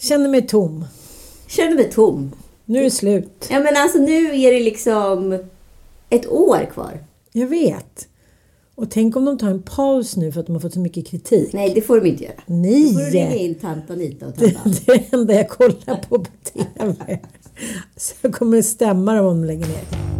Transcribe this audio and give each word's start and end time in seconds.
Känner 0.00 0.28
mig 0.28 0.46
tom. 0.46 0.84
Känner 1.46 1.74
mig 1.76 1.90
tom. 1.90 2.32
Nu 2.64 2.78
är 2.78 2.82
det 2.84 2.90
slut. 2.90 3.46
Ja 3.50 3.60
men 3.60 3.76
alltså 3.76 3.98
nu 3.98 4.40
är 4.40 4.52
det 4.52 4.60
liksom 4.60 5.38
ett 6.10 6.26
år 6.26 6.70
kvar. 6.72 7.04
Jag 7.32 7.46
vet. 7.46 8.08
Och 8.74 8.90
tänk 8.90 9.16
om 9.16 9.24
de 9.24 9.38
tar 9.38 9.50
en 9.50 9.62
paus 9.62 10.16
nu 10.16 10.32
för 10.32 10.40
att 10.40 10.46
de 10.46 10.52
har 10.52 10.60
fått 10.60 10.72
så 10.72 10.80
mycket 10.80 11.06
kritik. 11.06 11.52
Nej, 11.52 11.72
det 11.74 11.82
får 11.82 12.00
de 12.00 12.08
inte 12.08 12.24
göra. 12.24 12.34
Nej! 12.46 12.92
Då 12.92 12.92
får 12.92 13.00
du 13.00 13.10
ringa 13.10 13.34
in 13.34 13.54
tant 13.54 13.90
Anita 13.90 14.26
och 14.26 14.32
Det, 14.36 14.50
tant 14.50 14.86
det 14.86 14.92
är 14.92 14.98
det 14.98 15.16
enda 15.16 15.34
jag 15.34 15.48
kollar 15.48 15.96
på 16.08 16.18
på 16.18 16.30
TV. 16.44 17.18
Så 17.96 18.14
jag 18.20 18.34
kommer 18.34 18.62
stämma 18.62 19.14
dem 19.14 19.26
om 19.26 19.40
de 19.40 19.46
lägger 19.46 19.66
ner. 19.66 20.19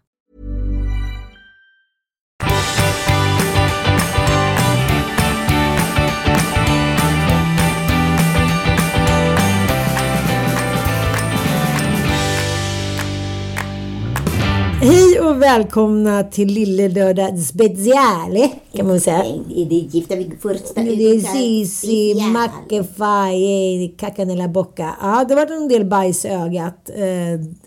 Hej 14.83 15.19
och 15.19 15.41
välkomna 15.41 16.23
till 16.23 16.47
Lille 16.47 16.89
Lördag 16.89 17.39
Speciale 17.39 18.49
kan 18.73 18.87
man 18.87 18.99
säga. 18.99 19.23
Det 19.47 19.61
är 19.61 19.95
gifta 19.95 20.15
vid 20.15 20.41
första 20.41 20.81
Det 20.81 20.89
är 20.89 21.19
Sisi, 21.19 22.15
Mackefaj, 22.33 23.95
Kakanella 23.97 24.47
Bocca. 24.47 24.95
Ja, 25.01 25.25
det 25.27 25.33
har 25.33 25.41
varit 25.41 25.61
en 25.61 25.67
del 25.67 25.85
bajs 25.85 26.25
i 26.25 26.27
ögat 26.27 26.89
eh, 26.89 26.99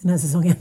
den 0.01 0.11
här 0.11 0.19
säsongen. 0.19 0.55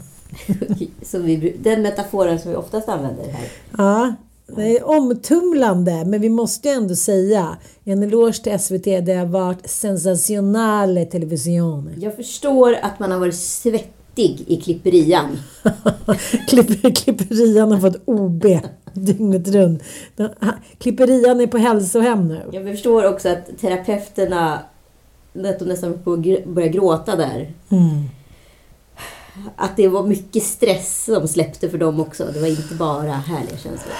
Vi, 1.23 1.55
den 1.59 1.81
metaforen 1.81 2.39
som 2.39 2.51
vi 2.51 2.57
oftast 2.57 2.89
använder 2.89 3.23
här. 3.23 3.47
Ja, 3.77 4.13
det 4.55 4.77
är 4.77 4.83
omtumlande, 4.83 6.05
men 6.05 6.21
vi 6.21 6.29
måste 6.29 6.69
ju 6.69 6.73
ändå 6.73 6.95
säga 6.95 7.57
en 7.83 8.03
eloge 8.03 8.43
till 8.43 8.59
SVT. 8.59 8.83
Det 8.83 9.13
har 9.13 9.25
varit 9.25 9.69
sensationale 9.69 11.05
television. 11.05 11.89
Jag 11.97 12.15
förstår 12.15 12.73
att 12.81 12.99
man 12.99 13.11
har 13.11 13.19
varit 13.19 13.35
svettig 13.35 14.02
i 14.21 14.61
klipperian. 14.63 15.37
Klipper, 16.49 16.95
klipperian 16.95 17.71
har 17.71 17.79
fått 17.79 18.01
OB 18.05 18.45
dygnet 18.93 19.47
runt. 19.47 19.83
Klipperian 20.77 21.41
är 21.41 21.47
på 21.47 21.57
hälsohem 21.57 22.27
nu. 22.27 22.41
Jag 22.51 22.63
förstår 22.71 23.07
också 23.07 23.29
att 23.29 23.59
terapeuterna, 23.61 24.59
att 25.33 25.59
de 25.59 25.65
nästan 25.65 25.99
på 26.03 26.13
att 26.13 26.19
gr- 26.19 26.53
börja 26.53 26.67
gråta 26.67 27.15
där. 27.15 27.53
Mm. 27.69 28.03
Att 29.55 29.77
det 29.77 29.87
var 29.87 30.03
mycket 30.03 30.43
stress 30.43 31.05
som 31.05 31.27
släppte 31.27 31.69
för 31.69 31.77
dem 31.77 31.99
också. 31.99 32.25
Det 32.33 32.39
var 32.39 32.47
inte 32.47 32.75
bara 32.75 33.11
härliga 33.11 33.57
känslor. 33.57 33.93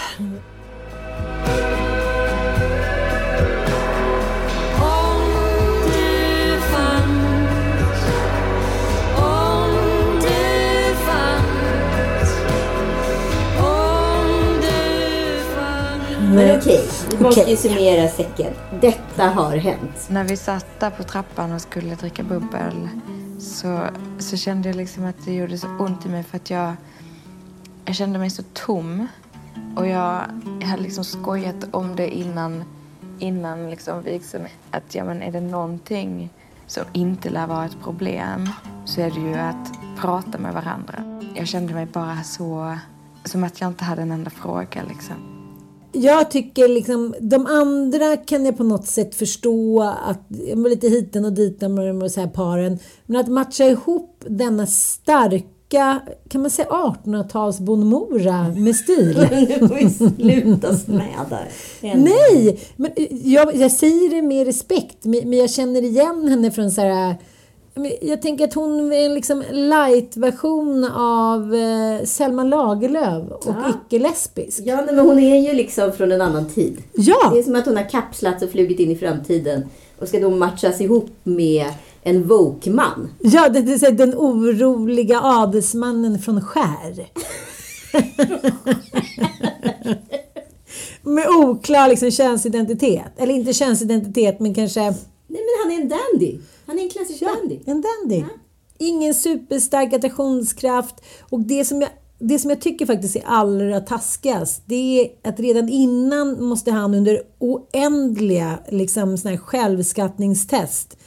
Men 16.35 16.57
okej, 16.59 16.89
vi 17.11 17.23
måste 17.23 17.49
ju 17.49 17.57
summera 17.57 18.09
säcken. 18.09 18.53
Detta 18.81 19.23
har 19.23 19.57
hänt. 19.57 20.07
När 20.09 20.23
vi 20.23 20.38
satt 20.38 20.79
där 20.79 20.89
på 20.89 21.03
trappan 21.03 21.51
och 21.51 21.61
skulle 21.61 21.95
dricka 21.95 22.23
bubbel 22.23 22.89
så, 23.39 23.79
så 24.19 24.38
kände 24.38 24.69
jag 24.69 24.75
liksom 24.75 25.05
att 25.05 25.25
det 25.25 25.33
gjorde 25.33 25.57
så 25.57 25.67
ont 25.67 26.05
i 26.05 26.09
mig 26.09 26.23
för 26.23 26.38
att 26.38 26.49
jag, 26.49 26.73
jag 27.85 27.95
kände 27.95 28.19
mig 28.19 28.29
så 28.29 28.44
tom. 28.53 29.07
Och 29.75 29.88
jag, 29.88 30.21
jag 30.59 30.67
hade 30.67 30.83
liksom 30.83 31.03
skojat 31.03 31.55
om 31.71 31.95
det 31.95 32.16
innan, 32.16 32.63
innan 33.19 33.69
liksom 33.69 34.03
vigseln. 34.03 34.47
Att 34.71 34.95
ja, 34.95 35.03
men 35.03 35.21
är 35.21 35.31
det 35.31 35.41
någonting 35.41 36.29
som 36.67 36.83
inte 36.94 37.29
lär 37.29 37.47
vara 37.47 37.65
ett 37.65 37.77
problem 37.83 38.50
så 38.85 39.01
är 39.01 39.11
det 39.11 39.19
ju 39.19 39.35
att 39.35 39.71
prata 39.97 40.38
med 40.38 40.53
varandra. 40.53 41.21
Jag 41.35 41.47
kände 41.47 41.73
mig 41.73 41.85
bara 41.85 42.23
så, 42.23 42.77
som 43.25 43.44
att 43.44 43.61
jag 43.61 43.67
inte 43.67 43.83
hade 43.83 44.01
en 44.01 44.11
enda 44.11 44.29
fråga 44.29 44.83
liksom. 44.88 45.32
Jag 45.93 46.31
tycker 46.31 46.67
liksom, 46.67 47.15
de 47.19 47.45
andra 47.45 48.17
kan 48.17 48.45
jag 48.45 48.57
på 48.57 48.63
något 48.63 48.87
sätt 48.87 49.15
förstå 49.15 49.81
att, 49.81 50.21
lite 50.69 50.87
hiten 50.87 51.25
och 51.25 51.33
diten 51.33 51.73
med 51.73 51.87
de 51.87 52.01
här 52.01 52.27
paren. 52.27 52.79
Men 53.05 53.21
att 53.21 53.27
matcha 53.27 53.63
ihop 53.63 54.23
denna 54.27 54.67
starka, 54.67 56.01
kan 56.29 56.41
man 56.41 56.49
säga 56.49 56.67
1800-tals 56.67 57.59
Bonmora 57.59 58.47
med 58.47 58.75
stil? 58.75 59.27
Nu 59.59 59.67
får 59.67 59.75
vi 59.75 59.89
sluta 59.89 60.77
smäda. 60.77 61.39
Nej! 61.81 62.59
Men 62.75 62.91
jag, 63.09 63.55
jag 63.55 63.71
säger 63.71 64.09
det 64.09 64.21
med 64.21 64.45
respekt, 64.45 65.05
men 65.05 65.33
jag 65.33 65.49
känner 65.49 65.81
igen 65.81 66.27
henne 66.27 66.51
från 66.51 66.71
så 66.71 66.81
här... 66.81 67.15
Jag 68.01 68.22
tänker 68.22 68.44
att 68.47 68.53
hon 68.53 68.94
är 68.94 69.06
en 69.06 69.13
liksom 69.13 69.44
light-version 69.51 70.84
av 70.95 71.56
eh, 71.56 72.06
Selma 72.06 72.44
Lagerlöf 72.44 73.31
och 73.31 73.44
Ja. 73.45 73.69
icke-lesbisk. 73.69 74.61
Ja, 74.66 74.81
men 74.85 75.00
hon 75.00 75.19
är 75.19 75.38
ju 75.50 75.53
liksom 75.53 75.91
från 75.91 76.12
en 76.12 76.22
annan 76.22 76.50
tid. 76.50 76.78
Ja! 76.94 77.29
Det 77.33 77.39
är 77.39 77.44
som 77.44 77.56
att 77.56 77.66
hon 77.66 77.78
har 77.78 77.89
kapslats 77.89 78.44
och 78.44 78.50
flugit 78.51 78.79
in 78.79 78.91
i 78.91 78.95
framtiden 78.95 79.66
och 80.00 80.07
ska 80.07 80.19
då 80.19 80.29
matchas 80.29 80.81
ihop 80.81 81.09
med 81.23 81.66
en 82.03 82.28
woke-man. 82.28 83.09
Ja, 83.19 83.50
det, 83.50 83.79
så 83.79 83.85
här, 83.85 83.91
den 83.94 84.13
oroliga 84.16 85.22
adelsmannen 85.23 86.19
från 86.19 86.41
Skär. 86.41 87.07
Med 91.01 91.28
oklar 91.28 91.88
liksom, 91.89 92.12
könsidentitet. 92.12 93.12
Eller 93.17 93.33
inte 93.33 93.53
könsidentitet, 93.53 94.39
men 94.39 94.53
kanske 94.53 94.79
Nej, 94.81 95.41
men 95.41 95.63
han 95.63 95.72
är 95.72 95.81
en 95.81 95.89
dandy. 95.89 96.38
Han 96.73 96.79
är 96.79 96.84
en 96.84 96.89
klassisk 96.89 97.23
dandy. 97.23 97.59
en 97.66 97.81
dandy. 97.81 98.25
Ingen 98.78 99.13
superstark 99.13 99.94
attraktionskraft. 99.94 100.95
Och 101.30 101.39
det 101.39 101.65
som 101.65 101.81
jag 101.81 101.89
det 102.19 102.39
som 102.39 102.50
jag 102.50 102.62
tycker 102.62 102.86
faktiskt 102.86 103.15
är 103.15 103.24
allra 103.25 103.80
taskigast, 103.80 104.63
det 104.65 104.75
är 104.75 105.30
att 105.30 105.39
redan 105.39 105.69
innan 105.69 106.44
måste 106.44 106.71
han 106.71 106.94
under 106.94 107.21
oändliga 107.39 108.59
liksom, 108.69 109.18
såna 109.18 109.31
här 109.31 109.38
självskattningstest 109.38 110.97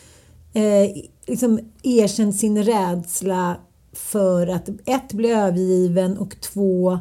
eh, 0.52 1.02
liksom 1.26 1.60
erkänt 1.82 2.36
sin 2.36 2.64
rädsla 2.64 3.56
för 3.92 4.46
att 4.46 4.68
ett, 4.68 5.12
bli 5.12 5.30
övergiven 5.30 6.18
och 6.18 6.40
två, 6.40 6.98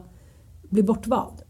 bli 0.69 0.83
bortvald. 0.83 1.41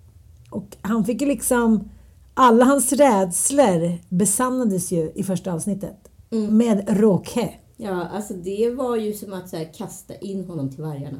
Och 0.49 0.77
han 0.81 1.05
fick 1.05 1.21
ju 1.21 1.27
liksom, 1.27 1.89
alla 2.33 2.65
hans 2.65 2.93
rädslor 2.93 3.97
besannades 4.09 4.91
ju 4.91 5.11
i 5.15 5.23
första 5.23 5.53
avsnittet. 5.53 6.14
Med 6.29 6.99
råke. 6.99 7.49
Ja, 7.77 8.07
alltså 8.13 8.33
det 8.33 8.69
var 8.69 8.95
ju 8.95 9.13
som 9.13 9.33
att 9.33 9.51
här, 9.51 9.73
kasta 9.77 10.15
in 10.15 10.45
honom 10.45 10.69
till 10.69 10.83
vargarna. 10.83 11.19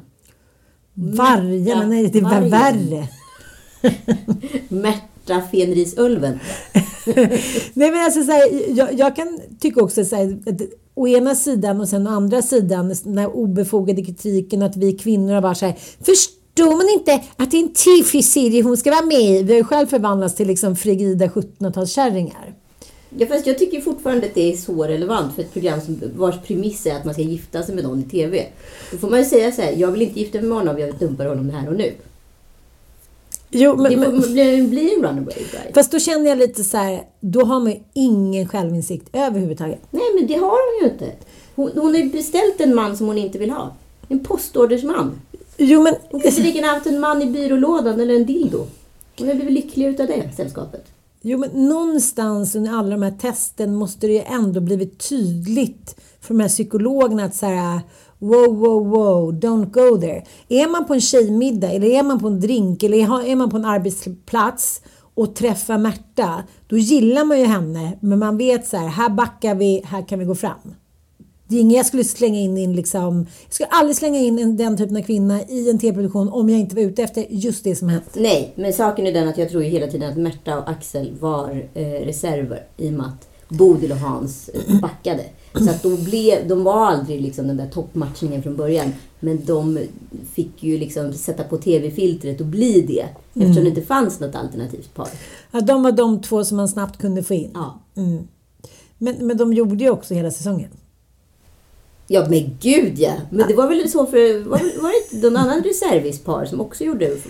Vargarna, 0.94 1.82
Ja, 1.82 1.86
nej 1.86 2.10
det 2.10 2.20
var 2.20 2.30
vargen. 2.30 2.50
värre. 2.50 3.08
Märta 4.68 5.42
Fenrisulven. 5.50 6.38
Nej 7.74 7.90
men 7.90 8.04
alltså 8.04 8.22
så 8.24 8.32
här, 8.32 8.70
jag, 8.78 8.92
jag 8.98 9.16
kan 9.16 9.40
tycka 9.60 9.82
också 9.82 10.04
så 10.04 10.16
här, 10.16 10.38
att 10.46 10.60
å 10.94 11.08
ena 11.08 11.34
sidan 11.34 11.80
och 11.80 11.88
sen 11.88 12.06
å 12.06 12.10
andra 12.10 12.42
sidan 12.42 12.94
den 13.04 13.18
här 13.18 13.36
obefogade 13.36 14.02
kritiken 14.04 14.62
att 14.62 14.76
vi 14.76 14.92
kvinnor 14.92 15.34
har 15.34 15.40
varit 15.40 15.58
så 15.58 15.66
här, 15.66 15.76
förstår 16.00 16.76
man 16.76 16.88
inte 17.00 17.22
att 17.36 17.50
det 17.50 17.56
är 17.56 17.62
en 17.62 17.72
TV-serie 17.72 18.62
hon 18.62 18.76
ska 18.76 18.90
vara 18.90 19.06
med 19.06 19.20
i? 19.20 19.42
Vi 19.42 19.52
har 19.52 19.58
ju 19.58 19.64
själv 19.64 19.86
förvandlats 19.86 20.34
till 20.34 20.46
liksom 20.46 20.76
frigida 20.76 21.26
1700-talskärringar. 21.26 22.54
Ja, 23.10 23.26
fast 23.26 23.46
jag 23.46 23.58
tycker 23.58 23.80
fortfarande 23.80 24.26
att 24.26 24.34
det 24.34 24.52
är 24.52 24.56
så 24.56 24.84
relevant 24.84 25.34
för 25.34 25.42
ett 25.42 25.52
program 25.52 25.80
som, 25.80 26.00
vars 26.16 26.34
premiss 26.46 26.86
är 26.86 26.94
att 26.94 27.04
man 27.04 27.14
ska 27.14 27.22
gifta 27.22 27.62
sig 27.62 27.74
med 27.74 27.84
någon 27.84 28.00
i 28.00 28.02
TV. 28.02 28.46
Då 28.90 28.98
får 28.98 29.10
man 29.10 29.18
ju 29.18 29.24
säga 29.24 29.52
så 29.52 29.62
här, 29.62 29.72
jag 29.72 29.90
vill 29.92 30.02
inte 30.02 30.20
gifta 30.20 30.38
mig 30.38 30.48
med 30.48 30.58
honom, 30.58 30.78
jag 30.78 30.94
dumpar 30.98 31.26
honom 31.26 31.50
här 31.50 31.68
och 31.68 31.76
nu. 31.76 31.92
Jo, 33.50 33.76
men, 33.76 33.90
Det 33.90 33.96
men, 33.96 34.22
får 34.22 34.28
bli, 34.28 34.62
bli 34.62 34.94
en 34.94 35.02
runaway 35.02 35.24
bride. 35.34 35.72
fast 35.74 35.92
då 35.92 35.98
känner 35.98 36.28
jag 36.28 36.38
lite 36.38 36.64
så 36.64 36.76
här, 36.76 37.02
då 37.20 37.44
har 37.44 37.60
man 37.60 37.72
ju 37.72 37.78
ingen 37.94 38.48
självinsikt 38.48 39.08
överhuvudtaget. 39.12 39.80
Nej, 39.90 40.02
men 40.18 40.26
det 40.26 40.34
har 40.34 40.80
hon 40.80 40.88
ju 40.88 40.92
inte. 40.92 41.12
Hon, 41.54 41.70
hon 41.74 41.94
har 41.94 42.00
ju 42.00 42.10
beställt 42.10 42.60
en 42.60 42.74
man 42.74 42.96
som 42.96 43.06
hon 43.06 43.18
inte 43.18 43.38
vill 43.38 43.50
ha. 43.50 43.74
En 44.08 44.24
postordersman. 44.24 45.20
Jo, 45.56 45.82
men 45.82 45.94
Hon 46.10 46.20
kanske 46.20 46.42
lika 46.42 46.58
gärna 46.58 46.72
haft 46.72 46.86
en 46.86 47.00
man 47.00 47.22
i 47.22 47.26
byrålådan 47.26 48.00
eller 48.00 48.14
en 48.16 48.26
dildo. 48.26 48.66
Hon 49.18 49.28
har 49.28 49.34
blivit 49.34 49.52
lycklig 49.52 49.86
utav 49.86 50.06
det 50.06 50.30
sällskapet. 50.36 50.84
Jo, 51.28 51.38
men 51.38 51.68
någonstans 51.68 52.54
under 52.54 52.72
alla 52.72 52.90
de 52.90 53.02
här 53.02 53.10
testen 53.10 53.74
måste 53.74 54.06
det 54.06 54.12
ju 54.12 54.20
ändå 54.20 54.60
blivit 54.60 55.08
tydligt 55.08 56.00
för 56.20 56.34
de 56.34 56.40
här 56.40 56.48
psykologerna 56.48 57.24
att 57.24 57.34
så 57.34 57.46
här, 57.46 57.80
wow, 58.18 58.58
wow, 58.58 58.88
wow, 58.88 59.32
don't 59.32 59.70
go 59.70 60.00
there. 60.00 60.24
Är 60.48 60.68
man 60.68 60.86
på 60.86 60.94
en 60.94 61.00
tjejmiddag 61.00 61.70
eller 61.70 61.88
är 61.88 62.02
man 62.02 62.20
på 62.20 62.26
en 62.26 62.40
drink 62.40 62.82
eller 62.82 62.98
är 63.26 63.36
man 63.36 63.50
på 63.50 63.56
en 63.56 63.64
arbetsplats 63.64 64.80
och 65.14 65.34
träffar 65.34 65.78
Märta, 65.78 66.44
då 66.66 66.76
gillar 66.76 67.24
man 67.24 67.38
ju 67.38 67.44
henne, 67.44 67.98
men 68.00 68.18
man 68.18 68.38
vet 68.38 68.68
så 68.68 68.76
här, 68.76 68.88
här 68.88 69.08
backar 69.08 69.54
vi, 69.54 69.82
här 69.84 70.08
kan 70.08 70.18
vi 70.18 70.24
gå 70.24 70.34
fram. 70.34 70.74
Det 71.48 71.56
är 71.56 71.60
inget 71.60 71.76
jag 71.76 71.86
skulle 71.86 72.04
slänga 72.04 72.40
in, 72.40 72.58
in 72.58 72.76
liksom, 72.76 73.26
jag 73.44 73.54
skulle 73.54 73.68
aldrig 73.68 73.96
slänga 73.96 74.18
in 74.18 74.38
en, 74.38 74.56
den 74.56 74.76
typen 74.76 74.96
av 74.96 75.02
kvinna 75.02 75.42
i 75.42 75.70
en 75.70 75.78
tv-produktion 75.78 76.28
om 76.28 76.48
jag 76.48 76.60
inte 76.60 76.74
var 76.74 76.82
ute 76.82 77.02
efter 77.02 77.26
just 77.30 77.64
det 77.64 77.76
som 77.76 77.88
hänt. 77.88 78.04
Nej, 78.14 78.52
men 78.54 78.72
saken 78.72 79.06
är 79.06 79.12
den 79.12 79.28
att 79.28 79.38
jag 79.38 79.50
tror 79.50 79.62
ju 79.62 79.68
hela 79.68 79.86
tiden 79.86 80.10
att 80.10 80.16
Märta 80.16 80.58
och 80.58 80.70
Axel 80.70 81.12
var 81.20 81.68
eh, 81.74 81.86
reserver 81.86 82.66
i 82.76 82.88
och 82.88 82.92
med 82.92 83.06
att 83.06 83.28
Bodil 83.48 83.92
och 83.92 83.98
Hans 83.98 84.48
eh, 84.48 84.80
backade. 84.80 85.24
Så 85.58 85.70
att 85.70 85.82
de, 85.82 86.04
blev, 86.04 86.48
de 86.48 86.64
var 86.64 86.86
aldrig 86.86 87.20
liksom 87.20 87.46
den 87.46 87.56
där 87.56 87.66
toppmatchningen 87.66 88.42
från 88.42 88.56
början. 88.56 88.92
Men 89.20 89.44
de 89.44 89.78
fick 90.34 90.62
ju 90.62 90.78
liksom 90.78 91.12
sätta 91.12 91.44
på 91.44 91.56
TV-filtret 91.56 92.40
och 92.40 92.46
bli 92.46 92.80
det. 92.80 93.06
Eftersom 93.42 93.64
det 93.64 93.68
inte 93.68 93.82
fanns 93.82 94.20
något 94.20 94.34
alternativt 94.34 94.94
par. 94.94 95.08
Ja, 95.50 95.60
de 95.60 95.82
var 95.82 95.92
de 95.92 96.22
två 96.22 96.44
som 96.44 96.56
man 96.56 96.68
snabbt 96.68 96.98
kunde 96.98 97.22
få 97.22 97.34
in. 97.34 97.50
Ja. 97.54 97.80
Men, 98.98 99.26
men 99.26 99.36
de 99.36 99.52
gjorde 99.52 99.84
ju 99.84 99.90
också 99.90 100.14
hela 100.14 100.30
säsongen. 100.30 100.70
Ja 102.08 102.26
men 102.28 102.58
gud 102.60 102.98
ja! 102.98 103.12
Men 103.30 103.48
det 103.48 103.54
var 103.54 103.68
väl 103.68 103.88
så 103.88 104.06
för... 104.06 104.44
Var, 104.44 104.82
var 104.82 104.90
det 104.90 105.14
inte 105.14 105.30
någon 105.30 105.36
annan 105.36 105.62
reservispar 105.62 106.44
som 106.44 106.60
också 106.60 106.84
gjorde 106.84 107.06
eh, 107.06 107.20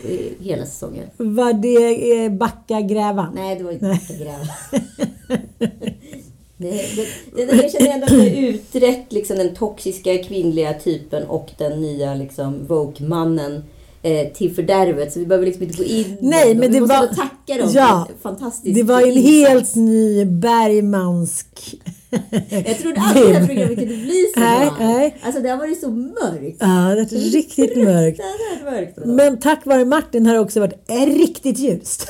hela 0.40 0.66
säsongen? 0.66 1.08
Var 1.16 1.52
det 1.52 2.24
eh, 2.24 2.32
Backa 2.32 2.80
Gräva? 2.80 3.32
Nej, 3.34 3.56
det 3.56 3.64
var 3.64 3.72
inte 3.72 3.98
gräva. 4.18 4.48
Nej, 6.56 6.90
det, 7.36 7.44
det, 7.46 7.56
jag 7.62 7.72
känner 7.72 7.90
ändå 7.90 8.04
att 8.04 8.10
det 8.10 8.38
är 8.38 8.48
utrett 8.48 9.12
liksom, 9.12 9.36
den 9.36 9.54
toxiska 9.54 10.18
kvinnliga 10.18 10.74
typen 10.74 11.26
och 11.26 11.50
den 11.58 11.80
nya 11.80 12.14
liksom, 12.14 12.66
woke-mannen 12.66 13.54
eh, 13.56 13.62
till 14.34 14.54
fördärvet. 14.54 15.12
Så 15.12 15.18
vi 15.18 15.26
behöver 15.26 15.46
liksom 15.46 15.62
inte 15.62 15.76
gå 15.76 15.84
in 15.84 16.16
Nej, 16.20 16.54
men 16.54 16.60
vi 16.60 16.68
det 16.68 16.80
måste 16.80 16.96
var... 16.96 17.06
tacka 17.06 17.62
dem 17.62 17.70
ja, 17.74 18.06
för 18.06 18.12
en 18.14 18.20
fantastisk 18.36 18.74
Det 18.74 18.82
var 18.82 19.02
en 19.02 19.16
helt 19.22 19.74
ny 19.74 20.24
Bergmansk... 20.24 21.76
Jag 22.50 22.78
trodde 22.78 23.00
aldrig 23.00 23.26
det 23.28 23.34
här 23.38 23.46
programmet 23.46 23.78
kunde 23.78 23.96
bli 23.96 24.30
så 24.34 24.40
Nej, 24.40 24.66
bra. 24.66 24.76
nej. 24.78 25.16
Alltså 25.22 25.42
det 25.42 25.48
har 25.48 25.56
varit 25.56 25.80
så 25.80 25.90
mörkt. 25.90 26.56
Ja, 26.60 26.94
det 26.94 27.16
är 27.16 27.32
riktigt 27.32 27.76
mörkt. 27.76 28.20
Mörkt. 28.64 28.98
Men 29.04 29.38
tack 29.38 29.66
vare 29.66 29.84
Martin 29.84 30.26
har 30.26 30.34
det 30.34 30.40
också 30.40 30.60
varit 30.60 30.90
eh, 30.90 31.06
riktigt 31.06 31.58
ljust. 31.58 32.06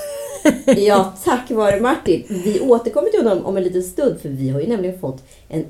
Ja, 0.76 1.14
tack 1.24 1.50
vare 1.50 1.80
Martin. 1.80 2.24
Vi 2.28 2.60
återkommer 2.60 3.08
till 3.08 3.26
honom 3.26 3.46
om 3.46 3.56
en 3.56 3.62
liten 3.62 3.82
stund 3.82 4.20
för 4.20 4.28
vi 4.28 4.48
har 4.48 4.60
ju 4.60 4.66
nämligen 4.66 4.98
fått 5.00 5.22
en 5.48 5.64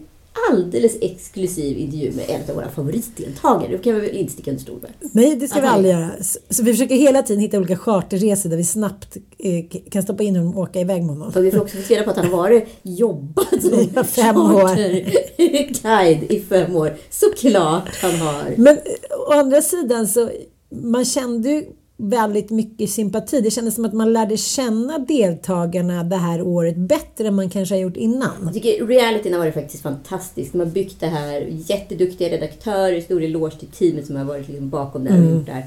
alldeles 0.51 0.97
exklusiv 1.01 1.79
intervju 1.79 2.13
med 2.13 2.25
en 2.29 2.51
av 2.51 2.57
våra 2.57 2.71
favoritdeltagare. 2.71 3.73
Det 3.73 3.79
kan 3.79 3.95
vi 3.95 4.01
väl 4.01 4.17
inte 4.17 4.33
sticka 4.33 4.51
under 4.51 4.63
stol 4.63 4.81
med. 4.81 4.91
Nej, 5.13 5.37
det 5.37 5.49
ska 5.49 5.61
vi 5.61 5.67
Aha. 5.67 5.77
aldrig 5.77 5.95
göra. 5.95 6.11
Så, 6.51 6.63
vi 6.63 6.73
försöker 6.73 6.95
hela 6.95 7.23
tiden 7.23 7.41
hitta 7.41 7.59
olika 7.59 7.77
charterresor 7.77 8.51
där 8.51 8.57
vi 8.57 8.65
snabbt 8.65 9.17
eh, 9.39 9.81
kan 9.91 10.03
stoppa 10.03 10.23
in 10.23 10.37
honom 10.37 10.57
och 10.57 10.63
åka 10.63 10.81
iväg 10.81 11.03
med 11.03 11.17
honom. 11.17 11.33
För 11.33 11.41
vi 11.41 11.51
får 11.51 11.61
också 11.61 11.77
få 11.77 11.95
reda 11.95 12.05
på 12.05 12.11
att 12.11 12.17
han 12.17 12.27
har 12.27 12.37
varit 12.37 12.69
jobbat 12.83 13.63
som 13.63 13.89
Ja, 13.95 14.05
fem 14.05 14.37
charterguide 14.37 16.33
i 16.33 16.41
fem 16.41 16.77
år. 16.77 16.97
Såklart 17.11 17.89
han 18.03 18.15
har. 18.15 18.55
Men 18.57 18.77
eh, 18.77 18.83
å 19.29 19.33
andra 19.33 19.63
sidan 19.63 20.09
så 20.09 20.31
man 20.71 21.05
kände 21.05 21.49
ju 21.49 21.65
väldigt 21.97 22.51
mycket 22.51 22.91
sympati. 22.91 23.41
Det 23.41 23.51
kändes 23.51 23.75
som 23.75 23.85
att 23.85 23.93
man 23.93 24.13
lärde 24.13 24.37
känna 24.37 24.99
deltagarna 24.99 26.05
det 26.05 26.17
här 26.17 26.43
året 26.43 26.77
bättre 26.77 27.29
än 27.29 27.35
man 27.35 27.51
kanske 27.51 27.75
har 27.75 27.81
gjort 27.81 27.97
innan. 27.97 28.33
Jag 28.45 28.55
tycker 28.55 28.87
realityn 28.87 29.33
har 29.33 29.41
varit 29.41 29.55
faktiskt 29.55 29.83
fantastisk. 29.83 30.53
De 30.53 30.59
har 30.59 30.67
byggt 30.67 31.01
det 31.01 31.07
här. 31.07 31.47
Jätteduktiga 31.51 32.29
redaktörer. 32.29 33.01
Stor 33.01 33.23
eloge 33.23 33.59
till 33.59 33.69
teamet 33.69 34.07
som 34.07 34.17
har 34.17 34.25
varit 34.25 34.49
liksom 34.49 34.71
bakom 34.71 35.05
det 35.05 35.13
här 35.13 35.27
och 35.27 35.31
gjort 35.31 35.47
det 35.47 35.53
här. 35.53 35.67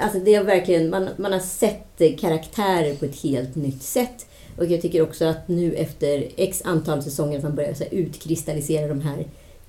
Alltså 0.00 0.18
det 0.18 0.34
har 0.34 0.44
verkligen, 0.44 0.90
man, 0.90 1.08
man 1.16 1.32
har 1.32 1.40
sett 1.40 2.00
eh, 2.00 2.16
karaktärer 2.16 2.94
på 2.94 3.04
ett 3.04 3.22
helt 3.22 3.54
nytt 3.54 3.82
sätt. 3.82 4.26
Och 4.58 4.66
jag 4.66 4.82
tycker 4.82 5.02
också 5.02 5.24
att 5.24 5.48
nu 5.48 5.74
efter 5.74 6.28
x 6.36 6.62
antal 6.64 7.02
säsonger 7.02 7.38
att 7.38 7.44
man 7.44 7.54
börjar 7.54 7.74
så 7.74 7.84
utkristallisera 7.84 8.88
de 8.88 9.00
här 9.00 9.26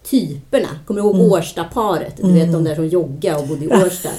typerna. 0.10 0.68
Kommer 0.86 1.02
du 1.02 1.08
ihåg 1.08 1.32
Årsta-paret? 1.32 2.18
Du 2.18 2.32
vet 2.34 2.52
de 2.52 2.64
där 2.64 2.76
som 2.76 2.88
joggade 2.88 3.40
och 3.42 3.48
bodde 3.48 3.66
i 3.66 3.68
Årsta. 3.86 4.10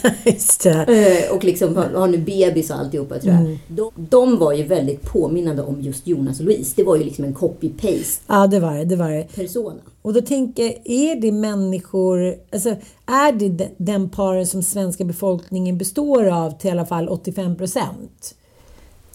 Eh, 0.93 1.31
och 1.37 1.45
liksom 1.45 1.77
har, 1.77 2.07
nu 2.09 2.19
bebis 2.19 2.71
och 2.71 2.77
alltihopa 2.79 3.19
tror 3.19 3.35
jag. 3.35 3.59
De, 3.69 3.91
de 3.97 4.39
var 4.39 4.53
ju 4.53 4.63
väldigt 4.63 5.03
påminnande 5.03 5.63
om 5.63 5.81
just 5.81 6.07
Jonas 6.07 6.39
och 6.41 6.45
Louise. 6.45 6.73
Det 6.77 6.83
var 6.85 6.97
ju 6.97 7.05
liksom 7.05 7.25
en 7.25 7.35
copy-paste 7.35 8.21
Ja, 8.27 8.47
det 8.47 8.61
var 8.61 8.75
det. 8.75 8.85
det, 8.85 8.97
var 8.97 9.11
det. 9.11 9.27
persona. 9.35 9.81
Och 10.03 10.13
då 10.13 10.21
tänker 10.21 10.63
jag, 10.63 10.75
är 10.85 11.21
det 11.21 11.33
människor, 11.33 12.35
alltså 12.53 12.69
är 13.07 13.33
det 13.33 13.49
de- 13.49 13.69
den 13.77 14.09
paren 14.09 14.47
som 14.47 14.63
svenska 14.63 15.05
befolkningen 15.05 15.79
består 15.79 16.25
av 16.29 16.59
till 16.59 16.69
i 16.69 16.71
alla 16.71 16.87
fall 16.87 17.09
85 17.09 17.57
procent? 17.57 18.35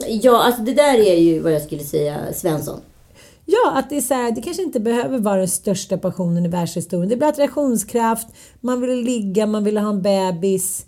Ja, 0.08 0.44
alltså 0.44 0.62
det 0.62 0.74
där 0.74 0.98
är 1.00 1.16
ju 1.16 1.40
vad 1.40 1.52
jag 1.54 1.62
skulle 1.62 1.84
säga 1.84 2.18
Svensson. 2.34 2.80
Ja, 3.52 3.72
att 3.76 3.90
det 3.90 3.98
är 3.98 4.02
så 4.02 4.14
här, 4.14 4.32
det 4.32 4.42
kanske 4.42 4.64
inte 4.64 4.80
behöver 4.80 5.20
vara 5.20 5.38
den 5.38 5.48
största 5.48 5.98
passionen 5.98 6.46
i 6.46 6.50
världshistorien. 6.50 7.10
Det 7.10 7.18
blir 7.18 7.28
attraktionskraft, 7.28 8.28
man 8.60 8.82
vill 8.82 9.00
ligga, 9.00 9.46
man 9.46 9.64
vill 9.64 9.78
ha 9.78 9.90
en 9.90 10.02
bebis. 10.02 10.86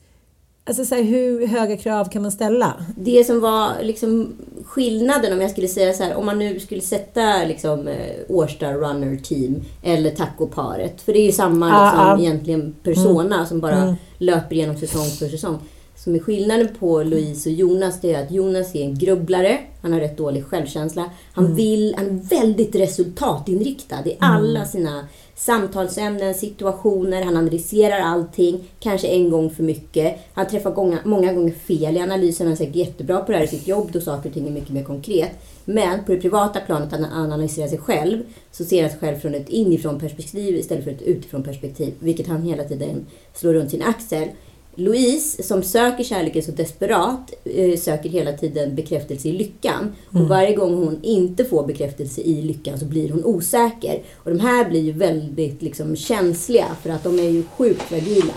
Alltså 0.65 0.85
så 0.85 0.95
här, 0.95 1.03
hur 1.03 1.47
höga 1.47 1.77
krav 1.77 2.09
kan 2.09 2.21
man 2.21 2.31
ställa? 2.31 2.73
Det 2.97 3.23
som 3.23 3.39
var 3.39 3.69
liksom 3.81 4.33
skillnaden 4.65 5.33
om 5.33 5.41
jag 5.41 5.51
skulle 5.51 5.67
säga 5.67 5.93
så 5.93 6.03
här, 6.03 6.15
om 6.15 6.25
man 6.25 6.39
nu 6.39 6.59
skulle 6.59 6.81
sätta 6.81 7.45
liksom 7.47 7.87
eh, 7.87 7.95
Årsta 8.29 8.73
Runner 8.73 9.17
Team 9.17 9.61
eller 9.83 10.11
tacoparet. 10.11 11.01
För 11.01 11.13
det 11.13 11.19
är 11.19 11.25
ju 11.25 11.31
samma 11.31 11.69
Ja, 11.69 11.85
liksom, 11.85 12.07
ja. 12.07 12.19
egentligen 12.19 12.75
persona 12.83 13.45
som 13.45 13.59
bara 13.59 13.95
löper 14.17 14.55
igenom 14.55 14.77
säsong 14.77 15.05
för 15.05 15.27
säsong. 15.27 15.59
Som 16.03 16.15
är 16.15 16.19
skillnaden 16.19 16.67
på 16.79 17.03
Louise 17.03 17.49
och 17.49 17.55
Jonas, 17.55 18.01
det 18.01 18.13
är 18.13 18.23
att 18.23 18.31
Jonas 18.31 18.75
är 18.75 18.83
en 18.83 18.95
grubblare, 18.95 19.59
han 19.81 19.93
har 19.93 19.99
rätt 19.99 20.17
dålig 20.17 20.45
självkänsla. 20.45 21.09
Han 21.33 21.55
vill, 21.55 21.95
han 21.97 22.05
är 22.05 22.11
väldigt 22.11 22.75
resultatinriktad 22.75 24.07
i 24.07 24.17
alla 24.19 24.65
sina 24.65 25.07
samtalsämnen, 25.35 26.33
situationer, 26.33 27.23
han 27.23 27.37
analyserar 27.37 27.99
allting, 27.99 28.63
kanske 28.79 29.07
en 29.07 29.29
gång 29.29 29.49
för 29.49 29.63
mycket. 29.63 30.19
Han 30.33 30.47
träffar 30.47 30.71
gånga, 30.71 30.99
många 31.03 31.33
gånger 31.33 31.53
fel 31.53 31.97
i 31.97 31.99
analysen, 31.99 32.47
han 32.47 32.53
är 32.53 32.57
säkert 32.57 32.75
jättebra 32.75 33.19
på 33.19 33.31
det 33.31 33.37
här 33.37 33.45
i 33.45 33.47
sitt 33.47 33.67
jobb 33.67 33.89
då 33.91 34.01
saker 34.01 34.29
och 34.29 34.33
ting 34.33 34.47
är 34.47 34.51
mycket 34.51 34.73
mer 34.73 34.83
konkret. 34.83 35.31
Men 35.65 36.03
på 36.03 36.11
det 36.11 36.21
privata 36.21 36.59
planet, 36.59 36.91
när 36.91 36.99
han 36.99 37.31
analyserar 37.31 37.67
sig 37.67 37.77
själv, 37.77 38.23
så 38.51 38.65
ser 38.65 38.81
han 38.81 38.91
sig 38.91 38.99
själv 38.99 39.19
från 39.19 39.35
ett 39.35 39.49
inifrån 39.49 39.99
perspektiv 39.99 40.55
istället 40.55 40.83
för 40.83 40.91
ett 40.91 41.01
utifrån 41.01 41.43
perspektiv, 41.43 41.93
vilket 41.99 42.27
han 42.27 42.41
hela 42.41 42.63
tiden 42.63 43.05
slår 43.33 43.53
runt 43.53 43.71
sin 43.71 43.83
axel. 43.83 44.27
Louise, 44.75 45.43
som 45.43 45.63
söker 45.63 46.03
kärleken 46.03 46.43
så 46.43 46.51
desperat, 46.51 47.33
eh, 47.43 47.79
söker 47.79 48.09
hela 48.09 48.33
tiden 48.33 48.75
bekräftelse 48.75 49.27
i 49.27 49.31
lyckan. 49.31 49.95
Och 50.09 50.27
varje 50.27 50.55
gång 50.55 50.75
hon 50.75 51.03
inte 51.03 51.45
får 51.45 51.67
bekräftelse 51.67 52.21
i 52.21 52.41
lyckan 52.41 52.79
så 52.79 52.85
blir 52.85 53.09
hon 53.09 53.25
osäker. 53.25 54.03
Och 54.15 54.31
de 54.31 54.39
här 54.39 54.69
blir 54.69 54.81
ju 54.81 54.91
väldigt 54.91 55.61
liksom, 55.61 55.95
känsliga 55.95 56.67
för 56.81 56.89
att 56.89 57.03
de 57.03 57.19
är 57.19 57.29
ju 57.29 57.43
sjukt 57.57 57.81
fragila. 57.81 58.33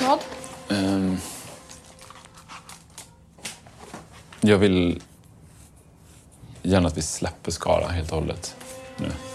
Vad? 0.00 0.18
Ehm, 0.78 1.16
jag 4.40 4.58
vill 4.58 5.00
gärna 6.62 6.88
att 6.88 6.96
vi 6.96 7.02
släpper 7.02 7.50
Skara 7.50 7.86
helt 7.86 8.12
och 8.12 8.18
hållet 8.18 8.56
nu. 8.96 9.31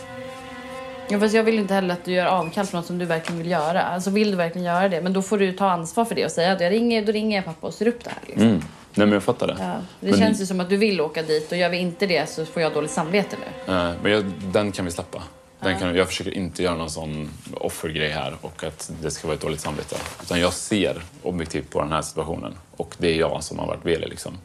Ja, 1.10 1.20
fast 1.20 1.36
jag 1.36 1.44
vill 1.44 1.60
inte 1.60 1.74
heller 1.74 1.94
att 1.94 2.06
du 2.06 2.12
gör 2.12 2.26
avkall 2.26 2.68
på 2.68 2.78
något 2.78 2.86
som 2.86 2.98
du 2.98 3.06
verkligen 3.06 3.38
vill 3.38 3.52
göra. 3.52 3.82
Alltså 3.82 4.10
vill 4.10 4.32
du 4.32 4.38
verkligen 4.38 4.66
göra 4.68 4.90
det, 4.90 5.02
men 5.02 5.14
då 5.14 5.22
får 5.22 5.38
du 5.38 5.52
ta 5.52 5.70
ansvar 5.70 6.06
för 6.06 6.16
det 6.16 6.26
och 6.26 6.32
säga 6.32 6.52
att 6.52 6.62
jag 6.62 6.72
ringer, 6.72 7.06
då 7.06 7.12
ringer 7.12 7.38
jag 7.38 7.46
pappa 7.46 7.68
och 7.68 7.74
ser 7.74 7.88
upp 7.88 8.04
det 8.04 8.10
här. 8.10 8.20
Liksom. 8.26 8.44
Mm. 8.48 8.58
Nej, 8.94 9.08
men 9.08 9.12
jag 9.12 9.24
fattar 9.24 9.48
det. 9.48 9.56
Ja, 9.60 9.76
det 10.00 10.10
men, 10.10 10.20
känns 10.20 10.42
ju 10.42 10.46
som 10.46 10.60
att 10.60 10.70
du 10.70 10.78
vill 10.78 11.02
åka 11.02 11.24
dit 11.24 11.52
och 11.52 11.58
gör 11.58 11.70
vi 11.70 11.78
inte 11.78 12.06
det 12.06 12.30
så 12.30 12.46
får 12.46 12.62
jag 12.62 12.74
dåligt 12.74 12.92
samvete 12.92 13.36
nu. 13.40 13.74
eh, 13.74 13.92
men 14.04 14.12
jag, 14.12 14.26
den 14.54 14.72
kan 14.72 14.86
vi 14.86 14.92
släppa. 14.92 15.24
Den 15.60 15.80
kan, 15.80 15.96
jag 15.96 16.08
försöker 16.08 16.32
inte 16.32 16.64
göra 16.64 16.76
någon 16.76 16.90
sån 16.90 17.30
offergrej 17.54 18.10
här 18.10 18.36
och 18.42 18.64
att 18.64 18.92
det 19.02 19.12
ska 19.12 19.28
vara 19.28 19.36
ett 19.36 19.42
dåligt 19.42 19.62
samvete. 19.62 19.96
Utan 20.24 20.40
jag 20.40 20.54
ser 20.54 21.02
objektivt 21.24 21.70
på 21.70 21.82
den 21.82 21.92
här 21.92 22.02
situationen 22.02 22.56
och 22.78 22.96
det 22.98 23.08
är 23.10 23.16
jag 23.16 23.44
som 23.44 23.60
har 23.60 23.68
varit 23.68 23.86
velig. 23.86 24.10
Liksom. 24.10 24.38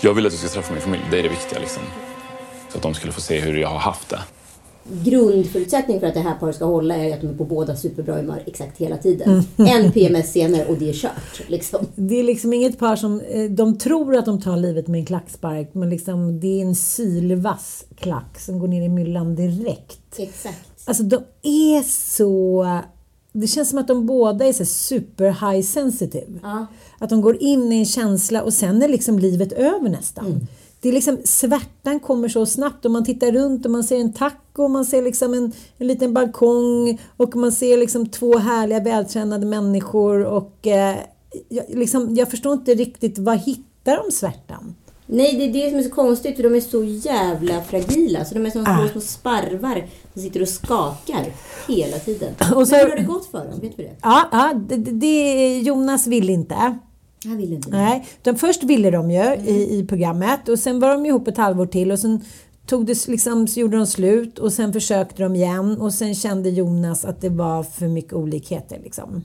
Jag 0.00 0.14
vill 0.14 0.26
att 0.26 0.32
du 0.32 0.38
ska 0.38 0.48
träffa 0.48 0.72
min 0.72 0.82
familj, 0.82 1.02
det 1.10 1.18
är 1.18 1.22
det 1.22 1.28
viktiga. 1.28 1.58
Liksom. 1.58 1.82
Så 2.68 2.76
att 2.76 2.82
de 2.82 2.94
skulle 2.94 3.12
få 3.12 3.20
se 3.20 3.40
hur 3.40 3.56
jag 3.58 3.68
har 3.68 3.78
haft 3.78 4.08
det. 4.08 4.20
Grundförutsättning 5.04 6.00
för 6.00 6.06
att 6.06 6.14
det 6.14 6.20
här 6.20 6.34
paret 6.34 6.54
ska 6.56 6.64
hålla 6.64 6.96
är 6.96 7.14
att 7.14 7.20
de 7.20 7.26
är 7.26 7.34
på 7.34 7.44
båda 7.44 7.76
superbra 7.76 8.16
humör 8.16 8.42
exakt 8.46 8.78
hela 8.78 8.96
tiden. 8.96 9.42
En 9.56 9.92
PMS 9.92 10.32
senare 10.32 10.64
och 10.66 10.76
det 10.78 10.88
är 10.88 10.92
kört. 10.92 11.48
Liksom. 11.48 11.86
Det 11.94 12.14
är 12.20 12.22
liksom 12.24 12.52
inget 12.52 12.78
par 12.78 12.96
som... 12.96 13.20
eh, 13.20 13.50
De 13.50 13.78
tror 13.78 14.16
att 14.16 14.24
de 14.24 14.40
tar 14.40 14.56
livet 14.56 14.88
med 14.88 14.98
en 15.00 15.06
klackspark 15.06 15.70
men 15.72 15.90
liksom, 15.90 16.40
det 16.40 16.60
är 16.60 16.66
en 16.66 16.74
sylvass 16.74 17.84
klack 17.96 18.40
som 18.40 18.58
går 18.58 18.68
ner 18.68 18.82
i 18.82 18.88
myllan 18.88 19.34
direkt. 19.36 20.18
Exakt. 20.18 20.68
Alltså 20.84 21.02
de 21.02 21.16
är 21.42 21.82
så... 21.82 22.66
Det 23.32 23.46
känns 23.46 23.70
som 23.70 23.78
att 23.78 23.88
de 23.88 24.06
båda 24.06 24.44
är 24.46 24.52
så 24.52 24.64
super 24.64 25.52
high 25.52 25.66
sensitive. 25.66 26.38
Ja. 26.42 26.66
Att 26.98 27.10
de 27.10 27.20
går 27.20 27.42
in 27.42 27.72
i 27.72 27.78
en 27.78 27.84
känsla 27.86 28.42
och 28.42 28.52
sen 28.52 28.82
är 28.82 28.88
liksom 28.88 29.18
livet 29.18 29.52
över 29.52 29.88
nästan. 29.88 30.46
Det 30.80 30.88
är 30.88 30.92
liksom, 30.92 31.18
svärtan 31.24 32.00
kommer 32.00 32.28
så 32.28 32.46
snabbt 32.46 32.84
och 32.84 32.90
man 32.90 33.04
tittar 33.04 33.32
runt 33.32 33.64
och 33.64 33.70
man 33.70 33.84
ser 33.84 33.96
en 34.00 34.12
taco 34.12 34.62
och 34.64 34.70
man 34.70 34.84
ser 34.84 35.02
liksom 35.02 35.34
en, 35.34 35.52
en 35.78 35.86
liten 35.86 36.14
balkong 36.14 37.00
och 37.16 37.36
man 37.36 37.52
ser 37.52 37.76
liksom 37.76 38.06
två 38.08 38.38
härliga 38.38 38.80
vältränade 38.80 39.46
människor 39.46 40.24
och 40.24 40.66
eh, 40.66 40.96
jag, 41.48 41.64
liksom, 41.68 42.14
jag 42.16 42.30
förstår 42.30 42.52
inte 42.52 42.74
riktigt 42.74 43.18
vad 43.18 43.38
hittar 43.38 44.04
de 44.04 44.12
svärtan? 44.12 44.74
Nej, 45.06 45.36
det 45.36 45.44
är 45.44 45.64
det 45.64 45.70
som 45.70 45.78
är 45.78 45.82
så 45.82 45.90
konstigt 45.90 46.36
för 46.36 46.42
de 46.42 46.54
är 46.54 46.60
så 46.60 46.84
jävla 46.84 47.62
fragila. 47.62 48.24
Så 48.24 48.34
de 48.34 48.46
är 48.46 48.50
som 48.50 48.64
små, 48.64 48.72
Ah. 48.74 48.88
små 48.92 49.00
sparvar 49.00 49.86
som 50.12 50.22
sitter 50.22 50.42
och 50.42 50.48
skakar 50.48 51.24
hela 51.68 51.98
tiden. 51.98 52.34
Och 52.54 52.68
så- 52.68 52.74
Men 52.74 52.82
hur 52.84 52.90
har 52.90 52.96
det 52.96 53.02
gått 53.02 53.26
för 53.26 53.38
dem? 53.38 53.60
Vet 53.60 53.76
du 53.76 53.82
det? 53.82 53.96
Ja, 54.02 54.28
ja 54.32 54.52
det, 54.68 54.76
det- 54.76 54.90
det, 54.90 55.58
Jonas 55.58 56.06
vill 56.06 56.30
inte. 56.30 56.78
Jag 57.24 57.36
vill 57.36 57.52
inte. 57.52 57.70
Nej, 57.70 58.06
de 58.22 58.36
först 58.36 58.64
ville 58.64 58.90
de 58.90 59.10
ju 59.10 59.34
i, 59.34 59.78
i 59.78 59.86
programmet 59.88 60.48
och 60.48 60.58
sen 60.58 60.80
var 60.80 60.88
de 60.88 61.06
ihop 61.06 61.28
ett 61.28 61.36
halvår 61.36 61.66
till 61.66 61.92
och 61.92 61.98
sen 61.98 62.24
tog 62.66 62.86
det 62.86 63.08
liksom, 63.08 63.46
gjorde 63.46 63.76
de 63.76 63.86
slut 63.86 64.38
och 64.38 64.52
sen 64.52 64.72
försökte 64.72 65.22
de 65.22 65.34
igen 65.36 65.80
och 65.80 65.94
sen 65.94 66.14
kände 66.14 66.50
Jonas 66.50 67.04
att 67.04 67.20
det 67.20 67.28
var 67.28 67.62
för 67.62 67.88
mycket 67.88 68.12
olikheter 68.12 68.80
liksom, 68.84 69.22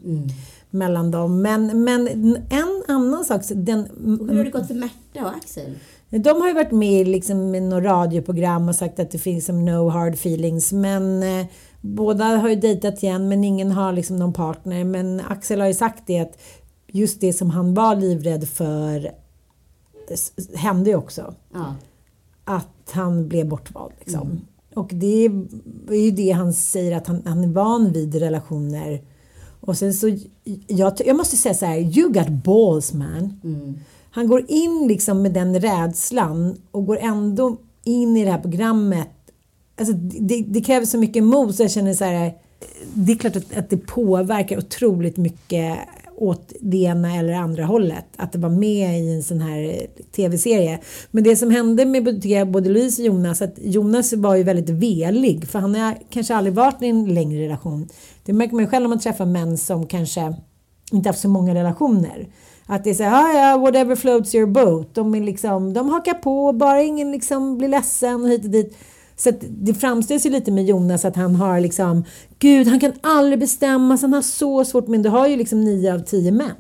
mellan 0.70 1.12
dem. 1.12 1.42
Men, 1.42 1.84
men 1.84 2.08
en 2.50 2.84
annan 2.88 3.26
sak, 3.26 3.42
den, 3.56 3.88
hur 4.30 4.38
har 4.38 4.44
det 4.44 4.50
gått 4.50 4.68
för 4.68 4.74
Märta 4.74 5.22
och 5.22 5.36
Axel? 5.36 5.76
de 6.20 6.42
har 6.42 6.48
ju 6.48 6.54
varit 6.54 6.72
med 6.72 7.08
liksom, 7.08 7.56
i 7.56 7.60
något 7.60 7.84
radioprogram 7.84 8.70
och 8.70 8.76
sagt 8.76 9.00
att 9.00 9.12
det 9.12 9.18
finns 9.18 9.46
som 9.46 9.66
no 9.66 9.90
hard 9.90 10.14
feelings. 10.14 10.72
Men 10.72 11.24
eh, 11.24 11.46
båda 11.82 12.26
har 12.26 12.50
ju 12.50 12.56
dejtat 12.56 13.04
igen 13.04 13.30
men 13.30 13.44
ingen 13.44 13.72
har 13.72 13.94
liksom 13.94 14.16
någon 14.16 14.34
partner. 14.34 14.84
Men 14.84 15.22
Axel 15.30 15.60
har 15.60 15.68
ju 15.68 15.74
sagt 15.74 16.04
det 16.06 16.20
att 16.20 16.42
just 16.94 17.22
det 17.22 17.34
som 17.34 17.50
han 17.50 17.74
var 17.74 17.96
livrädd 17.96 18.48
för 18.48 19.12
hände 20.56 20.90
ju 20.90 20.96
också. 20.96 21.34
Ja. 21.54 21.76
Att 22.44 22.92
han 22.92 23.28
blev 23.28 23.48
bortvald. 23.48 23.94
Liksom. 24.00 24.42
Och 24.74 24.90
det 24.94 25.26
är 25.26 25.96
ju 25.96 26.12
det 26.12 26.32
han 26.32 26.54
säger 26.54 26.98
att 26.98 27.08
han, 27.08 27.22
han 27.26 27.44
är 27.44 27.48
van 27.48 27.92
vid 27.92 28.16
relationer. 28.16 29.02
Och 29.60 29.78
sen 29.78 29.94
så, 29.94 30.18
jag, 30.68 30.94
jag 31.06 31.16
måste 31.16 31.38
säga 31.38 31.56
så 31.56 31.66
här, 31.66 31.78
you 31.78 32.10
got 32.10 32.30
balls 32.30 32.94
man. 32.94 33.40
Han 34.12 34.28
går 34.28 34.46
in 34.48 34.88
liksom 34.88 35.22
med 35.22 35.34
den 35.34 35.60
rädslan 35.60 36.58
och 36.72 36.86
går 36.86 36.98
ändå 36.98 37.58
in 37.84 38.18
i 38.18 38.26
det 38.26 38.32
här 38.32 38.42
programmet. 38.42 39.10
Alltså 39.78 39.94
det, 39.94 40.44
det 40.48 40.62
kräver 40.62 40.86
så 40.86 40.98
mycket 40.98 41.24
mod 41.24 41.56
så 41.56 41.64
jag 41.64 41.72
känner 41.72 41.94
så 41.94 42.06
här, 42.06 42.34
det 42.94 43.12
är 43.12 43.18
klart 43.18 43.36
att, 43.36 43.58
att 43.58 43.70
det 43.70 43.78
påverkar 43.78 44.58
otroligt 44.58 45.18
mycket 45.18 45.78
åt 46.24 46.54
det 46.60 46.78
ena 46.78 47.16
eller 47.16 47.34
andra 47.34 47.66
hållet. 47.66 48.06
Att 48.18 48.32
det 48.32 48.40
var 48.40 48.50
med 48.50 49.00
i 49.00 49.14
en 49.14 49.24
sån 49.24 49.42
här 49.42 49.88
tv-serie. 50.16 50.80
Men 51.12 51.24
det 51.24 51.36
som 51.36 51.52
hände 51.52 51.86
med 51.86 52.52
både 52.52 52.70
Louise 52.70 53.02
och 53.02 53.06
Jonas, 53.06 53.42
att 53.42 53.56
Jonas 53.62 54.14
var 54.14 54.36
ju 54.36 54.44
väldigt 54.44 54.70
velig. 54.70 55.48
För 55.48 55.60
han 55.60 55.76
har 55.76 55.98
kanske 56.10 56.36
aldrig 56.36 56.54
varit 56.54 56.82
i 56.82 56.88
en 56.88 57.14
längre 57.14 57.44
relation. 57.44 57.88
Det 58.26 58.34
märker 58.34 58.56
man 58.56 58.64
ju 58.64 58.70
själv 58.70 58.86
om 58.86 58.90
man 58.90 59.00
träffar 59.00 59.26
män 59.26 59.58
som 59.58 59.88
kanske 59.88 60.36
inte 60.92 61.10
haft 61.10 61.20
så 61.20 61.30
många 61.30 61.56
relationer. 61.56 62.28
Att 62.66 62.84
det 62.84 62.90
är 62.90 62.94
så 62.94 63.04
här, 63.04 63.24
"Ah, 63.24 63.34
ja, 63.34 63.58
whatever 63.58 63.96
floats 63.96 64.36
your 64.36 64.48
boat. 64.48 64.96
De, 64.96 65.16
är 65.16 65.22
liksom, 65.22 65.74
de 65.74 65.90
hakar 65.90 66.14
på, 66.14 66.54
bara 66.54 66.82
ingen 66.82 67.12
liksom 67.12 67.58
blir 67.58 67.70
ledsen 67.70 68.24
och 68.24 68.30
hit 68.30 68.44
och 68.44 68.50
dit. 68.52 68.78
Så 69.24 69.32
det 69.50 69.74
framställs 69.74 70.26
ju 70.26 70.30
lite 70.30 70.52
med 70.52 70.66
Jonas 70.66 71.06
att 71.06 71.16
han 71.16 71.36
har 71.36 71.60
liksom, 71.60 72.04
gud 72.40 72.68
han 72.68 72.80
kan 72.80 72.94
aldrig 73.02 73.40
bestämma 73.40 73.98
sig, 73.98 74.08
han 74.08 74.14
har 74.14 74.22
så 74.22 74.66
svårt, 74.66 74.88
men 74.88 75.02
du 75.02 75.10
har 75.10 75.28
ju 75.28 75.38
liksom 75.38 75.64
nio 75.64 75.94
av 75.94 76.00
tio 76.00 76.32
män. 76.32 76.52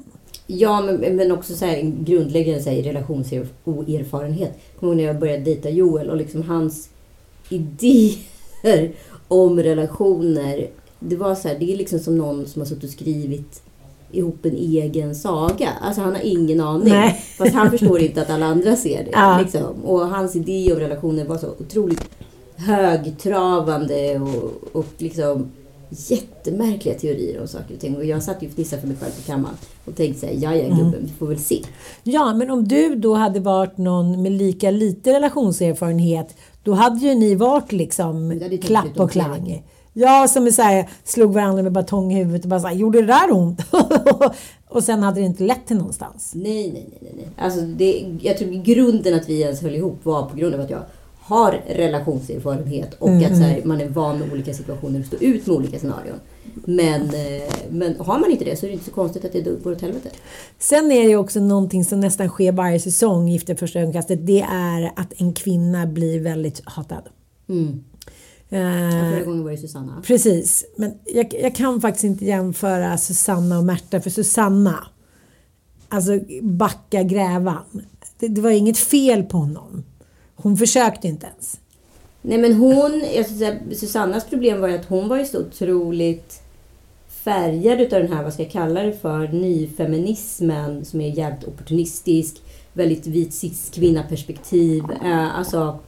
Ja, 0.48 0.82
men, 0.82 1.16
men 1.16 1.32
också 1.32 1.56
så 1.56 1.66
här, 1.66 1.82
grundläggande 2.06 2.62
så 2.62 2.70
här, 2.70 2.82
relationsoerfarenhet. 2.82 4.60
Kommer 4.80 4.94
ihåg 4.94 4.98
när 4.98 5.04
jag 5.04 5.20
började 5.20 5.44
dejta 5.44 5.70
Joel 5.70 6.10
och 6.10 6.18
liksom 6.18 6.42
hans 6.42 6.90
idéer 7.50 8.92
om 9.28 9.60
relationer. 9.60 10.68
Det 11.00 11.16
var 11.16 11.36
så 11.36 11.48
här, 11.48 11.60
det 11.60 11.74
är 11.74 11.78
liksom 11.78 12.00
som 12.00 12.18
någon 12.18 12.46
som 12.46 12.62
har 12.62 12.68
suttit 12.68 12.84
och 12.84 12.90
skrivit 12.90 13.62
ihop 14.12 14.46
en 14.46 14.56
egen 14.56 15.16
saga. 15.16 15.70
Alltså 15.82 16.02
han 16.02 16.16
har 16.16 16.22
ingen 16.24 16.62
aning. 16.62 16.94
Nej. 16.94 17.24
Fast 17.38 17.54
han 17.54 17.72
förstår 17.72 18.00
inte 18.00 18.22
att 18.22 18.30
alla 18.30 18.46
andra 18.46 18.76
ser 18.76 19.04
det. 19.04 19.10
Ja. 19.14 19.40
Liksom. 19.42 19.84
Och 19.86 20.08
hans 20.08 20.36
idé 20.36 20.74
om 20.74 20.80
relationer 20.80 21.26
var 21.26 21.38
så 21.38 21.48
otroligt 21.60 22.10
högtravande 22.58 24.20
och, 24.20 24.76
och 24.76 24.88
liksom 24.98 25.52
jättemärkliga 25.90 26.96
teorier 26.96 27.42
om 27.42 27.48
saker 27.48 27.74
och 27.74 27.80
ting. 27.80 27.96
Och 27.96 28.06
jag 28.06 28.24
satt 28.24 28.44
ju 28.44 28.48
och 28.48 28.54
fnissade 28.54 28.82
för 28.82 28.88
mig 28.88 28.98
själv 28.98 29.12
på 29.12 29.22
kammaren 29.22 29.56
och 29.86 29.96
tänkte 29.96 30.20
såhär, 30.20 30.34
ja 30.40 30.56
ja 30.56 30.68
gubben, 30.68 31.00
vi 31.02 31.12
får 31.20 31.28
väl 31.28 31.40
se. 31.40 31.64
Ja, 32.04 32.34
men 32.34 32.50
om 32.50 32.68
du 32.68 32.96
då 32.96 33.16
hade 33.16 33.40
varit 33.40 33.78
någon 33.78 34.22
med 34.22 34.32
lika 34.32 34.72
lite 34.72 35.14
relationserfarenhet, 35.14 36.36
då 36.64 36.74
hade 36.74 37.00
ju 37.00 37.16
ni 37.16 37.36
varit 37.36 37.72
liksom 37.72 38.42
klapp 38.62 39.00
och 39.00 39.12
klang. 39.12 39.64
Ja, 39.94 40.28
som 40.28 40.52
så 40.52 40.62
här, 40.62 40.90
slog 41.04 41.34
varandra 41.34 41.64
med 41.64 41.72
batong 41.72 42.14
i 42.14 42.16
huvudet 42.16 42.44
och 42.44 42.50
bara 42.50 42.60
så 42.60 42.68
här, 42.68 42.76
gjorde 42.76 43.02
det 43.02 43.08
där 43.08 43.32
ont? 43.32 43.62
och 44.70 44.84
sen 44.84 45.04
hade 45.04 45.20
det 45.20 45.26
inte 45.26 45.44
lett 45.44 45.68
till 45.68 45.78
någonstans. 45.78 46.32
Nej, 46.36 46.72
nej, 46.72 47.00
nej, 47.02 47.12
nej. 47.16 47.28
Alltså 47.38 47.62
det, 47.62 48.18
jag 48.22 48.38
tror 48.38 48.50
grunden 48.50 49.14
att 49.14 49.30
vi 49.30 49.42
ens 49.42 49.62
höll 49.62 49.76
ihop 49.76 50.00
var 50.04 50.30
på 50.30 50.38
grund 50.38 50.56
av 50.56 50.62
att 50.62 50.70
jag 50.70 50.80
har 51.26 51.62
relationserfarenhet 51.68 52.94
och 52.94 53.10
att 53.10 53.38
så 53.38 53.44
här, 53.44 53.62
man 53.64 53.82
är 53.82 53.90
van 53.90 54.20
med 54.20 54.32
olika 54.32 54.54
situationer 54.54 55.00
och 55.00 55.06
står 55.06 55.24
ut 55.24 55.48
med 55.48 55.56
olika 55.56 55.80
scenarion. 55.80 56.20
Men, 56.54 57.02
eh, 57.02 57.54
men 57.70 57.96
har 58.00 58.20
man 58.20 58.32
inte 58.32 58.46
det 58.46 58.56
så 58.56 58.66
är 58.66 58.68
det 58.68 58.74
inte 58.74 58.86
så 58.86 58.92
konstigt 58.92 59.26
att 59.26 59.32
det 59.32 59.64
går 59.64 59.72
åt 59.72 59.82
helvete. 59.82 60.10
Sen 60.60 60.92
är 60.92 61.08
det 61.08 61.16
också 61.16 61.40
någonting 61.40 61.86
som 61.86 62.00
nästan 62.00 62.30
sker 62.30 62.52
varje 62.52 62.80
säsong, 62.80 63.28
Gift 63.28 63.50
vid 63.50 63.60
första 63.60 63.80
ögonkastet. 63.80 64.26
Det 64.26 64.42
är 64.52 64.92
att 64.96 65.14
en 65.22 65.34
kvinna 65.34 65.86
blir 65.86 66.20
väldigt 66.20 66.62
hatad. 66.66 67.04
Mm. 67.50 67.84
Eh, 68.50 69.12
Förra 69.12 69.24
gången 69.24 69.44
var 69.44 69.52
det 69.52 69.58
Susanna. 69.58 70.02
Precis, 70.08 70.66
men 70.76 70.94
jag, 71.06 71.34
jag 71.42 71.56
kan 71.56 71.82
faktiskt 71.82 72.04
inte 72.04 72.26
jämföra 72.26 72.98
Susanna 72.98 73.58
och 73.58 73.64
Märta 73.64 74.02
för 74.02 74.10
Susanna, 74.10 74.88
alltså 75.90 76.20
backa 76.42 77.04
grävan. 77.04 77.82
Det, 78.20 78.28
det 78.28 78.42
var 78.42 78.52
inget 78.52 78.78
fel 78.78 79.24
på 79.24 79.38
honom. 79.38 79.84
Hon 80.36 80.58
försökte 80.58 81.08
inte 81.08 81.28
ens. 81.28 81.60
Nej 82.22 82.38
men 82.38 82.54
hon, 82.54 83.04
jag 83.16 83.26
säga, 83.26 83.56
Susannas 83.72 84.26
problem 84.26 84.62
var 84.62 84.68
ju 84.68 84.76
att 84.76 84.86
hon 84.86 85.08
var 85.08 85.18
ju 85.18 85.26
så 85.26 85.40
otroligt 85.40 86.42
färgad 87.24 87.82
utav 87.82 88.00
den 88.00 88.14
här, 88.14 88.24
vad 88.24 88.34
ska 88.34 88.44
jag 88.44 88.52
kalla 88.52 88.84
det 88.84 88.94
för, 88.94 89.28
nyfeminismen 89.28 90.86
som 90.86 91.02
är 91.02 91.10
jävligt 91.10 91.48
opportunistisk, 91.48 92.42
väldigt 92.74 93.08
vit 93.08 93.34
cis-kvinna-perspektiv. 93.34 94.84
Eh, 95.04 95.38
alltså 95.38 95.80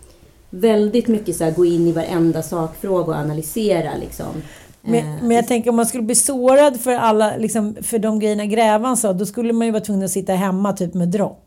väldigt 0.50 1.08
mycket 1.08 1.36
så 1.36 1.44
här, 1.44 1.52
gå 1.52 1.66
in 1.66 1.88
i 1.88 1.92
varenda 1.92 2.44
sakfråga 2.44 3.06
och 3.06 3.20
analysera 3.20 3.98
liksom. 4.00 4.42
Men, 4.82 4.96
Eh, 4.96 5.24
men 5.24 5.32
jag 5.32 5.48
tänker 5.48 5.70
om 5.70 5.75
man 5.75 5.86
skulle 5.86 6.04
bli 6.04 6.16
sårad 6.16 6.80
för, 6.80 6.92
alla, 6.92 7.38
liksom, 7.38 7.75
för 7.82 8.00
de 8.00 8.20
grejerna 8.20 8.46
Grävan 8.46 8.98
sa, 8.98 9.14
då 9.14 9.25
skulle 9.25 9.54
man 9.54 9.68
ju 9.68 9.72
vara 9.72 9.84
tvungen 9.84 10.06
att 10.06 10.12
sitta 10.12 10.34
hemma 10.34 10.74
typ 10.74 10.94
med 10.94 11.08
dropp. 11.08 11.45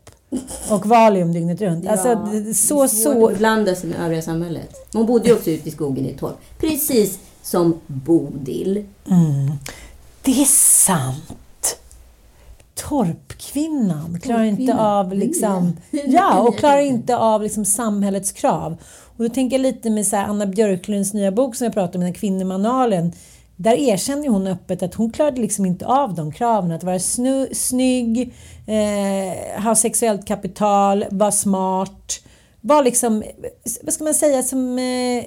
Och 0.69 0.85
Valium 0.85 1.33
dygnet 1.33 1.61
runt. 1.61 1.87
Alltså, 1.87 2.07
Ja, 2.07 2.27
det- 2.31 2.49
är 2.49 2.53
så, 2.53 2.87
svårt 2.87 2.89
så... 2.89 3.27
att 3.27 3.37
blanda 3.37 3.75
sig 3.75 3.89
med 3.89 3.99
övriga 3.99 4.21
samhället. 4.21 4.69
Hon 4.93 5.05
bodde 5.05 5.29
ju 5.29 5.35
också 5.35 5.49
ute 5.49 5.69
i 5.69 5.71
skogen 5.71 6.05
i 6.05 6.09
ett 6.09 6.17
torp. 6.19 6.37
Precis 6.59 7.19
som 7.43 7.79
Bodil. 7.87 8.85
Det 10.21 10.41
är 10.41 10.45
sant. 10.85 11.79
Torpkvinnan 12.75 14.19
klarar 14.23 14.43
inte 14.43 14.75
av 14.77 15.13
liksom... 15.13 15.77
Ja, 16.07 16.39
och 16.39 16.57
klarar 16.57 16.79
inte 16.81 17.17
av 17.17 17.43
liksom 17.43 17.65
samhällets 17.65 18.31
krav. 18.31 18.77
Och 19.17 19.23
då 19.23 19.29
tänker 19.29 19.57
jag 19.57 19.61
lite 19.61 19.89
med 19.89 20.07
så 20.07 20.15
Anna 20.17 20.45
Björklunds 20.45 21.13
nya 21.13 21.31
bok 21.31 21.55
som 21.55 21.65
jag 21.65 21.73
pratade 21.73 21.97
om, 21.97 22.01
den 22.01 22.07
här 22.13 22.19
kvinnomanualen. 22.19 23.11
Där 23.61 23.73
erkänner 23.73 24.27
hon 24.27 24.47
öppet 24.47 24.83
att 24.83 24.93
hon 24.93 25.11
klarade 25.11 25.41
liksom 25.41 25.65
inte 25.65 25.85
av 25.85 26.13
de 26.15 26.31
kraven. 26.31 26.71
Att 26.71 26.83
vara 26.83 26.99
snu, 26.99 27.49
snygg, 27.53 28.33
eh, 28.67 29.61
ha 29.63 29.75
sexuellt 29.75 30.27
kapital, 30.27 31.05
vara 31.11 31.31
smart. 31.31 32.19
Vara 32.61 32.81
liksom, 32.81 33.23
vad 33.83 33.93
ska 33.93 34.03
man 34.03 34.13
säga, 34.13 34.43
som... 34.43 34.79
Eh, 34.79 35.25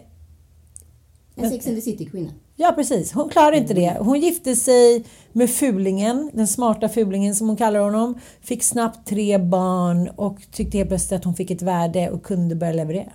En 1.36 1.50
Sex 1.50 1.66
and 1.66 1.76
the 1.76 1.80
City-kvinna. 1.82 2.30
Ja, 2.56 2.72
precis. 2.76 3.12
Hon 3.12 3.28
klarade 3.28 3.56
inte 3.56 3.74
det. 3.74 3.96
Hon 4.00 4.20
gifte 4.20 4.56
sig 4.56 5.04
med 5.32 5.50
fulingen, 5.50 6.30
den 6.32 6.48
smarta 6.48 6.88
fulingen 6.88 7.34
som 7.34 7.48
hon 7.48 7.56
kallar 7.56 7.80
honom. 7.80 8.18
Fick 8.40 8.62
snabbt 8.62 9.08
tre 9.08 9.38
barn 9.38 10.08
och 10.16 10.38
tyckte 10.52 10.78
helt 10.78 10.90
plötsligt 10.90 11.18
att 11.18 11.24
hon 11.24 11.34
fick 11.34 11.50
ett 11.50 11.62
värde 11.62 12.10
och 12.10 12.22
kunde 12.22 12.54
börja 12.54 12.72
leverera. 12.72 13.12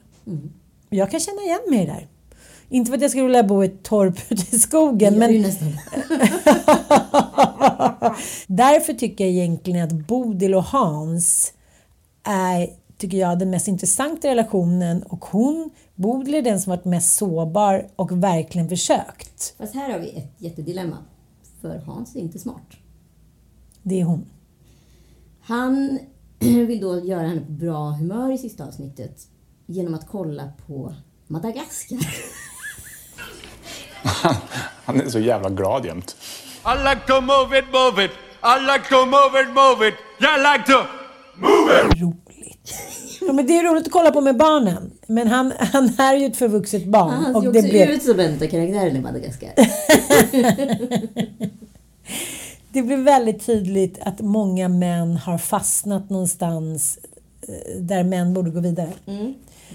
Jag 0.89 1.11
kan 1.11 1.19
känna 1.19 1.41
igen 1.41 1.59
mig 1.69 1.85
där. 1.85 2.07
Inte 2.69 2.89
för 2.89 2.95
att 2.95 3.01
jag 3.01 3.11
skulle 3.11 3.23
vilja 3.23 3.43
bo 3.43 3.63
i 3.63 3.67
ett 3.67 3.83
torp 3.83 4.19
ute 4.29 4.55
i 4.55 4.59
skogen, 4.59 5.19
Det 5.19 5.25
är 5.25 5.29
ju 5.29 5.39
men 5.39 5.49
nästan. 5.49 5.67
därför 8.47 8.93
tycker 8.93 9.23
jag 9.23 9.33
egentligen 9.33 9.83
att 9.83 10.07
Bodil 10.07 10.55
och 10.55 10.63
Hans 10.63 11.53
är, 12.23 12.69
tycker 12.97 13.17
jag, 13.17 13.39
den 13.39 13.49
mest 13.49 13.67
intressanta 13.67 14.27
relationen 14.27 15.03
och 15.03 15.25
hon, 15.25 15.69
Bodil 15.95 16.35
är 16.35 16.41
den 16.41 16.59
som 16.59 16.69
varit 16.69 16.85
mest 16.85 17.17
sårbar 17.17 17.87
och 17.95 18.23
verkligen 18.23 18.69
försökt. 18.69 19.55
Fast 19.57 19.75
här 19.75 19.91
har 19.91 19.99
vi 19.99 20.09
ett 20.09 20.33
jättedilemma. 20.37 20.97
För 21.61 21.77
Hans 21.77 22.15
är 22.15 22.19
inte 22.19 22.39
smart. 22.39 22.71
Det 23.83 23.99
är 24.01 24.03
hon. 24.03 24.25
Han 25.41 25.99
vill 26.39 26.79
då 26.81 26.99
göra 27.05 27.27
henne 27.27 27.41
på 27.41 27.51
bra 27.51 27.89
humör 27.89 28.31
i 28.31 28.37
sista 28.37 28.65
avsnittet 28.65 29.27
genom 29.65 29.93
att 29.93 30.07
kolla 30.07 30.51
på 30.67 30.93
Madagaskar. 31.27 31.99
Han 34.85 35.01
är 35.01 35.09
så 35.09 35.19
jävla 35.19 35.49
glad 35.49 35.85
jämt. 35.85 36.15
I 36.65 36.83
like 36.89 37.01
to 37.07 37.21
move 37.21 37.59
it, 37.59 37.65
move 37.73 38.05
it. 38.05 38.11
I 38.43 38.59
like 38.73 38.89
to 38.89 39.05
move 39.05 39.41
it, 39.41 39.47
move 39.55 39.87
it. 39.87 39.93
I 40.19 40.37
like 40.51 40.63
to 40.73 40.77
move 41.35 41.81
it. 41.91 42.01
roligt. 42.01 42.73
Ja, 43.21 43.33
men 43.33 43.47
det 43.47 43.57
är 43.57 43.63
roligt 43.63 43.85
att 43.87 43.91
kolla 43.91 44.11
på 44.11 44.21
med 44.21 44.37
barnen. 44.37 44.91
Men 45.07 45.27
han, 45.27 45.53
han 45.59 45.85
är 45.99 46.13
ju 46.15 46.25
ett 46.25 46.37
förvuxet 46.37 46.85
barn. 46.85 47.09
Han 47.11 47.33
ser 47.33 47.35
och 47.35 47.43
ju 47.45 47.51
det 47.51 47.59
också 47.59 47.69
blev, 47.71 47.89
ut 47.89 48.03
som 48.03 48.19
en 48.19 48.33
av 48.33 48.37
karaktärerna 48.39 48.97
i 48.97 49.01
Madagaskar. 49.01 49.53
det 52.71 52.81
blir 52.81 52.97
väldigt 52.97 53.45
tydligt 53.45 53.99
att 54.01 54.19
många 54.21 54.67
män 54.69 55.17
har 55.17 55.37
fastnat 55.37 56.09
någonstans 56.09 56.99
eh, 57.47 57.81
där 57.81 58.03
män 58.03 58.33
borde 58.33 58.49
gå 58.49 58.59
vidare. 58.59 58.89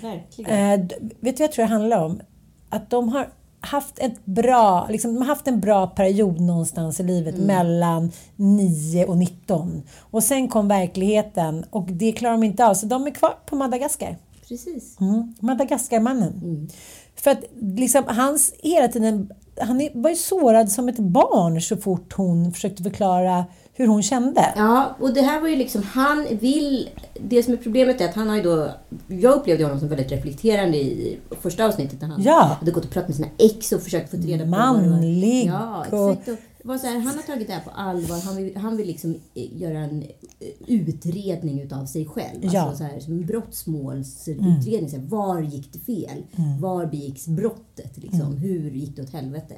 Verkligen. 0.02 0.50
Eh, 0.80 0.86
d- 0.86 0.94
vet 1.20 1.36
du 1.36 1.40
vad 1.42 1.48
jag 1.48 1.52
tror 1.52 1.64
det 1.64 1.70
handlar 1.70 2.04
om? 2.04 2.20
Att 2.68 2.90
de 2.90 3.08
har 3.08 3.28
haft 3.62 3.98
ett 3.98 4.24
bra, 4.24 4.86
liksom, 4.90 5.14
de 5.14 5.20
har 5.20 5.26
haft 5.26 5.48
en 5.48 5.60
bra 5.60 5.86
period 5.86 6.40
någonstans 6.40 7.00
i 7.00 7.02
livet 7.02 7.36
mellan 7.36 8.12
9 8.36 9.06
och 9.06 9.18
19. 9.18 9.82
Och 9.98 10.22
sen 10.22 10.48
kom 10.48 10.68
verkligheten 10.68 11.64
och 11.70 11.84
det 11.84 12.12
klarar 12.12 12.32
de 12.32 12.42
inte 12.42 12.66
av. 12.66 12.74
Så 12.74 12.86
de 12.86 13.06
är 13.06 13.10
kvar 13.10 13.34
på 13.46 13.56
Madagaskar. 13.56 14.16
Precis. 14.48 15.00
Mm. 15.00 15.34
Madagaskarmannen. 15.40 16.68
För 17.16 17.30
att 17.30 17.44
liksom, 17.60 18.04
hans 18.06 18.54
hela 18.62 18.88
tiden, 18.88 19.30
han 19.60 19.88
var 19.94 20.10
ju 20.10 20.16
sårad 20.16 20.72
som 20.72 20.88
ett 20.88 20.98
barn 20.98 21.60
så 21.60 21.76
fort 21.76 22.12
hon 22.12 22.52
försökte 22.52 22.82
förklara 22.82 23.44
hur 23.74 23.86
hon 23.86 24.02
kände. 24.02 24.52
Ja, 24.56 24.96
och 25.00 25.14
det 25.14 25.20
här 25.22 25.40
var 25.40 25.48
ju 25.48 25.56
liksom, 25.56 25.82
han 25.82 26.26
vill... 26.40 26.88
Det 27.20 27.42
som 27.42 27.52
är 27.52 27.56
problemet 27.58 28.00
är 28.00 28.08
att 28.08 28.14
han 28.14 28.28
har 28.28 28.36
ju 28.36 28.42
då... 28.42 28.70
Jag 29.08 29.34
upplevde 29.34 29.64
honom 29.64 29.78
som 29.80 29.88
väldigt 29.88 30.12
reflekterande 30.12 30.76
i 30.78 31.18
första 31.40 31.66
avsnittet 31.66 32.00
när 32.00 32.08
han 32.08 32.22
Ja. 32.22 32.56
hade 32.60 32.70
gått 32.70 32.84
och 32.84 32.90
pratat 32.90 33.08
med 33.08 33.16
sina 33.16 33.28
ex 33.38 33.72
och 33.72 33.82
försökt 33.82 34.10
få 34.10 34.16
reda 34.16 34.44
på. 34.44 34.50
Manlig 34.50 35.46
Ja, 35.46 35.84
exakt. 35.84 36.28
Och 36.28 36.34
var 36.64 36.78
så 36.78 36.86
här, 36.86 36.94
han 36.98 37.14
har 37.16 37.22
tagit 37.22 37.46
det 37.46 37.52
här 37.52 37.60
på 37.60 37.70
allvar. 37.70 38.20
Han 38.24 38.36
vill, 38.36 38.56
han 38.56 38.76
vill 38.76 38.86
liksom 38.86 39.14
eh, 39.34 39.60
göra 39.62 39.78
en 39.78 40.02
eh, 40.02 40.48
utredning 40.66 41.60
utav 41.60 41.86
sig 41.86 42.06
själv. 42.06 42.38
Ja. 42.42 42.48
Mm. 42.50 42.62
Alltså 42.68 42.84
så 42.84 42.90
här, 42.90 43.00
som 43.00 43.12
en 43.12 43.26
brottsmålsutredning. 43.26 44.90
Så 44.90 44.96
här, 44.96 45.06
var 45.06 45.40
gick 45.40 45.72
det 45.72 45.78
fel? 45.78 46.22
Var 46.60 46.86
begicks 46.86 47.26
brottet? 47.26 47.98
Liksom? 47.98 48.20
Mm. 48.20 48.36
Hur 48.36 48.70
gick 48.70 48.96
det 48.96 49.02
åt 49.02 49.12
helvete? 49.12 49.54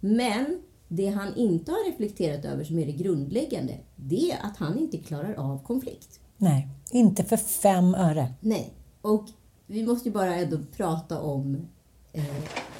Men 0.00 0.58
det 0.88 1.08
han 1.08 1.34
inte 1.34 1.70
har 1.72 1.90
reflekterat 1.90 2.44
över 2.44 2.64
som 2.64 2.78
är 2.78 2.86
det 2.86 2.92
grundläggande, 2.92 3.74
det 3.96 4.30
är 4.30 4.46
att 4.46 4.56
han 4.56 4.78
inte 4.78 4.98
klarar 4.98 5.34
av 5.34 5.62
konflikt. 5.64 6.20
Nej, 6.36 6.68
inte 6.90 7.24
för 7.24 7.36
fem 7.36 7.94
öre. 7.94 8.32
Nej. 8.40 8.74
Och 9.02 9.24
vi 9.66 9.86
måste 9.86 10.08
ju 10.08 10.14
bara 10.14 10.34
ändå 10.34 10.58
prata 10.76 11.20
om 11.20 11.66
eh, 12.12 12.24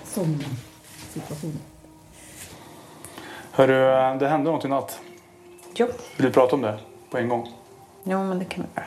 sådana 0.05 0.45
situationer. 1.13 1.61
Hörru, 3.51 4.19
det 4.19 4.29
hände 4.29 4.51
något 4.51 4.65
i 4.65 4.69
natt. 4.69 5.01
Jo. 5.75 5.87
Vill 6.17 6.27
du 6.27 6.33
prata 6.33 6.57
om 6.57 6.63
det 6.63 6.79
på 7.11 7.19
en 7.19 7.29
gång? 7.29 7.53
Jo, 8.05 8.25
men 8.25 8.39
det 8.39 8.45
kan 8.45 8.65
vi 8.65 8.81
göra. 8.81 8.87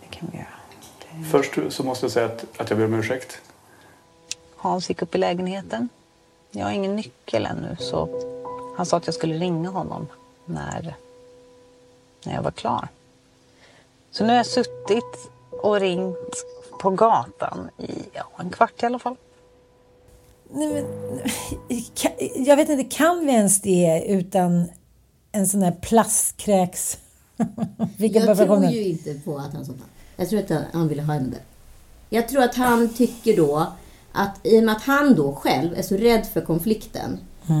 Det 0.00 0.16
kan 0.16 0.28
vi 0.32 0.38
göra. 0.38 0.46
Först 1.30 1.58
så 1.68 1.84
måste 1.84 2.04
jag 2.04 2.12
säga 2.12 2.26
att, 2.26 2.60
att 2.60 2.70
jag 2.70 2.78
ber 2.78 2.84
om 2.84 2.94
ursäkt. 2.94 3.40
Hans 4.56 4.88
gick 4.88 5.02
upp 5.02 5.14
i 5.14 5.18
lägenheten. 5.18 5.88
Jag 6.54 6.64
har 6.64 6.72
ingen 6.72 6.96
nyckel 6.96 7.46
ännu 7.46 7.76
så 7.78 8.08
han 8.76 8.86
sa 8.86 8.96
att 8.96 9.06
jag 9.06 9.14
skulle 9.14 9.34
ringa 9.34 9.70
honom 9.70 10.06
när, 10.44 10.94
när 12.24 12.34
jag 12.34 12.42
var 12.42 12.50
klar. 12.50 12.88
Så 14.10 14.24
nu 14.24 14.30
har 14.30 14.36
jag 14.36 14.46
suttit 14.46 15.30
och 15.50 15.80
ringt 15.80 16.44
på 16.80 16.90
gatan 16.90 17.70
i 17.78 17.90
ja, 18.12 18.30
en 18.38 18.50
kvart 18.50 18.82
i 18.82 18.86
alla 18.86 18.98
fall. 18.98 19.16
Nej, 20.50 20.68
men, 20.72 20.86
jag 22.46 22.56
vet 22.56 22.68
inte, 22.68 22.96
kan 22.96 23.26
vi 23.26 23.32
ens 23.32 23.60
det 23.60 24.04
utan 24.06 24.64
en 25.32 25.46
sån 25.46 25.62
här 25.62 25.72
plastkräks... 25.72 26.98
Jag 27.96 28.36
tror 28.36 28.64
ju 28.64 28.84
inte 28.84 29.14
på 29.14 29.38
att 29.38 29.52
han 29.52 29.64
somnade. 29.64 29.90
Jag 30.16 30.28
tror 30.28 30.40
att 30.40 30.72
han 30.72 30.88
ville 30.88 31.02
ha 31.02 31.14
henne 31.14 31.30
där. 31.30 31.42
Jag 32.08 32.28
tror 32.28 32.42
att 32.42 32.54
han 32.54 32.94
tycker 32.94 33.36
då 33.36 33.72
att 34.12 34.40
i 34.42 34.58
och 34.58 34.64
med 34.64 34.76
att 34.76 34.82
han 34.82 35.14
då 35.14 35.34
själv 35.34 35.74
är 35.76 35.82
så 35.82 35.96
rädd 35.96 36.26
för 36.32 36.40
konflikten 36.40 37.18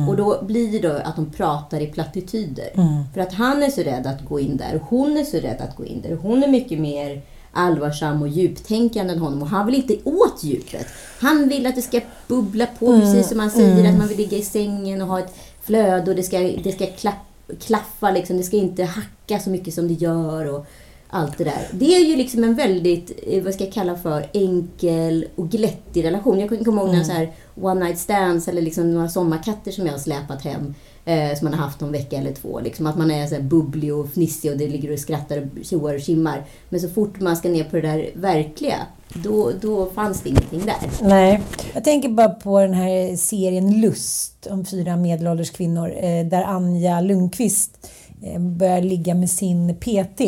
och 0.08 0.16
då 0.16 0.44
blir 0.44 0.72
det 0.72 0.88
då 0.88 0.94
att 1.04 1.16
de 1.16 1.30
pratar 1.30 1.80
i 1.80 1.86
plattityder. 1.86 2.70
För 3.14 3.20
att 3.20 3.32
han 3.32 3.62
är 3.62 3.70
så 3.70 3.80
rädd 3.80 4.06
att 4.06 4.24
gå 4.28 4.40
in 4.40 4.56
där 4.56 4.74
och 4.74 4.82
hon 4.88 5.16
är 5.16 5.24
så 5.24 5.36
rädd 5.36 5.60
att 5.60 5.76
gå 5.76 5.84
in 5.84 6.00
där. 6.02 6.16
Hon 6.16 6.42
är 6.42 6.48
mycket 6.48 6.78
mer 6.80 7.22
allvarsam 7.52 8.22
och 8.22 8.28
djuptänkande 8.28 9.12
än 9.12 9.18
honom 9.18 9.42
och 9.42 9.48
han 9.48 9.66
vill 9.66 9.74
inte 9.74 9.96
åt 10.04 10.44
djupet. 10.44 10.86
Han 11.20 11.48
vill 11.48 11.66
att 11.66 11.74
det 11.74 11.82
ska 11.82 12.00
bubbla 12.28 12.66
på 12.78 13.00
precis 13.00 13.28
som 13.28 13.38
han 13.38 13.50
säger, 13.50 13.92
att 13.92 13.98
man 13.98 14.08
vill 14.08 14.16
ligga 14.16 14.36
i 14.36 14.42
sängen 14.42 15.02
och 15.02 15.08
ha 15.08 15.18
ett 15.18 15.34
flöde 15.62 16.10
och 16.10 16.16
det 16.16 16.22
ska, 16.22 16.38
det 16.38 16.72
ska 16.72 16.86
klapp, 16.86 17.26
klaffa 17.60 18.10
liksom. 18.10 18.36
Det 18.36 18.42
ska 18.42 18.56
inte 18.56 18.84
hacka 18.84 19.38
så 19.38 19.50
mycket 19.50 19.74
som 19.74 19.88
det 19.88 19.94
gör 19.94 20.54
och 20.54 20.66
allt 21.14 21.38
det 21.38 21.44
där. 21.44 21.68
Det 21.72 21.94
är 21.94 22.00
ju 22.00 22.16
liksom 22.16 22.44
en 22.44 22.54
väldigt, 22.54 23.20
eh, 23.26 23.42
vad 23.42 23.54
ska 23.54 23.64
jag 23.64 23.72
kalla 23.72 23.96
för, 23.96 24.26
enkel 24.32 25.26
och 25.36 25.48
glättig 25.48 26.04
relation. 26.04 26.40
Jag 26.40 26.64
komma 26.64 26.80
ihåg 26.80 26.90
några 26.90 27.04
så 27.04 27.12
här 27.12 27.32
one 27.60 27.84
night 27.84 27.98
stands 27.98 28.48
eller 28.48 28.62
liksom 28.62 28.94
några 28.94 29.08
sommarkatter 29.08 29.70
som 29.70 29.86
jag 29.86 29.92
har 29.92 29.98
släpat 29.98 30.44
hem. 30.44 30.74
Eh, 31.04 31.34
som 31.38 31.44
man 31.44 31.54
har 31.54 31.64
haft 31.64 31.80
någon 31.80 31.92
vecka 31.92 32.16
eller 32.16 32.32
två. 32.32 32.60
Liksom 32.60 32.86
att 32.86 32.98
man 32.98 33.10
är 33.10 33.26
så 33.26 33.34
här 33.34 33.42
bubblig 33.42 33.94
och 33.94 34.08
fnissig 34.12 34.50
och 34.50 34.58
det 34.58 34.68
ligger 34.68 34.92
och 34.92 34.98
skrattar 34.98 35.38
och 35.38 35.64
tjoar 35.64 35.94
och 35.94 36.00
kimmar. 36.00 36.44
Men 36.68 36.80
så 36.80 36.88
fort 36.88 37.20
man 37.20 37.36
ska 37.36 37.48
ner 37.48 37.64
på 37.64 37.76
det 37.76 37.82
där 37.82 38.10
verkliga, 38.14 38.78
då, 39.14 39.50
då 39.60 39.86
fanns 39.86 40.20
det 40.20 40.28
ingenting 40.28 40.62
där. 40.66 41.08
Nej. 41.08 41.42
Jag 41.74 41.84
tänker 41.84 42.08
bara 42.08 42.28
på 42.28 42.60
den 42.60 42.74
här 42.74 43.16
serien 43.16 43.80
Lust 43.80 44.46
om 44.50 44.64
fyra 44.64 44.96
medelålders 44.96 45.50
kvinnor 45.50 45.94
eh, 45.96 46.26
där 46.26 46.42
Anja 46.42 47.00
Lundqvist 47.00 47.90
eh, 48.22 48.40
börjar 48.40 48.82
ligga 48.82 49.14
med 49.14 49.30
sin 49.30 49.76
PT. 49.76 50.20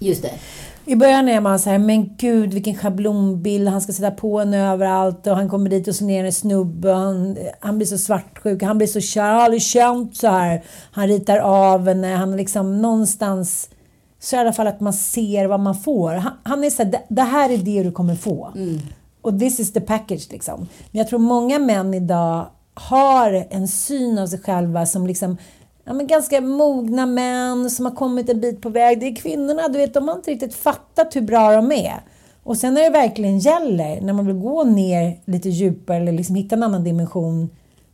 Just 0.00 0.22
det. 0.22 0.32
I 0.84 0.96
början 0.96 1.28
är 1.28 1.40
man 1.40 1.58
så 1.58 1.70
här, 1.70 1.78
men 1.78 2.16
gud 2.16 2.54
vilken 2.54 2.74
schablonbild, 2.74 3.68
han 3.68 3.80
ska 3.80 3.92
sätta 3.92 4.10
på 4.10 4.40
en 4.40 4.54
överallt 4.54 5.26
och 5.26 5.36
han 5.36 5.48
kommer 5.48 5.70
dit 5.70 5.88
och 5.88 5.94
så 5.94 6.04
ner 6.04 6.24
en 6.24 6.32
snubbe 6.32 6.92
och 6.92 6.98
han, 6.98 7.38
han 7.60 7.76
blir 7.76 7.86
så 7.86 7.98
svartsjuk, 7.98 8.62
han 8.62 8.78
blir 8.78 8.88
så 8.88 9.00
kär, 9.00 9.26
jag 9.28 9.34
har 9.34 9.42
aldrig 9.42 9.62
känt 9.62 10.16
så 10.16 10.28
här. 10.28 10.64
Han 10.92 11.08
ritar 11.08 11.38
av 11.38 11.88
henne, 11.88 12.14
han 12.14 12.36
liksom 12.36 12.82
någonstans 12.82 13.68
så 14.20 14.36
i 14.36 14.38
alla 14.38 14.52
fall 14.52 14.66
att 14.66 14.80
man 14.80 14.92
ser 14.92 15.46
vad 15.46 15.60
man 15.60 15.74
får. 15.74 16.12
Han, 16.12 16.32
han 16.42 16.64
är 16.64 16.70
så 16.70 16.82
här, 16.82 16.90
det, 16.90 17.02
det 17.08 17.22
här 17.22 17.50
är 17.50 17.58
det 17.58 17.82
du 17.82 17.92
kommer 17.92 18.14
få. 18.14 18.52
Och 19.22 19.38
this 19.38 19.60
is 19.60 19.72
the 19.72 19.80
package 19.80 20.28
liksom. 20.30 20.60
Men 20.90 20.98
jag 20.98 21.08
tror 21.08 21.18
många 21.18 21.58
män 21.58 21.94
idag 21.94 22.46
har 22.74 23.46
en 23.50 23.68
syn 23.68 24.18
av 24.18 24.26
sig 24.26 24.40
själva 24.40 24.86
som 24.86 25.06
liksom 25.06 25.36
ja, 25.84 25.92
men 25.92 26.06
ganska 26.06 26.40
mogna 26.40 27.06
män 27.06 27.70
som 27.70 27.84
har 27.84 27.92
kommit 27.92 28.28
en 28.28 28.40
bit 28.40 28.62
på 28.62 28.68
väg. 28.68 29.00
Det 29.00 29.06
är 29.06 29.16
kvinnorna, 29.16 29.68
du 29.68 29.78
vet, 29.78 29.94
de 29.94 30.08
har 30.08 30.16
inte 30.16 30.30
riktigt 30.30 30.54
fattat 30.54 31.16
hur 31.16 31.20
bra 31.20 31.52
de 31.52 31.72
är. 31.72 32.00
Och 32.42 32.56
sen 32.56 32.74
när 32.74 32.82
det 32.82 32.90
verkligen 32.90 33.38
gäller, 33.38 34.00
när 34.00 34.12
man 34.12 34.26
vill 34.26 34.36
gå 34.36 34.64
ner 34.64 35.20
lite 35.24 35.48
djupare 35.48 35.96
eller 35.96 36.12
liksom 36.12 36.34
hitta 36.34 36.56
en 36.56 36.62
annan 36.62 36.84
dimension, 36.84 37.50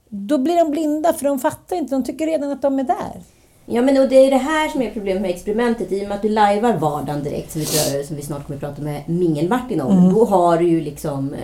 då 0.09 0.39
blir 0.39 0.57
de 0.57 0.71
blinda 0.71 1.13
för 1.13 1.25
de 1.25 1.39
fattar 1.39 1.77
inte. 1.77 1.95
De 1.95 2.05
tycker 2.05 2.27
redan 2.27 2.51
att 2.51 2.63
de 2.63 2.79
är 2.79 2.85
där. 2.85 3.23
Ja, 3.67 3.83
men 3.83 3.99
och 4.03 4.09
det 4.09 4.17
är 4.27 4.31
det 4.31 4.37
här 4.37 4.69
som 4.69 4.83
är 4.83 4.91
problemet 4.91 5.23
med 5.23 5.31
experimentet. 5.31 5.93
I 5.93 6.05
och 6.05 6.09
med 6.09 6.17
att 6.17 6.23
du 6.23 6.29
lajvar 6.29 6.73
vardagen 6.77 7.23
direkt, 7.23 7.53
som 7.53 7.61
vi, 7.61 8.05
som 8.07 8.17
vi 8.17 8.23
snart 8.23 8.47
kommer 8.47 8.57
att 8.57 8.61
prata 8.61 8.83
med 8.83 9.03
Mingel-Martin 9.07 9.81
om. 9.81 10.15
Då 10.15 10.25
har 10.25 10.59
du 10.59 10.69
ju 10.69 10.81
liksom... 10.81 11.35
eh, 11.35 11.41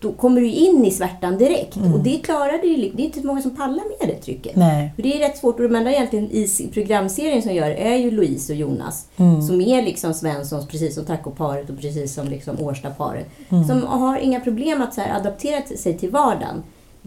Då 0.00 0.12
kommer 0.12 0.40
du 0.40 0.50
in 0.50 0.84
i 0.84 0.90
svärtan 0.90 1.38
direkt. 1.38 1.76
Och 1.76 2.00
det 2.00 2.18
klarar 2.18 2.58
du 2.62 2.68
ju. 2.68 2.90
Det 2.94 3.02
är 3.02 3.04
inte 3.06 3.20
så 3.20 3.26
många 3.26 3.42
som 3.42 3.56
pallar 3.56 3.84
med 3.98 4.08
det 4.08 4.14
trycket. 4.22 4.56
Nej. 4.56 4.92
För 4.96 5.02
det 5.02 5.14
är 5.14 5.18
rätt 5.28 5.38
svårt. 5.38 5.56
Och 5.60 5.62
de 5.68 5.74
enda 5.76 5.90
egentligen 5.92 6.30
i 6.32 6.48
programserien 6.72 7.42
som 7.42 7.54
gör 7.54 7.70
är 7.70 7.96
ju 7.96 8.10
Louise 8.10 8.52
och 8.52 8.58
Jonas. 8.58 9.06
Som 9.46 9.60
är 9.60 9.82
liksom 9.82 10.14
Svenssons, 10.14 10.66
precis 10.66 10.94
som 10.94 11.04
tacoparet 11.04 11.70
och 11.70 11.78
precis 11.80 12.14
som 12.14 12.28
liksom 12.28 12.60
Årstaparet. 12.60 13.26
Som 13.48 13.82
har 13.82 14.18
inga 14.18 14.40
problem 14.40 14.82
att 14.82 14.94
så 14.94 15.00
adaptera 15.16 15.62
sig 15.76 15.98
till 15.98 16.10
vardagen. 16.10 16.62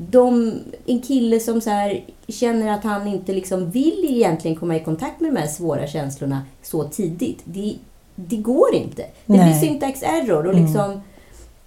De, 0.07 0.59
en 0.85 1.01
kille 1.01 1.39
som 1.39 1.62
så 1.62 1.69
här, 1.69 2.03
känner 2.27 2.73
att 2.73 2.83
han 2.83 3.07
inte 3.07 3.33
liksom 3.33 3.69
vill 3.69 4.05
egentligen 4.09 4.57
komma 4.57 4.75
i 4.75 4.83
kontakt 4.83 5.19
med 5.19 5.33
de 5.33 5.39
här 5.39 5.47
svåra 5.47 5.88
känslorna 5.88 6.41
så 6.62 6.83
tidigt. 6.83 7.41
Det, 7.43 7.75
det 8.15 8.38
går 8.38 8.75
inte. 8.75 9.01
Det 9.01 9.33
Nej. 9.38 9.43
blir 9.43 9.69
syntax 9.69 10.03
error. 10.03 10.47
Och 10.47 10.55
liksom, 10.55 11.01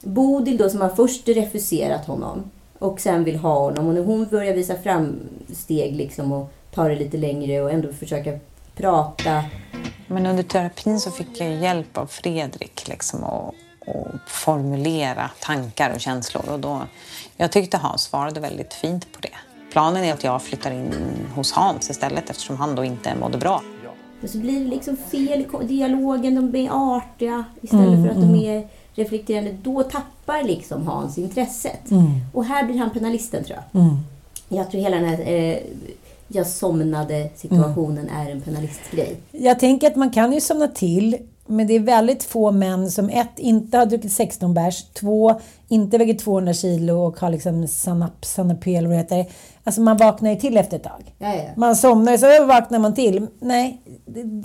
Bodil 0.01 0.57
då 0.57 0.71
som 0.71 0.81
har 0.81 0.89
först 0.89 1.29
refuserat 1.29 2.07
honom 2.07 2.51
och 2.79 3.01
sen 3.01 3.25
vill 3.25 3.37
ha 3.37 3.59
honom. 3.59 3.87
Och 3.87 3.95
när 3.95 4.05
hon 4.05 4.27
börjar 4.31 4.55
visa 4.55 4.75
framsteg 4.77 5.97
liksom 5.97 6.33
och 6.33 6.53
ta 6.75 6.89
det 6.89 6.97
lite 6.97 7.17
längre 7.17 7.61
och 7.61 7.71
ändå 7.71 7.93
försöka 7.93 8.39
prata. 8.77 9.45
Men 10.07 10.27
under 10.27 10.43
terapin 10.43 11.01
så 11.01 11.11
fick 11.11 11.41
jag 11.41 11.55
hjälp 11.55 11.99
av 11.99 12.07
Fredrik 12.07 12.89
liksom 12.89 13.25
att 13.25 13.55
att 13.87 14.31
formulera 14.31 15.31
tankar 15.41 15.95
och 15.95 16.01
känslor. 16.01 16.49
Och 16.49 16.61
då, 16.61 16.83
jag 17.43 17.53
tyckte 17.53 17.77
Hans 17.77 18.03
svarade 18.03 18.41
väldigt 18.41 18.75
fint 18.75 19.13
på 19.13 19.19
det. 19.21 19.35
Planen 19.73 20.05
är 20.05 20.13
att 20.13 20.25
jag 20.25 20.43
flyttar 20.43 20.71
in 20.71 20.95
hos 21.35 21.53
Hans 21.53 21.91
istället 21.91 22.31
eftersom 22.31 22.57
han 22.57 22.75
då 22.75 22.85
inte 22.85 23.15
mådde 23.15 23.39
bra. 23.39 23.63
Och 24.23 24.29
så 24.29 24.39
blir 24.39 24.61
det 24.65 24.71
liksom 24.71 24.97
fel 24.97 25.47
i 25.63 25.67
dialogen, 25.67 26.35
de 26.35 26.51
blir 26.51 26.97
artiga 26.97 27.45
istället 27.61 28.03
för 28.03 28.09
att 28.09 28.21
de 28.21 28.35
är 28.35 28.69
reflekterande. 28.95 29.57
Då 29.63 29.83
tappar 29.83 30.43
liksom 30.43 30.87
Hans 30.87 31.19
intresset. 31.19 31.91
Och 32.33 32.45
här 32.45 32.65
blir 32.65 32.79
han 32.79 32.91
penalisten 32.91 33.45
tror 33.45 33.59
jag. 33.73 33.97
Jag 34.49 34.71
tror 34.71 34.81
hela 34.81 34.97
den 34.97 35.09
här 35.09 35.33
eh, 35.33 35.59
jag 36.29 36.47
somnade 36.47 37.29
situationen 37.35 38.09
är 38.09 38.31
en 38.31 38.41
penalistgrej. 38.41 39.17
Jag 39.31 39.59
tänker 39.59 39.87
att 39.87 39.97
man 39.97 40.11
kan 40.11 40.33
ju 40.33 40.41
somna 40.41 40.69
till, 40.69 41.17
men 41.47 41.67
det 41.67 41.75
är 41.75 41.81
väldigt 41.81 42.25
få 42.25 42.51
män 42.51 42.91
som 42.91 43.09
ett, 43.09 43.39
inte 43.39 43.79
har 43.79 43.87
druckit 43.87 44.13
16 44.13 44.55
bärs, 44.55 44.85
två, 44.85 45.41
inte 45.69 45.99
väger 45.99 46.15
200 46.15 46.53
kilo 46.53 47.07
och 47.07 47.21
har 47.21 47.31
liksom 47.31 47.69
sanap, 47.69 48.25
sanapel, 48.25 48.87
vad 48.87 48.95
det 48.95 48.99
heter. 48.99 49.27
Alltså 49.65 49.81
man 49.81 49.97
vaknar 49.97 50.31
ju 50.31 50.37
till 50.37 50.57
efter 50.57 50.77
ett 50.77 50.83
tag. 50.83 51.15
Ja, 51.19 51.35
ja. 51.35 51.43
Man 51.57 51.77
somnar 51.77 52.17
så 52.17 52.47
vaknar 52.47 52.79
man 52.79 52.95
till. 52.95 53.27
Nej, 53.41 53.81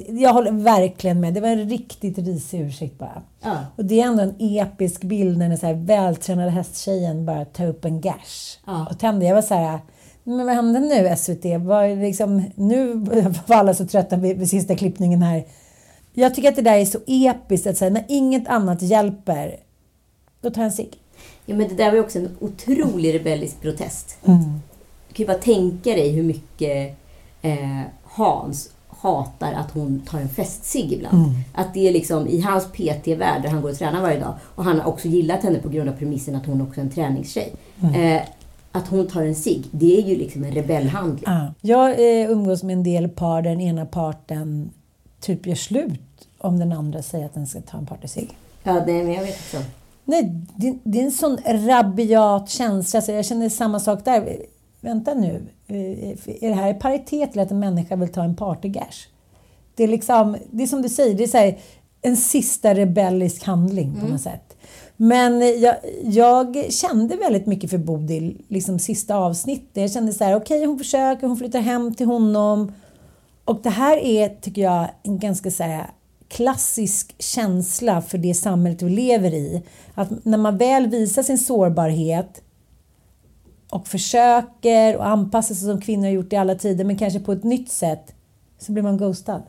jag 0.09 0.33
håller 0.33 0.51
verkligen 0.51 1.19
med. 1.19 1.33
Det 1.33 1.41
var 1.41 1.49
en 1.49 1.69
riktigt 1.69 2.17
risig 2.17 2.61
ursäkt 2.61 2.99
bara. 2.99 3.21
Ja. 3.43 3.55
Och 3.75 3.85
det 3.85 4.01
är 4.01 4.05
ändå 4.05 4.23
en 4.23 4.35
episk 4.39 5.03
bild 5.03 5.37
när 5.37 5.49
den 5.49 5.57
så 5.57 5.65
här 5.65 5.73
vältränade 5.73 6.51
hästtjejen 6.51 7.25
bara 7.25 7.45
tar 7.45 7.67
upp 7.67 7.85
en 7.85 8.01
gash 8.01 8.57
och 8.89 8.99
tänder. 8.99 9.27
Jag 9.27 9.35
var 9.35 9.41
så 9.41 9.53
här, 9.53 9.79
men 10.23 10.45
vad 10.45 10.55
hände 10.55 10.79
nu 10.79 11.15
SVT? 11.17 11.45
Var 11.45 12.01
liksom, 12.01 12.43
nu 12.55 12.93
var 13.47 13.55
alla 13.55 13.73
så 13.73 13.87
trötta 13.87 14.15
vid, 14.15 14.37
vid 14.37 14.49
sista 14.49 14.75
klippningen 14.75 15.21
här. 15.21 15.43
Jag 16.19 16.35
tycker 16.35 16.49
att 16.49 16.55
det 16.55 16.61
där 16.61 16.77
är 16.77 16.85
så 16.85 16.99
episkt 17.07 17.67
att 17.67 17.77
säga, 17.77 17.91
när 17.91 18.05
inget 18.07 18.47
annat 18.47 18.81
hjälper, 18.81 19.59
då 20.41 20.49
tar 20.49 20.61
jag 20.61 20.69
en 20.69 20.75
cigg. 20.75 20.97
Ja, 21.45 21.55
men 21.55 21.67
det 21.67 21.75
där 21.75 21.85
var 21.85 21.93
ju 21.93 21.99
också 21.99 22.19
en 22.19 22.37
otrolig 22.39 23.13
rebellisk 23.13 23.61
protest. 23.61 24.17
Mm. 24.25 24.39
Du 25.07 25.13
kan 25.13 25.23
ju 25.23 25.27
bara 25.27 25.37
tänka 25.37 25.89
dig 25.89 26.09
hur 26.09 26.23
mycket 26.23 26.97
eh, 27.41 27.81
Hans 28.03 28.71
hatar 28.89 29.53
att 29.53 29.71
hon 29.71 29.99
tar 29.99 30.19
en 30.19 30.29
festcigg 30.29 30.93
ibland. 30.93 31.17
Mm. 31.17 31.35
Att 31.53 31.73
det 31.73 31.87
är 31.87 31.93
liksom 31.93 32.27
i 32.27 32.41
hans 32.41 32.65
PT-värld 32.65 33.41
där 33.41 33.49
han 33.49 33.61
går 33.61 33.69
och 33.69 33.77
tränar 33.77 34.01
varje 34.01 34.19
dag 34.19 34.33
och 34.41 34.63
han 34.63 34.79
har 34.79 34.87
också 34.89 35.07
gillat 35.07 35.43
henne 35.43 35.59
på 35.59 35.69
grund 35.69 35.89
av 35.89 35.93
premissen 35.93 36.35
att 36.35 36.45
hon 36.45 36.61
också 36.61 36.79
är 36.79 36.85
en 36.85 36.91
träningstjej. 36.91 37.53
Mm. 37.81 37.93
Eh, 37.93 38.21
att 38.71 38.87
hon 38.87 39.07
tar 39.07 39.23
en 39.23 39.35
cigg, 39.35 39.65
det 39.71 39.97
är 39.97 40.01
ju 40.01 40.15
liksom 40.15 40.43
en 40.43 40.51
rebellhandling. 40.51 41.23
Ja. 41.25 41.53
Jag 41.61 41.89
eh, 41.89 42.31
umgås 42.31 42.63
med 42.63 42.73
en 42.73 42.83
del 42.83 43.09
par 43.09 43.41
där 43.41 43.49
den 43.49 43.61
ena 43.61 43.85
parten 43.85 44.69
typ 45.19 45.47
gör 45.47 45.55
slut 45.55 46.01
om 46.37 46.59
den 46.59 46.71
andra 46.71 47.01
säger 47.01 47.25
att 47.25 47.33
den 47.33 47.47
ska 47.47 47.61
ta 47.61 47.77
en 47.77 47.85
partycigg. 47.85 48.37
Ja, 48.63 48.73
nej, 48.87 49.03
men 49.03 49.13
jag 49.13 49.21
vet 49.23 49.35
också. 49.39 49.57
Nej, 50.05 50.41
det, 50.55 50.77
det 50.83 50.99
är 50.99 51.03
en 51.03 51.11
sån 51.11 51.37
rabiat 51.45 52.49
känsla. 52.49 53.01
Så 53.01 53.11
jag 53.11 53.25
känner 53.25 53.49
samma 53.49 53.79
sak 53.79 54.05
där. 54.05 54.37
Vänta 54.81 55.13
nu. 55.13 55.41
eh, 55.67 56.09
Är 56.43 56.49
det 56.49 56.53
här 56.55 56.71
i 56.71 56.73
paritet 56.73 57.31
till 57.31 57.41
att 57.41 57.51
en 57.51 57.59
människa 57.59 57.95
vill 57.95 58.09
ta 58.13 58.23
en 58.23 58.35
partygash? 58.35 59.07
Det 59.75 59.83
är 59.83 59.87
liksom, 59.87 60.37
det 60.51 60.63
är 60.63 60.67
som 60.67 60.81
du 60.81 60.89
säger, 60.89 61.15
det 61.15 61.23
är 61.23 61.27
så 61.27 61.37
här, 61.37 61.57
en 62.01 62.17
sista 62.17 62.73
rebellisk 62.75 63.43
handling 63.43 63.95
på 64.01 64.07
något 64.07 64.21
sätt. 64.21 64.57
Men 64.97 65.59
jag, 65.61 65.75
jag 66.03 66.73
kände 66.73 67.15
väldigt 67.15 67.45
mycket 67.45 67.69
för 67.69 67.77
Bodil, 67.77 68.41
liksom 68.47 68.79
sista 68.79 69.15
avsnittet. 69.15 69.77
Jag 69.81 69.91
kände 69.91 70.13
så 70.13 70.23
här, 70.23 70.35
okej 70.35 70.65
hon 70.65 70.77
försöker, 70.77 71.27
hon 71.27 71.37
flyttar 71.37 71.59
hem 71.59 71.95
till 71.95 72.05
honom. 72.05 72.71
Och 73.45 73.59
det 73.63 73.69
här 73.69 73.97
är, 73.97 74.29
tycker 74.41 74.61
jag, 74.61 74.87
en 75.03 75.19
ganska 75.19 75.51
så 75.51 75.63
här, 75.63 75.87
klassisk 76.29 77.15
känsla 77.19 78.01
för 78.01 78.17
det 78.17 78.33
samhället 78.33 78.81
vi 78.81 78.89
lever 78.89 79.33
i. 79.33 79.63
Att 79.93 80.25
när 80.25 80.37
man 80.37 80.57
väl 80.57 80.87
visar 80.87 81.23
sin 81.23 81.37
sårbarhet 81.37 82.41
och 83.69 83.87
försöker 83.87 84.97
och 84.97 85.07
anpassa 85.07 85.55
sig 85.55 85.67
som 85.67 85.81
kvinnor 85.81 86.03
har 86.03 86.11
gjort 86.11 86.33
i 86.33 86.35
alla 86.35 86.55
tider, 86.55 86.85
men 86.85 86.97
kanske 86.97 87.19
på 87.19 87.31
ett 87.31 87.43
nytt 87.43 87.71
sätt, 87.71 88.15
så 88.57 88.71
blir 88.71 88.83
man 88.83 88.97
ghostad. 88.97 89.41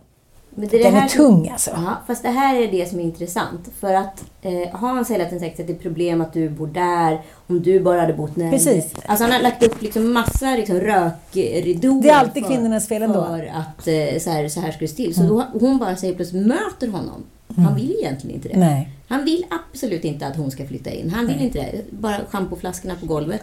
Men 0.58 0.68
det 0.68 0.78
Den 0.78 0.94
är 0.94 1.08
som- 1.08 1.18
tung, 1.18 1.48
alltså. 1.48 1.70
Ja, 1.70 1.96
fast 2.06 2.22
det 2.22 2.28
här 2.28 2.56
är 2.56 2.70
det 2.70 2.88
som 2.88 3.00
är 3.00 3.04
intressant. 3.04 3.68
För 3.80 3.94
att 3.94 4.24
eh, 4.42 4.68
Hans 4.72 5.10
hela 5.10 5.24
tiden 5.24 5.40
sagt 5.40 5.60
att 5.60 5.66
det 5.66 5.72
är 5.72 5.78
problem 5.78 6.20
att 6.20 6.32
du 6.32 6.48
bor 6.48 6.66
där. 6.66 7.22
Om 7.46 7.62
du 7.62 7.80
bara 7.80 8.00
hade 8.00 8.12
bott 8.12 8.36
närmare. 8.36 8.58
Precis. 8.58 8.92
Alltså 9.06 9.24
han 9.24 9.32
har 9.32 9.40
lagt 9.40 9.62
upp 9.62 9.82
liksom 9.82 10.12
massa 10.12 10.56
liksom, 10.56 10.80
rökridåer. 10.80 12.02
Det 12.02 12.08
är 12.08 12.14
alltid 12.14 12.42
för, 12.46 12.52
kvinnornas 12.52 12.88
fel 12.88 13.02
ändå. 13.02 13.26
För 13.26 13.52
att 13.54 13.88
eh, 13.88 14.18
så, 14.20 14.30
här, 14.30 14.48
så 14.48 14.60
här 14.60 14.72
ska 14.72 14.80
det 14.80 14.88
till. 14.88 15.14
Så 15.14 15.22
då, 15.22 15.44
hon 15.60 15.78
bara 15.78 15.96
säger 15.96 16.14
plötsligt 16.14 16.46
möter 16.46 16.88
honom. 16.88 17.24
Han 17.56 17.74
vill 17.74 17.96
egentligen 17.98 18.36
inte 18.36 18.48
det. 18.48 18.54
Mm. 18.54 18.68
Nej. 18.68 18.88
Han 19.08 19.24
vill 19.24 19.44
absolut 19.50 20.04
inte 20.04 20.26
att 20.26 20.36
hon 20.36 20.50
ska 20.50 20.66
flytta 20.66 20.90
in. 20.90 21.10
Han 21.10 21.26
vill 21.26 21.40
inte 21.40 21.58
det. 21.58 21.90
Bara 21.90 22.20
schampoflaskorna 22.30 22.94
på 23.00 23.06
golvet. 23.06 23.42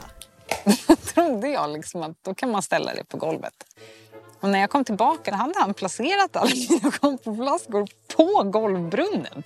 trodde 1.13 1.47
jag 1.47 1.73
liksom 1.73 2.03
att 2.03 2.17
då 2.21 2.33
kan 2.33 2.51
man 2.51 2.61
ställa 2.61 2.93
det 2.95 3.03
på 3.03 3.17
golvet. 3.17 3.53
Och 4.45 4.51
när 4.51 4.59
jag 4.59 4.69
kom 4.69 4.83
tillbaka 4.85 5.31
då 5.31 5.37
hade 5.37 5.59
han 5.59 5.73
placerat 5.73 6.35
alla 6.35 6.51
mina 6.69 6.91
schampoflaskor 6.91 7.87
på 8.15 8.43
golvbrunnen. 8.43 9.43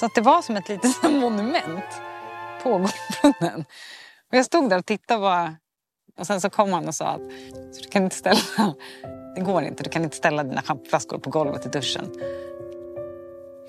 Så 0.00 0.06
att 0.06 0.14
det 0.14 0.20
var 0.20 0.42
som 0.42 0.56
ett 0.56 0.68
litet 0.68 1.02
monument 1.02 1.84
på 2.62 2.70
golvbrunnen. 2.70 3.64
Och 4.30 4.38
jag 4.38 4.46
stod 4.46 4.70
där 4.70 4.78
och 4.78 4.86
tittade 4.86 5.20
bara. 5.20 5.56
Och 6.18 6.26
sen 6.26 6.40
så 6.40 6.50
kom 6.50 6.72
han 6.72 6.88
och 6.88 6.94
sa 6.94 7.06
att 7.06 7.30
du 7.82 7.88
kan 7.90 8.04
inte 8.04 8.16
ställa, 8.16 8.40
det 9.34 9.40
går 9.40 9.62
inte, 9.62 9.82
du 9.82 9.90
kan 9.90 10.04
inte 10.04 10.16
ställa 10.16 10.44
dina 10.44 10.62
schampoflaskor 10.62 11.18
på 11.18 11.30
golvet 11.30 11.66
i 11.66 11.68
duschen. 11.68 12.14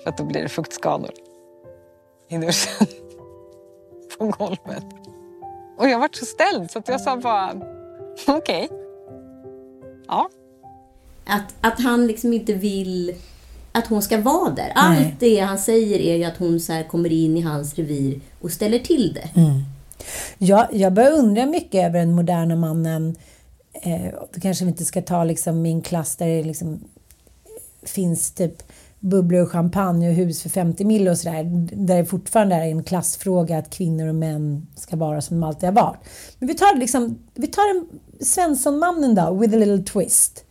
För 0.02 0.10
att 0.10 0.16
då 0.16 0.24
blir 0.24 0.42
det 0.42 0.48
fuktskador 0.48 1.12
i 2.28 2.38
duschen. 2.38 2.86
På 4.18 4.26
golvet. 4.26 4.84
Och 5.78 5.88
jag 5.88 5.98
var 5.98 6.08
så 6.12 6.26
ställd 6.26 6.70
så 6.70 6.78
att 6.78 6.88
jag 6.88 7.00
sa 7.00 7.16
bara 7.16 7.52
okej. 8.26 8.81
Ja. 10.12 10.30
Att, 11.24 11.54
att 11.60 11.80
han 11.80 12.06
liksom 12.06 12.32
inte 12.32 12.52
vill 12.52 13.14
att 13.72 13.86
hon 13.86 14.02
ska 14.02 14.20
vara 14.20 14.50
där. 14.50 14.72
Allt 14.74 15.20
det 15.20 15.40
han 15.40 15.58
säger 15.58 15.98
är 15.98 16.16
ju 16.16 16.24
att 16.24 16.36
hon 16.36 16.60
så 16.60 16.82
kommer 16.90 17.12
in 17.12 17.36
i 17.36 17.40
hans 17.40 17.74
revir 17.74 18.20
och 18.40 18.50
ställer 18.50 18.78
till 18.78 19.12
det. 19.14 19.28
Jag, 20.38 20.66
jag 20.72 20.92
börjar 20.92 21.12
undra 21.12 21.46
mycket 21.46 21.86
över 21.86 21.98
den 21.98 22.14
moderna 22.14 22.56
mannen. 22.56 23.16
Eh, 23.72 24.14
då 24.34 24.40
kanske 24.40 24.64
vi 24.64 24.70
inte 24.70 24.84
ska 24.84 25.02
ta 25.02 25.24
liksom 25.24 25.62
min 25.62 25.82
klass 25.82 26.16
där 26.16 26.26
det 26.26 26.42
liksom 26.42 26.80
finns 27.82 28.30
typ 28.30 28.62
bubblor 29.02 29.42
och 29.42 29.50
champagne 29.50 30.08
och 30.08 30.14
hus 30.14 30.42
för 30.42 30.48
50 30.48 30.84
mil 30.84 31.08
och 31.08 31.18
sådär. 31.18 31.44
Där 31.72 31.96
det 31.96 32.04
fortfarande 32.04 32.54
är 32.54 32.66
en 32.66 32.84
klassfråga 32.84 33.58
att 33.58 33.70
kvinnor 33.70 34.08
och 34.08 34.14
män 34.14 34.66
ska 34.76 34.96
vara 34.96 35.20
som 35.20 35.40
de 35.40 35.46
alltid 35.46 35.68
har 35.68 35.72
varit. 35.72 35.98
Men 36.38 36.48
vi 36.48 36.54
tar 36.54 36.76
liksom, 36.76 37.18
vi 37.34 37.46
tar 37.46 37.70
en 37.70 37.86
Svenssonmannen 38.24 39.14
då, 39.14 39.34
with 39.34 39.54
a 39.54 39.56
little 39.56 39.82
twist. 39.82 40.44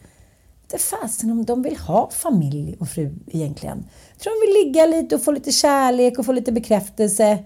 Det 0.68 0.78
fasen 0.78 1.32
om 1.32 1.46
de 1.46 1.62
vill 1.62 1.78
ha 1.78 2.10
familj 2.10 2.76
och 2.80 2.90
fru 2.90 3.16
egentligen. 3.28 3.86
Jag 4.14 4.20
tror 4.20 4.34
de 4.34 4.48
vill 4.48 4.66
ligga 4.66 4.86
lite 4.86 5.16
och 5.16 5.24
få 5.24 5.32
lite 5.32 5.52
kärlek 5.52 6.20
och 6.20 6.26
få 6.26 6.32
lite 6.32 6.52
bekräftelse. 6.52 7.38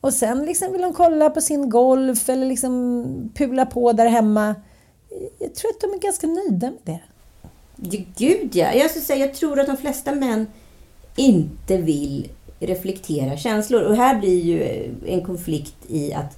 Och 0.00 0.14
sen 0.14 0.44
liksom 0.46 0.72
vill 0.72 0.82
de 0.82 0.92
kolla 0.92 1.30
på 1.30 1.40
sin 1.40 1.70
golf 1.70 2.28
eller 2.28 2.46
liksom 2.46 3.32
pula 3.34 3.66
på 3.66 3.92
där 3.92 4.06
hemma. 4.06 4.54
Jag 5.38 5.54
tror 5.54 5.70
att 5.70 5.80
de 5.80 5.86
är 5.86 5.98
ganska 5.98 6.26
nöjda 6.26 6.70
med 6.70 6.80
det. 6.84 7.00
Gud 8.16 8.56
ja. 8.56 8.74
Jag, 8.74 8.90
skulle 8.90 9.04
säga, 9.04 9.26
jag 9.26 9.34
tror 9.34 9.60
att 9.60 9.66
de 9.66 9.76
flesta 9.76 10.14
män 10.14 10.46
inte 11.16 11.76
vill 11.76 12.28
reflektera 12.60 13.36
känslor. 13.36 13.82
Och 13.82 13.96
här 13.96 14.20
blir 14.20 14.40
ju 14.40 14.88
en 15.06 15.24
konflikt 15.24 15.76
i 15.88 16.12
att 16.12 16.37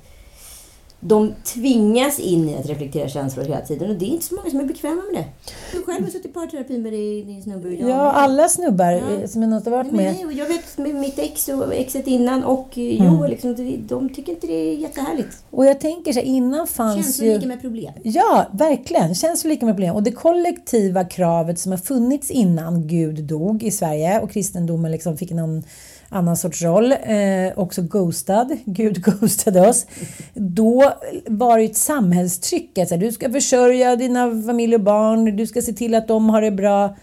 de 1.00 1.34
tvingas 1.44 2.18
in 2.18 2.48
i 2.48 2.56
att 2.56 2.66
reflektera 2.68 3.08
känslor 3.08 3.44
hela 3.44 3.60
tiden. 3.60 3.90
Och 3.90 3.96
det 3.96 4.04
är 4.04 4.08
inte 4.08 4.24
så 4.26 4.34
många 4.34 4.50
som 4.50 4.60
är 4.60 4.64
bekväma 4.64 5.02
med 5.12 5.22
det. 5.22 5.24
Du 5.72 5.82
själv 5.82 6.04
har 6.04 6.10
suttit 6.10 6.26
i 6.26 6.28
parterapi 6.28 6.78
med 6.78 6.92
dig, 6.92 7.22
din 7.22 7.42
snubbe. 7.42 7.68
och 7.68 7.74
jag 7.74 7.90
Ja, 7.90 8.12
alla 8.12 8.48
snubbar 8.48 8.92
Ja. 8.92 8.98
eh, 9.22 9.26
som 9.28 9.42
jag 9.42 9.48
har 9.50 9.70
varit 9.70 9.92
med. 9.92 10.14
nej, 10.14 10.26
och 10.26 10.32
jag 10.32 10.46
vet 10.46 10.78
med 10.78 10.94
mitt 10.94 11.18
ex 11.18 11.48
och 11.48 11.74
exet 11.74 12.06
innan 12.06 12.44
och 12.44 12.78
eh, 12.78 13.00
Mm. 13.00 13.14
Joel, 13.14 13.30
liksom, 13.30 13.54
de, 13.88 14.08
tycker 14.08 14.32
inte 14.32 14.46
det 14.46 14.52
är 14.52 14.74
jättehärligt. 14.74 15.36
Och 15.50 15.66
jag 15.66 15.80
tänker 15.80 16.12
så 16.12 16.18
här, 16.20 16.26
innan 16.26 16.66
fanns 16.66 16.96
Känslor 17.04 17.28
ju... 17.28 17.34
lika 17.34 17.46
med 17.46 17.60
problem. 17.60 17.92
Ja, 18.02 18.46
verkligen. 18.52 19.14
Känns 19.14 19.44
lika 19.44 19.66
med 19.66 19.74
problem. 19.74 19.94
Och 19.94 20.02
det 20.02 20.12
kollektiva 20.12 21.04
kravet 21.04 21.58
som 21.58 21.72
har 21.72 21.78
funnits 21.78 22.30
innan 22.30 22.86
Gud 22.88 23.24
dog 23.24 23.62
i 23.62 23.70
Sverige 23.70 24.20
och 24.20 24.30
kristendomen 24.30 24.92
liksom 24.92 25.16
fick 25.16 25.30
någon 25.30 25.62
annan 26.10 26.36
sorts 26.36 26.62
roll, 26.62 26.92
eh, 26.92 27.58
också 27.58 27.82
ghostad, 27.82 28.56
Gud 28.64 29.02
ghostade 29.02 29.68
oss. 29.68 29.86
Då 30.34 30.92
var 31.26 31.58
det 31.58 31.64
ett 31.64 31.76
samhällstryck, 31.76 32.78
alltså, 32.78 32.96
du 32.96 33.12
ska 33.12 33.30
försörja 33.30 33.96
dina 33.96 34.42
familj 34.46 34.74
och 34.74 34.80
barn, 34.80 35.36
du 35.36 35.46
ska 35.46 35.62
se 35.62 35.72
till 35.72 35.94
att 35.94 36.08
de 36.08 36.30
har 36.30 36.42
det 36.42 36.50
bra. 36.50 36.96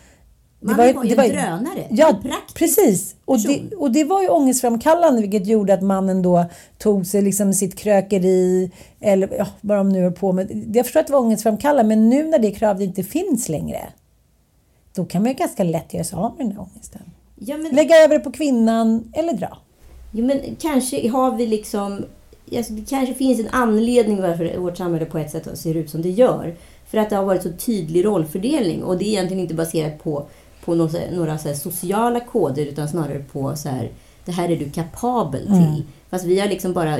Man 0.60 0.78
var 0.78 0.86
ju 0.86 0.90
en 0.92 1.08
drönare. 1.08 1.88
Ja, 1.90 2.10
En 2.24 2.32
precis. 2.56 3.16
Och 3.26 3.40
det, 3.40 3.76
och 3.76 3.92
det 3.92 4.04
var 4.04 4.22
ju 4.22 4.28
ångestframkallande 4.28 5.22
vilket 5.22 5.48
gjorde 5.48 5.74
att 5.74 5.82
mannen 5.82 6.22
då 6.22 6.46
tog 6.78 7.06
sig 7.06 7.22
liksom 7.22 7.54
sitt 7.54 7.76
krökeri 7.76 8.72
eller 9.00 9.30
ja, 9.38 9.48
vad 9.62 9.78
de 9.78 9.90
nu 9.90 10.06
är 10.06 10.12
på 10.12 10.32
med. 10.32 10.72
Jag 10.76 10.86
förstår 10.86 11.00
att 11.00 11.08
det 11.08 11.14
var 11.14 11.20
ångestframkallande 11.20 11.96
men 11.96 12.10
nu 12.10 12.24
när 12.24 12.40
det 12.40 12.52
kravet 12.52 12.82
inte 12.82 13.04
finns 13.04 13.50
längre 13.50 13.80
då 14.94 15.06
kan 15.06 15.22
man 15.22 15.32
ju 15.32 15.38
ganska 15.38 15.64
lätt 15.64 15.94
göra 15.94 16.04
sig 16.04 16.18
av 16.18 16.38
med 16.38 16.46
den 16.46 16.50
där 16.50 16.62
ångesten. 16.62 17.02
Ja, 17.40 17.58
men, 17.58 17.76
Lägga 17.76 17.96
över 17.96 18.18
det 18.18 18.24
på 18.24 18.32
kvinnan 18.32 19.12
eller 19.14 19.34
dra. 19.34 19.58
ja, 20.12 20.24
men 20.24 20.40
kanske 20.60 21.10
har 21.10 21.36
vi 21.36 21.48
liksom... 21.48 22.06
Alltså, 22.58 22.74
det 22.74 22.90
kanske 22.90 23.14
finns 23.14 23.40
en 23.40 23.50
anledning 23.50 24.22
varför 24.22 24.58
vårt 24.58 24.78
samhälle 24.78 25.06
på 25.06 25.18
ett 25.18 25.32
sätt 25.32 25.60
ser 25.60 25.76
ut 25.76 25.90
som 25.90 26.02
det 26.02 26.10
gör. 26.10 26.56
För 26.88 26.98
att 26.98 27.10
det 27.10 27.16
har 27.16 27.26
varit 27.26 27.44
så 27.44 27.52
tydlig 27.52 28.06
rollfördelning 28.06 28.84
och 28.84 28.98
det 28.98 29.06
är 29.06 29.08
egentligen 29.08 29.42
inte 29.42 29.54
baserat 29.54 30.04
på, 30.04 30.28
på 30.66 30.76
några, 30.76 31.00
några 31.12 31.38
sociala 31.38 32.20
koder 32.20 32.66
utan 32.66 32.90
snarare 32.90 33.20
på 33.20 33.56
så 33.56 33.70
här, 33.70 33.92
det 34.26 34.32
här 34.32 34.50
är 34.50 34.56
du 34.56 34.70
kapabel 34.70 35.46
till. 35.46 35.84
Fast 36.10 36.26
vi 36.26 36.40
har 36.40 36.48
liksom 36.48 36.74
bara 36.74 37.00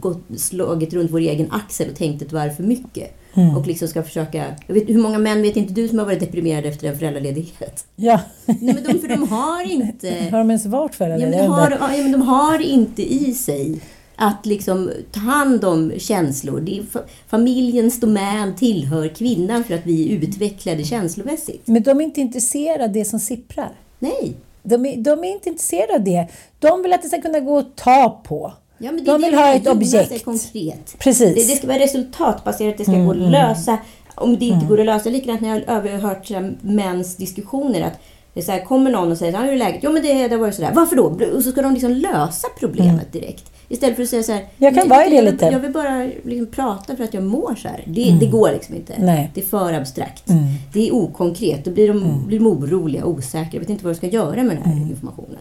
gått, 0.00 0.18
slagit 0.36 0.92
runt 0.92 1.10
vår 1.10 1.20
egen 1.20 1.50
axel 1.50 1.90
och 1.90 1.96
tänkt 1.96 2.22
att 2.22 2.30
det 2.30 2.36
var 2.36 2.48
för 2.48 2.62
mycket. 2.62 3.17
Och 3.56 3.66
liksom 3.66 3.88
ska 3.88 4.02
försöka... 4.02 4.44
Jag 4.66 4.74
vet, 4.74 4.88
hur 4.88 4.98
många 4.98 5.18
män 5.18 5.42
vet 5.42 5.56
inte 5.56 5.72
du 5.72 5.88
som 5.88 5.98
har 5.98 6.06
varit 6.06 6.20
deprimerade 6.20 6.68
efter 6.68 6.88
en 6.88 6.98
föräldraledighet? 6.98 7.86
Ja. 7.96 8.20
Nej, 8.46 8.58
men 8.60 8.84
de, 8.84 8.98
för 8.98 9.08
de 9.08 9.28
har 9.28 9.70
inte... 9.70 10.08
Har 10.30 10.38
de 10.38 10.50
ens 10.50 10.66
varit 10.66 10.94
för 10.94 11.08
det? 11.08 11.18
Ja, 11.18 11.28
men 11.28 11.50
har, 11.50 11.70
ja, 11.70 12.02
men 12.02 12.12
de 12.12 12.22
har 12.22 12.58
inte 12.62 13.02
i 13.14 13.34
sig 13.34 13.80
att 14.16 14.46
liksom 14.46 14.90
ta 15.12 15.20
hand 15.20 15.64
om 15.64 15.92
känslor. 15.98 16.60
Det 16.60 16.78
är, 16.78 16.82
fa- 16.82 17.04
familjens 17.28 18.00
domän 18.00 18.56
tillhör 18.56 19.08
kvinnan 19.08 19.64
för 19.64 19.74
att 19.74 19.86
vi 19.86 20.12
är 20.12 20.16
utvecklade 20.16 20.84
känslomässigt. 20.84 21.66
Men 21.66 21.82
de 21.82 22.00
är 22.00 22.04
inte 22.04 22.20
intresserade 22.20 22.84
av 22.84 22.92
det 22.92 23.04
som 23.04 23.20
sipprar. 23.20 23.70
Nej. 23.98 24.34
De 24.62 24.86
är, 24.86 24.96
de 24.96 25.24
är 25.24 25.32
inte 25.32 25.48
intresserade 25.48 25.94
av 25.94 26.04
det. 26.04 26.26
De 26.58 26.82
vill 26.82 26.92
att 26.92 27.02
det 27.02 27.08
ska 27.08 27.20
kunna 27.20 27.40
gå 27.40 27.58
att 27.58 27.76
ta 27.76 28.20
på. 28.24 28.52
Ja, 28.78 28.92
men 28.92 29.04
det 29.04 29.10
de 29.12 29.22
vill 29.22 29.34
ha 29.34 29.42
det 29.42 29.48
är. 29.48 29.56
ett 29.56 29.66
objekt. 29.68 30.24
konkret. 30.24 30.96
Precis. 30.98 31.20
Mm, 31.22 31.34
Det, 31.34 31.40
det 31.46 31.56
ska 31.56 31.66
vara 31.66 31.78
resultatbaserat, 31.78 32.78
det 32.78 32.84
ska 32.84 32.92
gå 32.92 33.10
att 33.10 33.16
lösa. 33.16 33.78
Om 34.14 34.38
det 34.38 34.44
inte 34.44 34.66
går 34.66 34.80
att 34.80 34.86
lösa, 34.86 35.10
likadant 35.10 35.40
när 35.40 35.48
jag 35.48 35.54
har 35.66 35.74
överhört 35.76 36.30
här, 36.30 36.56
mäns 36.60 37.16
diskussioner. 37.16 37.80
Att 37.82 37.98
det 38.34 38.40
är 38.40 38.44
så 38.44 38.52
här, 38.52 38.64
kommer 38.64 38.90
någon 38.90 39.10
och 39.12 39.18
säger 39.18 39.32
så 39.32 39.38
här, 39.38 39.44
hur 39.44 39.52
är 39.52 39.56
läget? 39.58 39.80
Jo 39.82 39.92
men 39.92 40.02
det, 40.02 40.28
det 40.28 40.34
har 40.34 40.40
varit 40.40 40.54
sådär. 40.54 40.72
Varför 40.74 40.96
då? 40.96 41.02
Och 41.36 41.42
så 41.42 41.50
ska 41.50 41.62
de 41.62 41.72
liksom 41.72 41.90
lösa 41.92 42.48
problemet 42.58 43.12
direkt. 43.12 43.44
Istället 43.68 43.96
för 43.96 44.02
att 44.02 44.08
säga 44.08 44.22
så 44.22 44.32
här. 44.32 44.38
Mm. 44.40 44.50
Jag 44.56 44.74
kan 44.74 44.88
"Nej, 44.88 44.98
vara 44.98 45.06
i 45.06 45.10
det 45.10 45.22
lite." 45.30 45.44
Jag 45.46 45.60
vill 45.60 45.72
bara 45.72 46.08
liksom 46.24 46.46
prata 46.46 46.96
för 46.96 47.04
att 47.04 47.14
jag 47.14 47.22
mår 47.22 47.54
så 47.62 47.68
här. 47.68 47.82
Det, 47.86 48.16
det 48.20 48.26
går 48.26 48.50
liksom 48.52 48.74
inte. 48.74 48.92
Nej. 48.98 49.30
Det 49.34 49.40
är 49.40 49.44
för 49.44 49.72
abstrakt. 49.72 50.24
Det 50.72 50.88
är 50.88 50.94
okonkret. 50.94 51.64
Då 51.64 51.70
blir 51.70 51.88
de, 51.88 52.24
blir 52.26 52.38
de 52.38 52.46
oroliga, 52.46 53.04
osäkra. 53.04 53.48
Jag 53.52 53.60
vet 53.60 53.70
inte 53.70 53.84
vad 53.84 53.94
de 53.94 53.96
ska 53.96 54.06
göra 54.06 54.42
med 54.42 54.56
den 54.56 54.62
här 54.72 54.80
informationen. 54.90 55.38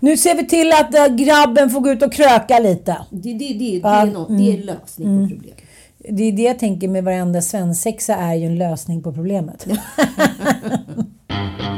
Nu 0.00 0.16
ser 0.16 0.34
vi 0.34 0.46
till 0.46 0.72
att 0.72 0.94
äh, 0.94 1.16
grabben 1.16 1.70
får 1.70 1.80
gå 1.80 1.90
ut 1.90 2.02
och 2.02 2.12
kröka 2.12 2.58
lite. 2.58 2.96
Det, 3.10 3.32
det, 3.32 3.38
det, 3.38 3.80
det, 3.82 3.88
är, 3.88 4.06
no, 4.06 4.26
det 4.28 4.52
är 4.52 4.62
lösning 4.64 5.22
på 5.22 5.34
problemet. 5.34 5.64
Det 6.08 6.22
är 6.22 6.32
det 6.32 6.42
jag 6.42 6.58
tänker 6.58 6.88
med 6.88 7.04
varenda 7.04 7.42
svensexa 7.42 8.16
är 8.16 8.34
ju 8.34 8.46
en 8.46 8.58
lösning 8.58 9.02
på 9.02 9.12
problemet. 9.12 9.66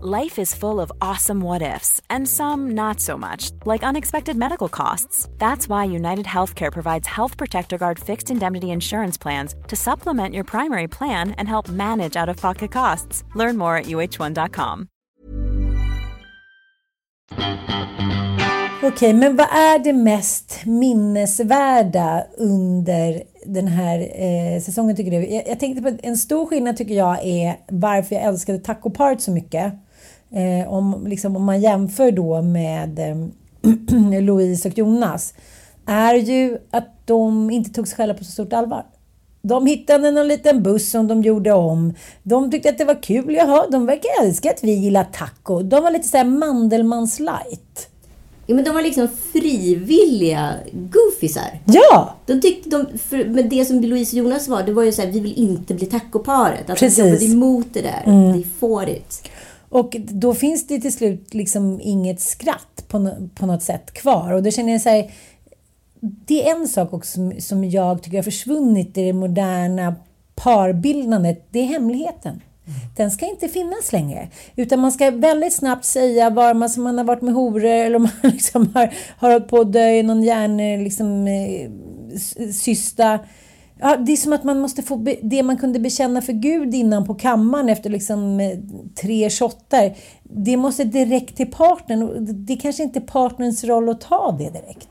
Life 0.00 0.38
is 0.38 0.54
full 0.54 0.80
of 0.80 0.92
awesome 1.00 1.40
what 1.40 1.60
ifs, 1.60 2.00
and 2.08 2.28
some 2.28 2.70
not 2.70 3.00
so 3.00 3.18
much, 3.18 3.50
like 3.64 3.82
unexpected 3.82 4.36
medical 4.36 4.68
costs. 4.68 5.28
That's 5.38 5.68
why 5.68 5.86
United 5.86 6.24
Healthcare 6.24 6.70
provides 6.70 7.08
Health 7.08 7.36
Protector 7.36 7.78
Guard 7.78 7.98
fixed 7.98 8.30
indemnity 8.30 8.70
insurance 8.70 9.18
plans 9.18 9.56
to 9.66 9.74
supplement 9.74 10.36
your 10.36 10.44
primary 10.44 10.86
plan 10.86 11.32
and 11.32 11.48
help 11.48 11.68
manage 11.68 12.14
out 12.14 12.28
of 12.28 12.36
pocket 12.36 12.70
costs. 12.70 13.24
Learn 13.34 13.56
more 13.56 13.76
at 13.76 13.86
uh1.com. 13.86 14.88
Okej, 18.82 19.12
men 19.12 19.36
vad 19.36 19.46
är 19.46 19.78
det 19.78 19.92
mest 19.92 20.60
minnesvärda 20.66 22.26
under 22.36 23.22
den 23.46 23.68
här 23.68 23.98
eh, 23.98 24.60
säsongen 24.60 24.96
tycker 24.96 25.10
du? 25.10 25.26
Jag, 25.26 25.48
jag 25.48 25.60
tänkte 25.60 25.82
på 25.82 25.98
en 26.02 26.16
stor 26.16 26.46
skillnad 26.46 26.76
tycker 26.76 26.94
jag 26.94 27.24
är 27.24 27.56
varför 27.68 28.14
jag 28.14 28.24
älskade 28.24 28.58
Taco 28.58 28.90
Part 28.90 29.20
så 29.20 29.30
mycket. 29.30 29.74
Eh, 30.30 30.72
om, 30.72 31.06
liksom, 31.06 31.36
om 31.36 31.44
man 31.44 31.60
jämför 31.60 32.12
då 32.12 32.42
med 32.42 32.98
eh, 32.98 34.20
Louise 34.22 34.68
och 34.68 34.78
Jonas. 34.78 35.34
Är 35.86 36.14
ju 36.14 36.58
att 36.70 36.88
de 37.04 37.50
inte 37.50 37.70
tog 37.70 37.88
sig 37.88 37.96
själva 37.96 38.14
på 38.14 38.24
så 38.24 38.30
stort 38.30 38.52
allvar. 38.52 38.84
De 39.42 39.66
hittade 39.66 40.10
någon 40.10 40.28
liten 40.28 40.62
buss 40.62 40.90
som 40.90 41.06
de 41.08 41.22
gjorde 41.22 41.52
om. 41.52 41.94
De 42.22 42.50
tyckte 42.50 42.68
att 42.68 42.78
det 42.78 42.84
var 42.84 43.02
kul. 43.02 43.34
Jaha, 43.34 43.66
de 43.70 43.86
verkar 43.86 44.24
älska 44.24 44.50
att 44.50 44.64
vi 44.64 44.72
gillar 44.72 45.04
taco. 45.04 45.62
De 45.62 45.82
var 45.82 45.90
lite 45.90 46.08
såhär 46.08 46.24
Mandelmans 46.24 47.20
light. 47.20 47.88
Ja, 48.46 48.54
men 48.54 48.64
de 48.64 48.70
var 48.70 48.82
liksom 48.82 49.08
frivilliga 49.32 50.54
goofisar. 50.72 51.60
Ja! 51.64 52.14
De 52.26 52.40
tyckte 52.40 52.70
de, 52.70 52.98
för, 52.98 53.24
men 53.24 53.48
det 53.48 53.64
som 53.64 53.80
Louise 53.80 54.20
och 54.20 54.24
Jonas 54.24 54.48
var, 54.48 54.62
det 54.62 54.72
var 54.72 54.82
ju 54.82 54.92
så 54.92 55.02
här, 55.02 55.08
vi 55.08 55.20
vill 55.20 55.38
inte 55.38 55.74
bli 55.74 55.86
tacoparet. 55.86 56.70
Att 56.70 56.78
Precis. 56.78 56.98
de 56.98 57.04
jobbade 57.04 57.24
emot 57.24 57.66
det 57.72 57.80
där. 57.80 58.32
They 58.32 58.44
fought 58.60 58.88
it. 58.88 59.28
Och 59.68 59.96
då 59.98 60.34
finns 60.34 60.66
det 60.66 60.80
till 60.80 60.92
slut 60.92 61.34
liksom 61.34 61.80
inget 61.82 62.20
skratt 62.20 62.84
på, 62.88 63.10
på 63.34 63.46
något 63.46 63.62
sätt 63.62 63.92
kvar. 63.92 64.32
Och 64.32 64.42
då 64.42 64.50
känner 64.50 64.72
jag 64.72 64.80
så 64.80 64.88
här, 64.88 65.10
det 66.00 66.48
är 66.48 66.56
en 66.56 66.68
sak 66.68 66.92
också 66.92 67.12
som, 67.12 67.32
som 67.40 67.64
jag 67.64 68.02
tycker 68.02 68.18
har 68.18 68.22
försvunnit 68.22 68.98
i 68.98 69.04
det 69.04 69.12
moderna 69.12 69.94
parbildandet. 70.34 71.46
Det 71.50 71.58
är 71.58 71.64
hemligheten. 71.64 72.40
Den 72.96 73.10
ska 73.10 73.26
inte 73.26 73.48
finnas 73.48 73.92
längre. 73.92 74.28
Utan 74.56 74.80
man 74.80 74.92
ska 74.92 75.10
väldigt 75.10 75.52
snabbt 75.52 75.84
säga 75.84 76.30
var 76.30 76.54
man, 76.54 76.70
som 76.70 76.82
man 76.82 76.98
har 76.98 77.04
varit 77.04 77.22
med 77.22 77.34
horor 77.34 77.64
eller 77.84 77.96
om 77.96 78.02
man 78.22 78.32
liksom 78.32 78.70
har, 78.74 78.94
har 79.16 79.30
hållit 79.30 79.48
på 79.48 79.60
att 79.60 79.72
dö 79.72 79.90
i 79.90 80.02
någon 80.02 80.22
hjärn, 80.22 80.84
liksom, 80.84 81.26
eh, 81.26 81.70
s- 82.14 82.60
cysta. 82.62 83.18
Ja, 83.80 83.96
det 83.96 84.12
är 84.12 84.16
som 84.16 84.32
att 84.32 84.44
man 84.44 84.60
måste 84.60 84.82
få 84.82 85.06
det 85.22 85.42
man 85.42 85.56
kunde 85.56 85.78
bekänna 85.78 86.22
för 86.22 86.32
Gud 86.32 86.74
innan 86.74 87.06
på 87.06 87.14
kammaren 87.14 87.68
efter 87.68 87.90
liksom 87.90 88.40
eh, 88.40 88.58
tre 89.00 89.30
shottar. 89.30 89.96
Det 90.22 90.56
måste 90.56 90.84
direkt 90.84 91.36
till 91.36 91.50
partnern 91.50 92.26
det 92.46 92.52
är 92.52 92.60
kanske 92.60 92.82
inte 92.82 93.00
partnerns 93.00 93.64
roll 93.64 93.88
att 93.88 94.00
ta 94.00 94.36
det 94.38 94.50
direkt. 94.50 94.88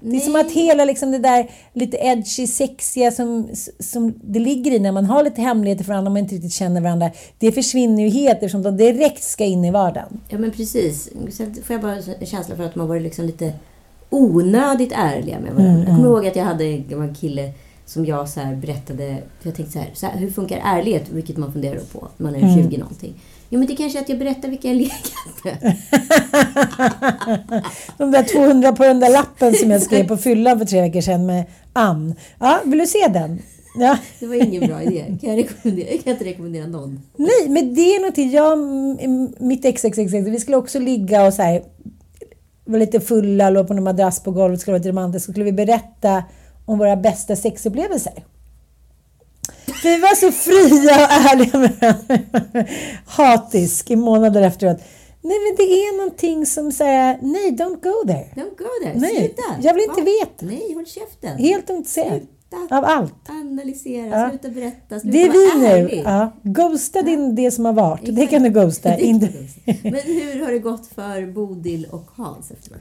Det 0.00 0.16
är 0.16 0.20
som 0.20 0.36
att 0.36 0.50
hela 0.50 0.84
liksom 0.84 1.10
det 1.10 1.18
där 1.18 1.50
lite 1.72 1.96
edgy, 1.96 2.46
sexiga 2.46 3.10
som, 3.10 3.48
som 3.80 4.14
det 4.24 4.38
ligger 4.38 4.72
i 4.72 4.78
när 4.78 4.92
man 4.92 5.04
har 5.04 5.22
lite 5.22 5.40
hemligheter 5.40 5.84
för 5.84 5.92
varandra 5.92 6.08
och 6.08 6.12
man 6.12 6.22
inte 6.22 6.34
riktigt 6.34 6.52
känner 6.52 6.80
varandra. 6.80 7.10
Det 7.38 7.52
försvinner 7.52 8.02
ju 8.02 8.08
helt 8.08 8.34
eftersom 8.34 8.62
de 8.62 8.76
direkt 8.76 9.22
ska 9.22 9.44
in 9.44 9.64
i 9.64 9.70
vardagen. 9.70 10.20
Ja, 10.28 10.38
men 10.38 10.50
precis. 10.50 11.10
Sen 11.30 11.54
får 11.54 11.74
jag 11.74 11.82
bara 11.82 11.94
en 11.94 12.26
känsla 12.26 12.56
för 12.56 12.64
att 12.64 12.74
har 12.74 12.86
varit 12.86 13.02
liksom 13.02 13.24
lite 13.24 13.52
onödigt 14.10 14.92
ärliga 14.94 15.40
med 15.40 15.52
varandra. 15.52 15.78
Jag 15.78 15.96
kommer 15.96 16.08
ihåg 16.08 16.26
att 16.26 16.36
jag 16.36 16.44
hade 16.44 16.64
en 16.64 17.14
kille 17.14 17.52
som 17.86 18.06
jag 18.06 18.28
så 18.28 18.40
berättade, 18.40 19.18
för 19.40 19.48
jag 19.48 19.54
tänkte 19.54 19.72
så 19.72 19.78
här, 19.78 19.90
så 19.94 20.06
här, 20.06 20.18
hur 20.18 20.30
funkar 20.30 20.60
ärlighet? 20.64 21.08
Vilket 21.10 21.36
man 21.36 21.52
funderar 21.52 21.80
på 21.92 22.08
när 22.16 22.32
man 22.32 22.42
är 22.42 22.62
20 22.62 22.78
någonting. 22.78 23.14
Jo, 23.48 23.58
men 23.58 23.68
det 23.68 23.76
kanske 23.76 23.98
är 23.98 24.02
att 24.02 24.08
jag 24.08 24.18
berättar 24.18 24.48
vilka 24.48 24.68
jag 24.68 24.76
legat 24.76 25.12
med. 25.44 25.76
De 27.98 28.10
där 28.10 28.22
200 28.22 28.72
på 28.72 28.84
den 28.84 29.00
där 29.00 29.12
lappen 29.12 29.54
som 29.54 29.70
jag 29.70 29.82
skrev 29.82 30.08
på 30.08 30.16
fyllan 30.16 30.58
för 30.58 30.66
tre 30.66 30.80
veckor 30.80 31.00
sedan 31.00 31.26
med 31.26 31.44
Ann. 31.72 32.14
Ja, 32.38 32.60
vill 32.64 32.78
du 32.78 32.86
se 32.86 33.08
den? 33.08 33.42
Ja. 33.78 33.98
Det 34.20 34.26
var 34.26 34.34
ingen 34.34 34.66
bra 34.66 34.82
idé. 34.82 35.04
Kan 35.20 35.30
jag, 35.30 35.38
rekommendera? 35.38 35.90
jag 35.90 36.04
kan 36.04 36.12
inte 36.12 36.24
rekommendera 36.24 36.66
någon. 36.66 37.00
Nej, 37.16 37.48
men 37.48 37.74
det 37.74 37.80
är 37.80 38.00
någonting. 38.00 38.30
Jag, 38.30 38.58
mitt 39.42 39.64
ex, 39.64 39.84
ex, 39.84 39.98
ex, 39.98 40.14
ex, 40.14 40.26
vi 40.26 40.40
skulle 40.40 40.56
också 40.56 40.78
ligga 40.78 41.26
och 41.26 41.34
så 41.34 41.42
här, 41.42 41.62
var 42.64 42.78
lite 42.78 43.00
fulla, 43.00 43.50
låg 43.50 43.68
på 43.68 43.74
en 43.74 43.84
madrass 43.84 44.22
på 44.22 44.30
golvet, 44.30 44.60
skulle 44.60 44.72
vara 44.72 44.78
lite 44.78 44.88
romantiskt. 44.88 45.26
Så 45.26 45.32
skulle 45.32 45.44
vi 45.44 45.52
berätta 45.52 46.24
om 46.66 46.78
våra 46.78 46.96
bästa 46.96 47.36
sexupplevelser. 47.36 48.24
vi 49.82 49.98
var 50.00 50.14
så 50.14 50.32
fria 50.32 50.94
och 51.06 51.12
ärliga 51.12 51.58
med 51.58 51.72
varandra. 51.80 52.72
Hatisk 53.06 53.90
i 53.90 53.96
månader 53.96 54.42
efteråt. 54.42 54.76
Nej, 55.22 55.36
men 55.48 55.56
det 55.56 55.62
är 55.72 55.96
någonting 55.98 56.46
som 56.46 56.72
säger 56.72 57.18
nej, 57.22 57.50
don't 57.50 57.82
go 57.82 58.06
there. 58.06 58.28
Don't 58.34 58.58
go 58.58 58.64
there. 58.82 58.94
Nej, 58.98 59.16
Sluta. 59.16 59.42
jag 59.62 59.74
vill 59.74 59.82
inte 59.84 60.00
Va? 60.00 60.06
veta. 60.20 60.46
Nej, 60.46 60.74
håll 60.74 60.86
käften. 60.86 61.38
Helt 61.38 61.70
ointresserad 61.70 62.26
av 62.70 62.84
allt. 62.84 63.14
Analysera, 63.28 64.06
Ja. 64.20 64.28
sluta 64.30 64.48
berätta, 64.48 65.00
sluta 65.00 65.18
Det 65.18 65.22
är 65.22 65.30
vi 65.32 65.68
nu. 65.98 66.02
Ja. 66.04 66.32
Ghosta 66.42 67.02
din, 67.02 67.34
det 67.34 67.50
som 67.50 67.64
har 67.64 67.72
varit. 67.72 68.16
Det 68.16 68.26
kan 68.26 68.42
du 68.42 68.50
ghosta. 68.50 68.88
Det 68.88 68.96
kan 69.06 69.18
du 69.18 69.26
ghosta. 69.26 69.60
Men 69.82 69.94
hur 70.04 70.44
har 70.44 70.52
det 70.52 70.58
gått 70.58 70.86
för 70.86 71.32
Bodil 71.32 71.86
och 71.90 72.10
Hans 72.16 72.50
efteråt? 72.50 72.80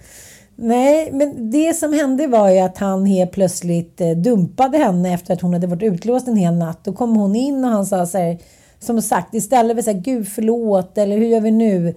Nej, 0.55 1.11
men 1.11 1.51
det 1.51 1.73
som 1.73 1.93
hände 1.93 2.27
var 2.27 2.49
ju 2.49 2.59
att 2.59 2.77
han 2.77 3.05
helt 3.05 3.31
plötsligt 3.31 4.01
eh, 4.01 4.11
dumpade 4.11 4.77
henne 4.77 5.13
efter 5.13 5.33
att 5.33 5.41
hon 5.41 5.53
hade 5.53 5.67
varit 5.67 5.83
utlåst 5.83 6.27
en 6.27 6.35
hel 6.35 6.53
natt. 6.53 6.83
Då 6.83 6.93
kom 6.93 7.15
hon 7.15 7.35
in 7.35 7.65
och 7.65 7.71
han 7.71 7.85
sa 7.85 8.05
så 8.05 8.17
här, 8.17 8.37
som 8.79 9.01
sagt, 9.01 9.33
istället 9.33 9.77
för 9.77 9.81
så 9.81 9.91
här, 9.91 9.99
gud 9.99 10.27
förlåt 10.27 10.97
eller 10.97 11.17
hur 11.17 11.25
gör 11.25 11.41
vi 11.41 11.51
nu? 11.51 11.95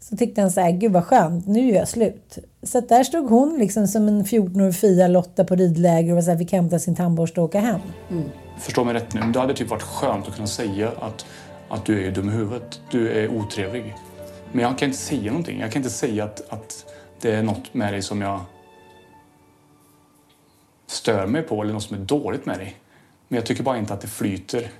Så 0.00 0.16
tyckte 0.16 0.40
han 0.40 0.50
så 0.50 0.60
här, 0.60 0.70
gud 0.70 0.92
vad 0.92 1.04
skönt, 1.04 1.46
nu 1.46 1.68
gör 1.68 1.76
jag 1.76 1.88
slut. 1.88 2.38
Så 2.62 2.80
där 2.80 3.04
stod 3.04 3.30
hon 3.30 3.58
liksom 3.58 3.86
som 3.86 4.08
en 4.08 4.24
14-årig 4.24 4.74
Fia 4.74 5.08
Lotta 5.08 5.44
på 5.44 5.54
ridläger 5.54 6.10
och 6.10 6.14
var 6.14 6.22
så 6.22 6.30
här, 6.30 6.38
fick 6.38 6.52
hämta 6.52 6.78
sin 6.78 6.96
tandborste 6.96 7.40
och 7.40 7.44
åka 7.44 7.60
hem. 7.60 7.80
Förstå 8.58 8.84
mig 8.84 8.94
rätt 8.94 9.14
nu, 9.14 9.20
men 9.20 9.32
det 9.32 9.40
hade 9.40 9.54
typ 9.54 9.70
varit 9.70 9.82
skönt 9.82 10.28
att 10.28 10.34
kunna 10.34 10.46
säga 10.46 10.88
att, 10.88 11.26
att 11.68 11.84
du 11.84 12.06
är 12.06 12.10
dum 12.10 12.28
i 12.28 12.32
huvudet. 12.32 12.80
Du 12.90 13.10
är 13.12 13.28
otrevlig. 13.28 13.94
Men 14.52 14.62
jag 14.64 14.78
kan 14.78 14.88
inte 14.88 15.00
säga 15.00 15.30
någonting. 15.30 15.60
Jag 15.60 15.72
kan 15.72 15.80
inte 15.80 15.94
säga 15.94 16.24
att, 16.24 16.52
att 16.52 16.84
det 17.22 17.34
är 17.34 17.42
något 17.42 17.74
med 17.74 17.92
dig 17.92 18.02
som 18.02 18.20
jag 18.20 18.40
stör 20.86 21.26
mig 21.26 21.42
på 21.42 21.62
eller 21.62 21.72
något 21.72 21.82
som 21.82 21.96
är 21.96 22.00
dåligt 22.04 22.46
med 22.46 22.58
dig. 22.58 22.76
Men 23.28 23.36
jag 23.36 23.46
tycker 23.46 23.62
bara 23.62 23.78
inte 23.78 23.94
att 23.94 24.00
det 24.00 24.08
flyter. 24.08 24.70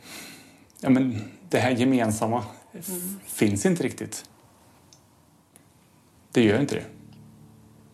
Ja, 0.81 0.91
men 0.91 1.31
det 1.49 1.59
här 1.59 1.71
gemensamma 1.71 2.45
f- 2.73 2.87
finns 3.27 3.67
inte 3.67 3.83
riktigt. 3.83 4.25
Det 6.33 6.45
gör 6.45 6.61
inte 6.61 6.75
det. 6.75 6.85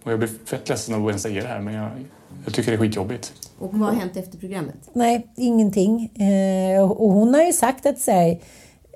Och 0.02 0.12
jag 0.12 0.18
blir 0.18 0.28
fett 0.44 0.68
ledsen 0.68 0.94
av 0.94 1.04
att 1.06 1.08
ens 1.10 1.22
säga 1.22 1.42
det 1.42 1.48
här 1.48 1.60
men 1.60 1.74
jag, 1.74 1.90
jag 2.44 2.54
tycker 2.54 2.70
det 2.70 2.76
är 2.76 2.80
skitjobbigt. 2.80 3.32
Och 3.58 3.74
vad 3.74 3.88
har 3.88 4.00
hänt 4.00 4.16
efter 4.16 4.38
programmet? 4.38 4.90
Nej, 4.92 5.26
ingenting. 5.36 6.04
Eh, 6.16 6.82
och 6.90 7.04
och 7.06 7.12
hon 7.12 7.34
har 7.34 7.42
ju 7.42 7.52
sagt 7.52 7.86
att 7.86 7.98
så 7.98 8.10
här, 8.10 8.40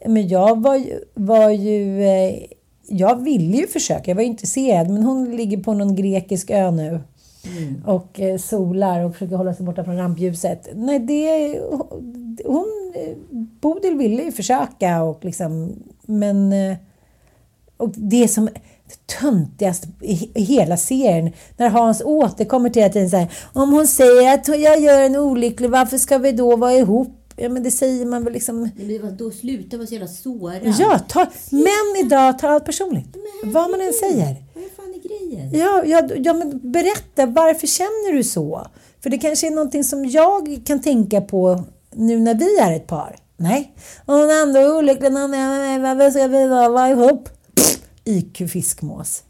men 0.07 0.29
jag 0.29 0.63
var 0.63 0.77
ju, 0.77 1.01
var 1.15 1.51
ju 1.51 2.05
eh, 2.05 2.35
jag 2.87 3.23
ville 3.23 3.57
ju 3.57 3.67
försöka, 3.67 4.11
jag 4.11 4.15
var 4.15 4.23
ju 4.23 4.29
intresserad, 4.29 4.91
men 4.91 5.03
hon 5.03 5.37
ligger 5.37 5.57
på 5.57 5.75
någon 5.75 5.97
grekisk 5.97 6.51
ö 6.51 6.71
nu 6.71 7.01
och 7.87 8.21
eh, 8.21 8.39
solar 8.39 9.05
och 9.05 9.13
försöker 9.13 9.37
hålla 9.37 9.55
sig 9.55 9.67
borta 9.67 9.85
från 9.85 9.97
rampljuset. 9.97 10.69
Nej, 10.75 10.99
det... 10.99 11.59
Hon... 12.47 12.93
eh, 12.95 13.17
Bodil 13.61 13.95
ville 13.97 14.23
ju 14.23 14.33
försöka 14.33 15.03
och 15.03 15.25
liksom... 15.25 15.73
Men... 16.07 16.53
eh, 16.53 16.77
Och 17.77 17.91
det 17.97 18.29
som 18.29 18.49
töntigast 19.21 19.87
i 20.01 20.43
hela 20.43 20.77
serien, 20.77 21.33
när 21.57 21.69
Hans 21.69 22.03
återkommer 22.05 22.71
till 22.71 22.85
att 22.85 23.11
så 23.11 23.17
här, 23.17 23.29
om 23.53 23.73
hon 23.73 23.87
säger 23.87 24.35
att 24.35 24.49
jag 24.49 24.81
gör 24.81 25.03
en 25.03 25.17
olycklig, 25.17 25.71
varför 25.71 25.99
ska 25.99 26.19
vi 26.19 26.33
då 26.33 26.57
vara 26.57 26.73
ihop? 26.73 27.22
Ja, 27.43 27.49
men 27.49 27.63
det 27.63 27.71
säger 27.71 28.07
man 28.07 28.25
väl 28.25 28.33
liksom... 28.33 28.61
Men 28.77 29.03
vad- 29.03 29.13
Då 29.13 29.31
sluta 29.31 29.77
vara 29.77 29.87
så 29.87 29.95
jävla 29.95 30.09
sårad. 30.09 30.61
Ja, 30.79 30.99
ta, 31.09 31.27
män 31.51 32.07
idag 32.07 32.39
tar 32.39 32.49
allt 32.49 32.65
personligt. 32.65 33.17
Vad 33.45 33.71
man 33.71 33.81
än 33.81 33.93
säger. 33.93 34.37
Vad 34.55 34.65
fan 34.77 34.95
är 34.95 35.09
grejen? 35.09 35.51
Ja, 35.59 35.83
ja, 35.87 36.09
ja, 36.17 36.33
men 36.33 36.73
berätta, 36.73 37.27
varför 37.27 37.67
känner 37.67 38.13
du 38.13 38.25
så? 38.25 38.67
För 39.03 39.11
det 39.11 39.19
kanske 39.19 39.47
är 39.47 39.51
någonting 39.51 39.85
som 39.85 40.05
jag 40.07 40.61
kan 40.67 40.81
tänka 40.83 41.21
på 41.21 41.65
nu 41.95 42.21
när 42.21 42.35
vi 42.35 42.59
är 42.59 42.77
ett 42.77 42.87
par. 42.87 43.17
Nej, 43.37 43.73
hon 44.07 44.31
ändå 44.31 44.61
är 44.61 44.77
olycklig, 44.79 45.13
varför 45.13 46.11
ska 46.11 46.27
vi 46.27 46.47
vara 46.49 46.89
ihop? 46.91 47.29
IQ 48.05 48.51
fiskmås. 48.53 49.23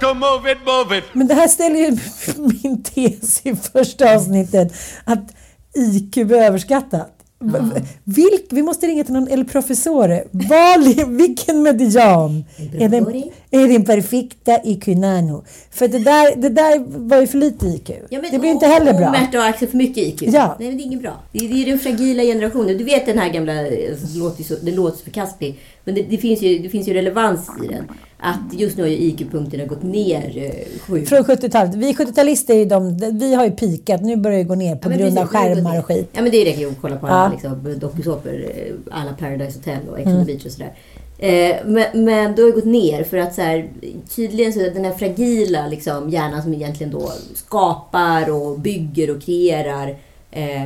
To 0.00 0.14
move 0.14 0.52
it, 0.52 0.58
move 0.66 0.98
it. 0.98 1.04
Men 1.12 1.26
det 1.26 1.34
här 1.34 1.48
ställer 1.48 1.76
ju 1.80 1.96
min 2.62 2.82
tes 2.82 3.46
i 3.46 3.56
första 3.56 4.14
avsnittet 4.14 4.72
att 5.04 5.34
IQ 5.76 6.16
är 6.16 6.32
överskattat. 6.32 7.10
V- 7.52 7.80
Vilk, 8.04 8.46
vi 8.50 8.62
måste 8.62 8.86
ringa 8.86 9.04
till 9.04 9.12
någon 9.14 9.28
El 9.28 9.44
Professore. 9.44 10.24
Vilken 11.08 11.62
median 11.62 12.44
är, 12.78 12.88
den, 12.88 13.22
är 13.50 13.68
din 13.68 13.84
perfekta 13.84 14.58
IQ 14.64 14.86
nano? 14.86 15.44
För 15.70 15.88
det 15.88 15.98
där, 15.98 16.36
det 16.36 16.48
där 16.48 16.84
var 17.08 17.20
ju 17.20 17.26
för 17.26 17.38
lite 17.38 17.66
IQ. 17.66 17.90
Ja, 18.10 18.20
men- 18.22 18.30
det 18.32 18.38
blir 18.38 18.50
inte 18.50 18.66
heller 18.66 18.92
bra. 18.94 19.06
Och 19.06 19.12
Märta 19.12 19.38
och 19.38 19.44
Axel 19.44 19.68
för 19.68 19.76
mycket 19.76 19.98
IQ. 19.98 20.22
Ja. 20.22 20.56
Nej, 20.58 20.68
men 20.68 20.76
det 20.76 20.82
är 20.82 20.86
inget 20.86 21.02
bra. 21.02 21.12
Det 21.32 21.38
är, 21.44 21.48
det 21.48 21.62
är 21.62 21.66
den 21.66 21.78
fragila 21.78 22.22
generationen. 22.22 22.78
Du 22.78 22.84
vet 22.84 23.06
den 23.06 23.18
här 23.18 23.28
gamla, 23.32 23.52
eh, 23.52 23.66
det 24.12 24.18
låter 24.18 24.38
ju 24.38 24.44
så, 24.44 24.54
det 24.62 24.72
låter 24.72 24.98
så 24.98 25.04
förkastligt, 25.04 25.58
men 25.84 25.94
det, 25.94 26.02
det, 26.02 26.16
finns 26.16 26.42
ju, 26.42 26.58
det 26.58 26.68
finns 26.68 26.88
ju 26.88 26.94
relevans 26.94 27.48
i 27.64 27.66
den. 27.66 27.84
Att 28.18 28.38
just 28.60 28.76
nu 28.76 28.82
har 28.82 28.90
ju 28.90 28.96
IQ-punkterna 28.96 29.64
gått 29.64 29.82
ner 29.82 30.32
eh, 30.36 30.80
sjukt. 30.80 31.08
Från 31.08 31.18
70-talet. 31.24 31.74
Vi 31.74 31.92
70-talister 31.92 32.50
är 32.54 32.58
ju 32.58 32.64
de, 32.64 32.96
vi 33.18 33.34
har 33.34 33.44
ju 33.44 33.50
pikat. 33.50 34.02
Nu 34.02 34.16
börjar 34.16 34.38
det 34.38 34.44
gå 34.44 34.54
ner 34.54 34.76
på 34.76 34.92
Ja, 34.92 34.96
grund 34.96 35.18
av 35.18 35.26
skärmar 35.26 35.78
och 35.78 35.84
skit. 35.84 36.08
Ja 36.12 36.22
men 36.22 36.30
det 36.32 36.44
räcker 36.44 36.60
ju 36.60 36.70
att 36.70 36.80
kolla 36.80 36.96
på 36.96 37.06
Ja. 37.06 37.12
alla 37.12 37.32
liksom, 37.32 37.78
dokusåpor. 37.78 38.32
eh, 38.34 38.72
Alla 38.90 39.12
Paradise 39.12 39.58
Hotel 39.58 39.78
och 39.90 39.98
Ex 39.98 40.06
on 40.06 40.12
Mm. 40.12 40.26
the 40.26 40.32
Beach 40.32 40.44
och 40.46 40.52
sådär. 40.52 40.72
Eh, 41.18 41.56
men, 41.66 42.04
men 42.04 42.34
då 42.34 42.42
har 42.42 42.46
det 42.46 42.52
gått 42.54 42.64
ner 42.64 43.04
för 43.04 43.16
att 43.16 43.34
så 43.34 43.40
här, 43.42 43.68
tydligen 44.14 44.52
så 44.52 44.60
är 44.60 44.70
den 44.70 44.84
här 44.84 44.92
fragila 44.92 45.66
liksom, 45.68 46.10
hjärnan 46.10 46.42
som 46.42 46.54
egentligen 46.54 46.92
då 46.92 47.12
skapar 47.34 48.30
och 48.30 48.58
bygger 48.60 49.10
och 49.16 49.22
kreerar 49.22 49.96
eh, 50.30 50.62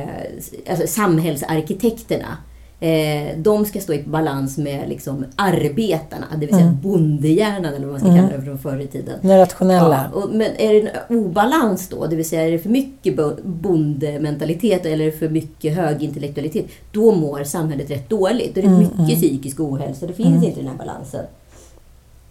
alltså 0.69 0.87
samhällsarkitekterna. 0.87 2.37
Eh, 2.81 3.37
de 3.37 3.65
ska 3.65 3.79
stå 3.79 3.93
i 3.93 4.03
balans 4.03 4.57
med 4.57 4.89
liksom, 4.89 5.25
arbetarna, 5.35 6.25
det 6.33 6.45
vill 6.45 6.49
säga 6.55 6.61
Mm. 6.67 6.81
bondehjärnan 6.81 7.73
eller 7.73 7.85
vad 7.85 7.91
man 7.91 7.99
ska 7.99 8.09
Mm. 8.09 8.21
kalla 8.21 8.37
det 8.37 8.45
från 8.45 8.57
förr 8.57 8.79
i 8.79 8.87
tiden. 8.87 9.19
Den 9.21 9.37
rationella. 9.37 10.09
Ja, 10.13 10.19
och, 10.21 10.29
men 10.29 10.51
är 10.57 10.73
det 10.73 10.89
en 11.09 11.17
obalans 11.17 11.87
då, 11.89 12.05
det 12.05 12.15
vill 12.15 12.29
säga 12.29 12.47
är 12.47 12.51
det 12.51 12.59
för 12.59 12.69
mycket 12.69 13.15
bo- 13.17 13.35
bondementalitet 13.43 14.85
eller 14.85 15.05
är 15.07 15.11
det 15.11 15.17
för 15.17 15.29
mycket 15.29 15.75
högintellektualitet, 15.75 16.65
då 16.91 17.11
mår 17.15 17.43
samhället 17.43 17.89
rätt 17.91 18.09
dåligt. 18.09 18.55
Då 18.55 18.59
är 18.61 18.63
det 18.63 18.67
Mm, 18.67 18.79
mycket 18.79 18.99
mm. 18.99 19.09
psykisk 19.15 19.59
ohälsa, 19.59 20.07
det 20.07 20.13
finns 20.13 20.27
Mm. 20.27 20.43
inte 20.43 20.59
den 20.59 20.69
här 20.69 20.77
balansen. 20.77 21.25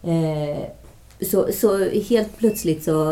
Eh, 0.02 0.62
så, 1.30 1.48
så 1.52 1.78
helt 2.08 2.38
plötsligt 2.38 2.84
så 2.84 3.10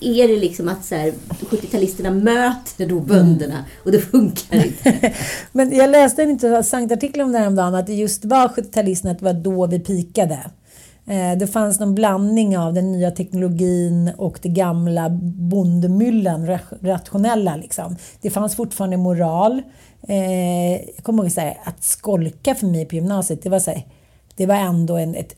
är 0.00 0.28
det 0.28 0.36
liksom 0.36 0.68
att 0.68 0.84
så 0.84 0.94
här, 0.94 1.12
70-talisterna 1.28 2.10
möter 2.10 2.86
då 2.86 3.00
bönderna 3.00 3.64
och 3.84 3.92
det 3.92 4.00
funkar 4.00 4.66
inte. 4.66 5.12
Men 5.52 5.76
jag 5.76 5.90
läste 5.90 6.22
en 6.22 6.30
intressant 6.30 6.92
artikel 6.92 7.20
om 7.22 7.32
det 7.32 7.38
här 7.38 7.46
om 7.46 7.54
dagen 7.56 7.74
att 7.74 7.86
det 7.86 7.94
just 7.94 8.24
var 8.24 8.48
70-talisterna, 8.48 9.10
att 9.10 9.18
det 9.18 9.24
var 9.24 9.32
då 9.32 9.66
vi 9.66 9.80
pikade. 9.80 10.38
Eh, 11.06 11.38
Det 11.38 11.46
fanns 11.46 11.80
någon 11.80 11.94
blandning 11.94 12.58
av 12.58 12.74
den 12.74 12.92
nya 12.92 13.10
teknologin 13.10 14.10
och 14.16 14.38
det 14.42 14.48
gamla 14.48 15.08
bondemyllan, 15.50 16.46
ra- 16.46 16.78
rationella 16.80 17.56
liksom. 17.56 17.96
Det 18.20 18.30
fanns 18.30 18.56
fortfarande 18.56 18.96
moral. 18.96 19.62
Eh, 20.08 20.72
Jag 20.72 21.02
kommer 21.04 21.22
ihåg 21.22 21.32
så 21.32 21.40
här, 21.40 21.58
att 21.64 21.84
skolka 21.84 22.54
för 22.54 22.66
mig 22.66 22.84
på 22.84 22.94
gymnasiet, 22.94 23.42
det 23.42 23.48
var, 23.48 23.58
så 23.58 23.70
här, 23.70 23.82
det 24.36 24.46
var 24.46 24.54
ändå 24.54 24.96
en, 24.96 25.14
ett, 25.14 25.34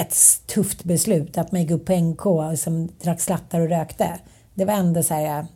ett 0.00 0.16
tufft 0.46 0.84
beslut. 0.84 1.38
Att 1.38 1.52
man 1.52 1.60
gick 1.60 1.70
upp 1.70 1.84
på 1.84 1.92
NK 1.92 2.26
och 2.26 2.50
liksom, 2.50 2.88
drack 3.02 3.20
slattar 3.20 3.60
och 3.60 3.68
rökte. 3.68 4.20
Det 4.54 4.64
var 4.64 4.74
ändå 4.74 5.02
så 5.02 5.14
här, 5.14 5.46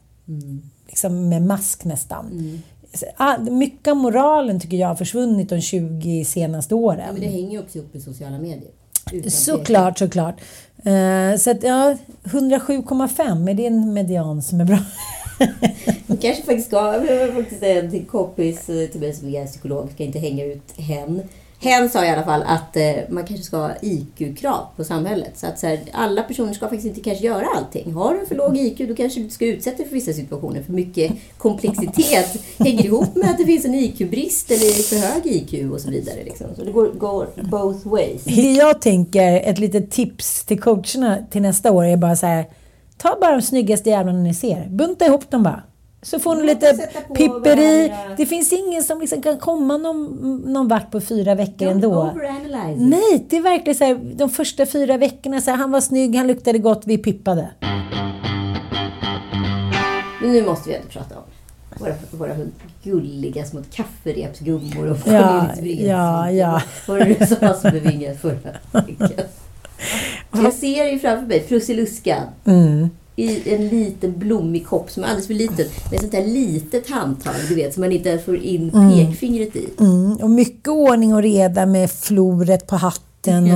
liksom 0.87 1.29
med 1.29 1.43
mask 1.43 1.85
nästan. 1.85 2.61
Så, 2.95 3.07
ah, 3.17 3.39
Mycket 3.39 3.89
av 3.89 3.97
moralen 3.97 4.61
tycker 4.61 4.77
jag 4.77 4.89
har 4.89 4.95
försvunnit 4.95 5.49
de 5.49 5.61
20 5.61 6.25
senaste 6.25 6.75
åren. 6.75 7.03
Ja, 7.07 7.13
men 7.13 7.21
det 7.21 7.29
hänger 7.29 7.51
ju 7.51 7.59
också 7.59 7.79
upp 7.79 7.95
i 7.95 8.01
sociala 8.01 8.39
medier. 8.39 8.71
Såklart, 9.29 9.99
såklart. 9.99 10.41
Eh, 10.85 11.37
så 11.39 11.51
att 11.51 11.63
ja, 11.63 11.97
107,5 12.25 13.51
är 13.51 13.55
det 13.55 13.67
en 13.67 13.93
median 13.93 14.43
som 14.43 14.61
är 14.61 14.65
bra? 14.65 14.79
Man 16.07 16.19
kanske 16.19 16.43
faktiskt 16.43 16.67
ska, 16.67 16.77
jag 16.77 17.27
vill 17.27 17.35
faktiskt 17.35 17.61
säga 17.61 17.91
till 17.91 18.07
kompis 18.07 18.69
eh, 18.69 18.89
till 18.89 19.01
mig 19.01 19.15
som 19.15 19.29
är 19.29 19.47
psykolog, 19.47 19.91
ska 19.95 20.05
inte 20.05 20.19
hänga 20.19 20.45
ut 20.45 20.73
hen. 20.77 21.23
Hen 21.59 21.91
sa 21.91 22.05
i 22.05 22.09
alla 22.09 22.23
fall 22.23 22.43
att 22.47 22.77
eh, 22.77 22.93
man 23.09 23.27
kanske 23.27 23.45
ska 23.45 23.57
ha 23.57 23.71
IQ-krav 23.83 24.67
på 24.77 24.85
samhället. 24.85 25.39
Så 25.39 25.47
att 25.47 25.59
så 25.59 25.67
här, 25.67 25.81
alla 25.93 26.23
personer 26.23 26.53
ska 26.53 26.69
faktiskt 26.69 26.87
inte 26.87 27.01
kanske 27.01 27.25
göra 27.25 27.47
allting. 27.57 27.93
Har 27.93 28.15
du 28.15 28.27
för 28.27 28.35
låg 28.35 28.57
IQ 28.57 28.79
då 28.89 28.95
kanske 28.95 29.21
du 29.21 29.23
inte 29.23 29.35
ska 29.35 29.47
utsätta 29.47 29.77
dig 29.77 29.87
för 29.87 29.95
vissa 29.95 30.13
situationer. 30.13 30.63
För 30.63 30.73
mycket 30.73 31.13
komplexitet 31.39 32.43
hänger 32.59 32.85
ihop 32.85 33.17
med 33.17 33.31
att 33.31 33.39
det 33.39 33.45
finns 33.45 33.65
en 33.65 33.75
IQ-brist 33.75 34.51
eller 34.51 34.83
för 34.83 34.97
hög 34.97 35.27
IQ 35.27 35.73
och 35.73 35.81
så 35.81 35.91
vidare. 35.91 36.25
Liksom. 36.25 36.47
Så 36.57 36.65
det 36.65 36.73
går, 36.73 36.87
går 36.87 37.29
both 37.37 37.89
ways. 37.89 38.25
Det 38.25 38.53
jag 38.53 38.81
tänker, 38.81 39.41
ett 39.41 39.59
litet 39.59 39.91
tips 39.91 40.45
till 40.45 40.61
coacherna 40.61 41.19
till 41.31 41.43
nästa 41.43 41.73
år 41.73 41.85
är 41.85 41.97
bara 41.97 42.17
så 42.17 42.27
här. 42.27 42.45
Ta 42.97 43.19
bara 43.21 43.33
de 43.33 43.43
snyggaste 43.43 43.91
jävlarna 43.91 44.19
ni 44.19 44.35
ser. 44.35 44.69
Bunta 44.69 45.07
ihop 45.07 45.31
dem 45.31 45.43
bara. 45.43 45.63
Så 46.05 46.19
får 46.19 46.35
ni 46.35 46.47
lite 46.47 46.77
pipperi. 47.17 47.89
varandra. 47.89 48.15
Det 48.17 48.27
finns 48.27 48.53
ingen 48.53 48.83
som 48.83 49.01
liksom 49.01 49.23
kan 49.23 49.39
komma 49.39 49.77
någon, 49.77 50.37
någon 50.53 50.69
vart 50.69 50.91
på 50.91 51.01
fyra 51.01 51.35
veckor 51.35 51.69
ändå. 51.69 52.03
Overanalyze 52.03 52.73
it. 52.73 52.89
Nej, 52.91 53.27
det 53.29 53.37
är 53.37 53.43
verkligen 53.43 53.75
så 53.75 53.85
här, 53.85 54.01
de 54.15 54.31
första 54.31 54.67
fyra 54.67 54.97
veckorna, 54.97 55.41
så 55.41 55.51
här, 55.51 55.59
han 55.59 55.71
var 55.71 55.81
snygg, 55.81 56.17
han 56.17 56.27
luktade 56.27 56.59
gott, 56.59 56.83
vi 56.87 56.99
pippade. 56.99 57.51
Men 60.21 60.33
nu 60.33 60.43
måste 60.45 60.69
vi 60.69 60.75
ändå 60.75 60.89
prata 60.89 61.15
om 61.17 61.23
Våra, 61.79 61.95
våra 62.11 62.35
gulliga 62.83 63.45
små 63.45 63.61
kafferepsgummor 63.73 64.91
och 64.91 64.99
Ja, 65.07 65.47
ja, 65.65 66.31
ja. 66.31 66.63
Var 66.89 66.99
det 66.99 67.05
du 67.05 67.27
som 67.27 67.71
bevingade 67.71 68.15
förra 68.15 68.53
veckan? 68.73 69.27
Jag 70.43 70.53
ser 70.53 70.85
ju 70.85 70.99
framför 70.99 71.27
mig 71.27 71.41
Prussiluskan 71.41 72.23
Mm. 72.45 72.91
I 73.17 73.55
en 73.55 73.69
liten 73.69 74.19
blommig 74.19 74.67
kopp 74.67 74.91
som 74.91 75.03
är 75.03 75.09
alldeles 75.09 75.27
för 75.27 75.35
liten. 75.35 75.67
Med 75.91 75.95
ett 75.95 76.01
sånt 76.01 76.13
där 76.13 76.27
litet 76.27 76.91
handtag, 76.91 77.35
du 77.49 77.55
vet, 77.55 77.75
som 77.75 77.81
man 77.81 77.93
inte 77.93 78.19
får 78.19 78.37
in 78.37 78.71
pekfingret 78.71 79.57
i. 79.57 79.69
Mm. 79.79 80.17
Och 80.17 80.31
mycket 80.31 80.69
ordning 80.69 81.15
och 81.15 81.23
reda 81.23 81.67
med 81.67 81.91
floret 81.91 82.67
på 82.67 82.77
hatten 82.77 83.05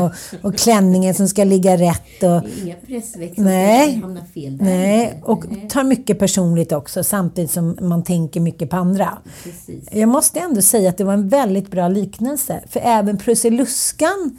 och, 0.01 0.13
och 0.43 0.57
klänningen 0.57 1.15
som 1.15 1.29
ska 1.29 1.45
ligga 1.45 1.77
rätt. 1.77 2.23
Och, 2.23 2.43
Inga 2.65 2.75
pressväxlar 2.87 3.45
Nej. 3.45 3.93
som 3.93 4.03
hamnar 4.03 4.25
fel 4.35 4.59
där. 4.59 4.65
nej, 4.65 5.23
och 5.25 5.45
tar 5.71 5.85
mycket 5.85 6.19
personligt 6.19 6.73
också 6.73 7.05
samtidigt 7.05 7.51
som 7.51 7.77
man 7.81 8.05
tänker 8.05 8.41
mycket 8.41 8.71
på 8.71 8.77
andra. 8.77 9.19
Precis. 9.45 9.89
Jag 9.93 10.09
måste 10.09 10.41
ändå 10.41 10.63
säga 10.63 10.91
att 10.91 10.99
det 10.99 11.05
var 11.05 11.13
en 11.13 11.29
väldigt 11.29 11.71
bra 11.71 11.89
liknelse. 11.89 12.61
För 12.69 12.81
även 12.85 13.19
Prussiluskan 13.19 14.39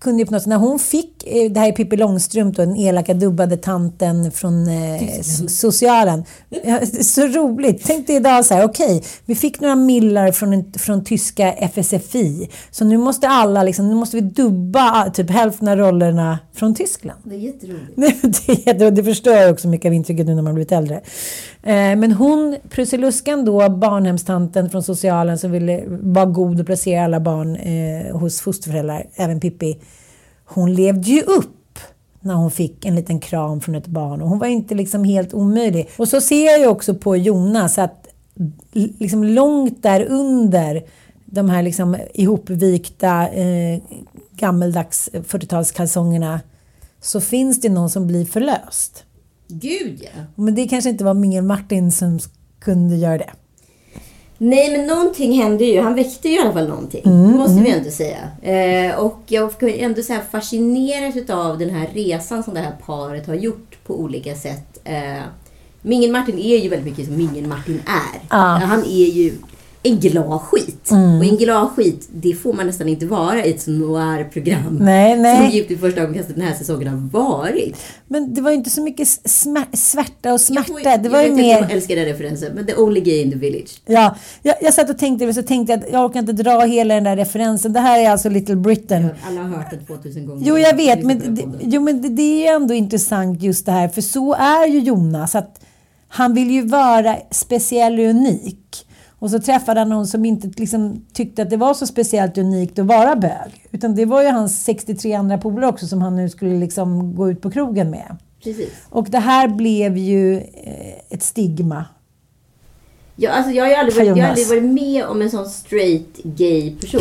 kunde 0.00 0.22
ju 0.22 0.26
på 0.26 0.32
något 0.32 0.42
sätt, 0.42 0.48
när 0.48 0.56
hon 0.56 0.78
fick, 0.78 1.24
eh, 1.26 1.50
det 1.50 1.60
här 1.60 1.68
är 1.68 1.72
Pippi 1.72 1.96
Långstrump 1.96 2.56
då, 2.56 2.62
den 2.64 2.76
elaka 2.76 3.14
dubbade 3.14 3.56
tanten 3.56 4.32
från 4.32 4.68
eh, 4.68 5.20
socialen. 5.48 6.24
Så 7.02 7.26
roligt. 7.26 7.82
Tänk 7.86 8.06
dig 8.06 8.16
idag 8.16 8.44
så 8.44 8.54
här, 8.54 8.64
okej, 8.64 9.02
vi 9.26 9.34
fick 9.34 9.60
några 9.60 9.76
millar 9.76 10.32
från, 10.32 10.72
från 10.72 11.04
tyska 11.04 11.52
FSFI. 11.52 12.50
Så 12.70 12.84
nu 12.84 12.98
måste 12.98 13.28
alla 13.28 13.62
liksom, 13.62 13.88
nu 13.88 13.94
måste 13.94 14.16
vi 14.16 14.20
dubba 14.20 14.80
ah, 14.80 15.10
typ 15.10 15.30
hälften 15.30 15.68
av 15.68 15.76
rollerna 15.76 16.38
från 16.54 16.74
Tyskland. 16.74 17.20
Det 17.24 17.34
är 17.34 17.38
jätteroligt. 17.38 17.96
Det, 18.46 18.52
är 18.52 18.68
jätte- 18.68 18.90
det 18.90 19.04
förstör 19.04 19.52
också 19.52 19.68
mycket 19.68 19.88
av 19.88 19.94
intrycket 19.94 20.26
nu 20.26 20.34
när 20.34 20.42
man 20.42 20.54
blivit 20.54 20.72
äldre. 20.72 20.94
Eh, 21.62 21.72
men 21.72 22.12
hon, 22.12 22.56
Prussiluskan 22.70 23.44
då, 23.44 23.68
barnhemstanten 23.68 24.70
från 24.70 24.82
socialen 24.82 25.38
som 25.38 25.50
ville 25.52 25.82
vara 25.86 26.24
god 26.26 26.60
och 26.60 26.66
placera 26.66 27.04
alla 27.04 27.20
barn 27.20 27.56
eh, 27.56 28.16
hos 28.16 28.40
fosterföräldrar, 28.40 29.06
även 29.14 29.40
Pippi. 29.40 29.76
Hon 30.52 30.74
levde 30.74 31.10
ju 31.10 31.22
upp 31.22 31.78
när 32.20 32.34
hon 32.34 32.50
fick 32.50 32.84
en 32.84 32.94
liten 32.94 33.20
kram 33.20 33.60
från 33.60 33.74
ett 33.74 33.86
barn 33.86 34.22
och 34.22 34.28
hon 34.28 34.38
var 34.38 34.46
inte 34.46 34.74
liksom 34.74 35.04
helt 35.04 35.34
omöjlig. 35.34 35.88
Och 35.96 36.08
så 36.08 36.20
ser 36.20 36.44
jag 36.44 36.60
ju 36.60 36.66
också 36.66 36.94
på 36.94 37.16
Jonas 37.16 37.78
att 37.78 38.06
liksom 38.72 39.24
långt 39.24 39.82
där 39.82 40.04
under 40.04 40.82
de 41.24 41.50
här 41.50 41.62
liksom 41.62 41.96
ihopvikta 42.14 43.28
eh, 43.28 43.82
gammeldags 44.30 45.10
40-talskalsongerna 45.12 46.38
så 47.00 47.20
finns 47.20 47.60
det 47.60 47.68
någon 47.68 47.90
som 47.90 48.06
blir 48.06 48.24
förlöst. 48.24 49.04
Gud 49.48 50.00
ja! 50.02 50.24
Men 50.34 50.54
det 50.54 50.68
kanske 50.68 50.90
inte 50.90 51.04
var 51.04 51.14
Mingel 51.14 51.44
Martin 51.44 51.92
som 51.92 52.18
kunde 52.58 52.96
göra 52.96 53.18
det. 53.18 53.30
Nej, 54.42 54.76
men 54.76 54.86
någonting 54.86 55.42
hände 55.42 55.64
ju. 55.64 55.80
Han 55.80 55.94
väckte 55.94 56.28
ju 56.28 56.36
i 56.36 56.38
alla 56.38 56.52
fall 56.52 56.68
någonting. 56.68 57.02
Mm, 57.04 57.32
det 57.32 57.38
måste 57.38 57.62
vi 57.62 57.70
ändå 57.70 57.90
säga. 57.90 58.18
Eh, 58.42 58.98
och 58.98 59.18
jag 59.26 59.58
kan 59.58 59.68
ändå 59.68 60.02
så 60.02 60.12
här 60.12 60.22
fascineras 60.30 61.30
av 61.30 61.58
den 61.58 61.70
här 61.70 61.88
resan 61.94 62.42
som 62.42 62.54
det 62.54 62.60
här 62.60 62.76
paret 62.86 63.26
har 63.26 63.34
gjort 63.34 63.78
på 63.86 64.00
olika 64.00 64.34
sätt. 64.34 64.80
Eh, 64.84 65.22
Mingen 65.82 66.12
Martin 66.12 66.38
är 66.38 66.56
ju 66.56 66.68
väldigt 66.68 66.88
mycket 66.88 67.06
som 67.06 67.16
Mingen 67.16 67.48
Martin 67.48 67.82
är. 67.86 68.36
Mm. 68.56 68.68
Han 68.68 68.84
är 68.84 69.06
ju 69.06 69.32
en 69.82 70.00
glad 70.00 70.40
skit. 70.40 70.88
Och 70.90 71.24
en 71.24 71.36
glad 71.36 71.68
skit, 71.70 72.08
det 72.12 72.32
får 72.34 72.52
man 72.52 72.66
nästan 72.66 72.88
inte 72.88 73.06
vara 73.06 73.44
i 73.44 73.50
ett 73.50 73.66
noir-program. 73.66 74.78
Nej, 74.80 75.16
nej. 75.18 75.36
Som 75.46 75.56
Gift 75.56 75.70
i 75.70 75.76
första 75.76 76.00
ögonkastet 76.00 76.36
den 76.36 76.44
här 76.44 76.54
säsongen 76.54 76.88
har 76.88 76.96
varit. 77.22 77.76
Men 78.08 78.34
det 78.34 78.40
var 78.40 78.50
ju 78.50 78.56
inte 78.56 78.70
så 78.70 78.82
mycket 78.82 79.08
smär- 79.08 79.76
svärta 79.76 80.28
och 80.28 80.32
Jag, 80.32 80.40
smärta. 80.40 80.72
får, 80.72 81.02
Det 81.02 81.08
var 81.08 81.18
jag 81.18 81.28
ju 81.28 81.34
mer... 81.34 81.58
jag 81.60 81.70
älskar 81.70 81.96
den 81.96 82.04
referensen, 82.04 82.52
men 82.54 82.66
the 82.66 82.74
only 82.76 83.00
gay 83.00 83.20
in 83.22 83.30
the 83.30 83.38
village. 83.38 83.70
Ja, 83.86 84.16
jag, 84.42 84.54
jag 84.60 84.74
satt 84.74 84.90
och 84.90 84.98
tänkte, 84.98 85.34
så 85.34 85.42
tänkte 85.42 85.72
jag 85.72 85.80
att 85.84 85.92
jag 85.92 86.04
orkar 86.04 86.20
inte 86.20 86.32
dra 86.32 86.60
hela 86.60 86.94
den 86.94 87.04
där 87.04 87.16
referensen. 87.16 87.72
Det 87.72 87.80
här 87.80 87.98
är 88.00 88.10
alltså 88.10 88.28
Little 88.28 88.56
Britain. 88.56 89.06
Alla 89.28 89.40
har 89.42 89.48
hört 89.48 89.70
den 89.70 89.86
2000 89.86 90.26
gånger. 90.26 90.46
Jo, 90.46 90.58
jag 90.58 90.76
vet, 90.76 91.02
men, 91.02 91.34
det, 91.34 91.42
jo, 91.62 91.80
men 91.82 92.02
det, 92.02 92.08
det 92.08 92.46
är 92.46 92.54
ändå 92.56 92.74
intressant 92.74 93.42
just 93.42 93.66
det 93.66 93.72
här, 93.72 93.88
för 93.88 94.00
så 94.00 94.34
är 94.34 94.66
ju 94.66 94.78
Jonas. 94.80 95.34
Att 95.34 95.60
han 96.08 96.34
vill 96.34 96.50
ju 96.50 96.62
vara 96.66 97.16
speciell 97.30 97.98
och 98.00 98.04
unik. 98.06 98.86
Och 99.20 99.30
så 99.30 99.40
träffade 99.40 99.80
han 99.80 99.88
någon 99.88 100.06
som 100.06 100.24
inte 100.24 100.50
liksom, 100.56 101.04
tyckte 101.12 101.42
att 101.42 101.50
det 101.50 101.56
var 101.56 101.74
så 101.74 101.86
speciellt 101.86 102.38
unikt 102.38 102.78
att 102.78 102.86
vara 102.86 103.16
bög. 103.16 103.66
Utan 103.70 103.94
det 103.94 104.04
var 104.04 104.22
ju 104.22 104.28
hans 104.28 104.64
63 104.64 105.12
andra 105.12 105.38
polare 105.38 105.66
också 105.66 105.86
som 105.86 106.02
han 106.02 106.16
nu 106.16 106.28
skulle 106.28 106.58
liksom 106.58 107.16
gå 107.16 107.30
ut 107.30 107.40
på 107.40 107.50
krogen 107.50 107.90
med. 107.90 108.16
Precis. 108.44 108.70
Och 108.88 109.10
det 109.10 109.18
här 109.18 109.48
blev 109.48 109.96
ju 109.96 110.36
eh, 110.36 110.94
ett 111.10 111.22
stigma. 111.22 111.84
Ja, 113.16 113.30
alltså 113.30 113.52
jag, 113.52 113.64
har 113.64 113.74
aldrig 113.74 113.96
varit, 113.96 114.18
jag 114.18 114.24
har 114.24 114.30
aldrig 114.30 114.48
varit 114.48 114.64
med 114.64 115.04
om 115.04 115.22
en 115.22 115.30
sån 115.30 115.48
straight 115.48 116.16
gay 116.22 116.76
person. 116.76 117.00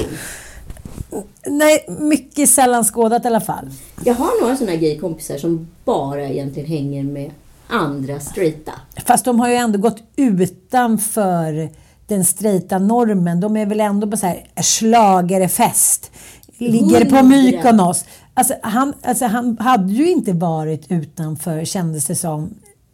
Nej, 1.47 1.85
mycket 1.99 2.49
sällan 2.49 2.83
skådat 2.83 3.25
i 3.25 3.27
alla 3.27 3.41
fall. 3.41 3.69
Jag 4.05 4.13
har 4.13 4.41
några 4.41 4.55
såna 4.55 4.75
gay 4.75 4.99
kompisar 4.99 5.37
som 5.37 5.67
bara 5.85 6.27
egentligen 6.27 6.69
hänger 6.69 7.03
med 7.03 7.31
andra 7.67 8.19
straighta. 8.19 8.71
Fast 9.05 9.25
de 9.25 9.39
har 9.39 9.49
ju 9.49 9.55
ändå 9.55 9.79
gått 9.79 10.03
utanför 10.15 11.69
den 12.09 12.25
straighta 12.25 12.79
normen. 12.79 13.39
De 13.39 13.57
är 13.57 13.65
väl 13.65 13.79
ändå 13.79 14.07
på 14.07 14.17
så 14.17 14.25
här 14.25 14.43
schlagerfest. 14.63 16.11
Ligger 16.57 17.05
på. 17.05 17.23
Mykonos. 17.23 18.05
Alltså 18.33 18.53
han, 18.61 18.93
alltså 19.01 19.25
han 19.25 19.57
hade 19.59 19.93
ju 19.93 20.11
inte 20.11 20.33
varit 20.33 20.91
utanför, 20.91 21.65
kändes 21.65 22.05
det 22.05 22.15
som, 22.15 22.49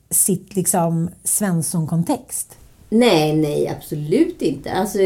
sitt 0.09 0.55
liksom 0.55 1.09
Svensson-kontext. 1.23 2.57
Nej, 2.89 3.35
nej, 3.35 3.67
absolut 3.77 4.41
inte. 4.41 4.71
Alltså, 4.71 4.97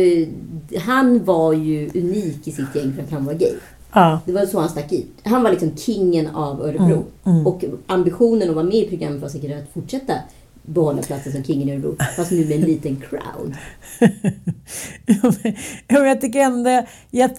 han 0.77 1.25
var 1.25 1.53
ju 1.53 1.89
unik 1.95 2.47
i 2.47 2.51
sitt 2.51 2.75
gäng 2.75 2.93
för 2.93 3.03
att 3.03 3.11
han 3.11 3.25
var 3.25 3.33
gay. 3.33 3.53
Ja. 3.93 4.19
Det 4.25 4.31
var 4.31 4.45
så 4.45 4.59
han 4.59 4.69
stack 4.69 4.91
ut. 4.93 5.13
Han 5.23 5.43
var 5.43 5.51
liksom 5.51 5.77
kingen 5.77 6.27
av 6.27 6.61
Örebro. 6.61 7.03
Mm, 7.25 7.47
Och 7.47 7.63
ambitionen 7.87 8.49
att 8.49 8.55
vara 8.55 8.65
med 8.65 8.75
i 8.75 8.89
programmet 8.89 9.21
var 9.21 9.29
säkert 9.29 9.63
att 9.63 9.73
fortsätta 9.73 10.13
behålla 10.69 11.01
platsen 11.01 11.31
som 11.31 11.43
kingen 11.43 11.69
i 11.69 11.71
Örebro. 11.71 11.95
Fast 12.15 12.31
nu 12.31 12.45
med 12.45 12.51
en 12.55 12.61
liten 12.61 12.95
crowd. 13.09 13.53
Ja, 15.05 15.31
men- 15.43 16.05
jag 16.05 16.21
tycker 16.21 16.39
ändå, 16.39 16.83
jag, 17.11 17.31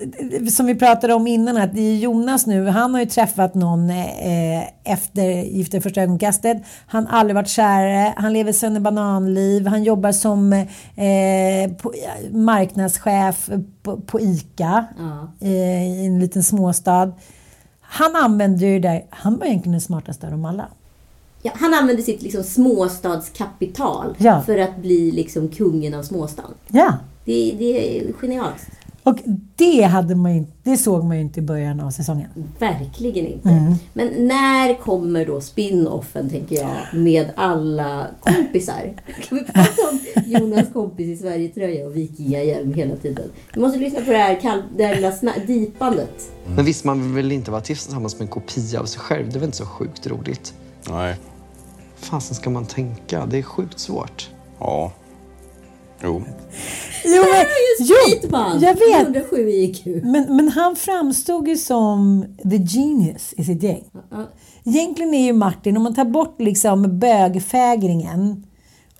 som 0.52 0.66
vi 0.66 0.74
pratade 0.74 1.14
om 1.14 1.26
innan, 1.26 1.56
att 1.56 1.70
Jonas 2.00 2.46
nu, 2.46 2.66
han 2.66 2.94
har 2.94 3.00
ju 3.00 3.06
träffat 3.06 3.54
någon 3.54 3.90
eh, 3.90 4.62
efter 4.84 5.42
Gift 5.42 5.74
i 5.74 5.80
första 5.80 6.02
ögonkastet. 6.02 6.62
Han 6.86 7.06
har 7.06 7.18
aldrig 7.18 7.34
varit 7.34 7.48
kär, 7.48 8.12
han 8.16 8.32
lever 8.32 8.52
sönder 8.52 8.80
bananliv, 8.80 9.66
han 9.66 9.82
jobbar 9.84 10.12
som 10.12 10.52
eh, 10.52 11.72
på, 11.82 11.92
marknadschef 12.32 13.50
på, 13.82 13.96
på 14.00 14.20
ICA 14.20 14.84
Ja. 14.98 15.32
eh, 15.40 15.88
i 16.02 16.06
en 16.06 16.20
liten 16.20 16.42
småstad. 16.42 17.12
Han 17.80 18.16
använder 18.16 18.66
ju 18.66 18.78
det 18.78 18.88
där, 18.88 19.04
han 19.10 19.38
var 19.38 19.46
egentligen 19.46 19.72
den 19.72 19.80
smartaste 19.80 20.26
av 20.26 20.32
dem 20.32 20.44
alla. 20.44 20.68
Ja, 21.42 21.50
han 21.54 21.74
använde 21.74 22.02
sitt 22.02 22.22
liksom 22.22 22.42
småstadskapital 22.44 24.14
Ja. 24.18 24.42
för 24.46 24.58
att 24.58 24.76
bli 24.76 25.10
liksom 25.10 25.48
kungen 25.48 25.94
av 25.94 26.02
småstan. 26.02 26.54
Ja. 26.68 26.94
Det, 27.24 27.54
det 27.58 27.98
är 27.98 28.12
genialiskt. 28.12 28.68
Och 29.02 29.18
det, 29.56 29.82
hade 29.82 30.14
man 30.14 30.36
ju, 30.36 30.44
det 30.62 30.76
såg 30.76 31.04
man 31.04 31.16
ju 31.16 31.22
inte 31.22 31.40
i 31.40 31.42
början 31.42 31.80
av 31.80 31.90
säsongen. 31.90 32.28
Verkligen 32.58 33.26
inte. 33.26 33.48
Mm. 33.48 33.74
Men 33.92 34.08
när 34.28 34.74
kommer 34.74 35.26
då 35.26 35.40
spin-offen, 35.40 36.30
tänker 36.30 36.56
jag, 36.56 36.70
med 36.94 37.30
alla 37.36 38.06
kompisar? 38.20 38.94
Kan 39.28 39.38
vi 39.38 39.44
prata 39.44 39.82
om 39.90 40.00
Jonas 40.26 40.66
kompis 40.72 41.06
i 41.08 41.16
Sverige-tröja 41.22 41.86
och 41.86 41.96
vikingahjälm 41.96 42.74
hela 42.74 42.96
tiden? 42.96 43.24
Du 43.54 43.60
måste 43.60 43.78
lyssna 43.78 44.00
på 44.00 44.10
det 44.10 44.18
här, 44.18 44.34
kall- 44.40 44.62
det 44.76 44.84
här 44.86 44.94
lilla 44.94 45.10
sna- 45.10 45.46
dipandet. 45.46 46.30
Men 46.56 46.64
visst, 46.64 46.84
man 46.84 47.02
vill 47.02 47.12
väl 47.12 47.32
inte 47.32 47.50
vara 47.50 47.60
tillsammans 47.62 48.14
med 48.18 48.22
en 48.22 48.28
kopia 48.28 48.80
av 48.80 48.84
sig 48.84 49.00
själv? 49.00 49.26
Det 49.30 49.34
är 49.36 49.40
väl 49.40 49.44
inte 49.46 49.56
så 49.56 49.66
sjukt 49.66 50.06
roligt? 50.06 50.54
Nej. 50.90 51.14
Fasen 52.00 52.34
ska 52.34 52.50
man 52.50 52.66
tänka? 52.66 53.26
Det 53.26 53.38
är 53.38 53.42
sjukt 53.42 53.78
svårt. 53.78 54.30
Ja. 54.58 54.92
Jo. 56.02 56.22
Jo, 57.04 57.22
men, 57.32 57.46
jo, 57.80 57.94
jag 58.60 58.74
vet. 58.74 59.06
107 59.06 59.48
IQ. 59.48 59.86
Men, 59.86 60.36
men 60.36 60.48
han 60.48 60.76
framstod 60.76 61.48
ju 61.48 61.56
som 61.56 62.24
the 62.42 62.56
genius 62.56 63.34
i 63.36 63.44
sitt 63.44 63.62
gäng. 63.62 63.84
Egentligen 64.64 65.14
är 65.14 65.24
ju 65.24 65.32
Martin, 65.32 65.76
om 65.76 65.82
man 65.82 65.94
tar 65.94 66.04
bort 66.04 66.40
liksom 66.40 66.98
bögfägringen 66.98 68.46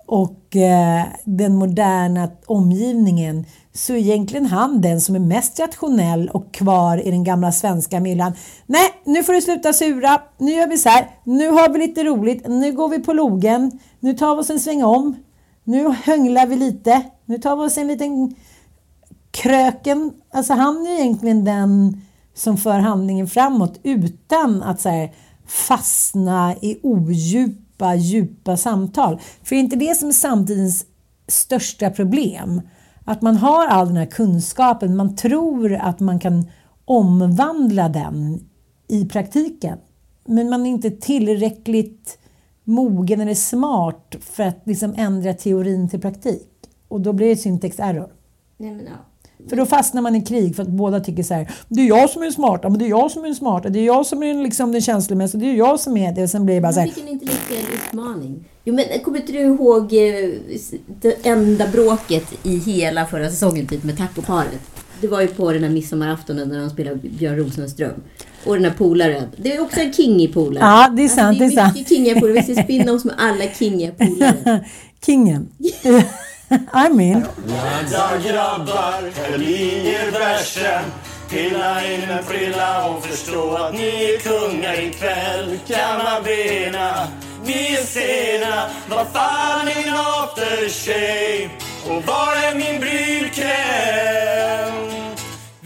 och 0.07 0.57
eh, 0.57 1.05
den 1.25 1.55
moderna 1.55 2.31
omgivningen 2.47 3.47
så 3.73 3.93
är 3.93 3.97
egentligen 3.97 4.47
han 4.47 4.81
den 4.81 5.01
som 5.01 5.15
är 5.15 5.19
mest 5.19 5.61
rationell 5.61 6.29
och 6.29 6.55
kvar 6.55 7.07
i 7.07 7.11
den 7.11 7.25
gamla 7.25 7.53
svenska 7.53 8.01
myllan. 8.01 8.33
Nej, 8.67 8.91
nu 9.05 9.25
får 9.25 9.33
du 9.33 9.41
sluta 9.41 9.73
sura. 9.73 10.23
Nu 10.39 10.53
gör 10.53 10.67
vi 10.67 10.79
så 10.79 10.89
här. 10.89 11.11
Nu 11.25 11.51
har 11.51 11.69
vi 11.69 11.79
lite 11.79 12.05
roligt. 12.05 12.49
Nu 12.49 12.73
går 12.73 12.89
vi 12.89 12.99
på 12.99 13.13
logen. 13.13 13.79
Nu 14.01 14.15
tar 14.15 14.37
vi 14.37 14.43
oss 14.43 14.51
en 14.51 14.61
sväng 14.61 14.85
om. 14.85 15.17
Nu 15.65 15.89
hönglar 15.89 16.47
vi 16.47 16.57
lite. 16.57 17.03
Nu 17.25 17.39
tar 17.39 17.57
vi 17.57 17.63
oss 17.63 17.79
en 17.79 17.89
liten 17.89 18.35
kröken. 19.31 20.13
Alltså 20.33 20.53
han 20.53 20.87
är 20.87 21.01
egentligen 21.01 21.45
den 21.45 22.01
som 22.35 22.57
för 22.57 22.79
handlingen 22.79 23.27
framåt 23.27 23.81
utan 23.83 24.63
att 24.63 24.81
så 24.81 24.89
här, 24.89 25.13
fastna 25.47 26.55
i 26.63 26.81
odjupa, 26.83 27.95
djupa 27.95 28.57
samtal. 28.57 29.21
För 29.43 29.51
det 29.51 29.57
är 29.57 29.61
inte 29.61 29.77
det 29.77 29.95
som 29.97 30.09
är 30.09 30.13
samtidens 30.13 30.85
största 31.29 31.91
problem. 31.91 32.63
Att 33.11 33.23
man 33.23 33.37
har 33.37 33.67
all 33.67 33.87
den 33.87 33.97
här 33.97 34.07
kunskapen, 34.07 34.97
man 34.97 35.17
tror 35.17 35.75
att 35.75 36.01
man 36.01 36.19
kan 36.19 36.51
omvandla 36.85 37.89
den 37.89 38.49
i 38.89 39.05
praktiken. 39.05 39.79
Men 40.25 40.51
man 40.51 40.67
är 40.67 40.71
inte 40.71 40.91
tillräckligt 40.91 42.19
mogen 42.65 43.21
eller 43.21 43.35
smart 43.35 44.17
för 44.21 44.43
att 44.43 44.59
liksom 44.65 44.95
ändra 44.97 45.35
teorin 45.35 45.89
till 45.89 46.01
praktik. 46.01 46.49
Och 46.89 47.01
då 47.01 47.13
blir 47.13 47.29
det 47.29 47.37
syntax 47.37 47.81
error. 47.81 48.13
Nej, 48.57 48.71
men, 48.71 48.85
ja. 48.85 48.93
För 49.49 49.57
då 49.57 49.67
fastnar 49.67 50.03
man 50.03 50.17
i 50.17 50.23
krig 50.23 50.57
för 50.57 50.63
att 50.63 50.69
båda 50.69 51.01
tycker 51.01 51.23
så 51.23 51.35
här. 51.35 51.51
Det 51.69 51.81
är 51.81 51.87
jag 51.87 52.11
som 52.11 52.23
är 52.23 52.31
smart, 52.31 52.63
men 52.63 52.79
det 52.79 52.85
är 52.85 52.89
jag 52.89 53.11
som 53.11 53.25
är 53.25 53.35
smart, 53.35 53.65
det 53.69 53.79
är 53.79 53.85
jag 53.85 54.07
som 54.07 54.23
är 54.23 54.43
liksom 54.43 54.73
den 54.73 54.81
känslomässiga, 54.81 55.41
det 55.41 55.47
är 55.47 55.55
jag 55.55 55.81
som 55.81 55.97
är 55.97 56.13
det. 56.13 56.23
Och 56.23 56.31
sen 56.31 56.45
blir 56.45 56.55
det 56.55 56.61
bara 56.61 56.73
så 56.73 56.81
här. 56.81 56.87
Vilken 56.87 57.09
intellektuell 57.09 57.65
utmaning. 57.75 58.45
Jo, 58.65 58.75
men 58.75 58.85
kommer 59.05 59.19
inte 59.19 59.33
du 59.33 59.39
ihåg 59.39 59.83
eh, 59.93 60.31
det 61.01 61.27
enda 61.27 61.69
bråket 61.69 62.25
i 62.43 62.57
hela 62.57 63.07
förra 63.07 63.31
säsongen 63.31 63.67
typ 63.67 63.85
med 63.85 63.99
tacoparet? 63.99 64.61
Det 65.01 65.09
var 65.09 65.21
ju 65.21 65.27
på 65.27 65.53
den 65.53 65.63
här 65.63 65.71
midsommaraftonen 65.71 66.49
när 66.49 66.61
de 66.61 66.71
spelade 66.71 66.97
Björn 66.97 67.37
Rosenström. 67.37 68.03
Och 68.47 68.55
den 68.55 68.65
här 68.65 68.75
polaren. 68.79 69.29
Det 69.37 69.57
är 69.57 69.63
också 69.63 69.81
en 69.81 69.93
kingig 69.93 70.35
polare. 70.35 70.65
Ja, 70.65 70.93
det 70.97 71.05
är 71.05 71.09
sant, 71.09 71.39
det 71.39 71.45
är, 71.45 71.49
det 71.49 71.55
är 71.55 71.57
sant. 71.57 71.75
mycket 71.75 71.89
kingiga 71.89 72.21
polare. 72.21 72.45
Vi 72.47 72.55
ser 72.55 72.63
spin-offs 72.63 73.05
med 73.05 73.15
alla 73.19 73.45
kingiga 73.59 73.93
polare. 73.93 74.65
Kingen. 75.07 75.49
I 76.73 76.89
mean. 76.89 77.23
Dansar 77.47 78.19
grabbar, 78.19 79.11
häll 79.17 79.43
i 79.43 79.89
er 79.89 80.11
bärsen 80.11 80.85
Pilla 81.29 81.85
in 81.85 82.03
en 82.03 82.25
frilla 82.25 82.87
och 82.87 83.05
förstå 83.05 83.55
att 83.55 83.75
ni 83.75 84.05
är 84.05 84.19
kungar 84.19 84.81
ikväll 84.81 85.59
Kamma 85.67 86.21
bena, 86.25 87.09
ni 87.45 87.73
är 87.73 87.85
sena 87.85 88.71
Vad 88.89 89.07
fan 89.07 89.69
är 89.69 89.89
en 89.89 89.95
aftershave? 89.95 91.51
Och 91.85 92.05
var 92.07 92.37
är 92.37 92.55
min 92.55 92.81
brylkräm? 92.81 94.51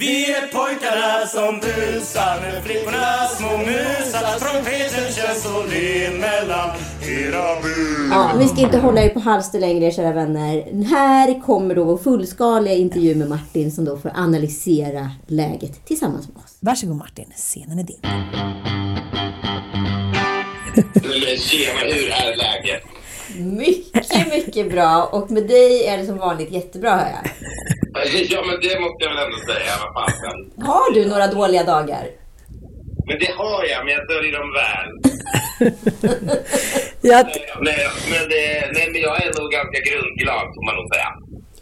Vi 0.06 0.30
är 0.32 0.46
pojkarna 0.46 1.26
som 1.26 1.60
busar 1.60 2.40
med 2.40 2.64
flickorna 2.64 3.26
små 3.28 3.58
musar 3.58 4.38
Trumpeten 4.38 5.12
känns 5.12 5.42
så 5.42 5.62
len 5.62 6.20
mellan 6.20 6.70
era 7.02 7.62
bur 7.62 8.10
Ja, 8.10 8.30
vi 8.38 8.48
ska 8.48 8.60
inte 8.60 8.78
hålla 8.78 9.02
er 9.02 9.08
på 9.08 9.20
halster 9.20 9.60
längre, 9.60 9.90
kära 9.90 10.12
vänner. 10.12 10.84
Här 10.84 11.40
kommer 11.40 11.74
då 11.74 11.84
vår 11.84 11.98
fullskaliga 11.98 12.74
intervju 12.74 13.14
med 13.14 13.28
Martin 13.28 13.72
som 13.72 13.84
då 13.84 13.98
får 13.98 14.12
analysera 14.14 15.10
läget 15.26 15.86
tillsammans 15.86 16.28
med 16.28 16.36
oss. 16.36 16.56
Varsågod 16.60 16.96
Martin, 16.96 17.32
scenen 17.36 17.78
är 17.78 17.82
din. 17.82 18.00
Tjena, 21.38 21.80
hur 21.80 22.10
är 22.10 22.36
läget? 22.36 22.82
Mycket, 23.36 24.32
mycket 24.32 24.70
bra. 24.72 25.08
Och 25.12 25.30
med 25.30 25.46
dig 25.46 25.86
är 25.86 25.98
det 25.98 26.06
som 26.06 26.18
vanligt 26.18 26.50
jättebra, 26.50 26.90
hör 26.90 27.10
jag. 27.10 27.30
Ja, 28.30 28.42
men 28.46 28.60
det 28.60 28.80
måste 28.80 29.04
jag 29.04 29.10
väl 29.14 29.24
ändå 29.24 29.36
säga. 29.36 29.72
Vad. 29.94 30.66
Har 30.66 30.94
du 30.94 31.06
några 31.08 31.26
dåliga 31.26 31.64
dagar? 31.64 32.06
Men 33.06 33.18
det 33.18 33.32
har 33.36 33.64
jag, 33.64 33.84
men 33.84 33.94
jag 33.94 34.08
döljer 34.08 34.32
dem 34.32 34.52
väl. 34.52 34.88
Jag, 37.00 37.26
Nej, 37.60 37.88
men, 38.10 38.28
det, 38.28 38.72
nej, 38.72 38.88
men 38.92 39.00
jag 39.00 39.24
är 39.24 39.40
nog 39.40 39.50
ganska 39.50 39.80
grundglad, 39.90 40.54
får 40.54 40.64
man 40.64 40.74
nog 40.76 40.94
säga. 40.94 41.08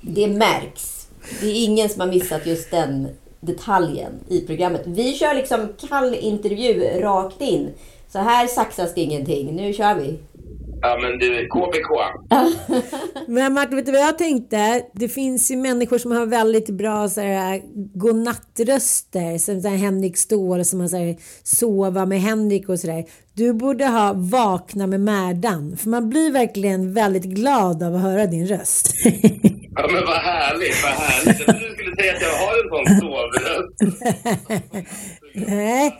Det 0.00 0.28
märks. 0.28 1.06
Det 1.40 1.46
är 1.46 1.64
ingen 1.64 1.88
som 1.88 2.00
har 2.00 2.08
missat 2.08 2.46
just 2.46 2.70
den 2.70 3.08
detaljen 3.40 4.12
i 4.28 4.40
programmet. 4.40 4.82
Vi 4.86 5.14
kör 5.14 5.34
liksom 5.34 5.68
kall 5.88 6.14
intervju 6.14 7.00
rakt 7.00 7.40
in. 7.40 7.74
Så 8.08 8.18
här 8.18 8.46
saxas 8.46 8.94
det 8.94 9.00
ingenting. 9.00 9.56
Nu 9.56 9.72
kör 9.72 9.94
vi. 9.94 10.18
Ja, 10.82 10.98
men 11.02 11.18
du, 11.18 11.48
KBK. 11.48 11.90
Men 13.28 13.52
Martin, 13.52 13.76
vet 13.76 13.86
du 13.86 13.92
vad 13.92 14.00
jag 14.00 14.18
tänkte? 14.18 14.82
Det 14.94 15.08
finns 15.08 15.50
ju 15.50 15.56
människor 15.56 15.98
som 15.98 16.10
har 16.12 16.26
väldigt 16.26 16.70
bra 16.70 17.08
så 17.08 17.20
här, 17.20 17.62
godnattröster. 17.98 19.38
Som 19.38 19.60
så 19.60 19.68
här, 19.68 19.76
Henrik 19.76 20.16
Ståhl 20.16 20.64
som 20.64 20.80
har 20.80 20.88
så 20.88 20.96
här, 20.96 21.16
sova 21.42 22.06
med 22.06 22.20
Henrik 22.20 22.68
och 22.68 22.78
sådär. 22.78 23.04
Du 23.34 23.52
borde 23.52 23.86
ha 23.86 24.12
vakna 24.16 24.86
med 24.86 25.00
Märdan. 25.00 25.76
För 25.76 25.88
man 25.88 26.08
blir 26.08 26.32
verkligen 26.32 26.94
väldigt 26.94 27.24
glad 27.24 27.82
av 27.82 27.94
att 27.94 28.02
höra 28.02 28.26
din 28.26 28.46
röst. 28.46 28.94
Ja, 29.74 29.88
men 29.92 30.06
vad 30.06 30.16
härligt, 30.16 30.82
vad 30.82 30.92
härligt. 30.92 31.38
Jag 31.38 31.46
trodde 31.46 31.68
du 31.68 31.74
skulle 31.74 31.96
säga 31.96 32.12
att 32.14 32.22
jag 32.22 32.28
har 32.28 32.54
en 32.62 32.68
sån 32.68 33.00
sovröst. 33.00 33.74
Nej. 35.48 35.98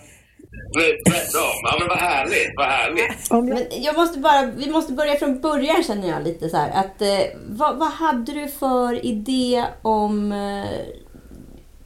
Tvärtom. 0.75 1.57
Ja, 1.63 1.77
men 1.79 1.89
vad 1.89 1.99
härligt, 1.99 2.53
vad 2.57 2.67
härligt. 2.67 3.31
Men 3.31 3.83
jag 3.83 3.97
måste 3.97 4.19
bara, 4.19 4.47
vi 4.57 4.71
måste 4.71 4.93
börja 4.93 5.17
från 5.17 5.41
början 5.41 5.83
känner 5.83 6.09
jag 6.09 6.25
lite 6.25 6.49
så 6.49 6.57
här. 6.57 6.71
Att, 6.71 7.03
eh, 7.03 7.39
vad, 7.49 7.79
vad 7.79 7.91
hade 7.91 8.33
du 8.33 8.49
för 8.49 9.07
idé 9.07 9.65
om 9.83 10.33
eh, 10.33 10.71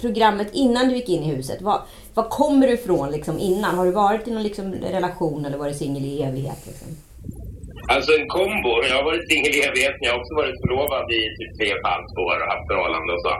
programmet 0.00 0.48
innan 0.52 0.88
du 0.88 0.96
gick 0.96 1.08
in 1.08 1.22
i 1.22 1.34
huset? 1.34 1.62
Vad, 1.62 1.80
vad 2.14 2.30
kommer 2.30 2.66
du 2.66 2.72
ifrån 2.72 3.10
liksom, 3.10 3.38
innan? 3.38 3.74
Har 3.78 3.86
du 3.86 3.92
varit 3.92 4.28
i 4.28 4.30
någon 4.30 4.42
liksom, 4.42 4.74
relation 4.74 5.44
eller 5.44 5.58
varit 5.58 5.76
singel 5.76 6.04
i 6.04 6.22
evighet? 6.22 6.66
Liksom? 6.66 6.88
Alltså 7.94 8.10
en 8.18 8.28
kombo. 8.28 8.72
Jag 8.88 8.96
har 8.98 9.04
varit 9.10 9.30
singel 9.30 9.54
i 9.58 9.60
evighet, 9.68 9.94
men 9.96 10.06
jag 10.06 10.12
har 10.12 10.20
också 10.20 10.34
varit 10.42 10.56
förlovad 10.62 11.06
i 11.18 11.20
typ 11.38 11.50
tre 11.58 11.66
och 11.72 11.80
ett 11.80 11.90
halvt 11.92 12.16
år 12.26 12.36
och 12.42 12.50
haft 12.52 12.66
förhållande 12.70 13.10
och 13.16 13.22
så. 13.26 13.32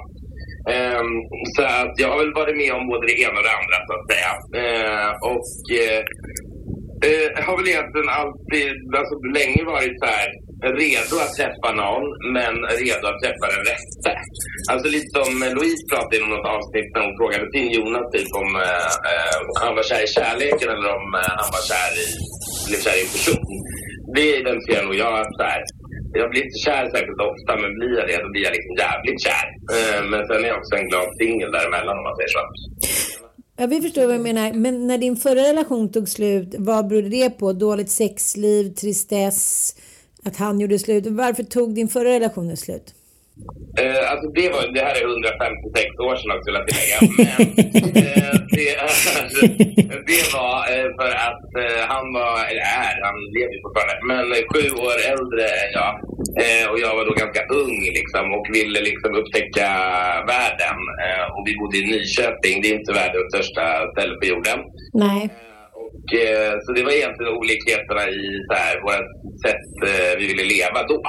Ehm, 0.74 1.12
så 1.54 1.62
att 1.62 1.94
jag 2.02 2.08
har 2.10 2.18
väl 2.18 2.38
varit 2.40 2.56
med 2.62 2.72
om 2.78 2.84
både 2.92 3.06
det 3.06 3.20
ena 3.24 3.38
och 3.40 3.46
det 3.48 3.58
andra 3.60 3.78
så 3.86 3.92
att 3.96 4.08
säga. 4.12 4.32
Ehm, 4.60 5.12
och 5.32 5.50
eh, 5.82 6.02
eh 7.08 7.28
har 7.46 7.56
väl 7.56 7.72
egentligen 7.72 8.10
alltid, 8.20 8.72
alltså 9.00 9.14
länge 9.38 9.60
varit 9.74 9.96
så 10.02 10.06
här 10.16 10.28
redo 10.82 11.14
att 11.24 11.36
träffa 11.38 11.68
någon, 11.82 12.04
men 12.36 12.54
redo 12.80 13.04
att 13.10 13.20
träffa 13.22 13.46
den 13.54 13.64
rätte. 13.72 14.12
Alltså 14.70 14.86
lite 14.96 15.10
som 15.18 15.32
Louise 15.56 15.84
pratade 15.90 16.16
i 16.16 16.20
något 16.20 16.48
avsnitt 16.56 16.90
när 16.92 17.02
hon 17.04 17.16
frågade 17.18 17.44
sin 17.52 17.68
Jonas 17.76 18.06
typ 18.12 18.30
om 18.42 18.50
eh, 18.66 18.92
eh, 19.10 19.38
han 19.62 19.74
var 19.76 19.84
kär 19.90 20.02
i 20.08 20.10
kärleken 20.18 20.68
eller 20.74 20.90
om 20.98 21.06
eh, 21.20 21.32
han 21.40 21.50
var 21.56 21.64
kär 21.70 21.92
i, 22.04 22.06
blev 22.66 22.80
kär 22.84 22.96
i 23.00 23.04
en 23.06 23.12
person. 23.16 23.42
Det 24.14 24.28
identifierar 24.42 24.84
nog 24.84 24.96
jag 25.04 25.14
att 25.20 25.34
så 25.38 25.44
här, 25.50 25.62
jag 26.12 26.30
blir 26.30 26.42
inte 26.44 26.58
kär 26.66 26.84
särskilt 26.94 27.20
ofta, 27.30 27.50
men 27.62 27.70
blir 27.78 27.92
jag 27.98 28.06
det 28.08 28.18
då 28.24 28.28
blir 28.32 28.42
jag 28.46 28.54
liksom 28.58 28.74
jävligt 28.84 29.20
kär. 29.26 29.46
Eh, 29.76 30.00
men 30.10 30.20
sen 30.26 30.44
är 30.44 30.48
jag 30.48 30.58
också 30.58 30.74
en 30.76 30.88
glad 30.90 31.08
singel 31.18 31.50
däremellan 31.52 31.98
om 31.98 32.04
man 32.08 32.16
säger 32.16 32.32
så. 32.36 32.42
Ja, 33.58 33.66
vi 33.66 33.80
förstår 33.82 34.06
vad 34.06 34.14
du 34.14 34.22
menar. 34.22 34.52
Men 34.52 34.86
när 34.86 34.98
din 34.98 35.16
förra 35.16 35.42
relation 35.50 35.92
tog 35.92 36.08
slut, 36.08 36.54
vad 36.58 36.88
berodde 36.88 37.08
det 37.08 37.30
på? 37.30 37.52
Dåligt 37.52 37.90
sexliv, 37.90 38.74
tristess, 38.74 39.74
att 40.24 40.36
han 40.36 40.60
gjorde 40.60 40.78
slut? 40.78 41.06
Varför 41.06 41.42
tog 41.42 41.74
din 41.74 41.88
förra 41.88 42.08
relation 42.08 42.56
slut? 42.56 42.95
Eh, 43.82 44.10
alltså 44.12 44.26
det, 44.38 44.48
var, 44.54 44.62
det 44.74 44.82
här 44.86 44.94
är 45.00 45.04
156 45.04 45.98
år 46.06 46.14
sedan 46.16 46.34
också 46.36 46.48
vill 46.48 46.58
jag 46.60 46.66
tillägga. 46.68 46.98
Men 47.00 47.38
eh, 48.06 48.34
det, 48.56 48.68
det 50.10 50.22
var 50.36 50.56
eh, 50.72 50.88
för 50.98 51.12
att 51.28 51.48
eh, 51.62 51.80
han 51.92 52.06
var, 52.18 52.34
eller 52.48 52.66
är, 52.84 52.94
han 53.08 53.18
lever 53.34 53.52
ju 53.56 53.60
fortfarande, 53.64 53.94
men 54.10 54.24
sju 54.50 54.64
år 54.86 54.96
äldre 55.12 55.44
än 55.62 55.70
jag. 55.80 55.92
Eh, 56.42 56.64
och 56.70 56.78
jag 56.84 56.92
var 56.98 57.04
då 57.08 57.14
ganska 57.24 57.42
ung 57.62 57.76
liksom 57.98 58.24
och 58.36 58.46
ville 58.56 58.80
liksom 58.90 59.10
upptäcka 59.20 59.68
världen. 60.32 60.78
Eh, 61.04 61.24
och 61.34 61.42
vi 61.46 61.52
bodde 61.60 61.76
i 61.78 61.84
Nyköping, 61.92 62.54
det 62.60 62.68
är 62.70 62.74
inte 62.80 62.92
världens 63.00 63.28
största 63.32 63.64
ställe 63.92 64.14
på 64.20 64.26
jorden. 64.32 64.58
Nej. 65.06 65.22
Och, 65.80 66.08
så 66.64 66.72
det 66.72 66.82
var 66.86 66.92
egentligen 66.92 67.32
olikheterna 67.40 68.04
i 68.08 68.24
så 68.48 68.54
här, 68.62 68.74
våra 68.86 69.02
sätt 69.44 69.66
vi 70.18 70.26
ville 70.26 70.44
leva 70.54 70.80
då. 70.92 71.02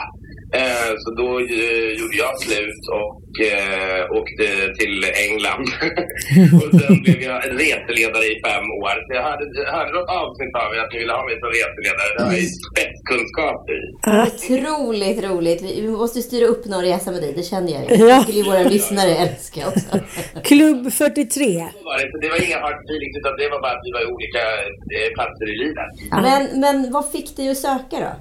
Eh, 0.54 0.92
så 1.04 1.10
då 1.22 1.40
eh, 1.40 1.90
gjorde 2.00 2.18
jag 2.26 2.40
slut 2.40 2.84
och 3.00 3.46
eh, 3.50 4.02
åkte 4.20 4.46
till 4.80 4.96
England. 5.26 5.68
och 6.58 6.82
sen 6.82 7.02
blev 7.04 7.22
jag 7.22 7.40
reseledare 7.64 8.26
i 8.34 8.36
fem 8.48 8.66
år. 8.84 8.96
Så 9.06 9.10
jag 9.18 9.24
hörde, 9.30 9.46
hörde 9.76 9.92
något 10.00 10.10
avsnitt 10.22 10.54
av 10.64 10.76
er 10.76 10.80
att 10.84 10.92
ni 10.94 11.00
ville 11.00 11.14
ha 11.14 11.24
mig 11.26 11.36
som 11.40 11.50
reseledare. 11.60 12.10
Det 12.18 12.24
har 12.24 12.32
jag 12.32 12.42
ju 12.42 12.50
spetskunskap 12.70 13.62
i. 13.78 13.80
Otroligt 14.28 15.20
roligt. 15.30 15.62
Vi 15.62 15.82
vi 15.82 15.88
måste 15.88 16.22
styra 16.22 16.46
upp 16.54 16.66
någon 16.66 16.84
resa 16.92 17.12
med 17.12 17.22
dig, 17.22 17.34
det 17.36 17.44
känner 17.44 17.72
jag 17.76 17.82
ju. 17.84 18.06
Ja. 18.06 18.16
Det 18.16 18.22
skulle 18.22 18.38
ju 18.38 18.44
våra 18.52 18.64
lyssnare 18.64 19.12
älska 19.26 19.62
också. 19.68 19.92
Klubb 20.50 20.94
43. 20.94 21.68
Så 21.78 21.84
var 21.90 21.98
det. 22.00 22.12
Så 22.12 22.18
det 22.24 22.30
var 22.34 22.40
inga 22.48 22.60
hard 22.66 22.80
feelings 22.88 23.16
utan 23.20 23.34
det 23.42 23.50
var 23.54 23.60
bara 23.66 23.74
att 23.78 23.86
vi 23.88 23.92
var 23.98 24.02
i 24.08 24.10
olika 24.16 24.44
eh, 24.96 25.10
platser 25.18 25.48
i 25.54 25.58
livet. 25.64 25.90
Men, 26.28 26.42
men 26.64 26.92
vad 26.92 27.12
fick 27.12 27.38
dig 27.38 27.50
att 27.50 27.58
söka 27.58 27.98
då? 28.08 28.14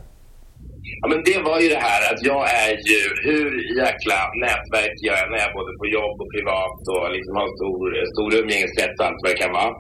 Ja, 1.01 1.07
men 1.13 1.21
det 1.29 1.39
var 1.49 1.59
ju 1.63 1.69
det 1.75 1.83
här 1.89 2.03
att 2.11 2.21
jag 2.31 2.43
är 2.65 2.75
ju, 2.91 3.01
hur 3.27 3.49
jäkla 3.83 4.19
nätverk 4.45 4.97
jag 5.09 5.17
än 5.23 5.35
är, 5.43 5.51
både 5.59 5.73
på 5.81 5.87
jobb 5.99 6.17
och 6.23 6.31
privat 6.35 6.81
och 6.93 7.05
liksom 7.17 7.35
har 7.41 7.49
stor, 7.59 7.83
stor 8.13 8.31
umgängeskrets 8.41 8.99
och 8.99 9.07
allt 9.07 9.23
vad 9.23 9.31
det 9.33 9.43
kan 9.45 9.59
vara. 9.61 9.73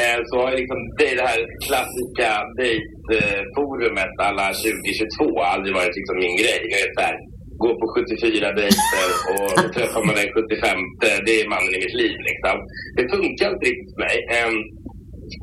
Eh, 0.00 0.18
så 0.28 0.34
har 0.38 0.48
jag 0.50 0.60
liksom 0.62 0.80
det, 0.98 1.12
det 1.18 1.26
här 1.32 1.42
klassiska 1.66 2.30
dejtforumet 2.60 4.14
alla 4.28 4.46
2022 4.52 5.40
aldrig 5.52 5.72
varit 5.80 5.96
liksom 5.98 6.16
min 6.24 6.36
grej. 6.42 6.58
Jag 6.72 6.80
vet 6.82 6.96
så 6.98 7.04
här, 7.08 7.16
gå 7.64 7.70
på 7.80 7.86
74 7.94 8.52
dejter 8.60 9.08
och 9.32 9.52
träffar 9.74 10.02
man 10.06 10.14
den 10.20 10.30
75 10.36 10.78
det 11.26 11.34
är 11.40 11.52
mannen 11.54 11.74
i 11.76 11.82
mitt 11.84 11.98
liv 12.02 12.16
liksom. 12.30 12.56
Det 12.96 13.04
funkar 13.14 13.46
inte 13.52 13.66
riktigt 13.70 13.92
för 13.94 14.02
mig. 14.08 14.16
Eh, 14.36 14.52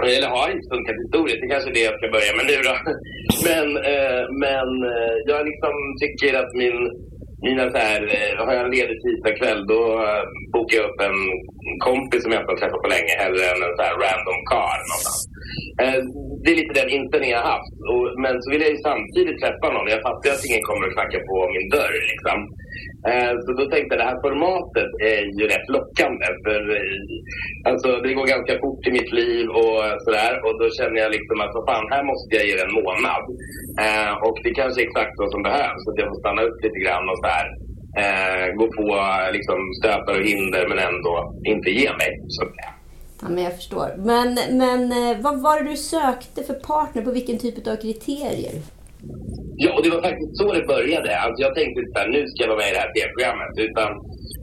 eller 0.03 0.35
har 0.37 0.47
inte 0.53 0.71
funkat 0.73 1.01
historiskt, 1.03 1.41
det 1.41 1.51
kanske 1.53 1.69
är 1.71 1.77
det 1.77 1.87
jag 1.89 1.97
ska 1.97 2.07
börja 2.17 2.33
med 2.37 2.45
nu 2.51 2.57
då. 2.69 2.75
Men, 3.47 3.67
eh, 3.91 4.23
men 4.45 4.69
eh, 4.93 5.15
jag 5.31 5.41
liksom 5.49 5.75
tycker 6.01 6.31
att 6.41 6.51
min 6.61 6.79
mina 7.47 7.65
så 7.75 7.77
här, 7.87 8.01
eh, 8.17 8.45
har 8.45 8.53
jag 8.53 8.65
en 8.65 8.75
ledig 8.77 8.97
tisdagkväll 9.03 9.61
då 9.73 9.81
eh, 10.07 10.23
bokar 10.53 10.77
jag 10.77 10.87
upp 10.89 11.01
en 11.09 11.19
kompis 11.87 12.21
som 12.23 12.31
jag 12.31 12.41
inte 12.41 12.53
har 12.53 12.61
träffat 12.61 12.83
på 12.83 12.93
länge 12.95 13.13
hellre 13.23 13.43
än 13.51 13.65
en 13.65 13.77
så 13.77 13.83
här 13.87 13.95
random 14.03 14.41
karl 14.53 14.81
någonstans. 14.89 15.21
Eh, 15.83 15.99
det 16.41 16.49
är 16.51 16.59
lite 16.61 16.79
den 16.81 16.95
inställningen 16.97 17.35
jag 17.37 17.45
har 17.45 17.53
haft. 17.55 17.75
Och, 17.91 18.05
men 18.23 18.33
så 18.41 18.47
vill 18.51 18.63
jag 18.65 18.73
ju 18.75 18.79
samtidigt 18.89 19.41
träffa 19.43 19.67
någon. 19.69 19.93
Jag 19.95 20.05
fattar 20.07 20.25
ju 20.27 20.35
att 20.35 20.47
ingen 20.49 20.67
kommer 20.69 20.85
att 20.85 20.95
knacka 20.97 21.19
på 21.29 21.35
min 21.55 21.67
dörr 21.75 21.95
liksom. 22.11 22.37
Eh, 23.07 23.33
så 23.43 23.49
då 23.59 23.63
tänkte 23.73 23.91
jag 23.93 24.01
det 24.01 24.11
här 24.11 24.23
formatet 24.27 24.91
är 25.13 25.21
ju 25.39 25.43
rätt 25.53 25.69
lockande. 25.75 26.27
För 26.45 26.61
eh, 26.77 27.69
alltså, 27.69 27.89
det 28.03 28.13
går 28.17 28.27
ganska 28.35 28.55
fort 28.63 28.87
i 28.87 28.91
mitt 28.97 29.11
liv 29.21 29.45
och 29.61 29.81
sådär. 30.05 30.33
Och 30.45 30.55
då 30.61 30.65
känner 30.77 30.99
jag 31.03 31.11
liksom 31.17 31.37
att 31.41 31.55
vad 31.55 31.65
fan, 31.69 31.91
här 31.93 32.03
måste 32.11 32.35
jag 32.37 32.45
ge 32.47 32.55
det 32.55 32.67
en 32.67 32.79
månad. 32.81 33.23
Eh, 33.85 34.13
och 34.27 34.37
det 34.43 34.53
kanske 34.59 34.81
är 34.81 34.87
exakt 34.87 35.15
vad 35.21 35.31
som 35.31 35.43
behövs. 35.49 35.83
Att 35.87 35.99
jag 36.01 36.09
får 36.11 36.19
stanna 36.23 36.41
upp 36.47 36.59
lite 36.65 36.79
grann 36.85 37.05
och 37.11 37.19
så 37.23 37.27
här, 37.35 37.47
eh, 38.01 38.47
gå 38.59 38.65
på 38.77 38.87
liksom, 39.37 39.59
stötar 39.79 40.13
och 40.19 40.25
hinder 40.31 40.63
men 40.69 40.79
ändå 40.89 41.13
inte 41.53 41.69
ge 41.79 41.89
mig. 42.01 42.11
Så, 42.35 42.43
Ja, 43.21 43.29
men 43.29 43.43
jag 43.43 43.55
förstår. 43.55 43.93
Men, 43.97 44.37
men 44.51 44.91
eh, 44.91 45.21
vad 45.21 45.41
var 45.41 45.63
det 45.63 45.69
du 45.69 45.77
sökte 45.77 46.43
för 46.43 46.53
partner? 46.53 47.01
På 47.01 47.11
vilken 47.11 47.37
typ 47.37 47.67
av 47.67 47.75
kriterier? 47.75 48.53
Ja, 49.63 49.69
och 49.75 49.83
det 49.83 49.93
var 49.95 50.03
faktiskt 50.09 50.37
så 50.39 50.47
det 50.57 50.71
började. 50.75 51.09
Alltså 51.23 51.39
jag 51.45 51.53
tänkte 51.55 51.77
inte 51.79 51.93
såhär, 51.93 52.09
nu 52.15 52.21
ska 52.27 52.39
jag 52.43 52.51
vara 52.53 52.61
med 52.61 52.71
i 52.71 52.75
det 52.75 52.83
här 52.83 52.93
tv-programmet. 52.95 53.53
Utan 53.67 53.89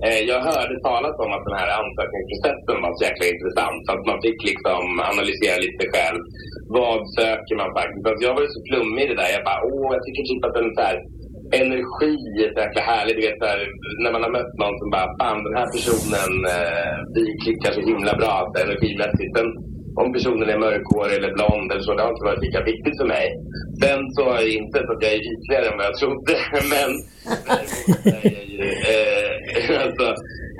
eh, 0.06 0.20
jag 0.30 0.40
hörde 0.50 0.76
talas 0.90 1.16
om 1.24 1.30
att 1.36 1.46
den 1.48 1.58
här 1.60 1.70
ansökningsprocessen 1.80 2.78
var 2.84 2.92
så 2.94 3.02
jäkla 3.08 3.26
intressant. 3.34 3.78
Så 3.84 3.90
att 3.94 4.04
man 4.10 4.18
fick 4.26 4.40
liksom 4.50 4.82
analysera 5.10 5.56
lite 5.66 5.84
själv. 5.94 6.20
Vad 6.78 6.98
söker 7.18 7.54
man 7.62 7.70
faktiskt? 7.78 8.06
Alltså 8.06 8.22
jag 8.26 8.34
var 8.36 8.44
ju 8.46 8.52
så 8.56 8.62
flummig 8.68 9.02
i 9.04 9.10
det 9.10 9.20
där. 9.20 9.30
Jag 9.36 9.44
bara, 9.50 9.62
åh, 9.72 9.88
jag 9.96 10.02
tycker 10.04 10.22
typ 10.30 10.44
att 10.46 10.58
den 10.58 10.70
så 10.76 10.82
här, 10.88 10.96
energi 11.62 12.14
är 12.44 12.50
så 12.54 12.60
jäkla 12.64 12.82
härlig. 12.90 13.14
Du 13.16 13.22
vet, 13.26 13.38
så 13.42 13.46
här, 13.52 13.60
när 14.02 14.12
man 14.14 14.24
har 14.24 14.32
mött 14.38 14.54
någon 14.62 14.76
som 14.80 14.88
bara, 14.96 15.08
fan 15.20 15.40
den 15.46 15.56
här 15.60 15.68
personen, 15.76 16.32
eh, 16.54 16.94
vi 17.16 17.24
klickar 17.42 17.72
så 17.76 17.82
himla 17.90 18.12
bra 18.22 18.34
energimässigt. 18.64 19.32
Sen, 19.36 19.48
om 20.00 20.08
personen 20.16 20.48
är 20.54 20.64
mörkhårig 20.66 21.14
eller 21.16 21.36
blond 21.38 21.66
eller 21.70 21.84
så, 21.86 21.94
det 21.94 22.02
har 22.02 22.14
inte 22.14 22.28
varit 22.30 22.46
lika 22.46 22.60
viktigt 22.70 22.96
för 23.00 23.08
mig. 23.16 23.26
Sen 23.82 24.00
så 24.14 24.20
har 24.28 24.36
jag 24.40 24.50
insett 24.58 24.90
att 24.92 25.04
jag 25.04 25.12
är 25.16 25.22
ytligare 25.32 25.66
än 25.68 25.78
vad 25.78 25.88
jag 25.90 25.98
trodde. 26.02 26.34
Men 26.74 26.90
eh, 28.92 29.32
alltså, 29.84 30.06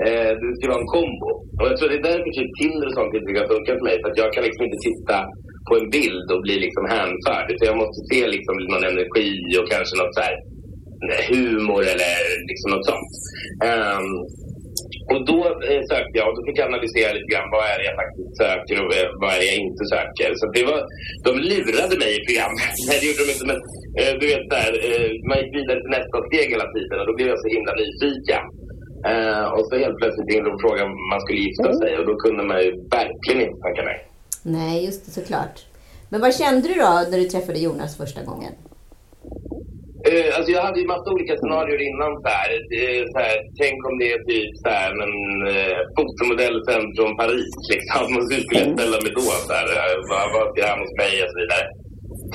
eh, 0.07 0.31
det 0.41 0.51
ska 0.55 0.63
vara 0.73 0.83
en 0.83 0.93
kombo. 0.95 1.29
Och 1.59 1.67
jag 1.69 1.75
tror 1.77 1.89
det 1.89 1.99
är 2.01 2.09
därför 2.11 2.31
typ 2.37 2.51
Tinder 2.59 2.87
och 2.89 2.97
sånt 2.97 3.17
inte 3.19 3.37
kan 3.37 3.51
funka 3.53 3.71
för 3.77 3.87
mig. 3.89 3.97
För 4.01 4.09
att 4.09 4.21
jag 4.23 4.29
kan 4.33 4.43
liksom 4.47 4.63
inte 4.67 4.85
titta 4.87 5.17
på 5.67 5.73
en 5.79 5.89
bild 5.97 6.27
och 6.33 6.41
bli 6.45 6.55
liksom 6.65 6.85
hänförd. 6.95 7.47
Utan 7.51 7.69
jag 7.71 7.81
måste 7.83 7.99
se 8.11 8.21
liksom 8.35 8.55
någon 8.71 8.89
energi 8.93 9.29
och 9.59 9.67
kanske 9.73 9.93
något 9.95 10.15
så 10.17 10.21
här 10.27 10.35
humor 11.31 11.83
eller 11.93 12.13
liksom 12.49 12.69
något 12.73 12.87
sånt. 12.91 13.13
Um, 13.71 14.07
och 15.11 15.21
då 15.31 15.39
eh, 15.69 15.81
sökte 15.91 16.15
jag 16.19 16.27
och 16.29 16.35
då 16.37 16.41
fick 16.47 16.57
jag 16.59 16.69
analysera 16.71 17.09
lite 17.17 17.31
grann 17.33 17.49
vad 17.55 17.63
är 17.71 17.77
det 17.79 17.87
jag 17.91 17.97
faktiskt 18.03 18.31
söker 18.43 18.75
och 18.83 18.91
eh, 18.99 19.09
vad 19.21 19.29
är 19.35 19.39
det 19.41 19.49
jag 19.53 19.59
inte 19.69 19.83
söker. 19.95 20.29
Så 20.39 20.45
det 20.55 20.63
var, 20.71 20.79
de 21.27 21.31
lurade 21.51 21.95
mig 22.03 22.11
i 22.17 22.21
programmet. 22.27 22.73
Nej, 22.87 22.95
det 22.99 23.07
gjorde 23.09 23.23
de 23.25 23.31
inte. 23.35 23.45
Men 23.51 23.59
eh, 23.99 24.13
du 24.19 24.25
vet, 24.31 24.45
där, 24.55 24.71
eh, 24.89 25.09
man 25.29 25.37
gick 25.41 25.51
vidare 25.59 25.79
till 25.83 25.95
nästa 25.97 26.17
steg 26.27 26.47
hela 26.55 26.67
tiden 26.75 26.95
och 27.01 27.07
då 27.09 27.13
blev 27.17 27.27
jag 27.33 27.39
så 27.43 27.49
himla 27.55 27.73
nyfiken. 27.81 28.43
Eh, 29.11 29.45
och 29.55 29.63
så 29.69 29.73
helt 29.83 29.97
plötsligt 30.01 30.29
ringde 30.31 30.47
de 30.49 30.53
och 30.57 30.63
frågade 30.65 30.85
om 30.89 30.95
man 31.13 31.21
skulle 31.23 31.41
gifta 31.47 31.69
sig 31.81 31.91
och 31.99 32.05
då 32.09 32.15
kunde 32.23 32.41
man 32.49 32.59
ju 32.65 32.71
verkligen 32.97 33.41
inte 33.45 33.59
tacka 33.65 33.81
nej. 33.89 33.99
Nej, 34.57 34.75
just 34.87 35.01
det, 35.05 35.11
såklart. 35.19 35.57
Men 36.11 36.21
vad 36.21 36.35
kände 36.41 36.67
du 36.67 36.73
då 36.73 36.91
när 37.11 37.17
du 37.17 37.25
träffade 37.33 37.59
Jonas 37.59 37.97
första 37.97 38.21
gången? 38.29 38.53
Eh, 40.09 40.27
alltså 40.37 40.49
jag 40.55 40.61
hade 40.67 40.79
ju 40.81 40.87
massa 40.87 41.11
olika 41.15 41.35
scenarier 41.37 41.81
innan 41.89 42.11
så 42.23 42.27
här. 42.37 42.49
Eh, 42.81 43.03
så 43.13 43.17
här 43.25 43.37
tänk 43.61 43.77
om 43.89 43.93
det 44.01 44.07
är 44.15 44.19
typ 44.31 44.51
så 44.63 44.69
här, 44.77 44.91
en 45.05 45.17
eh, 45.53 45.77
fotomodell 45.95 46.57
sen 46.67 46.83
från 46.97 47.17
Paris 47.21 47.51
liksom. 47.73 48.05
Och 48.17 48.23
så 48.27 48.33
skulle 48.43 48.61
jag 48.63 48.73
ställa 48.77 48.97
mig 49.03 49.11
då 49.19 49.25
så 49.47 49.53
här. 49.57 49.67
eh, 49.77 49.95
Vad, 50.11 50.25
vad 50.35 50.45
ska 50.49 50.59
jag 50.67 50.77
hos 50.83 50.93
mig 51.03 51.13
och 51.23 51.29
så 51.33 51.37
vidare. 51.41 51.65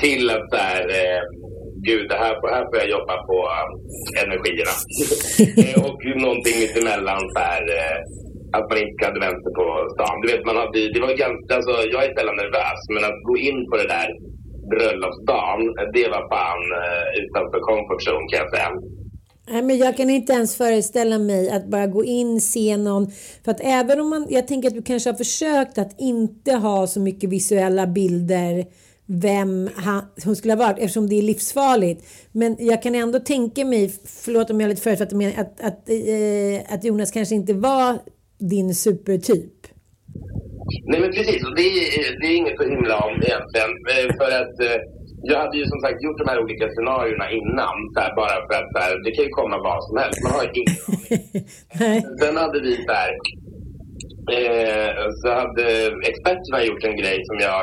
Till 0.03 0.23
att 0.35 0.45
så 0.53 0.59
här, 0.69 0.83
eh, 0.99 1.21
gud 1.89 2.05
det 2.11 2.19
här, 2.23 2.33
här 2.55 2.65
får 2.69 2.77
jag 2.81 2.89
jobba 2.95 3.15
på 3.29 3.37
eh, 3.55 3.67
energierna. 4.23 4.75
Eh, 5.63 5.77
och 5.87 5.99
någonting 6.25 6.55
mittemellan 6.63 7.21
så 7.35 7.39
här. 7.49 7.63
Eh, 7.79 7.97
att 8.57 8.69
man 8.69 8.77
inte 8.85 9.05
hade 9.07 9.19
vänt 9.27 9.41
sig 9.43 9.53
på 9.59 9.65
stan. 9.93 10.15
Du 10.21 10.27
vet, 10.31 10.45
man 10.49 10.57
hade, 10.61 10.79
det 10.93 11.01
var 11.05 11.13
ganska, 11.25 11.51
alltså, 11.57 11.73
jag 11.93 12.01
är 12.05 12.11
sällan 12.17 12.37
nervös, 12.43 12.79
men 12.93 13.03
att 13.09 13.19
gå 13.29 13.35
in 13.49 13.59
på 13.69 13.75
det 13.81 13.89
där 13.97 14.09
bröllopsdagen, 14.71 15.61
det 15.93 16.07
var 16.13 16.23
fan 16.33 16.63
utanför 17.21 17.59
comfort 17.69 18.01
zone 18.07 18.25
kan 18.29 18.39
jag 18.43 18.49
säga. 18.55 18.69
Nej, 19.47 19.61
men 19.61 19.77
jag 19.77 19.97
kan 19.97 20.09
inte 20.09 20.33
ens 20.33 20.55
föreställa 20.55 21.17
mig 21.19 21.49
att 21.49 21.67
bara 21.67 21.87
gå 21.87 22.03
in, 22.05 22.41
se 22.41 22.77
någon. 22.77 23.11
För 23.45 23.51
att 23.51 23.61
även 23.63 23.99
om 23.99 24.09
man, 24.09 24.27
jag 24.29 24.47
tänker 24.47 24.67
att 24.67 24.75
du 24.75 24.81
kanske 24.81 25.09
har 25.09 25.17
försökt 25.17 25.77
att 25.77 26.01
inte 26.01 26.53
ha 26.53 26.87
så 26.87 26.99
mycket 26.99 27.29
visuella 27.29 27.87
bilder 27.87 28.65
vem 29.05 29.69
han, 29.75 30.03
hon 30.23 30.35
skulle 30.35 30.53
ha 30.53 30.59
varit 30.59 30.79
eftersom 30.79 31.09
det 31.09 31.15
är 31.15 31.21
livsfarligt. 31.21 32.05
Men 32.31 32.55
jag 32.59 32.83
kan 32.83 32.95
ändå 32.95 33.19
tänka 33.19 33.65
mig, 33.65 33.93
förlåt 34.05 34.49
om 34.49 34.61
jag 34.61 34.65
är 34.65 34.69
lite 34.69 34.81
förutfattad, 34.81 35.23
att, 35.23 35.39
att, 35.39 35.61
att, 35.61 35.89
eh, 35.89 36.73
att 36.73 36.83
Jonas 36.83 37.11
kanske 37.11 37.35
inte 37.35 37.53
var 37.53 37.97
din 38.39 38.75
supertyp. 38.75 39.52
Nej 40.89 40.99
men 41.03 41.11
precis, 41.17 41.41
och 41.47 41.55
det 41.59 41.67
är, 41.79 42.19
det 42.19 42.27
är 42.31 42.35
inget 42.41 42.59
att 42.61 42.73
himla 42.75 42.95
om 43.07 43.15
egentligen. 43.27 43.71
Eh, 43.91 44.07
För 44.19 44.29
att 44.41 44.55
eh, 44.67 44.79
jag 45.31 45.37
hade 45.43 45.57
ju 45.57 45.65
som 45.73 45.79
sagt 45.81 46.03
gjort 46.05 46.21
de 46.21 46.27
här 46.31 46.39
olika 46.43 46.65
scenarierna 46.69 47.27
innan. 47.39 47.75
Så 47.93 47.97
här, 48.03 48.11
bara 48.21 48.35
för 48.47 48.55
att 48.59 48.69
så 48.73 48.79
här, 48.83 48.93
det 49.03 49.11
kan 49.15 49.25
ju 49.27 49.33
komma 49.39 49.57
vad 49.69 49.79
som 49.87 49.95
helst. 50.01 50.19
Man 50.23 50.33
har 50.37 50.43
ju 50.45 50.51
ingen. 50.61 50.79
Sen 52.21 52.35
hade 52.43 52.59
vi 52.65 52.73
så 52.87 52.93
här, 53.01 53.11
eh, 54.37 54.91
så 55.19 55.27
hade 55.41 55.65
experterna 56.11 56.59
gjort 56.67 56.83
en 56.89 56.97
grej 57.01 57.17
som 57.29 57.37
jag 57.45 57.53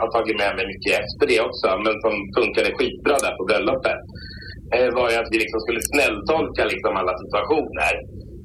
har 0.00 0.08
tagit 0.16 0.36
med 0.42 0.52
mig 0.56 0.66
mycket 0.72 0.92
efter 1.02 1.24
det 1.32 1.40
också. 1.48 1.66
Men 1.84 1.94
som 2.04 2.14
funkade 2.38 2.70
skitbra 2.76 3.16
där 3.24 3.34
på 3.38 3.44
bröllopet. 3.48 4.00
Eh, 4.74 4.88
var 4.98 5.06
ju 5.10 5.16
att 5.18 5.32
vi 5.32 5.38
liksom 5.44 5.60
skulle 5.64 5.82
snälltolka 5.92 6.62
liksom 6.72 6.92
alla 7.00 7.14
situationer. 7.24 7.92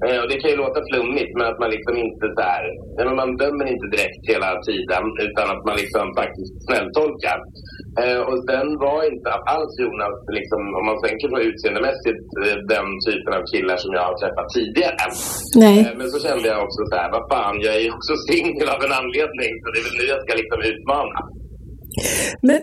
Eh, 0.05 0.19
och 0.21 0.27
det 0.29 0.37
kan 0.41 0.51
ju 0.53 0.57
låta 0.63 0.81
flummigt 0.89 1.33
men 1.37 1.45
att 1.51 1.59
man 1.63 1.69
liksom 1.75 1.93
inte 2.05 2.25
så 2.35 2.41
här, 2.51 2.63
nej, 2.95 3.05
men 3.07 3.17
man 3.21 3.31
dömer 3.43 3.65
inte 3.73 3.87
direkt 3.95 4.23
hela 4.33 4.49
tiden 4.67 5.03
utan 5.25 5.45
att 5.53 5.63
man 5.67 5.75
liksom 5.83 6.05
faktiskt 6.21 6.53
snälltolkar. 6.67 7.39
Eh, 8.01 8.21
och 8.29 8.39
sen 8.49 8.67
var 8.85 8.99
inte 9.11 9.29
alls 9.53 9.73
Jonas, 9.83 10.17
liksom, 10.37 10.61
om 10.77 10.83
man 10.89 10.97
tänker 11.05 11.27
på 11.33 11.37
utseendemässigt, 11.49 12.27
eh, 12.43 12.57
den 12.73 12.87
typen 13.07 13.31
av 13.37 13.43
killar 13.51 13.77
som 13.83 13.91
jag 13.97 14.03
har 14.09 14.15
träffat 14.21 14.49
tidigare. 14.57 15.05
Nej. 15.63 15.77
Eh, 15.79 15.93
men 15.99 16.07
så 16.13 16.17
kände 16.27 16.45
jag 16.51 16.59
också 16.65 16.81
så 16.89 16.95
här, 16.99 17.09
vad 17.15 17.25
fan, 17.33 17.55
jag 17.65 17.73
är 17.79 17.83
ju 17.87 17.91
också 17.97 18.13
singel 18.29 18.69
av 18.75 18.81
en 18.85 18.93
anledning 19.01 19.51
så 19.61 19.67
det 19.71 19.79
är 19.79 19.85
väl 19.87 19.97
nu 19.99 20.05
jag 20.13 20.21
ska 20.23 20.31
liksom 20.41 20.59
utmana. 20.71 21.19
Men 22.41 22.61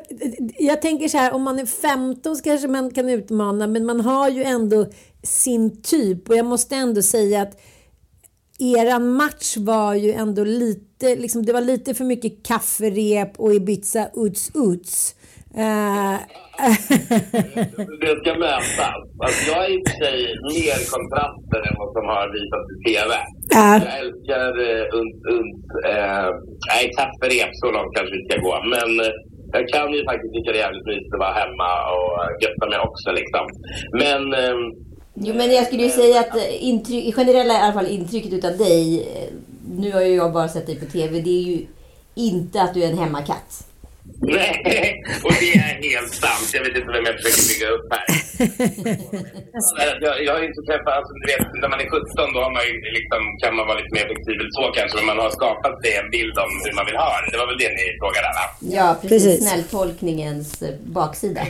jag 0.59 0.83
tänker 0.83 1.09
så 1.09 1.19
här, 1.19 1.33
om 1.33 1.43
man 1.43 1.59
är 1.59 1.67
15 1.67 2.37
så 2.37 2.43
kanske 2.43 2.69
man 2.69 2.91
kan 2.91 3.09
utmana, 3.09 3.67
men 3.67 3.87
man 3.87 4.01
har 4.01 4.31
ju 4.31 4.43
ändå 4.43 4.87
sin 5.23 5.83
typ. 5.83 6.29
Och 6.29 6.37
jag 6.37 6.47
måste 6.47 6.77
ändå 6.77 7.03
säga 7.03 7.43
att 7.43 7.61
eran 8.59 9.13
match 9.13 9.57
var 9.57 9.95
ju 9.95 10.13
ändå 10.13 10.45
lite, 10.45 11.17
liksom, 11.17 11.47
det 11.47 11.53
var 11.53 11.61
lite 11.61 11.95
för 11.95 12.05
mycket 12.05 12.43
kafferep 12.47 13.41
och 13.41 13.55
Ibiza 13.55 14.11
uts 14.15 14.51
uts. 14.55 15.15
Uh, 15.59 16.19
det 18.03 18.15
ska 18.21 18.31
mötas. 18.47 19.01
Alltså, 19.25 19.41
jag 19.51 19.65
är 19.65 19.71
i 19.75 19.79
och 19.79 19.85
för 19.89 19.97
sig 20.05 20.17
mer 20.55 20.79
kontraster 20.95 21.61
än 21.69 21.77
vad 21.81 21.91
som 21.97 22.05
har 22.15 22.27
visats 22.39 22.69
i 22.75 22.79
TV. 22.87 23.13
Ja. 23.57 23.69
Jag 23.87 23.95
älskar 24.03 24.51
uh, 24.69 24.85
unt, 25.01 25.19
unt. 25.39 25.69
Uh, 25.91 26.29
nej, 26.71 26.85
kafferep, 26.97 27.51
så 27.63 27.67
långt 27.77 27.93
kanske 27.97 28.15
vi 28.19 28.25
ska 28.27 28.37
gå. 28.49 28.55
Men 28.75 28.91
uh, 29.07 29.13
jag 29.57 29.65
kan 29.75 29.93
ju 29.97 30.01
faktiskt 30.11 30.33
tycka 30.35 30.53
det 30.53 30.59
är 30.59 30.67
jävligt 30.67 30.89
mysigt 30.91 31.15
att 31.15 31.25
vara 31.27 31.41
hemma 31.43 31.71
och 31.97 32.13
götta 32.45 32.65
mig 32.71 32.79
också 32.89 33.09
liksom. 33.21 33.45
Men 34.03 34.23
um, 34.45 34.63
Jo, 35.15 35.35
men 35.35 35.53
jag 35.53 35.67
skulle 35.67 35.83
ju 35.83 35.91
säga 35.91 36.21
att 36.21 36.37
eh, 36.37 36.65
intryck, 36.65 37.15
generella 37.15 37.55
i 37.55 37.57
alla 37.57 37.73
fall 37.73 37.87
intrycket 37.87 38.33
utav 38.33 38.57
dig, 38.57 39.01
eh, 39.01 39.29
nu 39.77 39.93
har 39.93 40.01
ju 40.01 40.15
jag 40.15 40.33
bara 40.33 40.49
sett 40.49 40.67
dig 40.67 40.81
på 40.81 40.87
TV, 40.87 41.21
det 41.21 41.31
är 41.31 41.43
ju 41.43 41.67
inte 42.15 42.63
att 42.63 42.75
du 42.75 42.83
är 42.83 42.91
en 42.91 42.99
hemmakatt. 42.99 43.70
Nej, 44.39 44.53
och 45.27 45.35
det 45.43 45.51
är 45.65 45.73
helt 45.91 46.13
sant. 46.25 46.47
Jag 46.57 46.63
vet 46.67 46.75
inte 46.79 46.91
vem 46.97 47.05
jag 47.09 47.17
försöker 47.19 47.45
bygga 47.51 47.69
upp 47.77 47.87
här. 47.95 48.07
jag, 50.07 50.15
jag 50.27 50.33
har 50.37 50.43
inte 50.51 50.63
träffat, 50.69 50.95
alltså, 50.99 51.13
du 51.21 51.25
vet, 51.33 51.45
när 51.63 51.71
man 51.73 51.81
är 51.85 51.89
17 51.91 52.35
då 52.35 52.39
har 52.47 52.53
man 52.59 52.65
ju 52.69 52.75
liksom, 52.99 53.21
kan 53.43 53.53
man 53.59 53.65
vara 53.69 53.79
lite 53.81 53.95
mer 53.99 54.07
flexibel 54.11 54.47
så 54.57 54.63
kanske, 54.79 54.97
men 54.99 55.07
man 55.11 55.19
har 55.25 55.33
skapat 55.41 55.75
sig 55.83 55.93
en 56.03 56.11
bild 56.17 56.37
om 56.45 56.51
hur 56.65 56.75
man 56.79 56.85
vill 56.89 56.99
ha 57.05 57.11
det. 57.21 57.29
Det 57.33 57.39
var 57.43 57.49
väl 57.53 57.61
det 57.65 57.73
ni 57.79 57.85
frågade 58.03 58.27
alla? 58.33 58.47
Ja, 58.79 58.89
precis. 59.01 59.11
Precis. 59.13 59.39
Snälltolkningens 59.45 60.51
eh, 60.67 60.75
baksida. 60.99 61.43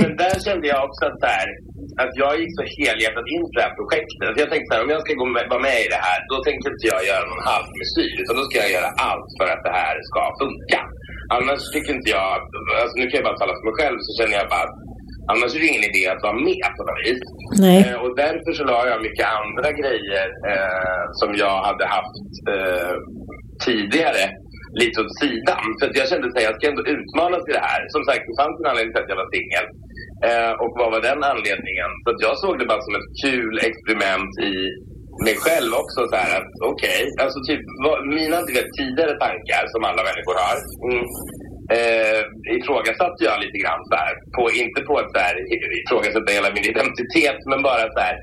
Men 0.00 0.10
där 0.22 0.34
kände 0.46 0.66
jag 0.72 0.80
också 0.88 1.02
att, 1.08 1.18
så 1.24 1.28
här, 1.36 1.48
att 2.02 2.12
jag 2.22 2.32
gick 2.40 2.52
så 2.58 2.64
helhjärtat 2.76 3.26
in 3.34 3.42
för 3.48 3.56
det 3.58 3.66
här 3.68 3.76
projektet. 3.80 4.24
Att 4.30 4.38
jag 4.42 4.48
tänkte 4.52 4.66
så 4.68 4.74
här, 4.74 4.84
om 4.86 4.90
jag 4.94 5.02
ska 5.04 5.12
gå 5.22 5.26
med, 5.36 5.44
vara 5.54 5.62
med 5.68 5.78
i 5.86 5.88
det 5.94 6.02
här, 6.08 6.18
då 6.30 6.36
tänker 6.46 6.64
inte 6.72 6.86
jag 6.92 7.00
göra 7.10 7.24
någon 7.30 7.44
halvmesyr, 7.52 8.14
utan 8.22 8.34
då 8.38 8.42
ska 8.46 8.54
jag 8.64 8.72
göra 8.76 8.90
allt 9.10 9.28
för 9.38 9.46
att 9.54 9.62
det 9.68 9.74
här 9.80 9.94
ska 10.08 10.20
funka. 10.42 10.80
Annars 11.36 11.62
tycker 11.72 11.92
inte 11.96 12.10
jag, 12.18 12.30
alltså 12.82 12.94
nu 12.98 13.04
kan 13.06 13.18
jag 13.20 13.28
bara 13.28 13.40
tala 13.40 13.54
för 13.58 13.66
mig 13.68 13.76
själv, 13.80 13.98
så 14.06 14.10
känner 14.18 14.36
jag 14.40 14.48
bara 14.54 14.66
att 14.68 14.76
Annars 15.30 15.54
är 15.54 15.60
det 15.60 15.72
ingen 15.72 15.88
idé 15.90 16.02
att 16.08 16.26
vara 16.26 16.38
med 16.50 16.68
på 16.76 16.82
något 16.88 17.02
vis. 17.06 17.22
Nej. 17.66 17.78
Eh, 17.82 17.96
och 18.04 18.12
därför 18.24 18.50
så 18.58 18.64
la 18.70 18.78
jag 18.92 19.00
mycket 19.06 19.26
andra 19.40 19.70
grejer 19.80 20.26
eh, 20.50 21.04
som 21.20 21.30
jag 21.42 21.56
hade 21.68 21.86
haft 21.96 22.32
eh, 22.54 22.94
tidigare 23.66 24.24
lite 24.80 24.96
åt 25.02 25.18
sidan. 25.22 25.64
För 25.78 25.86
jag 26.00 26.08
kände 26.10 26.26
att 26.28 26.46
jag 26.48 26.56
ska 26.56 26.64
ändå 26.68 26.84
utmanas 26.96 27.44
i 27.48 27.52
det 27.58 27.66
här. 27.70 27.82
Som 27.94 28.02
sagt, 28.04 28.24
det 28.28 28.36
fanns 28.42 28.56
en 28.58 28.70
anledning 28.70 28.92
till 28.92 29.02
att 29.04 29.12
jag 29.12 29.22
var 29.22 29.30
singel. 29.36 29.66
Eh, 30.28 30.52
och 30.62 30.72
vad 30.80 30.90
var 30.94 31.02
den 31.10 31.22
anledningen? 31.32 31.90
Så 32.02 32.08
att 32.12 32.20
jag 32.26 32.34
såg 32.44 32.54
det 32.58 32.70
bara 32.72 32.86
som 32.86 32.94
ett 32.98 33.10
kul 33.24 33.54
experiment 33.68 34.32
i 34.50 34.54
mig 35.26 35.36
själv 35.44 35.70
också. 35.82 36.00
Så 36.10 36.16
här 36.22 36.32
att 36.38 36.50
okej, 36.72 37.00
alltså 37.22 37.38
typ 37.48 37.62
vad, 37.84 37.98
mina 38.18 38.38
vet, 38.56 38.70
tidigare 38.78 39.14
tankar 39.24 39.62
som 39.72 39.82
alla 39.88 40.02
människor 40.08 40.36
har. 40.44 40.56
Mm, 40.86 41.04
eh, 41.76 42.20
ifrågasatte 42.56 43.20
jag 43.28 43.36
lite 43.44 43.58
grann 43.62 43.82
så 43.90 43.94
här. 44.02 44.14
På, 44.34 44.42
inte 44.62 44.80
på 44.88 44.94
ett 45.00 45.12
så 45.14 45.20
här, 45.26 45.34
ifrågasätta 45.82 46.36
hela 46.38 46.50
min 46.56 46.66
identitet, 46.74 47.38
men 47.50 47.60
bara 47.70 47.84
så 47.96 48.00
här 48.06 48.16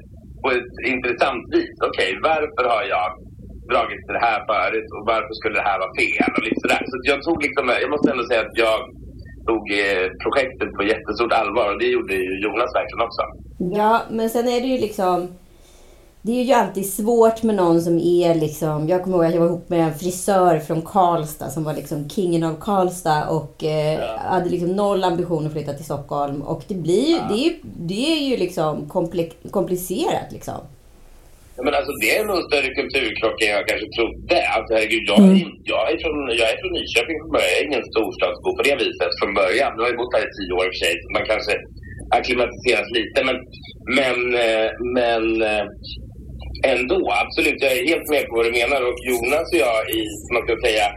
på 0.43 0.47
ett 0.57 0.75
intressant 0.93 1.43
vis. 1.55 1.75
Okej, 1.89 2.11
varför 2.29 2.63
har 2.73 2.83
jag 2.95 3.07
dragit 3.71 4.01
till 4.05 4.17
det 4.17 4.25
här 4.29 4.39
förut 4.51 4.89
och 4.95 5.03
varför 5.13 5.33
skulle 5.39 5.57
det 5.61 5.69
här 5.69 5.79
vara 5.83 5.95
fel? 6.01 6.29
Och 6.35 6.43
lite 6.47 6.61
sådär. 6.63 6.83
Så 6.89 6.93
att 6.97 7.07
jag 7.11 7.19
tog 7.27 7.37
liksom, 7.47 7.63
jag 7.83 7.91
måste 7.93 8.11
ändå 8.11 8.23
säga 8.27 8.41
att 8.47 8.57
jag 8.65 8.77
tog 9.49 9.63
eh, 9.83 10.05
projektet 10.23 10.69
på 10.77 10.81
jättestort 10.93 11.33
allvar 11.41 11.67
och 11.71 11.79
det 11.81 11.89
gjorde 11.95 12.13
ju 12.27 12.33
Jonas 12.43 12.71
verkligen 12.79 13.05
också. 13.07 13.23
Ja, 13.79 13.93
men 14.17 14.27
sen 14.29 14.47
är 14.55 14.59
det 14.61 14.69
ju 14.73 14.79
liksom... 14.87 15.17
Det 16.21 16.31
är 16.39 16.43
ju 16.43 16.53
alltid 16.53 16.93
svårt 16.93 17.43
med 17.43 17.55
någon 17.55 17.81
som 17.81 17.97
är 17.99 18.35
liksom... 18.35 18.89
Jag 18.89 19.03
kommer 19.03 19.17
ihåg 19.17 19.25
att 19.25 19.33
jag 19.33 19.41
var 19.41 19.47
ihop 19.47 19.69
med 19.69 19.79
en 19.79 19.93
frisör 19.93 20.59
från 20.59 20.81
Karlstad 20.81 21.49
som 21.49 21.63
var 21.63 21.73
liksom 21.73 22.09
kingen 22.09 22.43
av 22.43 22.55
Karlstad 22.67 23.29
och 23.37 23.63
eh, 23.63 23.99
hade 24.33 24.49
liksom 24.49 24.75
noll 24.75 25.03
ambition 25.03 25.45
att 25.45 25.53
flytta 25.53 25.73
till 25.73 25.85
Stockholm. 25.91 26.41
Och 26.41 26.61
det 26.67 26.75
blir 26.75 27.07
ju... 27.13 27.17
Det, 27.29 27.39
är 27.47 27.53
det 27.91 28.03
är 28.17 28.23
ju 28.29 28.37
liksom 28.37 28.89
komplicerat 29.51 30.29
liksom. 30.31 30.59
Ja, 31.55 31.61
Men 31.65 31.73
alltså 31.79 31.91
det 32.01 32.09
är 32.17 32.23
nog 32.25 32.37
en 32.41 32.47
större 32.51 32.69
kulturkrock 32.79 33.37
än 33.41 33.51
jag 33.57 33.65
kanske 33.69 33.87
trodde. 33.97 34.37
Alltså 34.55 34.71
herregud, 34.75 35.03
jag, 35.11 35.19
Mm. 35.19 35.35
är, 35.35 35.47
jag, 35.71 35.81
är, 35.91 35.97
från, 36.03 36.17
jag 36.39 36.47
är 36.53 36.57
från 36.61 36.73
Nyköping 36.77 37.17
från 37.21 37.31
början. 37.35 37.51
Jag 37.53 37.59
är 37.61 37.67
ingen 37.69 37.85
storstadsbo 37.91 38.49
på 38.57 38.61
det 38.67 38.75
viset 38.83 39.13
från 39.19 39.33
början. 39.41 39.69
Nu 39.73 39.79
har 39.81 39.89
jag 39.91 39.99
bott 40.01 40.15
här 40.15 40.25
i 40.27 40.31
tio 40.37 40.51
år 40.57 40.65
i 40.65 40.69
och 40.69 40.73
för 40.75 40.81
sig. 40.85 40.93
så 41.01 41.07
Man 41.17 41.25
kanske 41.31 41.53
akklimatiseras 42.17 42.87
lite. 42.97 43.19
Men, 43.27 43.37
men, 43.99 44.17
eh, 44.45 44.69
men 44.97 45.23
eh, 45.51 45.65
ändå, 46.73 46.99
absolut. 47.23 47.61
Jag 47.65 47.71
är 47.77 47.87
helt 47.91 48.09
med 48.13 48.23
på 48.27 48.35
vad 48.35 48.45
du 48.45 48.53
menar. 48.61 48.79
Och 48.87 48.97
Jonas 49.09 49.47
och 49.53 49.61
jag 49.67 49.79
i, 49.97 49.99
man 50.33 50.43
ska 50.45 50.53
säga, 50.67 50.87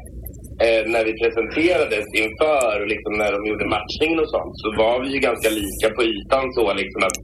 eh, 0.65 0.83
när 0.93 1.05
vi 1.09 1.13
presenterades 1.23 2.07
inför 2.23 2.73
och 2.83 2.91
liksom 2.95 3.13
när 3.23 3.33
de 3.37 3.41
gjorde 3.49 3.75
matchningen 3.77 4.19
och 4.25 4.31
sånt 4.35 4.55
så 4.63 4.69
var 4.83 4.97
vi 5.03 5.09
ju 5.15 5.19
ganska 5.29 5.49
lika 5.61 5.87
på 5.97 6.03
ytan 6.13 6.45
så 6.57 6.65
liksom 6.83 7.03
att 7.09 7.19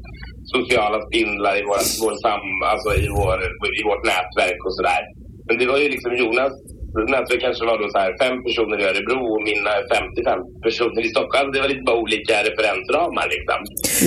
sociala 0.55 0.99
spindlar 1.07 1.55
i, 1.61 1.63
våra, 1.71 1.85
vår 2.03 2.15
sam, 2.25 2.47
alltså 2.73 2.91
i, 3.05 3.07
vår, 3.19 3.39
i 3.81 3.83
vårt 3.89 4.05
nätverk 4.13 4.61
och 4.67 4.75
sådär. 4.79 5.03
Men 5.47 5.55
det 5.59 5.67
var 5.73 5.79
ju 5.83 5.89
liksom 5.95 6.13
Jonas 6.23 6.55
nätverk 6.95 7.41
kanske 7.41 7.65
var 7.71 7.79
då 7.83 7.87
så 7.95 7.99
här 7.99 8.13
fem 8.23 8.37
personer 8.47 8.77
i 8.81 8.85
Örebro 8.91 9.21
och 9.35 9.43
mina 9.51 9.73
55 9.95 10.41
personer 10.67 11.01
i 11.07 11.09
Stockholm. 11.15 11.53
Det 11.53 11.61
var 11.61 11.69
lite 11.69 11.83
bara 11.91 12.01
olika 12.05 12.35
referensramar 12.49 13.27
liksom. 13.35 13.61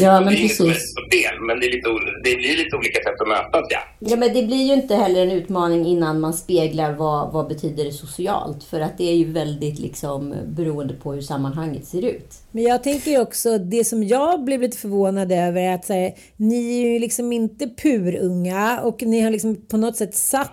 Ja, 0.03 0.13
men 0.19 0.29
det 0.29 0.39
är 0.39 0.39
inget 0.39 0.55
som 0.55 0.67
precis. 0.67 0.95
fel, 1.13 1.35
men 1.47 1.59
det, 1.59 1.65
är 1.67 1.71
lite, 1.75 1.89
det 2.23 2.35
blir 2.35 2.57
lite 2.63 2.75
olika 2.81 2.99
sätt 3.05 3.21
att 3.21 3.27
mötas 3.27 3.65
ja. 3.69 3.81
Ja, 3.99 4.15
men 4.21 4.33
det 4.33 4.43
blir 4.43 4.63
ju 4.69 4.73
inte 4.73 4.95
heller 4.95 5.21
en 5.25 5.31
utmaning 5.31 5.85
innan 5.85 6.19
man 6.19 6.33
speglar 6.33 6.93
vad, 6.93 7.33
vad 7.33 7.47
betyder 7.47 7.83
det 7.83 7.91
socialt. 7.91 8.63
För 8.63 8.79
att 8.79 8.97
det 8.97 9.09
är 9.13 9.15
ju 9.15 9.31
väldigt 9.31 9.79
liksom 9.79 10.35
beroende 10.45 10.93
på 10.93 11.13
hur 11.13 11.21
sammanhanget 11.21 11.85
ser 11.85 12.05
ut. 12.05 12.29
Men 12.51 12.63
jag 12.63 12.83
tänker 12.83 13.11
ju 13.11 13.19
också, 13.21 13.57
det 13.57 13.83
som 13.83 14.03
jag 14.03 14.43
blev 14.43 14.61
lite 14.61 14.77
förvånad 14.77 15.31
över 15.31 15.61
är 15.61 15.75
att 15.75 15.89
här, 15.89 16.11
ni 16.37 16.81
är 16.83 16.93
ju 16.93 16.99
liksom 16.99 17.31
inte 17.31 17.67
purunga 17.67 18.79
och 18.83 19.01
ni 19.01 19.21
har 19.21 19.31
liksom 19.31 19.55
på 19.55 19.77
något 19.77 19.95
sätt 19.95 20.15
satt 20.15 20.51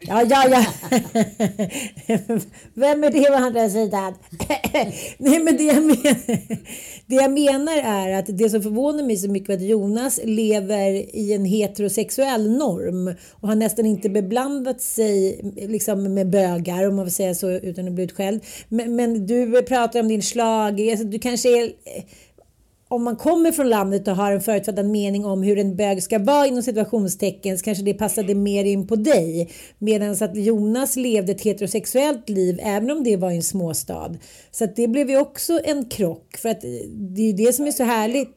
Ja, 0.00 0.22
ja, 0.30 0.48
ja. 0.48 0.64
Vem 2.74 3.04
är 3.04 3.10
det 3.10 3.22
på 3.22 3.34
andra 3.34 3.68
sidan? 3.68 4.14
Nej, 5.18 5.40
men 5.40 5.56
det 5.56 5.62
jag, 5.62 5.82
menar, 5.82 6.16
det 7.06 7.14
jag 7.14 7.32
menar 7.32 7.76
är 7.76 8.18
att 8.18 8.38
det 8.38 8.50
som 8.50 8.62
förvånar 8.62 9.04
mig 9.04 9.16
så 9.16 9.30
mycket 9.30 9.50
är 9.50 9.54
att 9.54 9.62
Jonas 9.62 10.20
lever 10.24 11.16
i 11.16 11.32
en 11.32 11.44
heterosexuell 11.44 12.50
norm 12.50 13.14
och 13.32 13.48
har 13.48 13.54
nästan 13.54 13.86
inte 13.86 14.08
beblandat 14.08 14.80
sig 14.80 15.40
liksom, 15.56 16.14
med 16.14 16.30
bögar, 16.30 16.88
om 16.88 16.96
man 16.96 17.06
får 17.06 17.10
säga 17.10 17.34
så 17.34 17.50
utan 17.50 17.86
att 17.88 17.92
bli 17.92 18.04
utskälld. 18.04 18.44
Men, 18.68 18.96
men 18.96 19.26
du 19.26 19.62
pratar 19.62 20.00
om 20.00 20.08
din 20.08 20.22
slag, 20.22 20.80
alltså, 20.80 21.04
du 21.04 21.18
kanske 21.18 21.48
är 21.48 21.72
om 22.92 23.04
man 23.04 23.16
kommer 23.16 23.52
från 23.52 23.68
landet 23.68 24.08
och 24.08 24.16
har 24.16 24.32
en 24.32 24.40
förutfattad 24.40 24.86
mening 24.86 25.24
om 25.24 25.42
hur 25.42 25.58
en 25.58 25.76
bög 25.76 26.02
ska 26.02 26.18
vara 26.18 26.46
inom 26.46 26.62
situationstecken 26.62 27.58
så 27.58 27.64
kanske 27.64 27.84
det 27.84 27.94
passade 27.94 28.34
mer 28.34 28.64
in 28.64 28.86
på 28.86 28.96
dig. 28.96 29.50
Medan 29.78 30.10
att 30.20 30.36
Jonas 30.36 30.96
levde 30.96 31.32
ett 31.32 31.40
heterosexuellt 31.40 32.28
liv 32.28 32.58
även 32.62 32.90
om 32.90 33.04
det 33.04 33.16
var 33.16 33.30
i 33.30 33.36
en 33.36 33.42
småstad. 33.42 34.14
Så 34.50 34.64
att 34.64 34.76
det 34.76 34.88
blev 34.88 35.10
ju 35.10 35.18
också 35.18 35.60
en 35.64 35.84
krock. 35.84 36.36
För 36.36 36.48
att 36.48 36.64
eh, 36.64 36.70
det 36.90 37.22
är 37.22 37.26
ju 37.26 37.32
det 37.32 37.52
som 37.52 37.66
är 37.66 37.70
så 37.70 37.84
härligt 37.84 38.36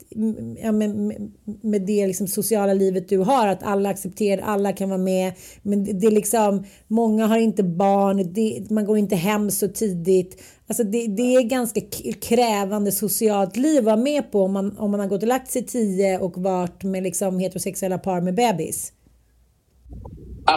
ja, 0.63 0.71
med, 0.71 0.95
med- 0.95 1.31
med 1.61 1.81
det 1.81 2.07
liksom 2.07 2.27
sociala 2.27 2.73
livet 2.73 3.09
du 3.09 3.17
har. 3.17 3.47
Att 3.47 3.63
alla 3.63 3.89
accepterar, 3.89 4.41
alla 4.41 4.73
kan 4.73 4.89
vara 4.89 4.99
med. 4.99 5.33
Men 5.63 5.83
det, 5.83 5.93
det 5.93 6.07
är 6.07 6.11
liksom, 6.11 6.63
många 6.87 7.25
har 7.27 7.37
inte 7.37 7.63
barn, 7.63 8.33
det, 8.33 8.69
man 8.69 8.85
går 8.85 8.97
inte 8.97 9.15
hem 9.15 9.51
så 9.51 9.67
tidigt. 9.67 10.41
Alltså 10.69 10.83
det, 10.83 11.07
det 11.07 11.35
är 11.35 11.41
ganska 11.57 11.81
krävande 12.29 12.91
socialt 12.91 13.55
liv 13.57 13.79
att 13.79 13.85
vara 13.85 14.05
med 14.11 14.31
på 14.31 14.39
om 14.43 14.53
man, 14.53 14.77
om 14.77 14.91
man 14.91 14.99
har 14.99 15.07
gått 15.07 15.23
och 15.23 15.33
lagt 15.35 15.51
sig 15.51 15.65
tio 15.65 16.19
och 16.19 16.33
varit 16.37 16.83
med 16.83 17.03
liksom 17.03 17.39
heterosexuella 17.39 17.97
par 17.97 18.21
med 18.21 18.35
bebis. 18.35 18.91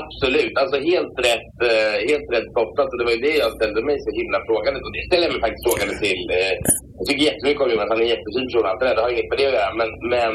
Absolut, 0.02 0.54
alltså 0.62 0.76
helt 0.92 1.14
rätt, 1.28 1.54
helt 2.11 2.28
rätt 2.34 2.50
kopplat. 2.59 2.90
Och 2.92 2.98
det 2.98 3.06
var 3.09 3.14
ju 3.16 3.24
det 3.28 3.36
jag 3.44 3.52
ställde 3.59 3.80
mig 3.88 3.96
så 4.06 4.11
himla 4.20 4.38
frågande 4.48 4.78
Och 4.86 4.94
det 4.96 5.04
ställer 5.09 5.24
jag 5.26 5.34
mig 5.34 5.42
faktiskt 5.46 5.66
frågande 5.68 5.94
till. 6.04 6.22
Jag 6.98 7.04
tycker 7.06 7.28
jättemycket 7.30 7.62
om 7.64 7.70
Jonas, 7.70 7.90
han 7.90 8.00
är 8.00 8.06
en 8.06 8.14
jättefin 8.14 8.46
person 8.46 8.68
allt 8.68 8.80
det. 8.80 8.94
Det 8.96 9.04
har 9.04 9.14
inget 9.14 9.30
med 9.30 9.38
det 9.38 9.46
att 9.48 9.56
göra. 9.59 9.70
Men, 9.80 9.90
men, 10.12 10.34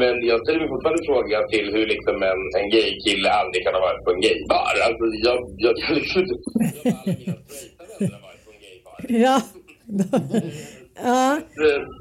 men 0.00 0.14
jag 0.30 0.38
ställer 0.42 0.60
mig 0.62 0.72
fortfarande 0.74 1.02
frågan 1.10 1.42
till 1.52 1.66
hur 1.74 1.86
liksom 1.94 2.16
en, 2.30 2.42
en 2.58 2.68
gaykille 2.74 3.28
aldrig 3.40 3.60
kan 3.64 3.76
ha 3.76 3.82
varit 3.88 4.04
på 4.04 4.10
en 4.14 4.22
gaybar. 4.24 4.74
Alltså 4.86 5.04
jag, 5.26 5.38
jag 5.66 5.74
kan 5.80 5.92
liksom 5.98 6.18
inte... 6.24 6.36
Ja. 9.08 9.40
ja. 11.02 11.40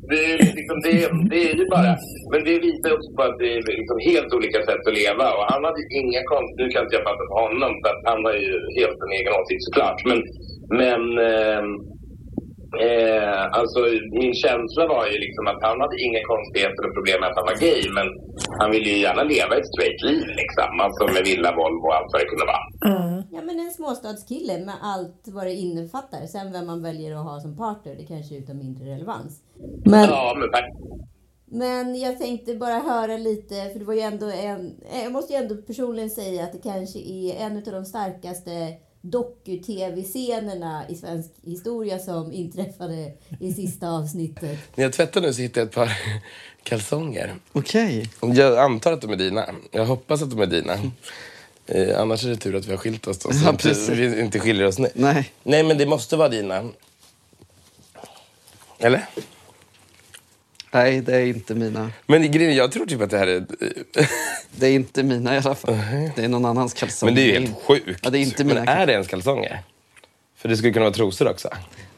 Det- 0.10 0.26
är, 0.32 0.38
liksom, 0.60 0.78
det, 0.86 0.92
det 1.32 1.40
är 1.50 1.56
ju 1.62 1.66
bara... 1.76 1.92
Men 2.32 2.42
det 2.48 2.56
visar 2.68 2.90
också 2.98 3.10
på 3.18 3.22
att 3.28 3.38
det 3.42 3.50
är 3.58 3.62
liksom 3.82 3.98
helt 4.12 4.32
olika 4.38 4.60
sätt 4.68 4.84
att 4.88 4.98
leva. 5.02 5.26
Och 5.38 5.46
han 5.52 5.64
hade 5.68 5.80
ju 5.84 5.88
inga 6.02 6.22
konst... 6.32 6.54
Nu 6.60 6.66
kan 6.70 6.84
inte 6.84 6.96
jag 6.98 7.06
prata 7.08 7.24
för 7.30 7.38
honom, 7.46 7.72
för 7.82 7.90
att 7.94 8.04
han 8.12 8.22
har 8.28 8.36
ju 8.46 8.54
helt 8.80 9.00
en 9.06 9.14
egen 9.20 9.34
åsikt 9.40 9.64
såklart. 9.68 10.00
Men, 10.10 10.20
men 10.82 11.02
ehm, 11.32 11.70
eh, 12.88 13.44
alltså 13.60 13.80
min 14.22 14.34
känsla 14.44 14.84
var 14.94 15.04
ju 15.12 15.18
liksom 15.26 15.46
att 15.52 15.62
han 15.68 15.82
hade 15.84 15.98
inga 16.06 16.22
konstigheter 16.34 16.82
och 16.88 16.94
problem 16.98 17.18
med 17.22 17.30
att 17.30 17.40
han 17.40 17.50
var 17.52 17.58
gay. 17.68 17.82
Men 17.98 18.08
han 18.60 18.72
ville 18.72 18.90
ju 18.90 18.98
gärna 19.06 19.24
leva 19.34 19.54
ett 19.58 19.68
straight 19.74 20.02
liv 20.10 20.26
liksom. 20.42 20.70
Alltså 20.86 21.04
med 21.16 21.24
villa, 21.30 21.50
Volvo 21.60 21.86
och 21.88 21.96
allt 21.98 22.12
vad 22.14 22.22
det 22.22 22.32
kunde 22.34 22.48
vara. 22.54 22.66
Ja, 23.36 23.42
men 23.48 23.60
en 23.60 23.72
småstadskille 23.72 24.58
med 24.70 24.76
allt 24.82 25.24
vad 25.38 25.46
det 25.46 25.54
innefattar. 25.54 26.22
Sen 26.26 26.52
vem 26.52 26.66
man 26.72 26.84
väljer 26.84 27.12
att 27.16 27.24
ha 27.30 27.40
som 27.40 27.58
partner, 27.58 27.96
det 27.96 28.06
kanske 28.14 28.36
är 28.36 28.40
utav 28.40 28.56
mindre 28.56 28.86
relevans. 28.94 29.32
Men, 29.86 30.10
Ja, 30.10 30.36
men 30.40 30.50
faktiskt. 30.56 30.78
men 31.46 32.00
jag 32.00 32.18
tänkte 32.20 32.56
bara 32.56 32.80
höra 32.80 33.18
lite, 33.18 33.56
för 33.72 33.80
det 33.80 33.86
var 33.86 33.94
ju 33.94 34.00
ändå 34.00 34.26
en... 34.26 34.62
Jag 35.04 35.12
måste 35.12 35.34
ju 35.34 35.40
ändå 35.40 35.56
personligen 35.56 36.10
säga 36.10 36.44
att 36.44 36.52
det 36.54 36.64
kanske 36.72 37.00
är 37.00 37.46
en 37.46 37.58
av 37.58 37.64
de 37.64 37.86
starkaste 37.86 38.52
doku-tv-scenerna 39.02 40.90
i 40.90 40.96
svensk 40.96 41.30
historia 41.44 42.00
som 42.00 42.32
inträffade 42.32 43.12
i 43.40 43.54
sista 43.54 43.90
avsnittet. 43.90 44.60
När 44.76 44.84
jag 44.84 44.94
tvättar 44.94 45.22
nu 45.22 45.34
så 45.34 45.42
hittar 45.42 45.62
jag 45.62 45.68
ett 45.68 45.76
par 45.76 45.92
kalsonger. 46.64 47.36
Okej. 47.52 48.10
Jag 48.22 48.58
antar 48.58 48.94
att 48.94 49.02
de 49.02 49.12
är 49.12 49.16
dina. 49.16 49.46
Jag 49.72 49.86
hoppas 49.86 50.22
att 50.22 50.30
de 50.30 50.40
är 50.42 50.46
dina. 50.46 50.74
Eh, 51.66 52.00
annars 52.02 52.26
är 52.26 52.30
det 52.30 52.36
tur 52.38 52.56
att 52.56 52.66
vi 52.66 52.72
har 52.72 52.78
skilt 52.78 53.08
oss 53.08 53.18
då, 53.18 53.32
så 53.32 53.38
Ja, 53.44 53.50
att 53.50 53.62
precis. 53.62 53.90
vi 53.90 54.22
inte 54.22 54.40
skiljer 54.40 54.66
oss 54.68 54.80
nu. 54.80 54.90
Nej. 54.94 55.32
Nej, 55.44 55.64
men 55.64 55.78
det 55.78 55.86
måste 55.86 56.16
vara 56.18 56.30
dina. 56.30 56.70
Eller? 58.80 59.06
Nej, 60.72 61.02
det 61.02 61.16
är 61.16 61.26
inte 61.26 61.56
mina. 61.56 61.92
Men 62.08 62.32
grejen, 62.32 62.56
jag 62.56 62.72
tror 62.72 62.86
typ 62.86 63.02
att 63.02 63.10
det 63.10 63.18
här 63.18 63.28
är... 63.28 63.46
Det 64.52 64.68
är 64.68 64.72
inte 64.72 65.04
mina 65.04 65.36
i 65.36 65.38
alla 65.38 65.56
fall. 65.56 65.78
Det 66.16 66.24
är 66.24 66.28
någon 66.28 66.46
annans 66.46 66.74
kalsonger. 66.74 67.14
Men 67.14 67.16
det 67.16 67.22
är 67.22 67.40
ju 67.40 67.46
helt 67.46 67.64
sjukt. 67.64 68.00
Ja, 68.04 68.10
det 68.10 68.18
är 68.18 68.22
inte 68.22 68.44
mina 68.44 68.60
men 68.60 68.68
är 68.68 68.86
det 68.86 68.94
ens 68.94 69.08
kalsonger? 69.08 69.64
För 70.38 70.50
det 70.50 70.58
skulle 70.58 70.74
kunna 70.74 70.86
vara 70.86 70.94
trosor 70.94 71.30
också. 71.30 71.50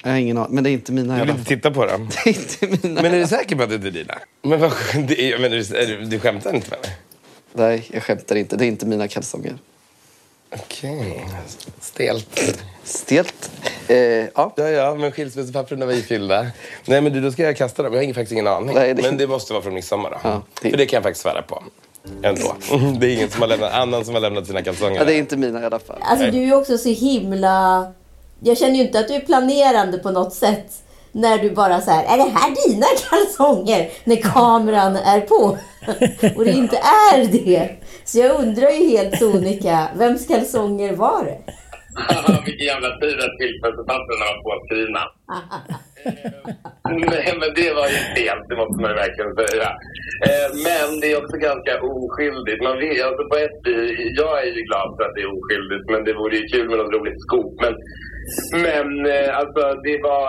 Jag 0.04 0.10
har 0.10 0.18
ingen 0.18 0.38
aning, 0.38 0.56
men 0.56 0.64
det 0.64 0.70
är 0.70 0.72
inte 0.72 0.92
mina 0.92 1.18
Jag 1.18 1.26
vill 1.26 1.36
inte 1.36 1.50
titta 1.50 1.72
på 1.72 1.86
dem. 1.86 2.10
Det 2.24 2.30
är 2.30 2.68
inte 2.68 2.88
mina. 2.88 3.02
Men 3.02 3.14
är 3.14 3.20
du 3.20 3.28
säker 3.28 3.56
på 3.56 3.64
att 3.64 3.70
det 3.70 3.76
inte 3.76 3.88
är 3.88 3.92
dina? 3.92 4.18
Men 4.42 4.60
vad, 4.60 4.72
det 5.08 5.32
är, 5.32 5.40
men 5.40 5.52
du, 5.52 6.06
du 6.06 6.20
skämtar 6.20 6.56
inte 6.56 6.70
med 6.70 6.80
mig? 6.80 6.98
Nej, 7.54 7.88
jag 7.94 8.04
skämtar 8.04 8.36
inte. 8.36 8.56
Det 8.56 8.66
är 8.66 8.68
inte 8.68 8.86
mina 8.86 9.08
kalsonger. 9.08 9.58
Okej. 10.52 11.26
Stelt. 11.80 12.40
Stelt. 12.84 13.52
Eh, 13.88 13.98
ja. 13.98 14.54
ja, 14.56 14.70
ja, 14.70 14.96
men 14.96 15.12
skilsmässopapperna 15.12 15.86
var 15.86 15.94
ifyllda. 15.94 16.48
Nej, 16.86 17.02
men 17.02 17.14
du, 17.14 17.22
då 17.22 17.32
ska 17.32 17.44
jag 17.44 17.58
kasta 17.58 17.84
dem. 17.84 17.94
Jag 17.94 18.06
har 18.06 18.14
faktiskt 18.14 18.32
ingen 18.32 18.48
aning. 18.48 18.76
Nej, 18.76 18.94
det- 18.94 19.02
Men 19.02 19.18
det 19.18 19.28
måste 19.28 19.54
vara 19.54 19.64
från 19.64 19.74
midsommar 19.74 20.10
då. 20.12 20.18
Ja, 20.24 20.42
det- 20.62 20.70
För 20.70 20.78
det 20.78 20.86
kan 20.86 20.98
jag 20.98 21.04
faktiskt 21.04 21.24
svära 21.24 21.42
på. 21.42 21.64
Ändå. 22.24 22.56
Det 23.00 23.08
är 23.08 23.14
ingen 23.14 23.30
som 23.30 23.42
har 23.42 23.48
lämnat, 23.48 23.74
annan 23.74 24.06
som 24.06 24.14
har 24.14 24.22
lämnat 24.22 24.48
sina 24.48 24.62
kalsonger. 24.64 24.96
Ja, 25.00 25.06
det 25.06 25.14
är 25.14 25.18
inte 25.18 25.38
mina 25.38 25.62
i 25.62 25.66
alla 25.66 25.80
fall. 25.80 25.98
Alltså 26.02 26.32
du 26.32 26.44
är 26.50 26.54
också 26.56 26.78
så 26.78 26.90
himla... 26.90 27.94
Jag 28.44 28.58
känner 28.58 28.76
ju 28.76 28.82
inte 28.82 29.00
att 29.00 29.08
du 29.08 29.14
är 29.14 29.20
planerande 29.20 29.98
på 29.98 30.12
något 30.12 30.34
sätt. 30.34 30.84
När 31.12 31.38
du 31.38 31.50
bara 31.50 31.82
så 31.82 31.92
här, 31.92 32.04
är 32.14 32.18
det 32.18 32.32
här 32.38 32.50
dina 32.68 32.86
kalsonger? 33.10 33.90
När 34.04 34.16
kameran 34.16 34.96
är 34.96 35.22
på. 35.22 35.58
Och 36.38 36.46
det 36.46 36.52
inte 36.52 36.78
är 37.12 37.26
det. 37.32 37.70
Så 38.06 38.20
jag 38.20 38.40
undrar 38.42 38.70
ju 38.70 38.90
helt 38.90 39.18
sonika, 39.20 39.88
vems 39.96 40.28
kalsonger 40.28 40.94
var 40.96 41.24
det? 41.26 41.40
Vilken 42.46 42.66
jävla 42.66 42.90
tur 43.02 43.18
att 43.26 43.36
skilsmässopappren 43.40 44.20
var 44.26 44.36
påskrivna. 44.48 45.04
Nej, 47.12 47.34
men 47.42 47.50
det 47.60 47.70
var 47.80 47.88
ju 47.96 48.00
fel, 48.16 48.38
det 48.50 48.56
måste 48.62 48.78
man 48.84 48.94
verkligen 49.04 49.34
säga. 49.42 49.70
Eh, 50.30 50.48
Men 50.68 50.88
det 51.00 51.08
är 51.12 51.18
också 51.24 51.38
ganska 51.50 51.74
oskyldigt. 51.94 52.62
Man 52.68 52.78
vet, 52.84 53.06
alltså 53.08 53.24
på 53.32 53.36
ett, 53.46 53.62
jag 54.22 54.34
är 54.46 54.52
ju 54.58 54.62
glad 54.70 54.88
för 54.96 55.04
att 55.06 55.16
det 55.16 55.24
är 55.28 55.32
oskyldigt, 55.38 55.86
men 55.94 56.02
det 56.08 56.14
vore 56.22 56.36
ju 56.40 56.46
kul 56.54 56.68
med 56.70 56.78
något 56.80 56.94
roligt 56.98 57.22
skop. 57.26 57.52
Men, 57.64 57.74
men 58.66 58.88
eh, 59.16 59.30
alltså, 59.40 59.64
det 59.86 59.98
var, 60.10 60.26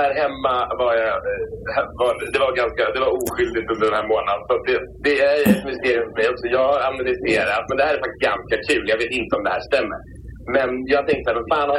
här 0.00 0.12
hemma 0.22 0.56
var 0.80 0.92
jag, 1.02 1.16
eh, 1.32 1.84
var, 2.00 2.12
det 2.32 2.40
var 2.44 2.52
ganska, 2.62 2.82
det 2.94 3.00
var 3.06 3.12
oskyldigt 3.18 3.70
under 3.72 3.86
den 3.88 3.98
här 4.00 4.08
månaden. 4.14 4.42
Så 4.48 4.52
det, 4.66 4.76
det 5.06 5.14
är 5.30 5.36
ett 5.50 5.64
mysterium 5.70 6.06
för 6.08 6.16
mig 6.18 6.28
också. 6.32 6.46
Jag 6.56 6.64
har 6.72 6.80
analyserat, 6.92 7.64
men 7.68 7.76
det 7.76 7.84
här 7.86 7.94
är 7.96 8.04
faktiskt 8.04 8.28
ganska 8.30 8.56
kul. 8.68 8.84
Jag 8.92 8.98
vet 9.02 9.12
inte 9.20 9.36
om 9.36 9.44
det 9.44 9.54
här 9.56 9.64
stämmer. 9.70 9.98
Men 10.56 10.68
jag 10.94 11.02
tänkte 11.08 11.24
såhär, 11.26 11.50
fan 11.52 11.68
har 11.72 11.78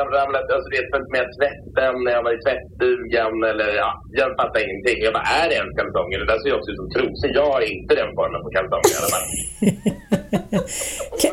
jag 0.00 0.06
ramlat, 0.18 0.46
alltså 0.54 0.68
det 0.74 0.90
följt 0.92 1.12
med 1.16 1.26
tvätten 1.38 1.92
när 2.04 2.12
jag 2.16 2.24
var 2.26 2.34
i 2.38 2.42
tvättstugan 2.46 3.34
eller 3.50 3.68
ja, 3.82 3.90
jag 4.18 4.28
fattar 4.40 4.60
ingenting. 4.66 4.98
Jag 5.06 5.12
bara, 5.16 5.28
är 5.40 5.46
det 5.48 5.56
ens 5.62 5.76
kalsonger? 5.78 6.18
Det 6.18 6.28
där 6.30 6.38
ser 6.40 6.50
ju 6.50 6.58
också 6.58 6.70
ut 6.72 6.80
som 6.82 6.90
trosor. 6.94 7.30
Jag 7.40 7.46
har 7.54 7.62
inte 7.74 7.92
den 8.00 8.10
formen 8.18 8.40
på 8.44 8.50
kalsonger 8.56 8.92
i 8.94 8.98
alla 9.00 9.12
fall. 9.14 9.28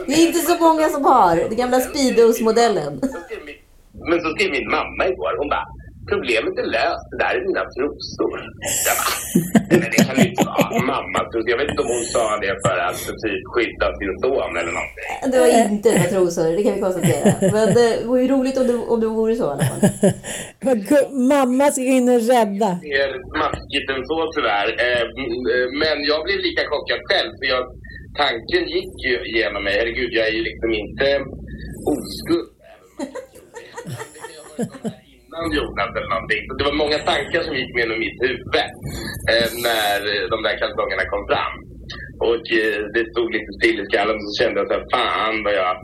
Det 0.07 0.13
är 0.13 0.27
inte 0.27 0.39
så 0.39 0.55
många 0.67 0.89
som 0.89 1.03
har. 1.05 1.35
Den 1.35 1.55
gamla 1.57 1.79
Speedos-modellen. 1.79 2.93
Men 4.09 4.17
så 4.21 4.29
skrev 4.35 4.51
min 4.51 4.69
mamma 4.77 5.03
igår, 5.11 5.33
hon 5.39 5.49
bara, 5.55 5.65
problemet 6.11 6.55
är 6.63 6.67
löst, 6.77 7.05
det 7.11 7.17
där 7.23 7.33
är 7.37 7.41
mina 7.49 7.63
trosor. 7.75 8.37
Jag 8.87 8.95
bara, 8.99 9.13
"Nej, 9.69 9.79
men 9.81 9.89
det 9.93 9.99
kan 10.07 10.15
ju 10.19 10.23
inte 10.29 10.43
vara 10.45 10.79
mammas 10.93 11.25
trosor. 11.31 11.49
Jag 11.53 11.57
vet 11.61 11.69
inte 11.71 11.81
om 11.85 11.91
hon 11.95 12.05
sa 12.15 12.23
det 12.45 12.53
för 12.65 12.77
att 12.87 12.99
typ 13.23 13.41
skydda 13.53 13.87
sin 13.99 14.13
son 14.23 14.51
eller 14.59 14.73
någonting. 14.79 15.09
Det 15.31 15.37
var 15.43 15.49
inte 15.71 15.87
dina 15.91 16.07
trosor, 16.15 16.47
det 16.57 16.63
kan 16.65 16.73
vi 16.77 16.81
konstatera. 16.87 17.25
Men 17.55 17.65
det 17.77 17.89
vore 18.07 18.21
ju 18.23 18.27
roligt 18.35 18.57
om 18.61 18.65
det, 18.67 18.75
om 18.93 18.99
det 19.03 19.07
vore 19.19 19.35
så 19.41 19.45
i 19.49 19.51
alla 19.53 19.65
fall. 19.69 19.81
Mamma 21.33 21.65
ska 21.71 21.81
in 21.97 22.07
och 22.15 22.21
rädda. 22.33 22.69
mer 22.95 23.09
smaskigt 23.31 23.87
än 23.93 24.01
så 24.09 24.17
tyvärr. 24.35 24.69
Eh, 24.85 25.01
eh, 25.53 25.67
Men 25.81 25.97
jag 26.11 26.19
blev 26.25 26.37
lika 26.47 26.61
chockad 26.71 26.99
själv. 27.09 27.31
För 27.39 27.45
jag, 27.53 27.63
tanken 28.17 28.63
gick 28.75 28.95
ju 29.09 29.15
genom 29.37 29.63
mig. 29.63 29.73
Herregud, 29.79 30.13
jag 30.13 30.27
är 30.27 30.31
ju 30.31 30.43
liksom 30.49 30.69
inte 30.83 31.07
oskuld. 31.93 32.49
Innan 35.23 35.45
Jonas 35.57 35.91
eller 35.97 36.11
någonting. 36.15 36.41
Så 36.47 36.53
det 36.57 36.63
var 36.69 36.81
många 36.83 36.99
tankar 37.11 37.41
som 37.43 37.55
gick 37.59 37.71
genom 37.79 37.99
mitt 38.05 38.19
huvud 38.25 38.55
eh, 39.31 39.49
när 39.67 39.99
de 40.33 40.37
där 40.45 40.55
kalsongerna 40.61 41.05
kom 41.13 41.23
fram. 41.31 41.55
Och 42.29 42.45
eh, 42.61 42.79
det 42.95 43.03
stod 43.11 43.27
lite 43.35 43.51
still 43.59 43.77
i 43.81 43.85
skallen 43.89 44.15
och 44.15 44.25
så 44.29 44.33
kände 44.41 44.59
jag 44.59 44.67
så 44.67 44.75
här, 44.77 44.85
fan 44.93 45.35
vad 45.45 45.53
jag 45.61 45.75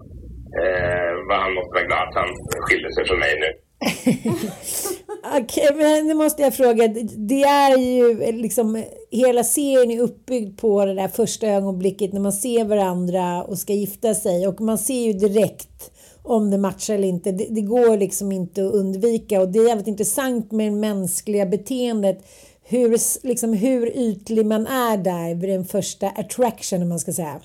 eh, 0.60 1.14
vad 1.28 1.38
han 1.44 1.54
måste 1.58 1.74
vara 1.78 1.88
glad 1.90 2.04
att 2.08 2.16
han 2.22 2.30
skilde 2.66 2.90
sig 2.94 3.04
från 3.08 3.20
mig 3.26 3.34
nu. 3.44 3.50
Okej, 5.40 5.70
men 5.76 6.08
nu 6.08 6.14
måste 6.14 6.42
jag 6.42 6.56
fråga. 6.56 6.88
Det 7.32 7.44
är 7.44 7.78
ju 7.78 8.32
liksom, 8.32 8.84
hela 9.16 9.44
serien 9.44 9.92
är 9.92 10.00
uppbyggd 10.00 10.60
på 10.60 10.86
det 10.86 10.94
där 10.94 11.08
första 11.08 11.48
ögonblicket 11.48 12.14
när 12.14 12.22
man 12.22 12.34
ser 12.34 12.66
varandra 12.66 13.44
och 13.44 13.58
ska 13.58 13.74
gifta 13.74 14.14
sig. 14.14 14.48
Och 14.48 14.62
man 14.62 14.78
ser 14.78 15.06
ju 15.06 15.14
direkt 15.14 15.92
om 16.24 16.52
det 16.52 16.58
matchar 16.58 16.94
eller 16.94 17.08
inte. 17.08 17.32
Det, 17.32 17.48
det 17.50 17.62
går 17.62 17.98
liksom 17.98 18.32
inte 18.32 18.68
att 18.68 18.74
undvika. 18.74 19.42
Och 19.42 19.50
det 19.50 19.60
är 19.60 19.68
jävligt 19.68 19.88
intressant 19.88 20.52
med 20.52 20.72
det 20.72 20.76
mänskliga 20.76 21.46
beteendet. 21.46 22.26
Hur, 22.64 22.98
liksom, 23.28 23.54
hur 23.54 23.98
ytlig 23.98 24.46
man 24.46 24.68
är 24.68 24.98
där 24.98 25.36
vid 25.36 25.50
den 25.50 25.66
första 25.66 26.10
attraction, 26.10 26.82
om 26.82 26.90
man 26.90 27.00
ska 27.00 27.14
säga. 27.14 27.42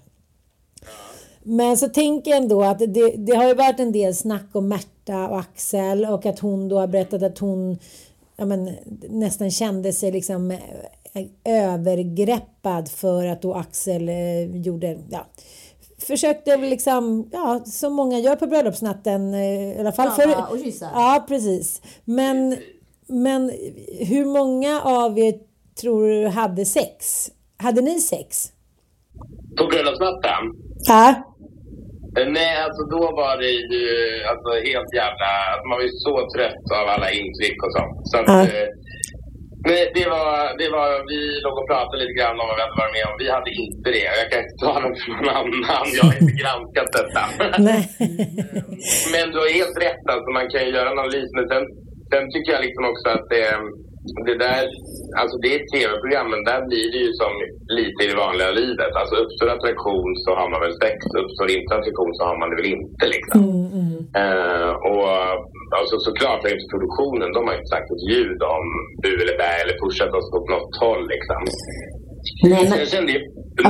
Men 1.43 1.77
så 1.77 1.89
tänker 1.89 2.31
jag 2.31 2.43
ändå 2.43 2.63
att 2.63 2.79
det, 2.79 3.15
det 3.17 3.37
har 3.37 3.49
ju 3.49 3.55
varit 3.55 3.81
en 3.81 3.93
del 3.93 4.15
snack 4.15 4.47
om 4.53 4.69
Märta 4.69 5.29
och 5.29 5.39
Axel 5.39 6.05
och 6.05 6.27
att 6.27 6.39
hon 6.39 6.69
då 6.69 6.79
har 6.79 6.87
berättat 6.87 7.23
att 7.23 7.39
hon 7.39 7.79
ja, 8.37 8.45
men, 8.45 8.77
nästan 9.09 9.51
kände 9.51 9.93
sig 9.93 10.13
liksom 10.13 10.59
övergreppad 11.45 12.89
för 12.89 13.27
att 13.27 13.43
då 13.43 13.55
Axel 13.55 14.09
eh, 14.09 14.57
gjorde, 14.57 14.99
ja, 15.11 15.27
försökte 16.07 16.57
liksom, 16.57 17.29
ja, 17.33 17.61
som 17.65 17.93
många 17.93 18.19
gör 18.19 18.37
på 18.37 18.47
bröllopsnatten 18.47 19.35
eh, 19.35 19.77
i 19.77 19.81
alla 19.81 19.93
fall. 19.93 20.11
Krama 20.17 20.47
och 20.47 20.59
kyssa. 20.59 20.89
Ja, 20.95 21.25
precis. 21.29 21.83
Men, 22.05 22.57
men 23.07 23.53
hur 23.99 24.25
många 24.25 24.81
av 24.81 25.19
er 25.19 25.35
tror 25.81 26.09
du 26.09 26.27
hade 26.29 26.65
sex? 26.65 27.27
Hade 27.57 27.81
ni 27.81 28.01
sex? 28.01 28.53
På 29.59 29.67
bröllopsnatten? 29.67 30.43
Ja. 30.89 31.09
Eh, 32.19 32.27
Nej, 32.29 32.63
alltså 32.65 32.83
då 32.97 33.03
var 33.21 33.37
det 33.43 33.51
ju 33.51 33.85
alltså, 34.31 34.51
helt 34.69 34.95
jävla... 35.01 35.31
Alltså, 35.51 35.69
man 35.69 35.77
var 35.79 35.85
ju 35.91 35.95
så 36.07 36.15
trött 36.35 36.67
av 36.81 36.87
alla 36.95 37.11
intryck 37.21 37.59
och 37.67 37.73
sånt. 37.77 37.97
Så 38.11 38.17
att, 38.19 38.27
Ja. 38.27 38.47
Eh, 39.61 39.71
nej, 39.71 39.83
det 39.99 40.07
var, 40.15 40.31
det 40.61 40.69
var... 40.77 40.89
Vi 41.13 41.21
låg 41.45 41.55
och 41.61 41.69
pratade 41.73 42.01
lite 42.03 42.17
grann 42.19 42.41
om 42.41 42.47
vad 42.49 42.57
vi 42.57 42.63
hade 42.65 42.81
varit 42.83 42.97
med 42.99 43.07
om. 43.11 43.17
Vi 43.23 43.29
hade 43.37 43.51
inte 43.65 43.89
det. 43.97 44.07
Jag 44.21 44.29
kan 44.31 44.41
inte 44.45 44.59
tala 44.67 44.87
för 45.01 45.11
någon 45.15 45.31
annan. 45.41 45.87
Jag 45.99 46.05
har 46.09 46.17
inte 46.21 46.37
granskat 46.43 46.91
detta. 46.99 47.23
Nej. 47.69 47.83
Men 49.13 49.25
du 49.33 49.37
har 49.43 49.51
helt 49.61 49.77
rätt. 49.87 50.05
Alltså, 50.13 50.29
man 50.39 50.47
kan 50.53 50.61
ju 50.65 50.71
göra 50.77 50.89
en 50.91 50.99
analys. 50.99 51.31
Men 51.37 51.47
sen, 51.53 51.65
sen 52.11 52.25
tycker 52.33 52.51
jag 52.55 52.63
liksom 52.67 52.85
också 52.91 53.07
att 53.15 53.27
det, 53.35 53.47
det 54.29 54.37
där... 54.47 54.63
Alltså 55.21 55.37
det 55.45 55.51
är 55.57 55.61
tv-program, 55.75 56.27
men 56.33 56.43
där 56.51 56.61
blir 56.71 56.87
det 56.93 57.01
ju 57.07 57.13
som 57.23 57.33
lite 57.79 58.01
i 58.03 58.11
det 58.11 58.23
vanliga 58.27 58.51
livet. 58.63 58.93
Alltså 59.01 59.15
uppstår 59.23 59.49
attraktion 59.49 60.11
så 60.25 60.31
har 60.39 60.49
man 60.53 60.61
väl 60.65 60.77
sex. 60.85 60.97
Uppstår 61.23 61.49
inte 61.57 61.73
attraktion 61.75 62.13
så 62.19 62.23
har 62.29 62.37
man 62.41 62.51
det 62.51 62.59
väl 62.61 62.73
inte 62.79 63.05
liksom. 63.17 63.41
Eh, 64.23 64.73
och 64.91 65.11
alltså, 65.79 65.97
såklart 66.09 66.41
har 66.45 66.53
produktionen, 66.73 67.29
de 67.37 67.41
har 67.49 67.55
inte 67.59 67.73
sagt 67.75 67.89
ett 67.95 68.05
ljud 68.13 68.41
om 68.57 68.65
bu 69.03 69.11
eller 69.23 69.37
bä 69.43 69.51
eller 69.63 69.77
pushat 69.83 70.13
oss 70.19 70.29
åt 70.39 70.49
något 70.55 70.75
håll 70.85 71.03
liksom. 71.15 71.41
Nej, 72.51 72.63
men- 72.71 72.79
Jag 72.83 72.89
kände 72.95 73.11
ju 73.17 73.21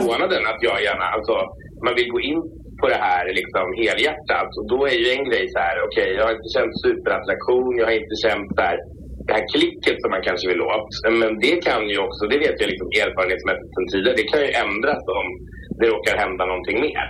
månaden 0.09 0.43
att 0.51 0.61
jag 0.69 0.77
gärna, 0.89 1.07
alltså 1.17 1.35
man 1.87 1.95
vill 1.99 2.11
gå 2.17 2.21
in 2.31 2.41
på 2.81 2.87
det 2.95 3.01
här 3.09 3.25
liksom 3.41 3.67
helhjärtat 3.83 4.51
och 4.59 4.67
då 4.73 4.79
är 4.93 4.97
ju 5.03 5.07
en 5.17 5.25
grej 5.31 5.45
så 5.55 5.59
här, 5.67 5.77
okej 5.87 6.09
jag 6.19 6.25
har 6.27 6.35
inte 6.39 6.51
känt 6.57 6.75
superattraktion, 6.85 7.73
jag 7.81 7.87
har 7.91 7.97
inte 8.03 8.17
känt 8.25 8.51
här, 8.65 8.77
det 9.27 9.33
här 9.37 9.47
klicket 9.55 9.97
som 10.03 10.11
man 10.15 10.23
kanske 10.29 10.47
vill 10.53 10.63
åt. 10.75 10.91
Men 11.21 11.33
det 11.45 11.57
kan 11.69 11.83
ju 11.93 11.99
också, 12.07 12.23
det 12.33 12.39
vet 12.45 12.57
jag 12.61 12.69
liksom 12.73 12.89
erfarenhetsmässigt 13.03 13.71
sedan 13.75 13.87
tidigare, 13.93 14.17
det 14.21 14.29
kan 14.33 14.41
ju 14.47 14.51
ändras 14.65 15.03
om 15.19 15.27
det 15.81 15.87
råkar 15.95 16.15
hända 16.25 16.43
någonting 16.53 16.79
mer. 16.89 17.07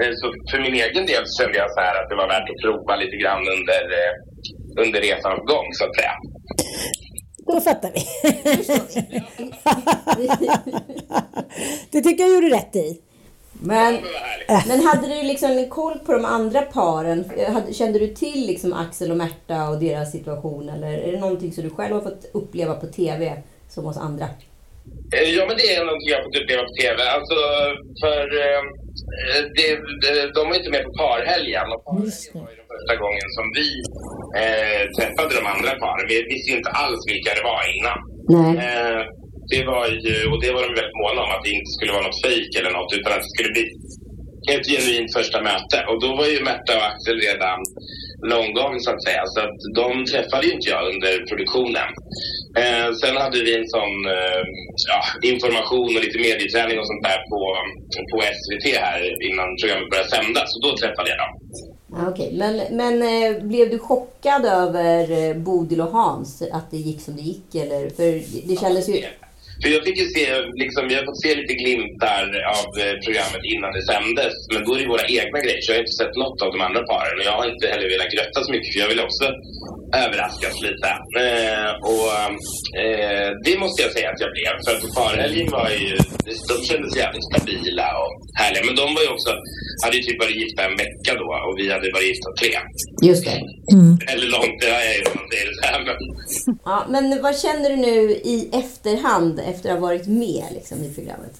Eh, 0.00 0.12
Så 0.20 0.24
för 0.50 0.58
min 0.66 0.76
egen 0.84 1.04
del 1.10 1.22
så 1.28 1.34
kände 1.40 1.56
jag 1.62 1.70
så 1.76 1.80
här 1.86 1.94
att 2.00 2.08
det 2.10 2.16
var 2.22 2.28
värt 2.34 2.48
att 2.52 2.60
prova 2.64 2.92
lite 3.02 3.16
grann 3.22 3.44
under, 3.56 3.82
eh, 4.00 4.12
under 4.78 5.00
resans 5.00 5.40
gång 5.46 5.66
så 5.72 5.84
att 5.84 5.96
säga. 5.96 6.12
Då 7.46 7.60
fattar 7.60 7.90
vi. 7.94 8.02
det 11.90 12.00
tycker 12.00 12.24
jag 12.24 12.34
gjorde 12.34 12.56
rätt 12.56 12.76
i. 12.76 13.00
Men, 13.60 13.98
men 14.68 14.80
hade 14.80 15.08
du 15.08 15.22
liksom 15.22 15.66
koll 15.70 15.98
på 15.98 16.12
de 16.12 16.24
andra 16.24 16.62
paren? 16.62 17.24
Kände 17.72 17.98
du 17.98 18.08
till 18.08 18.46
liksom 18.46 18.72
Axel 18.72 19.10
och 19.10 19.16
Märta 19.16 19.68
och 19.68 19.78
deras 19.80 20.12
situation? 20.12 20.68
Eller 20.68 20.92
är 20.98 21.12
det 21.12 21.20
någonting 21.20 21.52
som 21.52 21.64
du 21.64 21.70
själv 21.70 21.94
har 21.94 22.00
fått 22.00 22.30
uppleva 22.32 22.74
på 22.74 22.86
TV 22.86 23.42
som 23.68 23.84
hos 23.84 23.96
andra? 23.96 24.24
Eh, 25.14 25.28
Ja, 25.36 25.44
men 25.48 25.56
det 25.56 25.74
är 25.74 25.84
någonting 25.84 26.08
jag 26.08 26.18
har 26.18 26.24
fått 26.24 26.42
uppleva 26.42 26.62
på 26.62 26.74
TV. 26.82 26.98
Alltså, 27.16 27.38
för 28.02 28.22
eh, 28.46 28.60
det, 29.56 29.68
det, 30.02 30.32
de 30.36 30.42
var 30.48 30.56
inte 30.60 30.70
med 30.70 30.84
på 30.84 30.92
parhelgen. 31.04 31.66
Och 31.74 31.84
parhelgen 31.84 32.34
var 32.34 32.50
ju 32.52 32.56
den 32.60 32.68
första 32.74 32.94
gången 33.04 33.28
som 33.36 33.46
vi 33.58 33.66
eh, 34.42 34.82
träffade 34.96 35.32
de 35.38 35.44
andra 35.54 35.72
paren. 35.82 36.06
Vi 36.08 36.16
visste 36.32 36.50
ju 36.50 36.56
inte 36.60 36.72
alls 36.82 37.00
vilka 37.12 37.30
det 37.38 37.44
var 37.52 37.62
innan. 37.76 37.98
Nej. 38.36 38.52
Eh, 38.64 39.02
det 39.52 39.62
var 39.72 39.86
ju, 40.06 40.16
och 40.30 40.38
det 40.42 40.50
var 40.54 40.62
de 40.66 40.72
väldigt 40.78 41.02
måna 41.04 41.18
om, 41.24 41.30
att 41.34 41.44
det 41.44 41.56
inte 41.58 41.74
skulle 41.76 41.92
vara 41.96 42.06
något 42.08 42.22
fejk 42.26 42.50
eller 42.58 42.72
något, 42.78 42.92
utan 42.98 43.12
att 43.12 43.24
det 43.24 43.34
skulle 43.34 43.52
bli 43.56 43.64
ett 44.54 44.66
genuint 44.72 45.10
första 45.18 45.38
möte. 45.50 45.78
Och 45.88 45.98
då 46.04 46.10
var 46.18 46.26
ju 46.32 46.38
Märta 46.50 46.72
och 46.78 46.86
Axel 46.90 47.18
redan 47.28 47.58
long 48.32 48.48
gone 48.58 48.80
så 48.80 48.90
att 48.90 49.04
säga. 49.06 49.22
Så 49.34 49.38
att 49.46 49.58
de 49.80 49.88
träffade 50.12 50.46
ju 50.46 50.52
inte 50.56 50.70
jag 50.74 50.82
under 50.92 51.12
produktionen. 51.30 51.88
Eh, 52.62 52.88
sen 53.02 53.16
hade 53.22 53.38
vi 53.46 53.52
en 53.60 53.68
sån 53.76 53.94
eh, 54.16 54.42
ja, 54.92 55.00
information 55.32 55.90
och 55.96 56.04
lite 56.04 56.18
medieträning 56.26 56.78
och 56.78 56.88
sånt 56.90 57.04
där 57.08 57.20
på, 57.30 57.40
på 58.10 58.16
SVT 58.40 58.64
här 58.86 59.00
innan 59.28 59.48
programmet 59.58 59.90
började 59.90 60.14
sändas. 60.16 60.48
Så 60.52 60.58
då 60.66 60.70
träffade 60.76 61.08
jag 61.12 61.18
dem. 61.24 61.32
Okej, 61.92 62.34
men, 62.38 62.76
men 62.76 63.02
eh, 63.02 63.42
blev 63.42 63.70
du 63.70 63.78
chockad 63.78 64.44
över 64.44 65.10
eh, 65.10 65.36
Bodil 65.36 65.80
och 65.80 65.90
Hans? 65.90 66.42
Att 66.52 66.70
det 66.70 66.76
gick 66.76 67.00
som 67.00 67.16
det 67.16 67.22
gick? 67.22 67.54
Eller? 67.54 67.90
För 67.90 68.22
det 68.48 68.60
kändes 68.60 68.88
ju... 68.88 69.04
För 69.60 69.68
jag 69.74 69.82
fick 69.86 69.98
ju 70.02 70.06
se, 70.16 70.24
liksom, 70.62 70.82
jag 70.90 70.98
har 71.00 71.06
fått 71.10 71.22
se 71.26 71.32
lite 71.40 71.54
glimtar 71.62 72.24
av 72.58 72.66
eh, 72.82 72.94
programmet 73.04 73.42
innan 73.52 73.70
det 73.76 73.84
sändes. 73.92 74.34
Men 74.52 74.60
då 74.64 74.70
är 74.74 74.78
det 74.80 74.94
våra 74.94 75.06
egna 75.18 75.38
grejer. 75.44 75.60
Så 75.62 75.68
jag 75.70 75.76
har 75.78 75.84
inte 75.86 75.98
sett 76.00 76.16
något 76.24 76.38
av 76.44 76.50
de 76.54 76.60
andra 76.68 76.82
paren. 76.90 77.16
Och 77.20 77.26
jag 77.30 77.36
har 77.40 77.46
inte 77.52 77.66
heller 77.72 77.88
velat 77.94 78.10
grötta 78.14 78.38
så 78.44 78.50
mycket. 78.54 78.70
För 78.72 78.80
jag 78.84 78.90
vill 78.92 79.02
också 79.08 79.24
överraskas 80.04 80.56
lite. 80.66 80.88
Eh, 81.24 81.70
och 81.92 82.08
eh, 82.82 83.28
det 83.46 83.54
måste 83.62 83.78
jag 83.84 83.92
säga 83.96 84.08
att 84.12 84.20
jag 84.24 84.30
blev. 84.36 84.52
För 84.64 84.72
att 84.76 84.84
parhelgen 84.98 85.48
var 85.58 85.68
ju, 85.84 85.94
de 86.50 86.56
kändes 86.68 86.92
jävligt 87.02 87.26
stabila 87.30 87.88
och 88.02 88.12
härliga. 88.40 88.62
Men 88.68 88.76
de 88.82 88.86
var 88.96 89.02
ju 89.06 89.10
också, 89.16 89.30
hade 89.84 89.96
ju 89.98 90.02
typ 90.02 90.18
varit 90.24 90.40
gifta 90.42 90.60
en 90.68 90.76
vecka 90.84 91.10
då. 91.22 91.28
Och 91.46 91.54
vi 91.60 91.64
hade 91.74 91.86
varit 91.96 92.10
gifta 92.12 92.30
tre. 92.40 92.52
Just 93.08 93.24
det. 93.28 93.38
Eller 94.12 94.28
långt, 94.36 94.56
det 94.60 94.70
är 94.90 94.94
ju 94.98 95.02
om 95.10 95.14
man 95.18 95.26
säger 95.30 95.46
det 95.50 95.56
så 95.60 95.64
här. 95.70 95.80
Men 95.86 95.96
Ja, 96.64 96.86
men 96.88 97.22
vad 97.22 97.38
känner 97.38 97.70
du 97.70 97.76
nu 97.76 97.96
i 98.34 98.50
efterhand 98.52 99.40
efter 99.50 99.68
att 99.68 99.78
ha 99.78 99.86
varit 99.88 100.06
med 100.06 100.44
liksom, 100.54 100.84
i 100.84 100.94
programmet? 100.94 101.34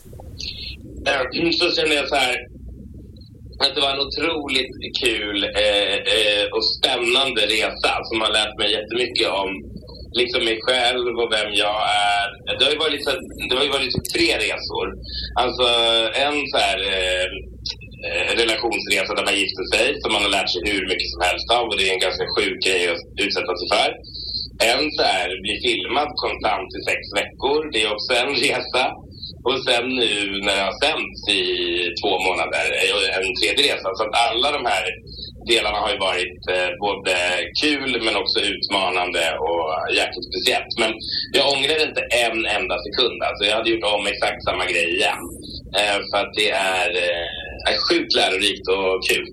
Mm, 1.38 1.52
så 1.52 1.70
känner 1.76 1.94
jag 1.96 2.08
så 2.08 2.14
här 2.14 2.36
att 3.62 3.74
det 3.74 3.80
var 3.80 3.92
en 3.94 4.06
otroligt 4.06 4.74
kul 5.02 5.38
eh, 5.64 5.94
eh, 6.16 6.44
och 6.54 6.64
spännande 6.76 7.40
resa 7.56 7.92
som 8.08 8.16
har 8.24 8.32
lärt 8.38 8.58
mig 8.58 8.68
jättemycket 8.78 9.28
om 9.42 9.50
liksom 10.20 10.40
mig 10.44 10.58
själv 10.66 11.12
och 11.20 11.32
vem 11.36 11.50
jag 11.64 11.78
är. 12.14 12.26
Det 12.56 12.64
har 12.64 12.72
ju 12.76 12.78
varit, 12.86 13.04
så, 13.04 13.10
det 13.48 13.54
har 13.58 13.64
ju 13.68 13.76
varit 13.78 13.92
typ 13.94 14.08
tre 14.14 14.28
resor. 14.44 14.86
Alltså 15.42 15.66
en 16.26 16.36
så 16.52 16.56
här 16.66 16.78
eh, 16.96 17.28
eh, 18.06 18.30
relationsresa 18.42 19.10
där 19.14 19.28
man 19.28 19.40
gifter 19.42 19.66
sig 19.74 19.86
som 20.02 20.10
man 20.12 20.24
har 20.26 20.32
lärt 20.36 20.50
sig 20.52 20.62
hur 20.72 20.84
mycket 20.90 21.10
som 21.12 21.22
helst 21.28 21.48
av 21.56 21.64
och 21.68 21.76
det 21.78 21.84
är 21.88 21.92
en 21.96 22.06
ganska 22.08 22.26
sjuk 22.34 22.58
grej 22.66 22.82
att 22.92 23.02
utsätta 23.24 23.52
sig 23.58 23.68
för. 23.74 23.90
En 24.72 24.90
så 24.96 25.02
här 25.02 25.28
bli 25.42 25.54
filmad 25.66 26.10
konstant 26.24 26.70
i 26.78 26.80
sex 26.90 27.00
veckor. 27.20 27.58
Det 27.72 27.82
är 27.82 27.92
också 27.96 28.12
en 28.22 28.34
resa. 28.44 28.84
Och 29.48 29.58
sen 29.66 29.86
nu 29.88 30.12
när 30.46 30.56
jag 30.60 30.68
har 30.70 30.78
sänts 30.86 31.20
i 31.40 31.42
två 32.00 32.12
månader, 32.28 32.66
eh, 32.84 33.16
en 33.16 33.28
tredje 33.38 33.62
resa. 33.68 33.88
Så 33.94 34.02
att 34.04 34.14
alla 34.26 34.48
de 34.52 34.62
här 34.72 34.84
delarna 35.52 35.78
har 35.84 35.90
ju 35.94 35.98
varit 35.98 36.40
eh, 36.54 36.70
både 36.86 37.14
kul 37.62 37.90
men 38.04 38.16
också 38.22 38.38
utmanande 38.52 39.24
och 39.46 39.66
jäkligt 40.00 40.28
speciellt. 40.30 40.72
Men 40.82 40.92
jag 41.36 41.44
ångrar 41.54 41.88
inte 41.88 42.02
en 42.26 42.38
enda 42.58 42.76
sekund. 42.86 43.18
Alltså 43.28 43.42
jag 43.48 43.56
hade 43.56 43.70
gjort 43.70 43.92
om 43.96 44.06
exakt 44.06 44.40
samma 44.44 44.64
grej 44.72 44.88
igen. 44.98 45.24
Eh, 45.80 45.98
för 46.08 46.18
att 46.22 46.32
det 46.40 46.50
är, 46.50 46.88
eh, 47.06 47.70
är 47.70 47.76
sjukt 47.86 48.12
lärorikt 48.18 48.66
och 48.76 48.94
kul. 49.10 49.26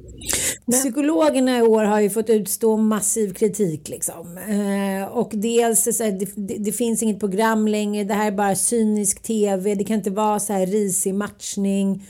Psykologerna 0.72 1.58
i 1.58 1.62
år 1.62 1.84
har 1.84 2.00
ju 2.00 2.10
fått 2.10 2.30
utstå 2.30 2.78
massiv 2.78 3.34
kritik. 3.34 3.90
Liksom. 3.90 4.38
Eh, 4.38 5.18
och 5.18 5.32
dels 5.34 5.98
så 5.98 6.04
här, 6.04 6.12
det, 6.12 6.30
det, 6.36 6.58
det 6.58 6.72
finns 6.72 7.04
inget 7.04 7.20
program 7.20 7.68
längre, 7.68 8.04
det 8.04 8.14
här 8.14 8.28
är 8.28 8.32
bara 8.32 8.56
cynisk 8.56 9.24
tv, 9.24 9.76
det 9.76 9.84
kan 9.84 9.98
inte 9.98 10.10
vara 10.10 10.40
så 10.40 10.54
här 10.54 10.66
risig 10.66 11.14
matchning. 11.14 12.04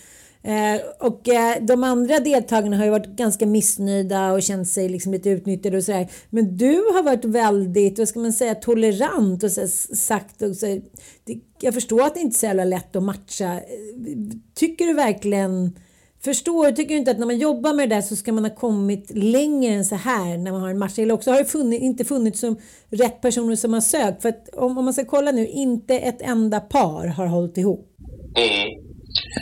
Eh, 0.46 0.82
och 1.00 1.30
eh, 1.30 1.58
de 1.62 1.84
andra 1.84 2.20
deltagarna 2.20 2.78
har 2.78 2.86
ju 2.86 2.92
varit 2.92 3.16
ganska 3.16 3.46
missnöjda 3.46 4.34
och 4.34 4.44
känt 4.44 4.68
sig 4.68 4.90
liksom 4.90 5.12
lite 5.12 5.30
utnyttjade 5.30 5.78
och 5.78 5.84
sådär. 5.84 6.12
Men 6.30 6.58
du 6.58 6.74
har 6.76 7.04
varit 7.04 7.26
väldigt, 7.26 8.00
vad 8.00 8.08
ska 8.08 8.20
man 8.20 8.34
säga, 8.34 8.56
tolerant 8.56 9.44
och 9.44 9.52
så 9.52 9.62
här, 9.62 9.96
sagt 9.96 10.42
och 10.42 10.56
så 10.56 10.66
här, 10.66 10.82
det, 11.24 11.40
Jag 11.60 11.74
förstår 11.74 12.02
att 12.02 12.14
det 12.14 12.20
inte 12.20 12.36
är 12.36 12.40
så 12.40 12.46
jävla 12.46 12.64
lätt 12.64 12.96
att 12.96 13.04
matcha. 13.04 13.54
Eh, 13.54 13.62
tycker 14.54 14.86
du 14.86 14.94
verkligen 14.94 15.76
Förstår, 16.26 16.72
tycker 16.72 16.94
du 16.94 17.00
inte 17.04 17.12
att 17.12 17.20
när 17.20 17.32
man 17.32 17.40
jobbar 17.48 17.74
med 17.74 17.90
det 17.90 17.96
där 17.96 18.02
så 18.02 18.16
ska 18.16 18.32
man 18.38 18.46
ha 18.50 18.56
kommit 18.56 19.12
längre 19.36 19.74
än 19.74 19.86
så 19.86 19.96
här 19.96 20.38
när 20.38 20.52
man 20.52 20.62
har 20.62 20.70
en 20.70 20.84
match? 20.84 21.00
Eller 21.00 21.14
också 21.14 21.32
har 21.32 21.38
det 21.38 21.52
funnits, 21.58 21.84
inte 21.84 22.06
funnits 22.06 22.40
som 22.40 22.54
rätt 23.04 23.22
personer 23.22 23.56
som 23.56 23.74
har 23.74 23.86
sökt. 23.96 24.22
För 24.22 24.30
att 24.30 24.44
om, 24.64 24.78
om 24.78 24.86
man 24.86 24.94
ska 24.94 25.06
kolla 25.06 25.32
nu, 25.32 25.48
inte 25.48 25.94
ett 26.10 26.22
enda 26.22 26.60
par 26.60 27.06
har 27.18 27.28
hållit 27.36 27.58
ihop. 27.58 27.84
Mm. 28.48 28.68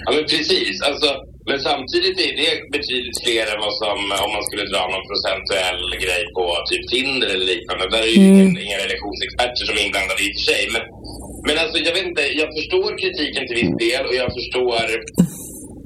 Ja 0.06 0.10
men 0.16 0.24
precis. 0.34 0.76
Alltså, 0.90 1.10
men 1.50 1.60
samtidigt 1.70 2.18
är 2.28 2.34
det 2.42 2.54
betydligt 2.78 3.20
fler 3.26 3.46
än 3.52 3.60
vad 3.66 3.76
som, 3.84 3.98
om 4.26 4.32
man 4.38 4.46
skulle 4.48 4.66
dra 4.74 4.84
någon 4.94 5.08
procentuell 5.12 5.84
grej 6.06 6.24
på 6.38 6.46
typ 6.70 6.84
Tinder 6.94 7.30
eller 7.34 7.48
liknande. 7.54 7.84
Där 7.94 8.04
är 8.08 8.12
ju 8.16 8.22
ingen, 8.32 8.52
inga 8.66 8.78
relationsexperter 8.86 9.64
som 9.66 9.76
är 9.80 9.84
inblandade 9.88 10.22
i 10.26 10.30
och 10.32 10.36
för 10.38 10.46
sig. 10.52 10.64
Men, 10.76 10.84
men 11.48 11.56
alltså 11.64 11.78
jag 11.88 11.94
vet 11.98 12.08
inte, 12.12 12.24
jag 12.42 12.50
förstår 12.58 12.90
kritiken 13.02 13.44
till 13.46 13.60
viss 13.62 13.76
del 13.86 14.04
och 14.10 14.16
jag 14.22 14.30
förstår 14.40 14.84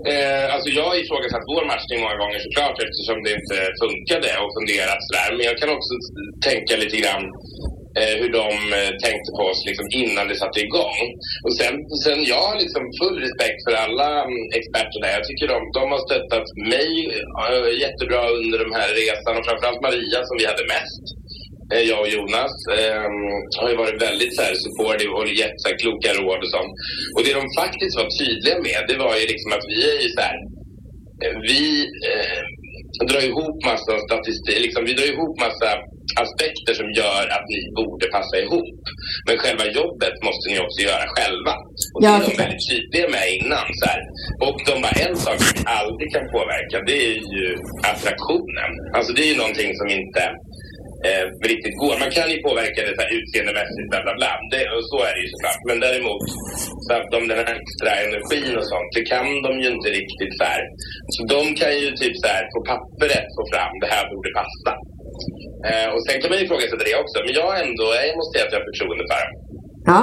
Eh, 0.06 0.46
alltså 0.54 0.70
jag 0.78 0.86
har 0.90 0.96
ifrågasatt 1.04 1.52
vår 1.54 1.66
matchning 1.72 2.00
många 2.04 2.18
gånger 2.24 2.40
såklart 2.46 2.78
eftersom 2.86 3.18
det 3.24 3.32
inte 3.40 3.58
funkade 3.84 4.30
och 4.44 4.52
funderat 4.58 5.00
sådär. 5.08 5.30
Men 5.36 5.46
jag 5.50 5.58
kan 5.62 5.72
också 5.78 5.94
tänka 6.50 6.74
lite 6.84 6.98
grann 7.02 7.24
eh, 8.00 8.14
hur 8.22 8.32
de 8.42 8.48
eh, 8.80 8.92
tänkte 9.06 9.30
på 9.38 9.44
oss 9.52 9.62
liksom, 9.70 9.86
innan 10.02 10.26
det 10.30 10.38
satte 10.44 10.60
igång. 10.68 11.00
Och 11.46 11.54
sen, 11.60 11.74
sen 12.04 12.20
jag 12.34 12.42
har 12.48 12.58
liksom 12.64 12.84
full 13.00 13.18
respekt 13.26 13.60
för 13.66 13.76
alla 13.84 14.10
mm, 14.28 14.44
experter 14.60 15.00
där. 15.04 15.14
Jag 15.18 15.26
tycker 15.28 15.48
de, 15.54 15.60
de 15.78 15.84
har 15.94 16.02
stöttat 16.08 16.48
mig 16.74 16.90
eh, 17.16 17.74
jättebra 17.86 18.22
under 18.42 18.58
de 18.66 18.70
här 18.80 18.90
resan 19.02 19.38
och 19.40 19.46
framförallt 19.48 19.86
Maria 19.88 20.20
som 20.28 20.36
vi 20.40 20.46
hade 20.52 20.66
mest. 20.76 21.06
Eh, 21.74 21.84
jag 21.92 22.00
och 22.04 22.14
Jonas 22.16 22.54
eh, 22.80 23.08
har 23.60 23.70
ju 23.72 23.78
varit 23.84 24.02
väldigt 24.08 24.36
så 24.36 24.42
här, 24.42 24.54
supportive 24.66 25.14
och 25.18 25.28
gett 25.42 25.58
så 25.62 25.68
här, 25.70 25.78
kloka 25.82 26.10
råd 26.20 26.40
och 26.46 26.52
sånt. 26.56 26.74
Och 27.16 27.24
det 27.24 27.34
de 27.40 27.46
faktiskt 27.62 27.98
var 28.00 28.08
tydliga 28.20 28.58
med, 28.68 28.80
det 28.90 28.98
var 29.06 29.14
ju 29.22 29.26
liksom 29.34 29.52
att 29.56 29.66
vi 29.72 29.78
är 29.92 30.00
ju 30.04 30.10
så 30.16 30.22
här, 30.28 30.38
eh, 31.24 31.36
vi 31.52 31.62
eh, 32.12 32.40
drar 33.10 33.24
ihop 33.30 33.58
massa 33.72 33.94
statistik, 34.08 34.60
liksom, 34.66 34.82
vi 34.90 34.94
drar 34.94 35.10
ihop 35.14 35.34
massa 35.46 35.70
aspekter 36.26 36.74
som 36.80 36.90
gör 37.02 37.24
att 37.36 37.46
ni 37.54 37.60
borde 37.80 38.06
passa 38.18 38.36
ihop. 38.44 38.80
Men 39.28 39.36
själva 39.44 39.66
jobbet 39.80 40.16
måste 40.28 40.46
ni 40.52 40.58
också 40.66 40.80
göra 40.90 41.06
själva. 41.16 41.54
Och 41.94 42.00
det 42.02 42.08
är 42.08 42.22
de 42.28 42.32
väldigt 42.44 42.66
tydliga 42.70 43.08
med 43.16 43.26
innan. 43.38 43.68
Så 43.80 43.86
här. 43.92 44.02
Och 44.48 44.58
de 44.68 44.74
bara, 44.84 44.96
en 45.08 45.16
sak 45.26 45.40
som 45.50 45.60
aldrig 45.80 46.08
kan 46.16 46.26
påverka, 46.36 46.78
det 46.90 46.98
är 47.10 47.18
ju 47.36 47.48
attraktionen. 47.92 48.72
Alltså 48.96 49.12
det 49.16 49.22
är 49.26 49.30
ju 49.34 49.38
någonting 49.44 49.72
som 49.80 49.88
inte 50.00 50.24
eh, 51.08 51.26
riktigt 51.52 51.78
går. 51.82 51.96
Man 52.04 52.12
kan 52.18 52.28
ju 52.34 52.38
påverka 52.48 52.80
det 52.86 52.94
så 52.96 53.02
här 53.04 53.14
utseendemässigt, 53.18 53.88
bla 53.92 54.00
bla 54.06 54.14
bla. 54.20 54.32
Det, 54.54 54.66
och 54.76 54.84
så 54.92 54.98
är 55.08 55.14
det 55.16 55.22
ju 55.26 55.30
såklart. 55.34 55.62
Men 55.70 55.78
däremot, 55.86 56.24
så 56.86 56.92
att 56.98 57.08
de, 57.14 57.20
den 57.32 57.40
här 57.42 57.52
extra 57.62 57.92
energin 58.06 58.54
och 58.60 58.68
sånt, 58.72 58.90
det 58.98 59.06
kan 59.14 59.28
de 59.46 59.52
ju 59.64 59.68
inte 59.76 59.90
riktigt 60.00 60.34
så 60.40 60.44
här. 60.52 60.62
Så 61.14 61.20
de 61.34 61.42
kan 61.62 61.74
ju 61.82 61.88
typ 62.02 62.16
så 62.24 62.28
här 62.34 62.44
på 62.54 62.60
pappret 62.70 63.28
få 63.38 63.44
fram, 63.54 63.74
det 63.84 63.90
här 63.96 64.06
borde 64.12 64.30
passa. 64.40 64.72
Eh, 65.70 65.88
och 65.94 66.02
sen 66.06 66.16
kan 66.20 66.30
man 66.30 66.38
ju 66.40 66.46
ifrågasätta 66.46 66.84
det 66.90 66.96
också. 67.04 67.18
Men 67.26 67.34
jag 67.42 67.52
ändå, 67.66 67.86
jag 68.08 68.18
måste 68.20 68.32
säga 68.34 68.46
att 68.46 68.54
jag 68.54 68.60
har 68.62 68.70
förtroende 68.72 69.06
för 69.12 69.20
dem. 69.26 69.34
Ja. 69.92 70.02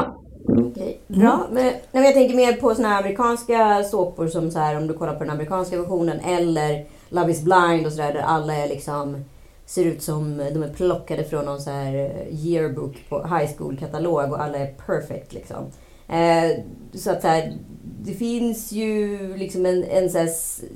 Okej, 0.68 0.98
bra. 1.06 1.46
Men, 1.50 1.64
nej, 1.64 1.82
men 1.92 2.04
jag 2.04 2.14
tänker 2.14 2.36
mer 2.36 2.52
på 2.52 2.74
såna 2.74 2.88
här 2.88 2.98
amerikanska 2.98 3.82
såpor 3.84 4.26
som 4.26 4.50
så 4.50 4.58
här 4.58 4.76
om 4.76 4.86
du 4.86 4.94
kollar 4.94 5.14
på 5.14 5.24
den 5.24 5.32
amerikanska 5.32 5.76
versionen 5.76 6.20
eller 6.20 6.84
Love 7.08 7.30
is 7.30 7.42
blind 7.42 7.86
och 7.86 7.92
sådär 7.92 8.12
där 8.12 8.20
alla 8.20 8.54
är 8.54 8.68
liksom 8.68 9.24
ser 9.74 9.84
ut 9.84 10.02
som 10.02 10.36
de 10.36 10.62
är 10.62 10.68
plockade 10.68 11.24
från 11.24 11.44
någon 11.44 11.60
så 11.60 11.70
här 11.70 11.94
eh, 11.94 12.46
yearbook 12.46 12.96
på 13.08 13.18
high 13.18 13.50
school-katalog 13.56 14.32
och 14.32 14.42
alla 14.42 14.58
är 14.58 14.74
perfect 14.86 15.32
liksom. 15.32 15.66
Eh, 16.08 16.58
så 16.94 17.10
att 17.10 17.22
så 17.22 17.28
här, 17.28 17.52
det 18.02 18.12
finns 18.12 18.72
ju 18.72 19.18
liksom 19.36 19.66
en, 19.66 19.84
en 19.84 20.10
så 20.10 20.26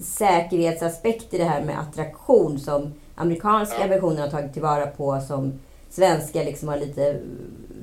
säkerhetsaspekt 0.01 1.35
i 1.35 1.39
det 1.39 1.45
här 1.45 1.65
med 1.65 1.81
attraktion 1.81 2.59
som 2.59 2.93
amerikanska 3.15 3.87
versionen 3.87 4.19
har 4.19 4.29
tagit 4.29 4.53
tillvara 4.53 4.87
på 4.87 5.21
som 5.21 5.53
svenska 5.91 6.43
liksom 6.43 6.69
har 6.69 6.77
lite 6.77 7.21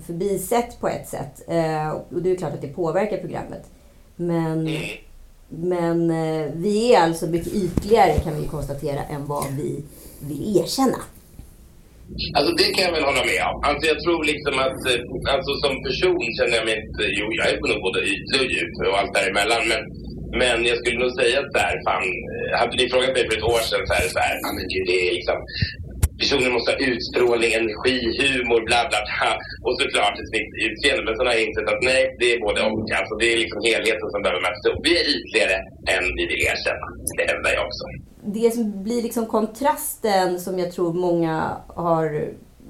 förbisett 0.06 0.80
på 0.80 0.88
ett 0.88 1.08
sätt. 1.08 1.42
Eh, 1.48 1.90
och 1.90 2.22
det 2.22 2.32
är 2.32 2.36
klart 2.36 2.54
att 2.54 2.62
det 2.62 2.68
påverkar 2.68 3.18
programmet. 3.18 3.70
Men, 4.16 4.70
men 5.50 6.12
eh, 6.12 6.52
vi 6.56 6.96
är 6.96 7.02
alltså 7.02 7.28
mycket 7.28 7.54
ytligare 7.54 8.20
kan 8.20 8.42
vi 8.42 8.48
konstatera 8.48 9.04
än 9.04 9.26
vad 9.26 9.52
vi 9.52 9.84
vill 10.30 10.44
erkänna. 10.64 11.00
Alltså 12.38 12.52
det 12.60 12.70
kan 12.74 12.86
jag 12.88 12.96
väl 12.98 13.10
hålla 13.10 13.24
med 13.32 13.42
om. 13.52 13.58
Alltså 13.70 13.84
jag 13.92 14.00
tror 14.04 14.22
liksom 14.32 14.56
att, 14.66 14.80
eh, 14.92 15.02
alltså 15.36 15.52
som 15.64 15.74
person 15.88 16.22
känner 16.38 16.56
jag 16.60 16.66
mig 16.68 16.78
inte, 16.84 17.04
jo 17.20 17.26
jag 17.38 17.46
är 17.50 17.56
nog 17.72 17.82
både 17.88 18.00
ytlig 18.14 18.40
och 18.44 18.52
djup 18.54 18.74
och 18.90 19.00
allt 19.00 19.16
däremellan. 19.18 19.64
Men, 19.72 19.82
men 20.42 20.58
jag 20.70 20.78
skulle 20.80 21.00
nog 21.04 21.14
säga 21.22 21.36
att 21.42 21.52
så 21.56 21.60
här, 21.66 21.76
fan, 21.88 22.06
eh, 22.34 22.52
hade 22.60 22.76
ni 22.78 22.86
frågat 22.92 23.16
mig 23.16 23.24
för 23.28 23.36
ett 23.38 23.50
år 23.56 23.64
sedan 23.70 23.84
så 23.90 23.94
här, 23.98 24.08
så 24.16 24.20
här, 24.26 24.36
men 24.58 24.66
gud 24.74 24.86
det 24.90 24.98
är 25.08 25.12
liksom, 25.20 25.40
personen 26.20 26.52
måste 26.56 26.72
ha 26.72 26.78
utstrålning, 26.92 27.52
energi, 27.60 27.98
humor, 28.20 28.62
bla 28.70 28.82
bla 28.90 29.00
bla. 29.08 29.32
Och 29.66 29.74
såklart 29.82 30.16
ett 30.20 30.30
snyggt 30.32 30.54
utseende. 30.66 31.02
Men 31.06 31.14
sen 31.16 31.26
har 31.28 31.34
jag 31.38 31.46
insett 31.48 31.68
att 31.74 31.82
nej, 31.92 32.02
det 32.20 32.28
är 32.34 32.40
både 32.48 32.60
och. 32.70 32.92
Alltså 33.00 33.14
det 33.22 33.28
är 33.34 33.38
liksom 33.44 33.62
helheten 33.70 34.08
som 34.14 34.22
behöver 34.24 34.42
mötas 34.46 34.66
upp. 34.70 34.80
Vi 34.88 34.92
är 35.02 35.06
ytligare 35.16 35.56
än 35.94 36.04
vi 36.18 36.24
vill 36.32 36.42
erkänna. 36.52 36.86
Det 37.18 37.26
hävdar 37.32 37.52
jag 37.58 37.64
också. 37.70 37.84
Det 38.38 38.52
som 38.56 38.84
blir 38.84 39.02
liksom 39.08 39.26
kontrasten 39.26 40.40
som 40.46 40.60
jag 40.60 40.72
tror 40.72 40.94
många 40.94 41.36
har 41.68 42.06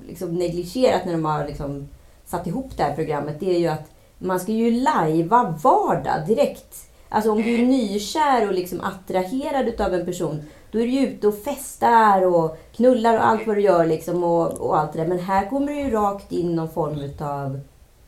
liksom 0.08 0.30
negligerat 0.34 1.06
när 1.06 1.12
de 1.12 1.26
har 1.26 1.48
liksom 1.48 1.90
satt 2.26 2.48
ihop 2.48 2.72
det 2.78 2.84
här 2.84 2.96
programmet, 2.96 3.40
det 3.40 3.56
är 3.56 3.60
ju 3.60 3.68
att 3.68 3.92
man 4.18 4.40
ska 4.40 4.52
ju 4.52 4.72
lajva 4.72 5.56
vardag 5.64 6.28
direkt. 6.28 6.76
Alltså 7.10 7.32
om 7.32 7.42
du 7.42 7.54
är 7.56 7.66
nykär 7.66 8.48
och 8.48 8.54
liksom 8.54 8.82
attraherad 8.82 9.68
utav 9.68 9.94
en 9.94 10.06
person 10.06 10.44
då 10.72 10.80
är 10.80 10.84
du 10.84 10.92
ju 10.92 11.08
ute 11.08 11.28
och 11.28 11.44
festar 11.44 12.26
och 12.26 12.58
knullar 12.76 13.14
och 13.14 13.26
allt 13.26 13.48
vad 13.48 13.56
du 13.56 13.62
gör 13.62 13.86
liksom 13.86 14.24
och, 14.24 14.62
och 14.62 14.78
allt 14.80 14.94
det 14.94 15.00
där. 15.00 15.08
Men 15.08 15.20
här 15.20 15.50
kommer 15.50 15.68
du 15.68 15.80
ju 15.80 15.90
rakt 15.90 16.32
in 16.32 16.56
någon 16.56 16.70
form 16.70 17.00
utav 17.00 17.60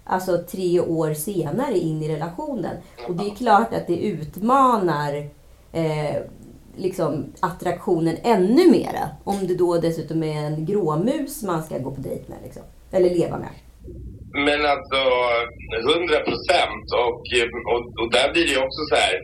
Alltså 0.10 0.38
tre 0.38 0.80
år 0.80 1.14
senare 1.14 1.78
in 1.78 2.03
i 2.03 2.16
relationen. 2.16 2.76
Och 3.08 3.16
det 3.16 3.26
är 3.26 3.36
klart 3.36 3.74
att 3.74 3.88
det 3.88 3.97
utmanar 3.97 5.16
eh, 5.72 6.16
liksom 6.78 7.34
attraktionen 7.39 8.18
ännu 8.24 8.72
mera. 8.72 9.10
Om 9.24 9.47
det 9.47 9.55
då 9.55 9.78
dessutom 9.78 10.24
är 10.24 10.45
en 10.45 10.66
gråmus 10.66 11.43
man 11.43 11.64
ska 11.64 11.78
gå 11.78 11.91
på 11.91 12.01
dejt 12.01 12.24
med. 12.28 12.38
Liksom. 12.43 12.64
Eller 12.91 13.10
leva 13.10 13.38
med. 13.38 13.49
Men 14.34 14.66
alltså, 14.66 14.99
100 15.95 16.20
procent. 16.30 16.86
Och, 17.03 17.22
och, 17.72 17.84
och 18.01 18.12
där 18.12 18.34
blir 18.34 18.45
det 18.45 18.51
ju 18.51 18.62
också 18.66 18.82
så 18.89 18.95
här. 18.95 19.16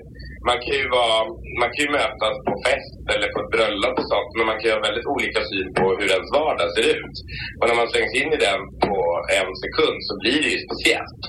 Man 0.49 0.57
kan 0.63 0.75
ju, 0.81 0.85
vara, 0.97 1.17
man 1.61 1.69
kan 1.73 1.85
ju 1.85 1.91
mötas 1.99 2.35
på 2.47 2.53
fest 2.65 2.93
eller 3.13 3.27
på 3.33 3.39
ett 3.41 3.53
bröllop 3.55 3.95
och 4.01 4.09
sånt. 4.13 4.31
Men 4.37 4.45
man 4.49 4.57
kan 4.57 4.67
ju 4.69 4.75
ha 4.77 4.87
väldigt 4.89 5.11
olika 5.15 5.41
syn 5.51 5.69
på 5.79 5.85
hur 5.99 6.09
ens 6.17 6.29
vardag 6.39 6.69
ser 6.75 6.85
ut. 6.97 7.15
Och 7.59 7.67
när 7.67 7.77
man 7.81 7.89
slängs 7.91 8.13
in 8.21 8.31
i 8.37 8.39
den 8.47 8.61
på 8.87 8.97
en 9.39 9.51
sekund 9.63 9.97
så 10.07 10.13
blir 10.21 10.39
det 10.43 10.51
ju 10.55 10.59
speciellt. 10.67 11.21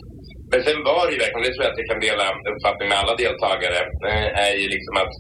Men 0.51 0.61
sen 0.67 0.79
var 0.91 1.03
det 1.05 1.13
ju 1.15 1.23
verkligen, 1.25 1.45
det 1.47 1.53
tror 1.55 1.65
jag 1.65 1.73
att 1.73 1.83
jag 1.83 1.91
kan 1.91 2.05
dela 2.09 2.27
uppfattning 2.53 2.89
med 2.89 3.01
alla 3.01 3.15
deltagare, 3.25 3.81
eh, 4.09 4.29
är 4.47 4.55
ju 4.63 4.67
liksom 4.77 4.95
att 5.03 5.15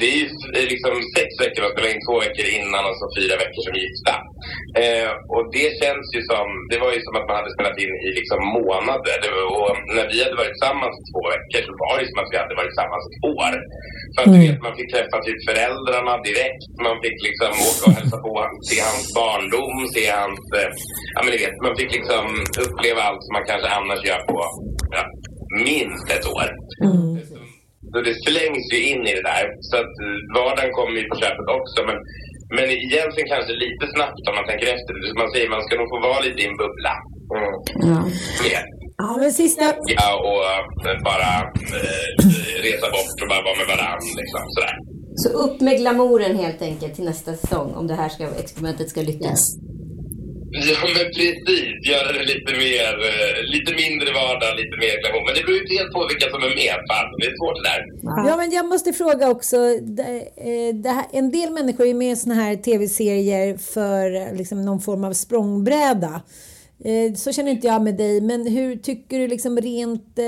det 0.00 0.06
är 0.12 0.16
ju 0.20 0.26
liksom 0.74 0.94
sex 1.16 1.28
veckor 1.42 1.60
man 1.64 1.72
spelar 1.74 1.90
in, 1.92 2.06
två 2.06 2.16
veckor 2.24 2.46
innan 2.58 2.82
och 2.88 2.96
så 3.00 3.06
fyra 3.18 3.34
veckor 3.42 3.60
som 3.66 3.74
gifta. 3.84 4.14
Eh, 4.82 5.10
och 5.34 5.44
det 5.56 5.68
känns 5.80 6.06
ju 6.16 6.20
som, 6.30 6.46
det 6.70 6.78
var 6.84 6.90
ju 6.96 7.00
som 7.06 7.14
att 7.18 7.28
man 7.28 7.38
hade 7.40 7.54
spelat 7.56 7.76
in 7.84 7.94
i 8.06 8.10
liksom 8.20 8.40
månader. 8.58 9.18
Var, 9.54 9.68
och 9.70 9.74
när 9.96 10.06
vi 10.12 10.16
hade 10.24 10.38
varit 10.40 10.54
tillsammans 10.54 10.94
i 11.00 11.04
två 11.12 11.22
veckor 11.34 11.60
så 11.68 11.72
var 11.82 11.94
det 11.98 12.06
som 12.10 12.20
att 12.22 12.32
vi 12.32 12.38
hade 12.42 12.58
varit 12.58 12.72
tillsammans 12.72 13.04
ett 13.06 13.20
år. 13.36 13.52
För 14.12 14.20
att 14.22 14.32
du 14.34 14.38
vet, 14.46 14.60
man 14.66 14.76
fick 14.78 14.90
träffa 14.94 15.16
typ 15.26 15.40
föräldrarna 15.48 16.14
direkt. 16.28 16.62
Man 16.86 16.96
fick 17.04 17.18
liksom 17.28 17.52
åka 17.68 17.84
och 17.88 17.96
hälsa 17.98 18.16
på, 18.26 18.32
se 18.68 18.76
hans 18.88 19.06
barndom, 19.18 19.76
se 19.94 20.04
hans... 20.20 20.42
Eh, 20.58 20.70
ja 21.14 21.18
men 21.22 21.30
ni 21.34 21.38
vet, 21.44 21.56
man 21.66 21.76
fick 21.80 21.90
liksom 21.98 22.24
uppleva 22.64 23.00
allt 23.08 23.22
som 23.24 23.32
man 23.36 23.46
kanske 23.50 23.68
annars 23.78 24.00
gör 24.08 24.22
på 24.30 24.38
ja, 24.96 25.02
minst 25.68 26.06
ett 26.16 26.26
år. 26.36 26.48
Så 27.92 27.96
det 28.08 28.14
slängs 28.26 28.64
ju 28.74 28.80
in 28.92 29.02
i 29.10 29.12
det 29.18 29.26
där. 29.32 29.44
Så 29.68 29.74
att 29.82 29.94
eh, 30.04 30.18
vardagen 30.36 30.72
kommer 30.78 30.96
ju 31.00 31.04
på 31.10 31.16
köpet 31.22 31.48
också. 31.58 31.78
Men, 31.88 31.98
men 32.56 32.66
egentligen 32.86 33.28
kanske 33.34 33.52
lite 33.64 33.84
snabbt 33.94 34.22
om 34.28 34.34
man 34.38 34.46
tänker 34.50 34.68
efter. 34.76 34.92
Man 35.20 35.30
säger 35.32 35.48
man 35.54 35.62
ska 35.64 35.72
nog 35.76 35.90
få 35.94 35.98
vara 36.08 36.20
lite 36.26 36.40
i 36.42 36.46
en 36.50 36.58
bubbla. 36.62 36.94
Mm. 37.36 38.04
Mer. 38.44 38.62
Ja, 39.02 39.10
men 39.20 39.32
sista... 39.42 39.64
Ja, 39.98 40.10
och 40.28 40.42
eh, 40.88 40.96
bara 41.10 41.30
eh, 41.76 42.08
resa 42.66 42.86
bort 42.96 43.16
och 43.22 43.28
bara 43.32 43.42
vara 43.48 43.58
med 43.60 43.68
varandra. 43.74 44.10
Liksom, 44.20 44.42
sådär. 44.54 44.76
Så 45.22 45.28
upp 45.44 45.60
med 45.60 45.76
glamouren 45.78 46.36
helt 46.36 46.62
enkelt 46.62 46.94
till 46.94 47.04
nästa 47.04 47.34
säsong 47.34 47.68
om 47.74 47.86
det 47.86 47.94
här 47.94 48.08
ska, 48.08 48.24
experimentet 48.42 48.88
ska 48.88 49.00
lyckas. 49.00 49.40
Ja, 50.50 50.78
men 50.94 51.04
precis. 51.18 51.86
Göra 51.90 52.12
det 52.12 52.24
lite 52.24 52.52
mer, 52.64 52.92
eh, 53.08 53.38
lite 53.54 53.72
mindre 53.82 54.08
vardag, 54.20 54.50
lite 54.62 54.76
mer 54.82 54.94
glamour. 55.00 55.24
Men 55.26 55.34
det 55.34 55.42
beror 55.46 55.58
ju 55.58 55.78
helt 55.78 55.92
på 55.92 56.06
vilka 56.10 56.30
som 56.30 56.42
är 56.42 56.54
med. 56.62 56.76
Fan, 56.90 57.06
det 57.18 57.26
är 57.30 57.34
svårt 57.38 57.56
det 57.58 57.66
där. 57.72 57.80
Ja, 58.28 58.36
men 58.36 58.50
jag 58.50 58.66
måste 58.66 58.92
fråga 58.92 59.30
också. 59.30 59.56
Det, 59.80 60.12
eh, 60.36 60.74
det 60.74 60.90
här, 60.90 61.04
en 61.12 61.30
del 61.30 61.50
människor 61.50 61.86
är 61.86 61.94
med 61.94 62.12
i 62.12 62.16
såna 62.16 62.34
här 62.34 62.56
tv-serier 62.56 63.56
för 63.56 64.14
eh, 64.16 64.34
liksom, 64.38 64.64
någon 64.64 64.80
form 64.80 65.04
av 65.04 65.12
språngbräda. 65.12 66.22
Så 67.16 67.32
känner 67.32 67.50
inte 67.50 67.66
jag 67.66 67.82
med 67.82 67.96
dig, 67.96 68.20
men 68.20 68.46
hur 68.46 68.76
tycker 68.76 69.18
du 69.18 69.28
liksom 69.28 69.58
rent, 69.58 70.18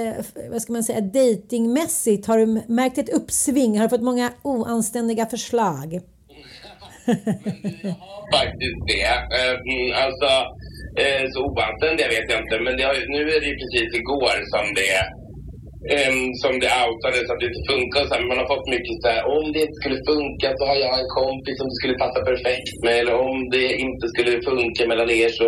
vad 0.51 0.63
ska 0.63 0.73
man 0.73 0.85
säga, 0.85 1.01
datingmässigt? 1.01 2.27
Har 2.27 2.39
du 2.39 2.63
märkt 2.69 2.99
ett 2.99 3.09
uppsving? 3.09 3.79
Har 3.79 3.85
du 3.87 3.91
fått 3.91 4.03
många 4.03 4.33
oanständiga 4.43 5.27
förslag? 5.27 6.01
Har 8.03 8.23
faktiskt 8.39 8.81
det. 8.93 9.11
Eh, 9.39 9.55
mm, 9.71 9.89
alltså, 10.05 10.31
eh, 11.03 11.23
så 11.33 11.39
oanständiga 11.51 12.09
vet 12.15 12.31
jag 12.31 12.41
inte. 12.43 12.57
Men 12.65 12.77
det 12.77 12.85
har, 12.89 12.95
nu 13.17 13.23
är 13.35 13.41
det 13.41 13.51
ju 13.53 13.57
precis 13.63 13.91
igår 14.01 14.37
som 14.55 14.65
det 14.81 14.95
som 16.43 16.53
det 16.63 16.71
outades 16.87 17.31
att 17.31 17.41
det 17.41 17.51
inte 17.51 17.71
funkar. 17.73 18.03
Så 18.07 18.15
man 18.31 18.41
har 18.43 18.49
fått 18.55 18.73
mycket 18.75 18.97
så 19.03 19.09
här, 19.13 19.23
om 19.37 19.45
det 19.53 19.61
inte 19.65 19.81
skulle 19.81 19.99
funka 20.11 20.49
så 20.59 20.63
har 20.71 20.79
jag 20.85 20.95
en 21.01 21.11
kompis 21.21 21.57
som 21.59 21.67
det 21.69 21.79
skulle 21.81 22.03
passa 22.05 22.21
perfekt 22.31 22.77
med. 22.85 22.95
Eller 23.01 23.17
om 23.29 23.39
det 23.55 23.67
inte 23.87 24.07
skulle 24.13 24.33
funka 24.49 24.83
mellan 24.91 25.11
er 25.11 25.31
så 25.41 25.47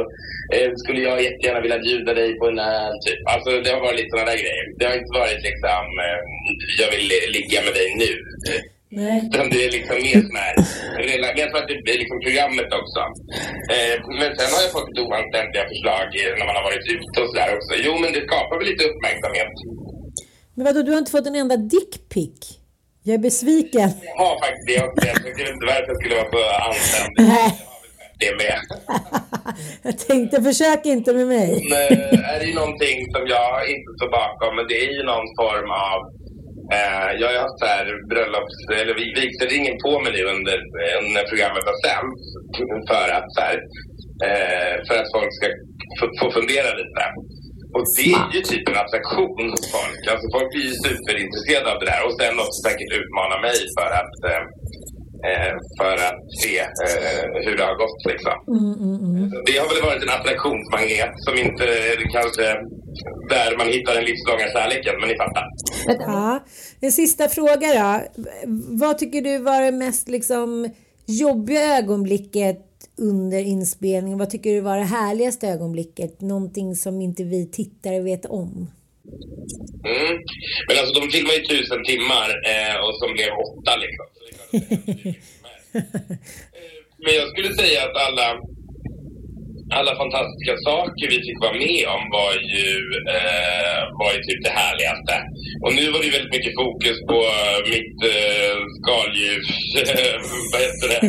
eh, 0.55 0.71
skulle 0.83 1.01
jag 1.09 1.27
jättegärna 1.29 1.61
vilja 1.65 1.85
bjuda 1.87 2.13
dig 2.21 2.31
på 2.39 2.45
en 2.51 2.59
öl. 2.59 2.95
Typ. 3.05 3.21
Alltså 3.35 3.51
det 3.63 3.71
har 3.75 3.83
varit 3.87 3.99
lite 4.01 4.13
sådana 4.13 4.31
där 4.31 4.43
grejer. 4.45 4.65
Det 4.79 4.85
har 4.89 4.97
inte 5.01 5.19
varit 5.23 5.43
liksom, 5.49 5.85
eh, 6.05 6.21
jag 6.81 6.89
vill 6.95 7.07
ligga 7.37 7.59
med 7.67 7.75
dig 7.81 7.89
nu. 8.03 8.13
Typ. 8.47 8.65
Nej. 9.01 9.19
Utan 9.33 9.47
det 9.53 9.61
är 9.67 9.71
liksom 9.79 9.97
här, 10.43 10.55
rela- 11.09 11.35
jag 11.41 11.47
tror 11.51 11.61
att 11.63 11.69
det 11.87 11.93
är 11.97 12.01
liksom 12.03 12.19
programmet 12.27 12.71
också. 12.81 13.01
Eh, 13.75 13.95
men 14.21 14.29
sen 14.39 14.49
har 14.55 14.61
jag 14.65 14.73
fått 14.77 14.89
lite 14.89 15.03
oanständiga 15.09 15.65
förslag 15.73 16.07
när 16.39 16.47
man 16.49 16.57
har 16.59 16.65
varit 16.71 16.87
ute 16.97 17.17
och 17.23 17.29
sådär 17.31 17.51
också. 17.57 17.73
Jo, 17.87 17.93
men 18.03 18.09
det 18.15 18.23
skapar 18.29 18.55
väl 18.59 18.67
lite 18.73 18.85
uppmärksamhet. 18.91 19.53
Men 20.57 20.63
vadå, 20.69 20.79
du 20.83 20.91
har 20.95 20.99
inte 21.05 21.15
fått 21.17 21.27
en 21.33 21.39
enda 21.45 21.57
dickpic? 21.75 22.37
Jag 23.07 23.15
är 23.15 23.23
besviken. 23.29 23.89
Jag 24.09 24.17
har 24.25 24.35
faktiskt 24.45 24.67
det 24.71 24.79
också. 24.87 25.03
Jag 25.11 25.17
vet 25.39 25.49
inte 25.55 25.67
varför 25.73 25.89
jag 25.93 25.99
skulle 26.01 26.17
vara 26.21 26.31
så 26.35 26.43
anständig. 26.69 27.23
Nej. 27.35 27.51
Det 28.23 28.33
med. 28.43 28.59
Jag 29.87 29.99
tänkte, 30.09 30.43
försök 30.43 30.87
inte 30.87 31.13
med 31.19 31.27
mig. 31.27 31.49
Men 31.75 31.89
eh, 31.99 32.31
är 32.33 32.39
det 32.45 32.55
någonting 32.61 32.99
som 33.15 33.23
jag 33.37 33.53
inte 33.75 33.91
står 33.99 34.11
bakom, 34.21 34.51
men 34.57 34.65
det 34.71 34.77
är 34.87 34.91
ju 34.99 35.03
någon 35.13 35.29
form 35.41 35.71
av 35.91 35.99
Eh, 36.75 37.09
jag 37.21 37.27
har 37.31 37.39
haft 37.47 37.59
så 37.63 37.67
här 37.75 37.87
bröllops, 38.11 38.55
eller 38.81 38.95
vi- 39.01 39.15
vigselringen 39.23 39.77
på 39.85 39.93
mig 40.03 40.13
nu 40.17 40.23
under, 40.35 40.57
när 41.15 41.25
programmet 41.31 41.65
har 41.71 41.79
sänts. 41.87 42.23
För 42.91 43.07
att, 43.19 43.29
så 43.37 43.41
här, 43.49 43.57
eh, 44.27 44.75
för 44.87 44.95
att 45.01 45.11
folk 45.17 45.31
ska 45.39 45.47
få, 45.99 46.05
få 46.21 46.27
fundera 46.39 46.71
lite. 46.81 47.03
Och 47.77 47.85
det 47.97 48.11
är 48.21 48.29
ju 48.37 48.41
typ 48.53 48.65
en 48.71 48.83
attraktion 48.85 49.45
hos 49.53 49.65
folk. 49.77 50.01
Alltså 50.13 50.27
folk 50.37 50.49
blir 50.53 50.67
ju 50.71 50.75
superintresserade 50.87 51.69
av 51.73 51.79
det 51.81 51.89
där. 51.93 52.03
Och 52.07 52.15
sen 52.21 52.35
också 52.45 52.59
säkert 52.69 52.93
utmana 53.01 53.37
mig 53.47 53.59
för 53.77 53.91
att, 54.01 54.17
eh, 54.31 54.43
eh, 55.31 55.53
för 55.79 55.95
att 56.09 56.21
se 56.43 56.59
eh, 56.87 57.25
hur 57.45 57.57
det 57.57 57.65
har 57.71 57.77
gått 57.85 58.01
liksom. 58.13 58.37
Det 59.47 59.57
har 59.61 59.69
väl 59.73 59.83
varit 59.89 60.03
en 60.03 60.17
attraktionsmagnet 60.19 61.13
som 61.27 61.35
inte 61.45 61.65
är 61.65 61.97
kanske 62.17 62.45
där 63.29 63.57
man 63.59 63.67
hittar 63.67 63.95
den 63.95 64.05
livslånga 64.05 64.47
kärleken, 64.55 64.95
men 65.01 65.09
ni 65.09 65.17
fattar. 65.17 65.45
Ja. 65.87 66.45
En 66.81 66.93
sista 66.93 67.29
fråga 67.29 67.67
då. 67.81 68.23
Vad 68.69 68.99
tycker 68.99 69.23
du 69.23 69.39
var 69.39 69.63
det 69.63 69.73
mest 69.73 70.09
liksom, 70.09 70.71
jobbiga 71.07 71.79
ögonblicket 71.79 72.59
under 72.99 73.39
inspelningen? 73.39 74.19
Vad 74.19 74.31
tycker 74.31 74.55
du 74.55 74.61
var 74.61 74.77
det 74.77 74.85
härligaste 74.85 75.49
ögonblicket? 75.49 76.21
Någonting 76.21 76.77
som 76.77 77.01
inte 77.01 77.25
vi 77.25 77.51
tittare 77.51 78.01
vet 78.01 78.27
om? 78.27 78.71
Mm. 79.93 80.15
Men 80.69 80.79
alltså 80.79 81.01
de 81.01 81.11
filmar 81.15 81.33
ju 81.33 81.43
tusen 81.53 81.85
timmar 81.85 82.29
eh, 82.53 82.77
och 82.85 82.95
som 83.01 83.11
blev 83.17 83.31
åtta 83.47 83.73
liksom. 83.85 84.07
Eh, 85.05 85.15
Men 87.05 87.15
jag 87.15 87.29
skulle 87.29 87.51
säga 87.63 87.81
att 87.85 87.97
alla, 88.07 88.29
alla 89.79 89.93
fantastiska 90.03 90.55
saker 90.69 91.05
vi 91.15 91.19
fick 91.27 91.41
vara 91.41 91.53
med 91.67 91.83
om 91.97 92.03
var 92.19 92.33
ju, 92.55 92.69
eh, 93.17 93.81
var 94.01 94.11
ju 94.15 94.19
typ 94.23 94.41
det 94.45 94.55
härligaste. 94.61 95.15
Och 95.65 95.75
nu 95.75 95.85
var 95.91 95.99
det 95.99 96.09
ju 96.09 96.17
väldigt 96.17 96.37
mycket 96.37 96.55
fokus 96.63 96.99
på 97.11 97.19
eh, 97.39 97.59
mitt 97.73 97.99
eh, 98.15 98.55
skaldjurs... 98.79 99.51
vad 100.53 100.61
heter 100.67 100.89
det? 100.93 101.03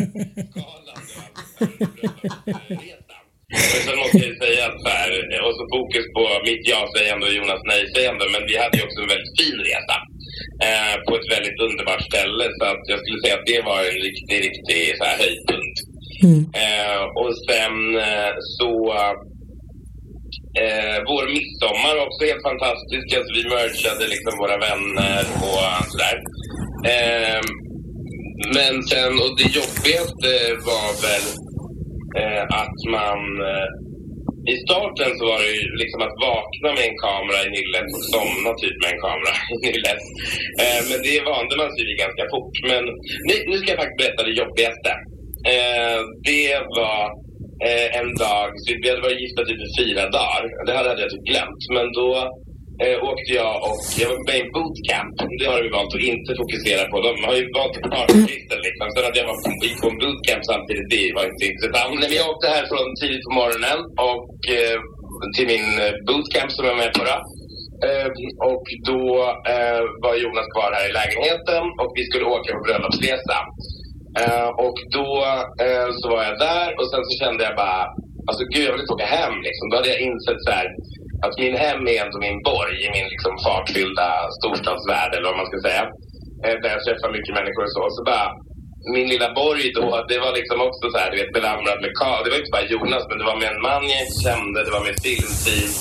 Men 3.72 3.80
sen 3.86 3.98
måste 4.02 4.22
jag 4.26 4.36
säga 4.44 4.62
att 4.68 4.78
så 4.84 4.90
här, 4.98 5.10
och 5.46 5.54
så 5.58 5.64
fokus 5.74 6.06
på 6.16 6.22
mitt 6.48 6.64
ja-sägande 6.72 7.22
och 7.28 7.36
Jonas 7.38 7.62
nej-sägande, 7.72 8.24
men 8.34 8.42
vi 8.50 8.54
hade 8.62 8.76
ju 8.78 8.84
också 8.86 9.00
en 9.02 9.12
väldigt 9.14 9.36
fin 9.40 9.58
resa. 9.68 9.96
Eh, 10.68 10.94
på 11.06 11.12
ett 11.18 11.32
väldigt 11.36 11.58
underbart 11.66 12.02
ställe, 12.10 12.44
så 12.58 12.64
att 12.72 12.84
jag 12.92 12.98
skulle 13.00 13.20
säga 13.22 13.36
att 13.38 13.50
det 13.52 13.60
var 13.70 13.80
en 13.90 14.00
riktig, 14.08 14.36
riktig 14.48 14.80
så 14.98 15.04
här, 15.08 15.16
höjdpunkt. 15.24 15.76
Eh, 16.66 17.02
och 17.20 17.32
sen 17.48 17.74
eh, 18.08 18.32
så 18.58 18.72
eh, 20.64 20.98
vår 21.10 21.24
midsommar 21.36 21.92
var 21.96 22.06
också 22.06 22.22
helt 22.30 22.48
fantastisk. 22.50 23.06
Alltså, 23.16 23.32
vi 23.38 23.44
merchade 23.56 24.04
liksom 24.14 24.32
våra 24.42 24.58
vänner 24.68 25.24
och 25.48 25.66
sådär. 25.92 26.16
Eh, 26.94 27.40
men 28.56 28.74
sen, 28.90 29.12
och 29.22 29.32
det 29.38 29.48
jobbigaste 29.60 30.30
var 30.68 30.88
väl 31.06 31.26
eh, 32.20 32.42
att 32.62 32.78
man 32.96 33.20
eh, 33.50 33.70
i 34.52 34.54
starten 34.66 35.10
så 35.18 35.24
var 35.30 35.38
det 35.44 35.52
ju 35.60 35.66
liksom 35.82 36.00
att 36.06 36.16
vakna 36.28 36.68
med 36.76 36.84
en 36.90 36.98
kamera 37.06 37.38
i 37.46 37.50
nyllet 37.56 37.88
och 37.96 38.04
somna 38.14 38.50
typ 38.62 38.76
med 38.82 38.90
en 38.94 39.02
kamera 39.06 39.34
i 39.54 39.56
nyllet. 39.66 40.02
Eh, 40.62 40.80
men 40.88 40.98
det 41.06 41.28
vande 41.32 41.54
man 41.60 41.70
sig 41.72 41.84
vid 41.88 42.02
ganska 42.04 42.24
fort. 42.32 42.54
Men 42.70 42.82
nu, 43.28 43.34
nu 43.48 43.54
ska 43.58 43.68
jag 43.72 43.80
faktiskt 43.82 44.00
berätta 44.02 44.28
det 44.28 44.40
jobbigaste. 44.42 44.92
Eh, 45.52 45.98
det 46.30 46.50
var 46.78 47.02
eh, 47.66 47.88
en 48.00 48.10
dag, 48.24 48.48
så 48.62 48.66
vi 48.82 48.88
hade 48.90 49.06
varit 49.06 49.24
gifta 49.24 49.42
typ 49.44 49.60
i 49.66 49.70
fyra 49.80 50.04
dagar. 50.18 50.42
Det 50.66 50.72
här 50.76 50.84
hade 50.88 51.04
jag 51.04 51.12
typ 51.14 51.26
glömt. 51.32 51.62
Men 51.76 51.86
då 52.00 52.08
eh, 52.82 52.96
åkte 53.10 53.30
jag 53.40 53.54
och 53.66 53.80
jag 54.00 54.08
var 54.12 54.22
med 54.28 54.38
i 54.42 54.46
bootcamp. 54.54 55.16
Det 55.40 55.46
har 55.52 55.60
vi 55.66 55.70
valt 55.78 55.94
att 55.96 56.08
inte 56.14 56.30
fokusera 56.42 56.82
på. 56.90 56.96
De 57.08 57.12
har 57.28 57.34
ju 57.40 57.44
valt 57.58 57.74
att 57.78 57.90
partylistor 57.96 58.58
liksom. 58.66 58.86
Sen 58.92 59.08
att 59.08 59.18
jag 59.20 59.26
var 59.30 59.38
gick 59.64 59.78
på 59.82 59.88
en 59.92 59.98
bootcamp 60.02 60.42
samtidigt, 60.52 60.88
det 60.94 61.04
var 61.16 61.24
inte 61.30 61.44
intressant. 61.52 61.90
Men 62.00 62.10
vi 62.14 62.18
åkte 62.30 62.46
härifrån 62.54 62.88
tidigt 63.00 63.24
på 63.26 63.32
morgonen 63.40 63.78
och 64.10 64.36
eh, 64.58 64.78
till 65.34 65.48
min 65.52 65.68
eh, 65.84 65.94
bootcamp 66.06 66.50
som 66.52 66.62
jag 66.64 66.72
var 66.74 66.82
med 66.84 66.92
på. 66.98 67.02
Då. 67.10 67.16
Eh, 67.86 68.08
och 68.50 68.66
då 68.90 69.02
eh, 69.54 69.82
var 70.04 70.14
Jonas 70.22 70.48
kvar 70.54 70.70
här 70.76 70.86
i 70.90 70.96
lägenheten 71.00 71.64
och 71.80 71.90
vi 71.98 72.02
skulle 72.08 72.26
åka 72.36 72.48
på 72.56 72.62
bröllopsresa. 72.66 73.38
Eh, 74.22 74.50
och 74.66 74.78
då 74.96 75.08
eh, 75.66 75.88
så 75.98 76.06
var 76.14 76.22
jag 76.28 76.36
där 76.50 76.68
och 76.78 76.86
sen 76.90 77.02
så 77.08 77.12
kände 77.22 77.40
jag 77.48 77.56
bara, 77.64 77.82
alltså 78.28 78.42
gud 78.52 78.64
jag 78.66 78.72
vill 78.72 78.84
inte 78.84 78.96
åka 78.98 79.14
hem 79.18 79.36
liksom. 79.46 79.64
Då 79.66 79.74
hade 79.76 79.92
jag 79.94 80.00
insett 80.08 80.40
så 80.46 80.50
här, 80.58 80.66
att 81.24 81.36
min 81.42 81.56
hem 81.64 81.82
är 81.92 81.98
ändå 82.04 82.16
min 82.26 82.40
borg 82.50 82.76
i 82.84 82.88
min 82.96 83.08
liksom 83.12 83.34
fartfyllda 83.44 84.08
storstadsvärld 84.38 85.12
eller 85.12 85.28
vad 85.30 85.40
man 85.40 85.50
ska 85.50 85.58
säga. 85.68 85.84
Eh, 86.44 86.56
där 86.62 86.70
jag 86.74 86.82
träffar 86.84 87.16
mycket 87.16 87.36
människor 87.38 87.64
och 87.66 87.74
så. 87.76 87.84
Så 87.96 88.00
bara, 88.10 88.26
min 88.96 89.08
lilla 89.12 89.28
borg 89.40 89.64
då, 89.78 89.86
det 90.10 90.18
var 90.24 90.32
liksom 90.40 90.58
också 90.68 90.84
så 90.92 90.96
här, 91.00 91.10
du 91.10 91.16
vet, 91.20 91.36
belamrad 91.38 91.78
med 91.84 91.92
kar. 92.00 92.18
Det 92.22 92.30
var 92.32 92.40
inte 92.40 92.54
bara 92.56 92.70
Jonas, 92.74 93.04
men 93.08 93.18
det 93.20 93.26
var 93.30 93.38
med 93.40 93.50
en 93.54 93.64
man 93.68 93.82
jag 93.92 94.00
inte 94.04 94.20
kände, 94.26 94.58
det 94.66 94.72
var 94.76 94.84
med 94.88 94.96
filmteam. 95.04 95.72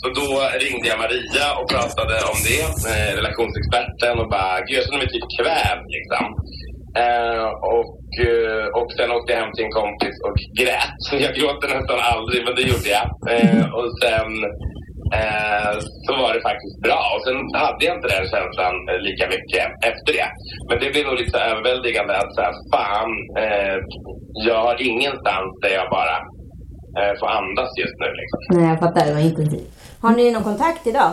Så 0.00 0.06
då 0.20 0.28
ringde 0.64 0.86
jag 0.92 0.98
Maria 1.04 1.48
och 1.58 1.68
pratade 1.74 2.16
om 2.30 2.38
det, 2.48 2.66
eh, 2.92 3.10
relationsexperten, 3.20 4.14
och 4.22 4.28
bara, 4.36 4.54
gud 4.66 4.76
jag 4.78 4.84
känner 4.84 5.02
mig 5.02 5.10
typ 5.14 5.26
kvävd 5.38 5.86
liksom. 5.96 6.24
Eh, 7.02 7.48
och, 7.76 8.08
eh, 8.28 8.66
och 8.78 8.88
sen 8.96 9.10
åkte 9.16 9.32
jag 9.32 9.40
hem 9.40 9.52
till 9.52 9.64
en 9.64 9.78
kompis 9.82 10.16
och 10.26 10.38
grät. 10.60 11.00
Jag 11.24 11.34
gråter 11.38 11.68
nästan 11.76 12.00
aldrig, 12.14 12.40
men 12.44 12.54
det 12.58 12.66
gjorde 12.70 12.90
jag. 12.98 13.06
Eh, 13.34 13.66
och 13.78 13.88
sen 14.02 14.30
eh, 15.18 15.72
så 16.06 16.12
var 16.22 16.30
det 16.34 16.42
faktiskt 16.50 16.76
bra. 16.86 17.00
Och 17.14 17.22
sen 17.26 17.38
hade 17.64 17.82
jag 17.86 17.96
inte 17.96 18.08
den 18.16 18.26
känslan 18.34 18.74
eh, 18.90 18.98
lika 19.08 19.24
mycket 19.34 19.64
efter 19.90 20.10
det. 20.18 20.28
Men 20.68 20.76
det 20.80 20.88
blev 20.92 21.04
nog 21.06 21.16
lite 21.22 21.38
överväldigande 21.50 22.12
att 22.22 22.34
säga, 22.36 22.52
fan, 22.74 23.10
eh, 23.42 23.76
jag 24.48 24.60
har 24.66 24.76
ingenstans 24.90 25.50
där 25.62 25.72
jag 25.80 25.88
bara 25.98 26.16
eh, 26.98 27.12
får 27.20 27.28
andas 27.40 27.70
just 27.82 27.96
nu. 28.02 28.08
Liksom. 28.20 28.38
Nej, 28.54 28.68
jag 28.70 28.78
fattar. 28.84 29.06
Det 29.06 29.14
var 29.18 29.24
intensivt. 29.30 29.70
Har 30.04 30.12
ni 30.18 30.30
någon 30.30 30.44
kontakt 30.50 30.86
idag? 30.86 31.12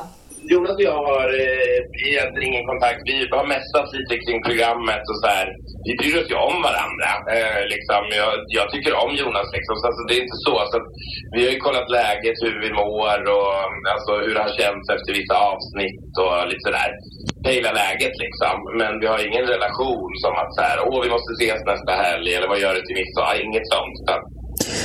Jonas 0.51 0.77
och 0.79 0.87
jag 0.91 1.01
har 1.11 1.27
eh, 1.45 1.79
egentligen 2.09 2.49
ingen 2.51 2.67
kontakt. 2.71 2.99
Vi 3.11 3.15
har 3.37 3.47
messat 3.55 3.87
lite 3.97 4.15
kring 4.23 4.39
programmet 4.49 5.03
och 5.11 5.19
så 5.21 5.27
här. 5.35 5.47
Vi 5.87 5.91
bryr 5.99 6.15
oss 6.21 6.31
ju 6.33 6.37
om 6.49 6.57
varandra. 6.69 7.09
Eh, 7.35 7.61
liksom. 7.73 8.01
jag, 8.21 8.31
jag 8.57 8.67
tycker 8.73 8.93
om 9.03 9.11
Jonas 9.21 9.49
liksom. 9.57 9.75
Så 9.77 9.85
alltså, 9.87 10.03
det 10.07 10.15
är 10.17 10.25
inte 10.25 10.41
så. 10.47 10.55
så 10.71 10.75
att, 10.79 10.89
vi 11.35 11.39
har 11.45 11.51
ju 11.53 11.65
kollat 11.67 11.89
läget, 11.99 12.37
hur 12.45 12.55
vi 12.65 12.71
mår 12.83 13.19
och 13.37 13.53
alltså, 13.93 14.11
hur 14.25 14.33
det 14.35 14.45
har 14.47 14.55
känts 14.61 14.85
efter 14.95 15.11
vissa 15.19 15.35
avsnitt 15.51 16.11
och 16.23 16.33
lite 16.49 16.65
sådär. 16.67 16.91
Hela 17.53 17.71
läget 17.81 18.15
liksom. 18.25 18.55
Men 18.79 18.91
vi 19.01 19.07
har 19.11 19.19
ingen 19.27 19.45
relation 19.55 20.11
som 20.23 20.33
att 20.41 20.51
så 20.57 20.61
här, 20.67 20.77
åh 20.89 20.99
vi 21.05 21.09
måste 21.15 21.31
ses 21.33 21.61
nästa 21.71 21.93
helg 22.03 22.27
eller 22.35 22.49
vad 22.51 22.63
gör 22.63 22.73
du 22.75 22.81
till 22.85 22.99
midsommar? 23.01 23.35
Inget 23.45 23.67
sånt. 23.73 23.95
Så 24.05 24.11
att, 24.15 24.25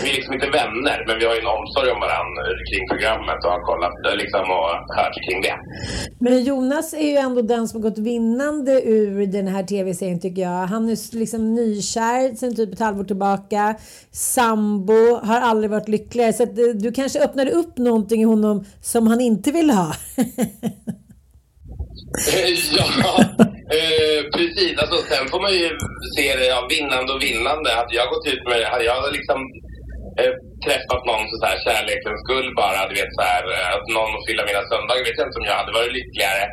vi 0.03 0.11
är 0.11 0.15
liksom 0.15 0.35
inte 0.35 0.51
vänner, 0.61 1.05
men 1.07 1.19
vi 1.19 1.25
har 1.25 1.35
ju 1.35 1.41
en 1.41 1.47
omsorg 1.59 1.91
om 1.91 2.01
varandra 2.07 2.43
kring 2.69 2.89
programmet 2.93 3.45
och 3.45 3.51
har 3.51 3.63
kollat 3.71 3.95
det 4.05 4.15
liksom, 4.23 4.45
och 4.57 4.71
hört 4.97 5.17
kring 5.27 5.41
det. 5.43 5.57
Men 6.19 6.45
Jonas 6.45 6.95
är 6.95 7.11
ju 7.11 7.17
ändå 7.17 7.43
den 7.43 7.69
som 7.69 7.83
har 7.83 7.91
gått 7.91 7.99
vinnande 7.99 8.73
ur 8.83 9.27
den 9.27 9.49
här 9.49 9.63
tv-serien 9.63 10.21
tycker 10.21 10.43
jag. 10.43 10.67
Han 10.67 10.89
är 10.89 11.17
liksom 11.17 11.55
nykär 11.55 12.35
sen 12.35 12.57
typ 12.57 12.73
ett 12.73 12.81
halvår 12.81 13.05
tillbaka. 13.05 13.75
Sambo, 14.13 15.21
har 15.23 15.41
aldrig 15.41 15.71
varit 15.71 15.89
lyckligare. 15.89 16.33
Så 16.33 16.43
att 16.43 16.59
eh, 16.59 16.65
du 16.75 16.93
kanske 16.93 17.25
öppnade 17.25 17.51
upp 17.51 17.79
någonting 17.79 18.21
i 18.21 18.25
honom 18.25 18.65
som 18.83 19.07
han 19.07 19.21
inte 19.21 19.51
vill 19.53 19.71
ha. 19.71 19.93
ja, 22.78 22.87
eh, 23.78 24.20
precis. 24.37 24.74
Alltså, 24.82 24.97
sen 25.11 25.24
får 25.32 25.41
man 25.47 25.53
ju 25.53 25.69
se 26.16 26.27
det 26.41 26.47
ja, 26.55 26.61
vinnande 26.74 27.11
och 27.12 27.23
vinnande. 27.28 27.69
Hade 27.81 27.95
jag 28.01 28.09
gått 28.12 28.27
ut 28.32 28.45
med 28.49 28.61
hade 28.73 28.85
jag 28.93 29.01
liksom 29.19 29.39
eh, 30.20 30.32
träffat 30.66 31.03
någon 31.09 31.24
för 31.28 31.37
så 31.41 31.47
här 31.51 31.61
kärlekens 31.66 32.20
skull 32.24 32.49
bara, 32.62 32.89
du 32.89 32.95
vet 33.01 33.16
så 33.19 33.24
här, 33.31 33.45
att 33.74 33.87
någon 33.97 34.16
att 34.16 34.27
fylla 34.27 34.43
mina 34.51 34.62
söndagar, 34.70 35.05
vet 35.07 35.20
jag 35.20 35.28
inte 35.28 35.41
om 35.41 35.51
jag 35.51 35.61
hade 35.61 35.77
varit 35.78 35.97
lyckligare. 35.99 36.45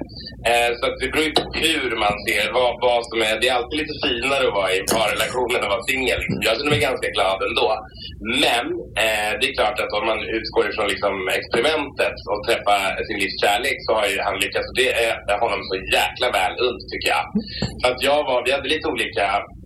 Eh, 0.47 0.69
så 0.77 0.83
att 0.87 0.97
det 1.01 1.09
beror 1.11 1.27
ju 1.29 1.33
på 1.39 1.45
hur 1.65 1.89
man 2.05 2.15
ser 2.25 2.45
vad, 2.57 2.71
vad 2.87 3.01
som 3.09 3.19
är, 3.27 3.33
det 3.39 3.47
är 3.49 3.57
alltid 3.59 3.77
lite 3.81 3.97
finare 4.05 4.43
att 4.47 4.59
vara 4.61 4.71
i 4.77 4.79
parrelation 4.95 5.51
än 5.55 5.63
att 5.65 5.73
vara 5.75 5.89
singel. 5.91 6.21
Jag 6.45 6.53
känner 6.55 6.73
mig 6.75 6.87
ganska 6.89 7.09
glad 7.17 7.39
ändå. 7.47 7.69
Men 8.45 8.65
eh, 9.03 9.31
det 9.37 9.45
är 9.49 9.57
klart 9.59 9.79
att 9.83 9.97
om 9.97 10.05
man 10.11 10.21
utgår 10.37 10.63
ifrån 10.69 10.87
liksom 10.93 11.13
experimentet 11.39 12.17
och 12.31 12.39
träffar 12.47 12.81
sin 13.07 13.19
livs 13.21 13.37
kärlek 13.43 13.77
så 13.85 13.91
har 13.99 14.07
ju 14.11 14.17
han 14.27 14.37
lyckats. 14.43 14.69
Det 14.79 14.89
är 15.05 15.13
honom 15.45 15.61
så 15.69 15.75
jäkla 15.97 16.27
väl 16.37 16.55
unt 16.67 16.83
tycker 16.91 17.09
jag. 17.15 17.25
För 17.79 17.87
att 17.91 18.01
jag 18.09 18.19
var, 18.29 18.39
vi 18.45 18.51
hade 18.55 18.73
lite 18.75 18.87
olika 18.93 19.25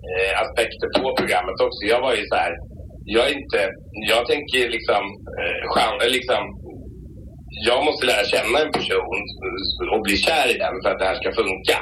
eh, 0.09 0.33
aspekter 0.43 0.87
på 0.97 1.05
programmet 1.19 1.57
också. 1.65 1.81
Jag 1.93 2.01
var 2.05 2.13
ju 2.19 2.23
så 2.31 2.35
här 2.43 2.53
jag 3.05 3.23
är 3.29 3.33
inte, 3.39 3.59
jag 4.11 4.27
tänker 4.27 4.69
liksom, 4.77 5.03
eh, 5.39 6.09
liksom 6.17 6.41
jag 7.69 7.79
måste 7.87 8.05
lära 8.05 8.23
känna 8.33 8.57
en 8.63 8.71
person 8.71 9.19
och 9.93 10.01
bli 10.07 10.15
kär 10.25 10.47
i 10.53 10.57
den 10.63 10.75
för 10.81 10.89
att 10.89 10.99
det 10.99 11.09
här 11.09 11.19
ska 11.21 11.29
funka. 11.41 11.77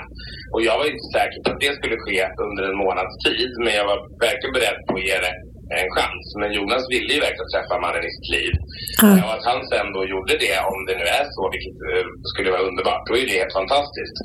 Och 0.53 0.61
jag 0.67 0.75
var 0.79 0.85
inte 0.93 1.07
säker 1.17 1.39
på 1.43 1.49
att 1.51 1.63
det 1.65 1.73
skulle 1.77 1.97
ske 2.05 2.19
under 2.47 2.63
en 2.69 2.77
månads 2.83 3.15
tid, 3.25 3.51
men 3.63 3.73
jag 3.79 3.85
var 3.91 3.99
verkligen 4.27 4.55
beredd 4.57 4.79
på 4.87 4.93
att 4.97 5.07
ge 5.09 5.17
det 5.25 5.33
en 5.77 5.89
chans. 5.97 6.25
Men 6.41 6.49
Jonas 6.57 6.83
ville 6.93 7.11
ju 7.15 7.19
verkligen 7.27 7.51
träffa 7.53 7.75
mannen 7.83 8.03
i 8.07 8.11
sitt 8.15 8.29
liv. 8.37 8.53
Mm. 9.05 9.19
Och 9.23 9.31
att 9.35 9.45
han 9.49 9.59
sen 9.71 9.87
då 9.97 10.01
gjorde 10.13 10.33
det, 10.45 10.55
om 10.71 10.79
det 10.87 10.95
nu 11.01 11.05
är 11.19 11.25
så, 11.35 11.43
vilket 11.53 11.77
uh, 11.89 12.05
skulle 12.31 12.49
vara 12.55 12.67
underbart, 12.69 13.03
då 13.07 13.13
är 13.19 13.25
det 13.29 13.39
helt 13.41 13.57
fantastiskt. 13.59 14.15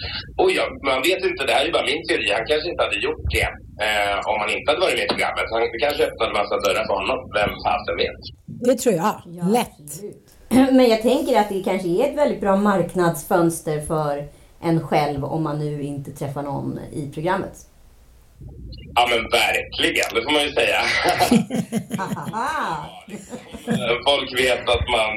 Och 0.41 0.51
jag, 0.59 0.69
man 0.91 1.01
vet 1.09 1.23
inte, 1.29 1.41
det 1.47 1.55
här 1.55 1.63
är 1.65 1.69
ju 1.71 1.77
bara 1.79 1.91
min 1.93 2.05
teori, 2.09 2.29
han 2.39 2.47
kanske 2.51 2.69
inte 2.71 2.85
hade 2.87 3.01
gjort 3.07 3.25
det 3.37 3.49
uh, 3.85 4.17
om 4.31 4.37
han 4.43 4.51
inte 4.57 4.67
hade 4.69 4.83
varit 4.85 4.99
med 4.99 5.07
i 5.09 5.13
programmet. 5.15 5.47
Han 5.55 5.65
kanske 5.85 6.03
öppnade 6.09 6.33
massa 6.41 6.57
dörrar 6.65 6.85
för 6.89 6.97
honom, 7.01 7.19
vem 7.39 7.53
fasen 7.65 7.97
vet. 8.05 8.23
Det 8.67 8.77
tror 8.83 8.95
jag, 9.03 9.17
ja, 9.39 9.45
lätt. 9.59 9.89
Men 10.73 10.89
jag 10.89 11.03
tänker 11.03 11.41
att 11.41 11.49
det 11.49 11.63
kanske 11.63 11.89
är 11.89 12.11
ett 12.11 12.17
väldigt 12.17 12.41
bra 12.41 12.57
marknadsfönster 12.57 13.81
för 13.81 14.29
en 14.61 14.81
själv 14.81 15.25
om 15.25 15.43
man 15.43 15.59
nu 15.59 15.83
inte 15.83 16.11
träffar 16.11 16.43
någon 16.43 16.79
i 16.93 17.11
programmet. 17.15 17.57
Ja 18.97 19.09
men 19.11 19.31
verkligen, 19.31 20.15
det 20.15 20.23
får 20.23 20.33
man 20.33 20.43
ju 20.43 20.53
säga. 20.53 20.81
Folk 24.09 24.41
vet 24.41 24.69
att 24.69 24.89
man... 24.89 25.13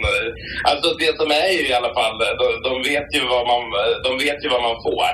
Alltså 0.63 0.93
det 0.99 1.17
som 1.17 1.31
är 1.31 1.51
ju 1.51 1.67
i 1.67 1.73
alla 1.73 1.93
fall, 1.93 2.17
de, 2.19 2.69
de 2.69 2.89
vet 2.89 3.15
ju 3.15 3.27
vad 3.27 3.47
man, 3.47 3.61
de 4.03 4.25
vet 4.25 4.43
ju 4.45 4.49
vad 4.49 4.61
man 4.61 4.75
får. 4.83 5.13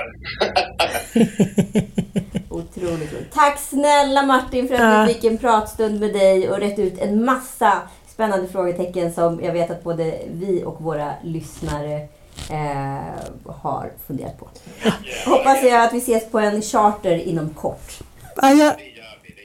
Otroligt 2.49 3.13
roligt. 3.13 3.33
Tack 3.33 3.59
snälla 3.59 4.23
Martin 4.23 4.67
för 4.67 4.75
att 4.75 5.09
vi 5.09 5.13
fick 5.13 5.23
en 5.23 5.37
pratstund 5.37 5.99
med 5.99 6.13
dig 6.13 6.49
och 6.49 6.59
rätt 6.59 6.79
ut 6.79 6.99
en 6.99 7.25
massa 7.25 7.81
spännande 8.13 8.47
frågetecken 8.47 9.13
som 9.13 9.43
jag 9.43 9.53
vet 9.53 9.71
att 9.71 9.83
både 9.83 10.19
vi 10.31 10.63
och 10.63 10.81
våra 10.81 11.13
lyssnare 11.23 11.95
eh, 12.49 13.01
har 13.45 13.91
funderat 14.07 14.39
på. 14.39 14.49
Hoppas 15.25 15.63
jag 15.63 15.83
att 15.83 15.93
vi 15.93 15.97
ses 15.97 16.31
på 16.31 16.39
en 16.39 16.61
charter 16.61 17.15
inom 17.15 17.49
kort. 17.49 17.99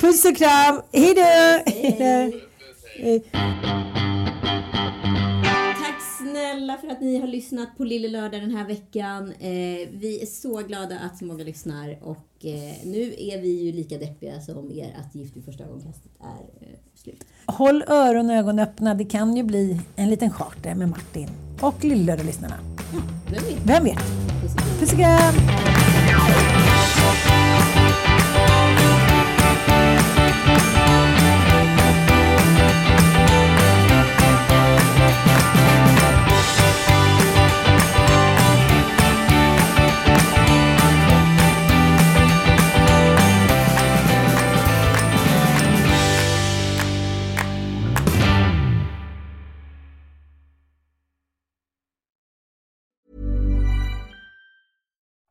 Puss 0.01 0.25
och 0.25 0.37
kram. 0.37 0.81
Hej 0.93 1.15
då! 1.15 1.61
Snälla 6.53 6.79
för 6.79 6.89
att 6.89 7.01
ni 7.01 7.19
har 7.19 7.27
lyssnat 7.27 7.77
på 7.77 7.85
Lille 7.85 8.09
Lördag 8.09 8.41
den 8.41 8.51
här 8.51 8.67
veckan. 8.67 9.33
Eh, 9.33 9.89
vi 9.93 10.19
är 10.23 10.27
så 10.27 10.57
glada 10.57 10.99
att 10.99 11.19
så 11.19 11.25
många 11.25 11.45
lyssnar 11.45 11.99
och 12.03 12.47
eh, 12.47 12.75
nu 12.85 13.15
är 13.19 13.43
vi 13.43 13.49
ju 13.49 13.73
lika 13.73 13.99
deppiga 13.99 14.41
som 14.41 14.73
er 14.73 14.97
att 15.01 15.15
Gift 15.15 15.37
vid 15.37 15.45
första 15.45 15.65
ögonkastet 15.65 16.13
är 16.21 16.67
eh, 16.67 16.79
slut. 16.95 17.25
Håll 17.47 17.85
öron 17.89 18.31
och 18.31 18.37
ögon 18.37 18.59
öppna. 18.59 18.95
Det 18.95 19.05
kan 19.05 19.37
ju 19.37 19.43
bli 19.43 19.81
en 19.97 20.11
liten 20.11 20.31
charter 20.31 20.75
med 20.75 20.89
Martin 20.89 21.29
och 21.61 21.85
Lillelördag-lyssnarna. 21.85 22.59
Ja, 22.95 23.01
vem 23.31 23.45
vet? 23.45 23.67
Vem 23.67 23.85
vet? 23.85 24.03
Puss 24.81 24.93
och 24.93 24.99
kram! 24.99 25.35